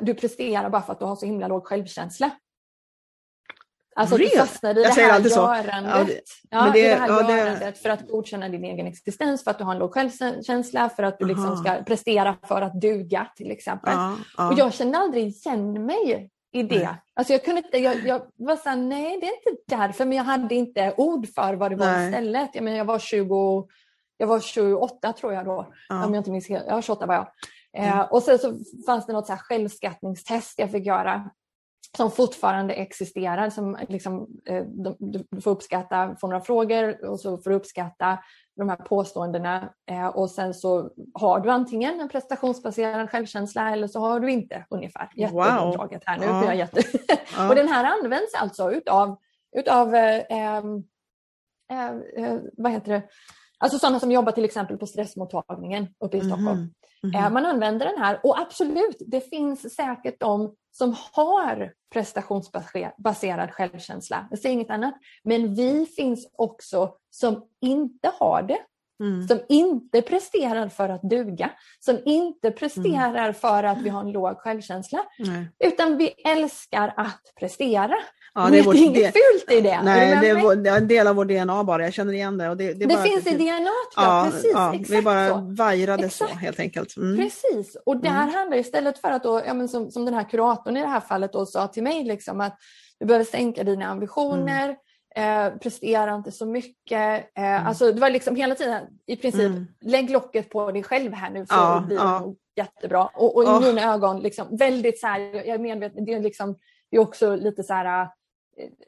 du 0.00 0.14
presterar 0.14 0.70
bara 0.70 0.82
för 0.82 0.92
att 0.92 0.98
du 0.98 1.04
har 1.04 1.16
så 1.16 1.26
himla 1.26 1.48
låg 1.48 1.66
självkänsla. 1.66 2.30
Alltså 3.96 4.16
really? 4.16 4.30
du 4.30 4.38
fastnar 4.38 4.78
i 4.78 4.82
jag 4.82 4.94
det 4.94 5.02
här 5.02 5.20
görandet. 5.20 5.84
Ja, 5.90 6.04
det, 6.04 6.20
ja, 6.50 6.70
det, 6.74 6.88
det 6.88 6.94
här 6.94 7.08
ja, 7.08 7.36
görandet 7.36 7.78
för 7.78 7.88
att 7.88 8.08
godkänna 8.08 8.48
din 8.48 8.64
egen 8.64 8.86
existens, 8.86 9.44
för 9.44 9.50
att 9.50 9.58
du 9.58 9.64
har 9.64 9.72
en 9.72 9.78
låg 9.78 9.94
självkänsla, 9.94 10.88
för 10.88 11.02
att 11.02 11.18
du 11.18 11.24
liksom 11.24 11.56
ska 11.56 11.82
prestera 11.86 12.36
för 12.48 12.62
att 12.62 12.80
duga 12.80 13.26
till 13.36 13.50
exempel. 13.50 13.92
Ja, 14.36 14.48
och 14.48 14.58
jag 14.58 14.74
kände 14.74 14.98
aldrig 14.98 15.26
igen 15.26 15.86
mig 15.86 16.30
i 16.52 16.62
det. 16.62 16.78
Nej. 16.78 17.02
Alltså 17.14 17.32
jag 17.32 17.44
kunde 17.44 17.60
inte, 17.60 17.78
jag, 17.78 18.06
jag 18.06 18.22
var 18.36 18.56
såhär, 18.56 18.76
nej 18.76 19.18
det 19.20 19.26
är 19.26 19.50
inte 19.50 19.62
därför, 19.76 20.04
men 20.04 20.16
jag 20.16 20.24
hade 20.24 20.54
inte 20.54 20.94
ord 20.96 21.26
för 21.34 21.54
vad 21.54 21.72
det 21.72 21.76
var 21.76 21.86
nej. 21.86 22.06
istället. 22.08 22.50
Jag, 22.52 22.64
menar, 22.64 22.78
jag 22.78 22.84
var 22.84 22.98
20, 22.98 23.68
jag 24.16 24.26
var 24.26 24.40
28 24.40 25.12
tror 25.12 25.32
jag 25.32 25.44
då, 25.44 25.72
om 25.90 26.14
jag 26.14 26.20
inte 26.20 26.30
minns 26.30 26.48
helt, 26.48 26.64
ja 26.68 26.82
28 26.82 27.06
var 27.06 27.14
jag. 27.14 27.26
Eh, 27.76 27.92
mm. 27.92 28.06
och 28.10 28.22
sen 28.22 28.38
så 28.38 28.58
fanns 28.86 29.06
det 29.06 29.12
något 29.12 29.26
så 29.26 29.32
här 29.32 29.40
självskattningstest 29.40 30.58
jag 30.58 30.70
fick 30.70 30.86
göra 30.86 31.30
som 31.96 32.10
fortfarande 32.10 32.74
existerar. 32.74 33.50
Som 33.50 33.78
liksom, 33.88 34.26
eh, 34.44 34.64
du 34.98 35.40
får 35.40 35.50
uppskatta, 35.50 36.16
få 36.20 36.26
några 36.26 36.40
frågor 36.40 37.04
och 37.06 37.20
så 37.20 37.38
får 37.38 37.50
du 37.50 37.56
uppskatta 37.56 38.18
de 38.56 38.68
här 38.68 38.76
påståendena 38.76 39.72
eh, 39.90 40.06
och 40.06 40.30
sen 40.30 40.54
så 40.54 40.90
har 41.14 41.40
du 41.40 41.50
antingen 41.50 42.00
en 42.00 42.08
prestationsbaserad 42.08 43.10
självkänsla 43.10 43.72
eller 43.72 43.88
så 43.88 44.00
har 44.00 44.20
du 44.20 44.30
inte 44.30 44.66
ungefär. 44.70 45.10
Jättedraget 45.14 46.02
här 46.06 46.18
nu. 46.18 46.26
Ja. 46.26 46.54
Jätte... 46.54 46.82
Ja. 47.36 47.48
och 47.48 47.54
den 47.54 47.68
här 47.68 47.84
används 47.84 48.34
alltså 48.34 48.72
utav, 48.72 49.16
utav 49.56 49.94
eh, 49.94 50.16
eh, 50.30 50.56
eh, 51.70 52.38
vad 52.56 52.72
heter 52.72 52.92
det? 52.92 53.02
Alltså 53.58 53.78
sådana 53.78 54.00
som 54.00 54.12
jobbar 54.12 54.32
till 54.32 54.44
exempel 54.44 54.78
på 54.78 54.86
stressmottagningen 54.86 55.88
uppe 56.04 56.16
i 56.16 56.20
mhm. 56.20 56.28
Stockholm. 56.28 56.70
Mm. 57.14 57.20
Mm. 57.20 57.32
Man 57.32 57.46
använder 57.46 57.86
den 57.86 57.98
här 57.98 58.20
och 58.22 58.38
absolut, 58.40 58.96
det 59.06 59.20
finns 59.20 59.74
säkert 59.74 60.20
de 60.20 60.54
som 60.72 60.96
har 61.12 61.72
prestationsbaserad 61.92 63.50
självkänsla. 63.50 64.26
Jag 64.30 64.38
säger 64.38 64.52
inget 64.52 64.70
annat. 64.70 64.94
Men 65.24 65.54
vi 65.54 65.86
finns 65.86 66.28
också 66.32 66.94
som 67.10 67.44
inte 67.60 68.10
har 68.18 68.42
det. 68.42 68.58
Mm. 69.00 69.28
Som 69.28 69.40
inte 69.48 70.02
presterar 70.02 70.68
för 70.68 70.88
att 70.88 71.02
duga, 71.02 71.50
som 71.80 71.98
inte 72.04 72.50
presterar 72.50 73.22
mm. 73.22 73.34
för 73.34 73.64
att 73.64 73.82
vi 73.82 73.88
har 73.88 74.00
en 74.00 74.12
låg 74.12 74.38
självkänsla. 74.38 74.98
Nej. 75.18 75.48
Utan 75.58 75.96
vi 75.96 76.08
älskar 76.08 76.94
att 76.96 77.22
prestera. 77.40 77.96
Ja, 78.36 78.50
det 78.50 78.58
är, 78.58 78.62
vårt, 78.62 78.74
det 78.74 78.80
är 78.80 78.84
inget 78.84 79.14
fult 79.14 79.52
i 79.52 79.60
det. 79.60 79.82
Nej, 79.82 80.18
det 80.20 80.28
är, 80.28 80.76
en 80.76 80.88
del 80.88 81.06
av 81.06 81.16
vår 81.16 81.24
DNA 81.24 81.64
bara, 81.64 81.84
jag 81.84 81.92
känner 81.92 82.12
igen 82.12 82.38
det. 82.38 82.48
Och 82.48 82.56
det, 82.56 82.72
det, 82.72 82.86
det 82.86 83.02
finns 83.02 83.26
i 83.26 83.36
DNA, 83.36 83.70
ja, 83.96 84.28
precis. 84.30 84.50
Ja, 84.54 84.74
exakt 84.74 84.90
vi 84.90 85.02
bara 85.02 85.28
så. 85.28 85.54
vajrade 85.58 86.04
exakt. 86.06 86.30
så 86.30 86.36
helt 86.36 86.60
enkelt. 86.60 86.96
Mm. 86.96 87.16
Precis, 87.16 87.76
och 87.86 87.96
det 87.96 88.08
här 88.08 88.22
mm. 88.22 88.34
handlar 88.34 88.56
istället 88.56 88.98
för 88.98 89.10
att, 89.10 89.22
då, 89.22 89.42
ja, 89.46 89.54
men 89.54 89.68
som, 89.68 89.90
som 89.90 90.04
den 90.04 90.14
här 90.14 90.28
kuratorn 90.30 90.76
i 90.76 90.80
det 90.80 90.86
här 90.86 91.00
fallet 91.00 91.32
då 91.32 91.46
sa 91.46 91.68
till 91.68 91.82
mig, 91.82 92.04
liksom, 92.04 92.40
att 92.40 92.58
du 93.00 93.06
behöver 93.06 93.24
sänka 93.24 93.64
dina 93.64 93.86
ambitioner, 93.86 94.76
mm. 95.16 95.52
eh, 95.52 95.58
prestera 95.58 96.14
inte 96.14 96.32
så 96.32 96.46
mycket. 96.46 97.38
Eh, 97.38 97.44
mm. 97.44 97.66
Alltså, 97.66 97.92
det 97.92 98.00
var 98.00 98.10
liksom 98.10 98.36
hela 98.36 98.54
tiden 98.54 98.82
i 99.06 99.16
princip, 99.16 99.46
mm. 99.46 99.66
lägg 99.80 100.10
locket 100.10 100.50
på 100.50 100.72
dig 100.72 100.82
själv 100.82 101.12
här 101.12 101.30
nu 101.30 101.46
så 101.46 101.54
ja, 101.54 101.84
blir 101.86 101.96
ja. 101.96 102.34
jättebra. 102.56 103.06
Och, 103.14 103.36
och 103.36 103.42
i 103.42 103.46
oh. 103.46 103.60
mina 103.60 103.94
ögon, 103.94 104.20
liksom, 104.20 104.56
väldigt 104.56 105.00
så 105.00 105.06
här, 105.06 105.20
jag 105.20 105.48
är 105.48 105.58
medveten, 105.58 106.04
det 106.04 106.12
är, 106.12 106.20
liksom, 106.20 106.56
det 106.90 106.96
är 106.96 107.00
också 107.00 107.36
lite 107.36 107.62
så 107.62 107.74
här 107.74 108.08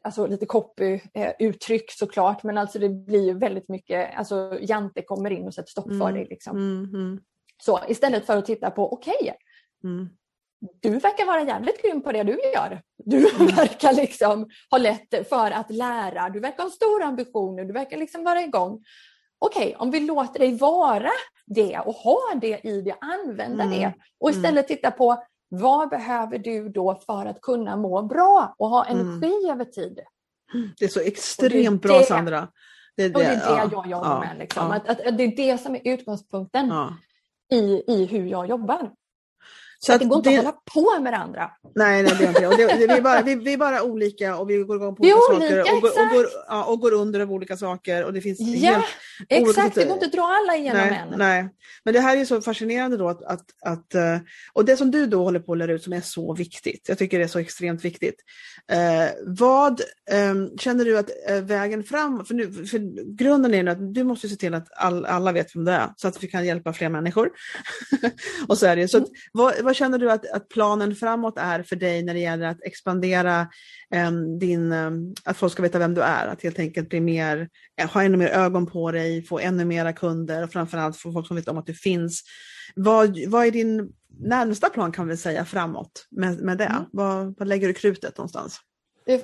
alltså 0.03 0.27
lite 0.27 0.47
copy-uttryck 0.47 1.83
eh, 1.83 1.95
såklart, 1.99 2.43
men 2.43 2.59
alltså 2.59 2.79
det 2.79 2.89
blir 2.89 3.35
väldigt 3.35 3.69
mycket, 3.69 4.11
alltså 4.17 4.59
Jante 4.61 5.03
kommer 5.03 5.31
in 5.31 5.47
och 5.47 5.55
sätter 5.55 5.71
stopp 5.71 5.87
mm. 5.87 5.99
för 5.99 6.13
dig. 6.13 6.27
Liksom. 6.31 6.57
Mm, 6.57 6.95
mm. 6.95 7.21
Så 7.63 7.81
istället 7.89 8.27
för 8.27 8.37
att 8.37 8.47
titta 8.47 8.71
på, 8.71 8.93
okej, 8.93 9.15
okay, 9.21 9.33
mm. 9.85 10.09
du 10.81 10.91
verkar 10.91 11.27
vara 11.27 11.43
jävligt 11.43 11.83
grym 11.83 12.03
på 12.03 12.13
det 12.13 12.23
du 12.23 12.41
gör. 12.55 12.83
Du 12.97 13.17
mm. 13.17 13.47
verkar 13.47 13.93
liksom 13.93 14.49
ha 14.71 14.79
lätt 14.79 15.29
för 15.29 15.51
att 15.51 15.71
lära, 15.71 16.29
du 16.29 16.41
verkar 16.41 16.63
ha 16.63 16.71
stora 16.71 17.05
ambitioner, 17.05 17.65
du 17.65 17.73
verkar 17.73 17.97
liksom 17.97 18.25
vara 18.25 18.43
igång. 18.43 18.85
Okej, 19.39 19.67
okay, 19.67 19.75
om 19.75 19.91
vi 19.91 20.01
låter 20.01 20.39
dig 20.39 20.57
vara 20.57 21.11
det 21.47 21.79
och 21.79 21.95
ha 21.95 22.21
det 22.41 22.67
i 22.67 22.81
det, 22.81 22.95
använda 23.01 23.65
mm. 23.65 23.81
det 23.81 23.95
och 24.21 24.31
istället 24.31 24.69
titta 24.69 24.91
på 24.91 25.23
vad 25.49 25.89
behöver 25.89 26.39
du 26.39 26.69
då 26.69 26.95
för 27.07 27.27
att 27.27 27.41
kunna 27.41 27.77
må 27.77 28.03
bra 28.03 28.55
och 28.59 28.69
ha 28.69 28.85
mm. 28.85 29.01
energi 29.01 29.45
mm. 29.45 29.51
över 29.51 29.65
tid? 29.65 30.01
Det 30.79 30.85
är 30.85 30.89
så 30.89 31.01
extremt 31.01 31.83
det, 31.83 31.89
bra 31.89 32.03
Sandra. 32.03 32.49
Det 32.97 33.03
är 33.03 33.09
det, 33.09 33.15
och 33.15 33.21
det, 33.21 33.27
är 33.27 33.37
det 33.37 33.43
ja, 33.45 33.59
jag 33.59 33.91
jobbar 33.91 34.11
ja, 34.11 34.21
med. 34.21 34.39
Liksom. 34.39 34.67
Ja. 34.67 34.75
Att, 34.75 34.89
att, 34.89 35.19
det 35.19 35.25
är 35.25 35.37
det 35.37 35.59
som 35.59 35.75
är 35.75 35.81
utgångspunkten 35.85 36.73
i, 37.53 37.83
i 37.87 38.05
hur 38.05 38.27
jag 38.27 38.49
jobbar. 38.49 38.93
Så 39.81 39.93
att 39.93 40.01
det 40.01 40.07
går 40.07 40.17
inte 40.17 40.31
det... 40.31 40.37
att 40.37 40.45
hålla 40.45 40.57
på 40.75 41.03
med 41.03 41.13
det 41.13 41.17
andra. 41.17 41.51
Nej, 41.75 42.03
nej 42.03 42.15
det 42.19 42.23
gör 42.23 42.29
inte 42.29 42.41
det. 42.41 42.47
Och 42.47 42.57
det, 42.57 42.87
vi, 42.87 42.93
är 42.93 43.01
bara, 43.01 43.23
vi, 43.23 43.35
vi, 43.35 43.53
är 43.53 43.57
bara 43.57 43.83
olika 43.83 44.37
och 44.37 44.51
vi 44.51 44.57
går 44.57 44.77
igång 44.77 44.97
på 44.97 45.03
olika, 45.03 45.17
olika 45.17 45.65
saker 45.65 45.75
och, 45.75 45.81
går, 45.81 45.89
och, 45.89 46.11
går, 46.13 46.27
ja, 46.49 46.65
och 46.65 46.81
går 46.81 46.93
under 46.93 47.21
av 47.21 47.33
olika 47.33 47.57
saker. 47.57 48.05
Och 48.05 48.13
det 48.13 48.21
finns 48.21 48.41
ja, 48.41 48.83
helt 49.29 49.49
exakt. 49.49 49.75
Det 49.75 49.85
går 49.85 49.95
inte 49.95 50.07
att 50.07 50.13
dra 50.13 50.23
alla 50.23 50.57
igenom 50.57 50.87
nej, 50.87 51.03
än. 51.13 51.19
Nej, 51.19 51.49
men 51.85 51.95
det 51.95 52.01
här 52.01 52.17
är 52.17 52.25
så 52.25 52.41
fascinerande 52.41 52.97
då 52.97 53.09
att, 53.09 53.23
att, 53.23 53.45
att, 53.65 53.95
eh, 53.95 54.19
och 54.53 54.65
det 54.65 54.77
som 54.77 54.91
du 54.91 55.07
då 55.07 55.25
håller 55.25 55.41
på 55.41 55.53
att 55.53 55.59
lära 55.59 55.73
ut 55.73 55.83
som 55.83 55.93
är 55.93 56.01
så 56.01 56.35
viktigt. 56.35 56.89
Jag 56.89 56.99
tycker 56.99 57.19
det 57.19 57.25
är 57.25 57.29
så 57.29 57.39
extremt 57.39 57.85
viktigt. 57.85 58.17
Eh, 58.73 59.11
vad 59.27 59.81
eh, 60.11 60.35
känner 60.59 60.85
du 60.85 60.99
att 60.99 61.11
eh, 61.29 61.41
vägen 61.41 61.85
fram, 61.85 62.25
för, 62.25 62.35
nu, 62.35 62.53
för 62.53 62.79
grunden 63.17 63.55
är 63.55 63.67
att 63.67 63.95
du 63.95 64.05
måste 64.05 64.29
se 64.29 64.37
till 64.37 64.55
att 64.55 64.69
all, 64.77 65.05
alla 65.05 65.33
vet 65.33 65.57
vem 65.57 65.65
du 65.65 65.73
är 65.73 65.89
så 65.97 66.09
att 66.09 66.23
vi 66.23 66.29
kan 66.29 66.47
hjälpa 66.47 66.73
fler 66.73 66.89
människor. 66.89 67.31
och 68.49 68.59
så 68.59 68.67
är 68.67 68.77
det. 68.77 68.89
Så 68.89 68.99
att, 68.99 69.09
mm. 69.09 69.15
vad, 69.33 69.68
vad 69.69 69.77
känner 69.77 69.99
du 69.99 70.11
att, 70.11 70.31
att 70.31 70.49
planen 70.49 70.95
framåt 70.95 71.39
är 71.39 71.63
för 71.63 71.77
dig 71.77 72.03
när 72.03 72.15
det 72.15 72.21
gäller 72.21 72.47
att 72.47 72.63
expandera 72.63 73.49
um, 74.09 74.39
din, 74.39 74.73
um, 74.73 75.15
att 75.25 75.37
folk 75.37 75.53
ska 75.53 75.63
veta 75.63 75.79
vem 75.79 75.95
du 75.95 76.03
är, 76.03 76.27
att 76.27 76.43
helt 76.43 76.59
enkelt 76.59 76.89
bli 76.89 77.01
mer, 77.01 77.49
eh, 77.81 77.91
ha 77.91 78.03
ännu 78.03 78.17
mer 78.17 78.29
ögon 78.29 78.67
på 78.67 78.93
dig, 78.93 79.23
få 79.23 79.39
ännu 79.39 79.65
mera 79.65 79.93
kunder 79.93 80.45
och 80.45 80.53
framförallt 80.53 80.97
få 80.97 81.13
folk 81.13 81.27
som 81.27 81.37
vet 81.37 81.49
om 81.49 81.59
att 81.59 81.67
du 81.67 81.75
finns. 81.75 82.23
Vad, 82.75 83.19
vad 83.27 83.47
är 83.47 83.51
din 83.51 83.93
närmsta 84.21 84.71
plan 84.71 84.93
kan 84.93 85.09
vi 85.09 85.17
säga 85.17 85.45
framåt 85.45 86.07
med, 86.11 86.41
med 86.41 86.59
det? 86.59 86.65
Mm. 86.65 86.83
Vad, 86.93 87.39
vad 87.39 87.49
lägger 87.49 87.69
du 87.69 87.75
krutet 87.75 88.19
någonstans? 88.19 88.61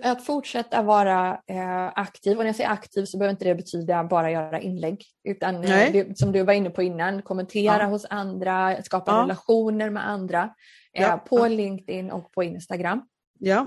Att 0.02 0.24
fortsätta 0.24 0.82
vara 0.82 1.40
eh, 1.46 1.86
aktiv. 1.86 2.32
Och 2.32 2.38
när 2.38 2.48
jag 2.48 2.56
säger 2.56 2.70
aktiv 2.70 3.04
så 3.04 3.18
behöver 3.18 3.30
inte 3.30 3.44
det 3.44 3.54
betyda 3.54 4.04
bara 4.04 4.30
göra 4.30 4.60
inlägg. 4.60 5.04
Utan 5.24 5.64
eh, 5.64 5.92
det, 5.92 6.18
som 6.18 6.32
du 6.32 6.42
var 6.42 6.52
inne 6.52 6.70
på 6.70 6.82
innan, 6.82 7.22
kommentera 7.22 7.82
ja. 7.82 7.86
hos 7.86 8.06
andra, 8.10 8.82
skapa 8.82 9.12
ja. 9.12 9.22
relationer 9.22 9.90
med 9.90 10.08
andra. 10.08 10.54
Eh, 10.92 11.02
ja. 11.02 11.16
På 11.28 11.48
LinkedIn 11.48 12.10
och 12.10 12.32
på 12.32 12.42
Instagram. 12.42 13.02
Ja. 13.38 13.66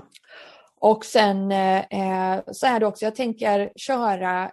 Och 0.80 1.04
sen 1.04 1.52
eh, 1.52 2.42
så 2.52 2.66
är 2.66 2.80
det 2.80 2.86
också, 2.86 3.04
jag 3.04 3.14
tänker 3.14 3.72
köra 3.76 4.50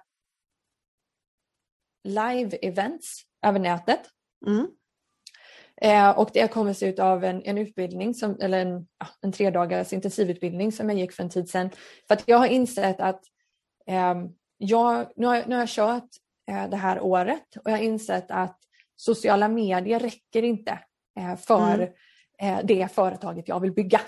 live-events 2.07 3.21
över 3.45 3.59
nätet. 3.59 4.01
Mm. 4.47 4.67
Eh, 5.81 6.09
och 6.09 6.29
det 6.33 6.47
kommer 6.47 6.73
se 6.73 6.87
ut 6.87 6.99
av 6.99 7.23
en, 7.23 7.41
en 7.43 7.57
utbildning, 7.57 8.13
som, 8.13 8.37
eller 8.41 8.59
en, 8.59 8.87
en 9.21 9.31
tre 9.31 9.49
dagars 9.49 9.93
intensivutbildning 9.93 10.71
som 10.71 10.89
jag 10.89 10.99
gick 10.99 11.11
för 11.11 11.23
en 11.23 11.29
tid 11.29 11.49
sedan. 11.49 11.69
För 12.07 12.15
att 12.15 12.23
jag 12.25 12.37
har 12.37 12.47
insett 12.47 12.99
att 12.99 13.21
eh, 13.87 14.15
jag, 14.57 15.07
nu, 15.15 15.27
har, 15.27 15.43
nu 15.47 15.55
har 15.55 15.61
jag 15.61 15.69
kört 15.69 16.09
eh, 16.51 16.69
det 16.69 16.77
här 16.77 17.01
året 17.01 17.55
och 17.55 17.71
jag 17.71 17.77
har 17.77 17.83
insett 17.83 18.31
att 18.31 18.59
sociala 18.95 19.47
medier 19.47 19.99
räcker 19.99 20.43
inte 20.43 20.79
eh, 21.19 21.35
för 21.35 21.73
mm. 21.73 21.89
Eh, 22.41 22.59
det 22.63 22.91
företaget 22.91 23.47
jag 23.47 23.59
vill 23.59 23.71
bygga. 23.71 24.01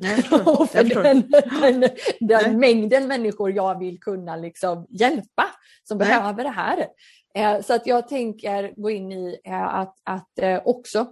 Nej, 0.00 0.24
och 0.46 0.70
för 0.70 1.02
den, 1.02 1.30
den, 1.60 1.90
den 2.20 2.58
mängden 2.58 3.08
människor 3.08 3.52
jag 3.52 3.78
vill 3.78 4.00
kunna 4.00 4.36
liksom 4.36 4.86
hjälpa 4.90 5.46
som 5.82 5.98
Nej. 5.98 6.08
behöver 6.08 6.44
det 6.44 6.50
här. 6.50 6.86
Eh, 7.34 7.60
så 7.60 7.74
att 7.74 7.86
jag 7.86 8.08
tänker 8.08 8.74
gå 8.76 8.90
in 8.90 9.12
i 9.12 9.40
eh, 9.44 9.74
att, 9.74 9.96
att 10.04 10.38
eh, 10.38 10.60
också 10.64 11.06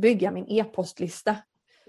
bygga 0.00 0.30
min 0.30 0.46
e-postlista 0.48 1.36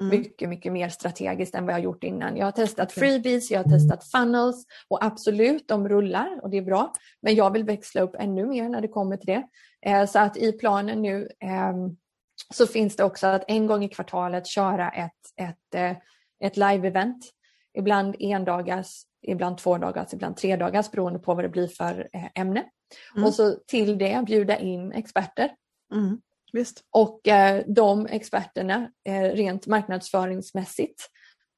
Mm. 0.01 0.19
Mycket, 0.19 0.49
mycket 0.49 0.73
mer 0.73 0.89
strategiskt 0.89 1.55
än 1.55 1.65
vad 1.65 1.75
jag 1.75 1.81
gjort 1.81 2.03
innan. 2.03 2.37
Jag 2.37 2.45
har 2.45 2.51
testat 2.51 2.91
freebies, 2.91 3.51
jag 3.51 3.63
har 3.63 3.71
testat 3.71 4.03
funnels 4.03 4.65
och 4.87 5.05
absolut, 5.05 5.67
de 5.67 5.89
rullar 5.89 6.39
och 6.43 6.49
det 6.49 6.57
är 6.57 6.61
bra. 6.61 6.93
Men 7.21 7.35
jag 7.35 7.51
vill 7.51 7.63
växla 7.63 8.01
upp 8.01 8.15
ännu 8.19 8.45
mer 8.45 8.69
när 8.69 8.81
det 8.81 8.87
kommer 8.87 9.17
till 9.17 9.41
det. 9.81 10.07
Så 10.07 10.19
att 10.19 10.37
i 10.37 10.51
planen 10.51 11.01
nu 11.01 11.29
ehm, 11.39 11.97
så 12.53 12.67
finns 12.67 12.95
det 12.95 13.03
också 13.03 13.27
att 13.27 13.43
en 13.47 13.67
gång 13.67 13.83
i 13.83 13.89
kvartalet 13.89 14.47
köra 14.47 14.89
ett, 14.89 15.11
ett, 15.41 15.97
ett 16.43 16.57
live-event. 16.57 17.21
Ibland 17.77 18.15
endagars, 18.19 19.01
ibland 19.21 19.57
två 19.57 19.77
dagars, 19.77 20.13
ibland 20.13 20.37
tre 20.37 20.55
dagars 20.55 20.91
beroende 20.91 21.19
på 21.19 21.33
vad 21.33 21.43
det 21.43 21.49
blir 21.49 21.67
för 21.67 22.09
ämne. 22.35 22.63
Mm. 23.15 23.27
Och 23.27 23.33
så 23.33 23.55
till 23.67 23.97
det 23.97 24.23
bjuda 24.25 24.59
in 24.59 24.91
experter. 24.91 25.51
Mm. 25.93 26.21
Visst. 26.53 26.83
Och 26.91 27.27
eh, 27.27 27.63
de 27.67 28.07
experterna 28.07 28.89
eh, 29.05 29.21
rent 29.21 29.67
marknadsföringsmässigt 29.67 31.09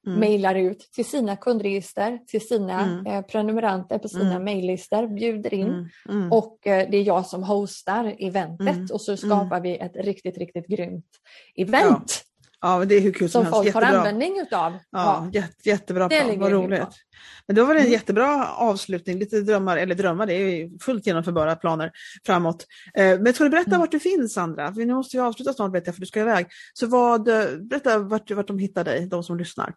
mm. 0.06 0.20
mejlar 0.20 0.54
ut 0.54 0.88
till 0.92 1.04
sina 1.04 1.36
kundregister, 1.36 2.18
till 2.26 2.48
sina 2.48 2.80
mm. 2.80 3.06
eh, 3.06 3.22
prenumeranter 3.22 3.98
på 3.98 4.08
sina 4.08 4.30
mm. 4.30 4.44
mejllistor, 4.44 5.06
bjuder 5.06 5.54
in 5.54 5.66
mm. 5.66 5.88
Mm. 6.08 6.32
och 6.32 6.66
eh, 6.66 6.90
det 6.90 6.96
är 6.96 7.02
jag 7.02 7.26
som 7.26 7.42
hostar 7.42 8.16
eventet 8.18 8.68
mm. 8.68 8.86
och 8.92 9.00
så 9.00 9.16
skapar 9.16 9.60
vi 9.60 9.76
ett 9.76 9.96
riktigt, 9.96 10.38
riktigt 10.38 10.66
grymt 10.66 11.10
event. 11.56 12.25
Ja, 12.60 12.84
det 12.84 12.94
är 12.94 13.00
hur 13.00 13.12
kul 13.12 13.30
som, 13.30 13.44
som 13.44 13.52
folk 13.52 13.66
jättebra. 13.66 13.86
har 13.86 13.96
användning 13.96 14.40
utav. 14.40 14.72
Ja, 14.72 14.80
ja. 14.90 15.30
Jätte, 15.32 15.68
jättebra 15.68 16.08
plan, 16.08 16.38
vad 16.38 16.52
roligt. 16.52 16.88
Men 17.46 17.56
då 17.56 17.64
var 17.64 17.74
det 17.74 17.80
en 17.80 17.86
mm. 17.86 17.92
jättebra 17.92 18.52
avslutning, 18.52 19.18
lite 19.18 19.40
drömmar, 19.40 19.76
eller 19.76 19.94
drömmar, 19.94 20.26
det 20.26 20.34
är 20.34 20.82
fullt 20.82 21.06
genomförbara 21.06 21.56
planer 21.56 21.92
framåt. 22.26 22.66
Eh, 22.94 23.20
men 23.20 23.34
ska 23.34 23.44
du 23.44 23.50
berätta 23.50 23.70
mm. 23.70 23.80
vart 23.80 23.90
du 23.90 24.00
finns 24.00 24.34
Sandra? 24.34 24.74
För 24.74 24.80
nu 24.80 24.94
måste 24.94 25.16
vi 25.16 25.20
avsluta 25.20 25.52
snart 25.52 25.72
berätta 25.72 25.92
för 25.92 26.00
du 26.00 26.06
ska 26.06 26.20
iväg. 26.20 26.46
Så 26.74 26.86
vad, 26.86 27.24
berätta 27.60 27.98
vart, 27.98 28.30
vart 28.30 28.48
de 28.48 28.58
hittar 28.58 28.84
dig, 28.84 29.06
de 29.06 29.22
som 29.22 29.38
lyssnar. 29.38 29.74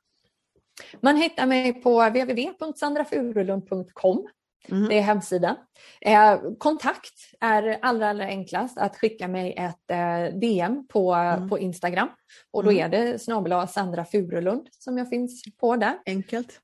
Man 1.02 1.16
hittar 1.16 1.46
mig 1.46 1.74
på 1.74 2.10
www.sandrafurulund.com 2.10 4.28
Mm. 4.68 4.90
Det 4.90 4.98
är 4.98 5.02
hemsidan. 5.02 5.56
Eh, 6.02 6.40
kontakt 6.58 7.14
är 7.40 7.80
allra, 7.82 8.10
allra 8.10 8.26
enklast 8.26 8.78
att 8.78 8.98
skicka 8.98 9.28
mig 9.28 9.54
ett 9.58 9.92
eh, 9.92 10.40
DM 10.40 10.88
på, 10.88 11.14
mm. 11.14 11.50
på 11.50 11.60
Instagram. 11.60 12.10
Och 12.52 12.64
då 12.64 12.72
mm. 12.72 12.86
är 12.86 12.90
det 12.90 13.20
snabel 13.20 13.68
Sandra 13.68 14.06
Furulund 14.06 14.68
som 14.72 14.98
jag 14.98 15.10
finns 15.10 15.44
på 15.60 15.76
där. 15.76 16.00
Enkelt. 16.06 16.62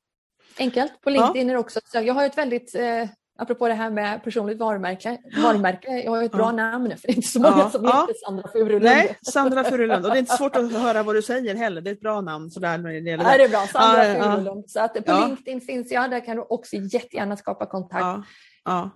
Enkelt. 0.60 1.02
På 1.02 1.10
LinkedIn 1.10 1.48
ja. 1.48 1.52
är 1.52 1.56
det 1.56 1.60
också. 1.60 1.80
Så 1.86 2.00
jag 2.00 2.14
har 2.14 2.26
ett 2.26 2.38
väldigt 2.38 2.76
eh, 2.76 3.10
Apropå 3.38 3.68
det 3.68 3.74
här 3.74 3.90
med 3.90 4.24
personligt 4.24 4.58
varumärke. 4.58 5.18
varumärke 5.38 5.88
jag 5.88 6.12
har 6.12 6.24
ett 6.24 6.32
bra 6.32 6.52
namn 6.52 6.98
för 6.98 7.08
det 7.08 7.14
är 7.14 7.16
inte 7.16 7.28
så 7.28 7.42
många 7.42 7.58
ja, 7.58 7.70
som 7.70 7.84
ja. 7.84 8.02
heter 8.02 8.26
Sandra 8.26 8.50
Furulund. 8.52 8.84
Nej, 8.84 9.18
Sandra 9.22 9.64
Furulund. 9.64 10.06
Och 10.06 10.12
det 10.12 10.18
är 10.18 10.20
inte 10.20 10.38
svårt 10.38 10.56
att 10.56 10.72
höra 10.72 11.04
vad 11.04 11.16
du 11.16 11.22
säger 11.22 11.56
heller. 11.56 11.82
Det 11.82 11.90
är 11.90 11.94
ett 11.94 12.02
bra 12.02 12.22
namn. 12.22 12.52
Sådär, 12.52 12.78
när 12.78 12.90
det, 12.90 12.96
gäller 12.96 13.24
det. 13.24 13.32
Ja, 13.32 13.38
det 13.38 13.44
är 13.44 13.50
bra. 13.50 13.68
Sandra 13.68 14.08
ja, 14.08 14.24
Furulund. 14.24 14.70
Så 14.70 14.80
att 14.80 15.06
på 15.06 15.26
LinkedIn 15.28 15.62
finns 15.62 15.92
jag. 15.92 16.12
Där 16.12 16.26
kan 16.26 16.36
du 16.36 16.42
också 16.42 16.76
jättegärna 16.76 17.38
skapa 17.38 17.66
kontakt. 17.66 18.02
Ja, 18.02 18.24
ja. 18.66 18.90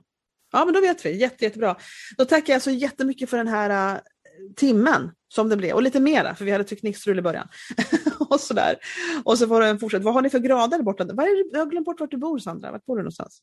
ja 0.51 0.65
men 0.65 0.73
då 0.73 0.81
vet 0.81 1.05
vi. 1.05 1.17
Jätte, 1.17 1.45
jättebra. 1.45 1.75
Då 2.17 2.25
tackar 2.25 2.53
jag 2.53 2.61
så 2.61 2.71
jättemycket 2.71 3.29
för 3.29 3.37
den 3.37 3.47
här 3.47 3.93
uh, 3.95 3.99
timmen 4.55 5.11
som 5.33 5.49
det 5.49 5.57
blev 5.57 5.75
och 5.75 5.81
lite 5.81 5.99
mera 5.99 6.35
för 6.35 6.45
vi 6.45 6.51
hade 6.51 6.63
teknikstrul 6.63 7.19
i 7.19 7.21
början. 7.21 7.47
och 8.29 8.39
sådär. 8.39 8.75
Och 9.23 9.37
så 9.37 9.47
får 9.47 9.61
du 9.61 9.79
fortsätta. 9.79 10.03
Vad 10.03 10.13
har 10.13 10.21
ni 10.21 10.29
för 10.29 10.39
grader 10.39 10.81
borta? 10.81 11.05
Vad 11.13 11.25
är 11.25 11.43
det? 11.43 11.49
Jag 11.57 11.65
har 11.65 11.71
glömt 11.71 11.85
bort 11.85 11.99
vart 11.99 12.11
du 12.11 12.17
bor 12.17 12.39
Sandra. 12.39 12.71
Vart 12.71 12.85
bor 12.85 12.95
du 12.95 13.01
någonstans? 13.01 13.41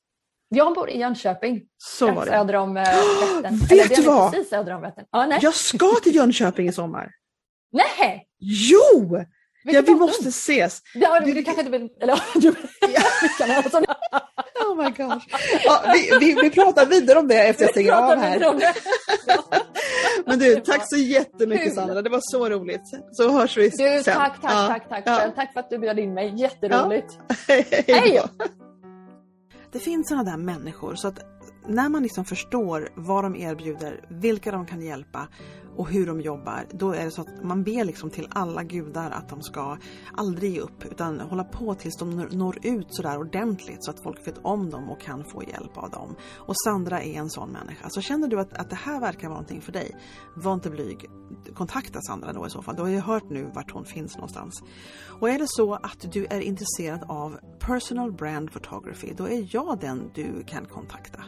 Jag 0.48 0.74
bor 0.74 0.90
i 0.90 0.98
Jönköping. 0.98 1.62
Så 1.78 2.10
var 2.10 2.24
det. 2.24 2.30
Söder 2.30 2.54
om 2.54 2.76
äh, 2.76 2.82
Vättern. 3.42 3.58
Vet 3.68 3.96
du 3.96 4.02
vad? 4.02 4.32
Precis 4.32 4.50
söder 4.50 4.74
om 4.74 4.82
Vättern. 4.82 5.04
Ah, 5.10 5.26
nej. 5.26 5.38
Jag 5.42 5.54
ska 5.54 5.94
till 6.02 6.14
Jönköping 6.14 6.68
i 6.68 6.72
sommar. 6.72 7.10
Nej! 7.72 8.26
Jo! 8.38 9.24
Ja, 9.64 9.82
vi 9.86 9.94
måste 9.94 10.28
ses. 10.28 10.80
Ja, 10.94 11.20
du, 11.20 11.32
du 11.32 11.42
kanske 11.42 11.60
inte 11.60 11.78
vill... 11.78 11.88
Eller, 12.00 12.20
du, 12.40 12.48
oh 14.68 14.76
my 14.76 14.90
gosh. 14.90 15.26
Ja, 15.64 15.84
vi, 15.92 16.18
vi, 16.20 16.42
vi 16.42 16.50
pratar 16.50 16.86
vidare 16.86 17.18
om 17.18 17.28
det 17.28 17.48
efter 17.48 17.64
jag 17.64 17.70
stänger 17.70 17.92
av 17.92 18.18
här. 18.18 18.74
Men 20.26 20.38
du, 20.38 20.56
tack 20.56 20.88
så 20.88 20.96
jättemycket 20.96 21.74
Sandra. 21.74 22.02
Det 22.02 22.10
var 22.10 22.20
så 22.22 22.48
roligt. 22.48 22.82
Så 23.12 23.30
hörs 23.30 23.56
vi 23.56 23.68
du, 23.68 23.76
sen. 23.76 24.02
Tack, 24.02 24.40
tack, 24.42 24.52
ja. 24.52 24.66
tack, 24.68 24.88
tack. 24.88 25.02
Ja. 25.06 25.32
Tack 25.36 25.52
för 25.52 25.60
att 25.60 25.70
du 25.70 25.78
bjöd 25.78 25.98
in 25.98 26.14
mig. 26.14 26.40
Jätteroligt. 26.40 27.18
Ja. 27.28 27.34
Hej! 27.86 28.22
Det 29.72 29.78
finns 29.78 30.08
sådana 30.08 30.30
där 30.30 30.36
människor 30.36 30.94
så 30.94 31.08
att 31.08 31.18
när 31.68 31.88
man 31.88 32.02
liksom 32.02 32.24
förstår 32.24 32.88
vad 32.94 33.24
de 33.24 33.36
erbjuder, 33.36 34.04
vilka 34.08 34.50
de 34.50 34.66
kan 34.66 34.82
hjälpa 34.82 35.28
och 35.76 35.88
hur 35.88 36.06
de 36.06 36.20
jobbar, 36.20 36.66
då 36.70 36.92
är 36.92 37.04
det 37.04 37.10
så 37.10 37.20
att 37.20 37.44
man 37.44 37.62
ber 37.62 37.84
liksom 37.84 38.10
till 38.10 38.28
alla 38.30 38.62
gudar 38.62 39.10
att 39.10 39.28
de 39.28 39.42
ska 39.42 39.78
aldrig 40.12 40.54
ge 40.54 40.60
upp 40.60 40.84
utan 40.84 41.20
hålla 41.20 41.44
på 41.44 41.74
tills 41.74 41.96
de 41.96 42.10
når 42.16 42.58
ut 42.62 42.86
sådär 42.90 43.18
ordentligt 43.18 43.84
så 43.84 43.90
att 43.90 44.00
folk 44.00 44.26
vet 44.26 44.38
om 44.42 44.70
dem 44.70 44.90
och 44.90 45.00
kan 45.00 45.24
få 45.24 45.42
hjälp 45.42 45.78
av 45.78 45.90
dem. 45.90 46.14
Och 46.36 46.54
Sandra 46.64 47.02
är 47.02 47.14
en 47.14 47.30
sån 47.30 47.50
människa. 47.50 47.90
Så 47.90 48.00
känner 48.00 48.28
du 48.28 48.40
att, 48.40 48.52
att 48.52 48.70
det 48.70 48.76
här 48.76 49.00
verkar 49.00 49.28
vara 49.28 49.38
någonting 49.38 49.60
för 49.60 49.72
dig, 49.72 49.96
var 50.36 50.54
inte 50.54 50.70
blyg. 50.70 51.10
Kontakta 51.54 52.00
Sandra 52.00 52.32
då 52.32 52.46
i 52.46 52.50
så 52.50 52.62
fall. 52.62 52.76
Du 52.76 52.82
har 52.82 52.88
ju 52.88 53.00
hört 53.00 53.30
nu 53.30 53.50
vart 53.54 53.70
hon 53.70 53.84
finns 53.84 54.16
någonstans. 54.16 54.62
Och 55.20 55.30
är 55.30 55.38
det 55.38 55.48
så 55.48 55.74
att 55.74 56.12
du 56.12 56.26
är 56.30 56.40
intresserad 56.40 57.04
av 57.08 57.38
personal 57.58 58.12
brand 58.12 58.52
photography, 58.52 59.12
då 59.16 59.28
är 59.28 59.48
jag 59.50 59.78
den 59.80 60.10
du 60.14 60.44
kan 60.46 60.66
kontakta. 60.66 61.22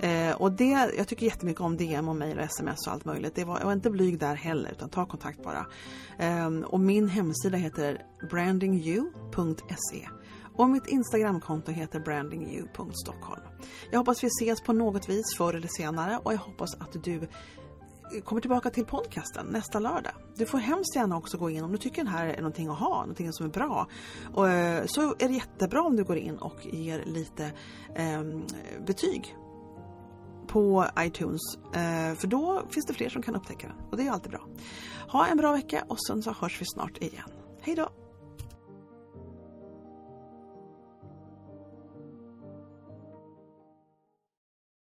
Eh, 0.00 0.32
och 0.36 0.52
det, 0.52 0.92
jag 0.96 1.08
tycker 1.08 1.26
jättemycket 1.26 1.60
om 1.60 1.76
DM 1.76 2.08
och 2.08 2.16
mejl 2.16 2.38
och 2.38 2.44
sms 2.44 2.86
och 2.86 2.92
allt 2.92 3.04
möjligt. 3.04 3.34
Det 3.34 3.44
var 3.44 3.58
inte 3.78 3.90
blyg 3.90 4.18
där 4.18 4.34
heller 4.34 4.70
utan 4.70 4.88
ta 4.88 5.06
kontakt 5.06 5.42
bara. 5.42 5.66
Ehm, 6.18 6.64
och 6.64 6.80
min 6.80 7.08
hemsida 7.08 7.56
heter 7.56 8.02
brandingyou.se 8.30 10.08
och 10.56 10.70
mitt 10.70 10.86
Instagramkonto 10.86 11.72
heter 11.72 12.00
brandingyou.stockholm. 12.00 13.42
Jag 13.90 13.98
hoppas 13.98 14.24
vi 14.24 14.26
ses 14.26 14.60
på 14.60 14.72
något 14.72 15.08
vis 15.08 15.36
förr 15.38 15.54
eller 15.54 15.68
senare 15.68 16.18
och 16.22 16.32
jag 16.32 16.38
hoppas 16.38 16.74
att 16.74 17.04
du 17.04 17.28
kommer 18.24 18.40
tillbaka 18.40 18.70
till 18.70 18.84
podcasten 18.84 19.46
nästa 19.46 19.78
lördag. 19.78 20.12
Du 20.36 20.46
får 20.46 20.58
hemskt 20.58 20.96
gärna 20.96 21.16
också 21.16 21.38
gå 21.38 21.50
in 21.50 21.64
om 21.64 21.72
du 21.72 21.78
tycker 21.78 22.04
den 22.04 22.12
här 22.12 22.26
är 22.26 22.36
någonting 22.36 22.68
att 22.68 22.78
ha, 22.78 23.00
någonting 23.00 23.32
som 23.32 23.46
är 23.46 23.50
bra. 23.50 23.86
Och, 24.34 24.50
eh, 24.50 24.86
så 24.86 25.14
är 25.18 25.28
det 25.28 25.34
jättebra 25.34 25.82
om 25.82 25.96
du 25.96 26.04
går 26.04 26.16
in 26.16 26.36
och 26.36 26.66
ger 26.66 27.04
lite 27.06 27.52
eh, 27.94 28.22
betyg 28.86 29.36
på 30.48 30.86
iTunes. 30.98 31.40
Eh, 31.74 32.14
för 32.14 32.26
då 32.26 32.62
finns 32.70 32.86
det 32.86 32.94
fler 32.94 33.08
som 33.08 33.22
kan 33.22 33.36
upptäcka 33.36 33.66
den 33.66 33.76
och 33.90 33.96
det 33.96 34.06
är 34.06 34.10
alltid 34.10 34.30
bra. 34.30 34.46
Ha 35.08 35.26
en 35.26 35.36
bra 35.36 35.52
vecka 35.52 35.84
och 35.88 36.00
sen 36.06 36.22
så 36.22 36.32
hörs 36.32 36.60
vi 36.60 36.64
snart 36.66 37.02
igen. 37.02 37.30
Hej 37.60 37.74
då! 37.74 38.07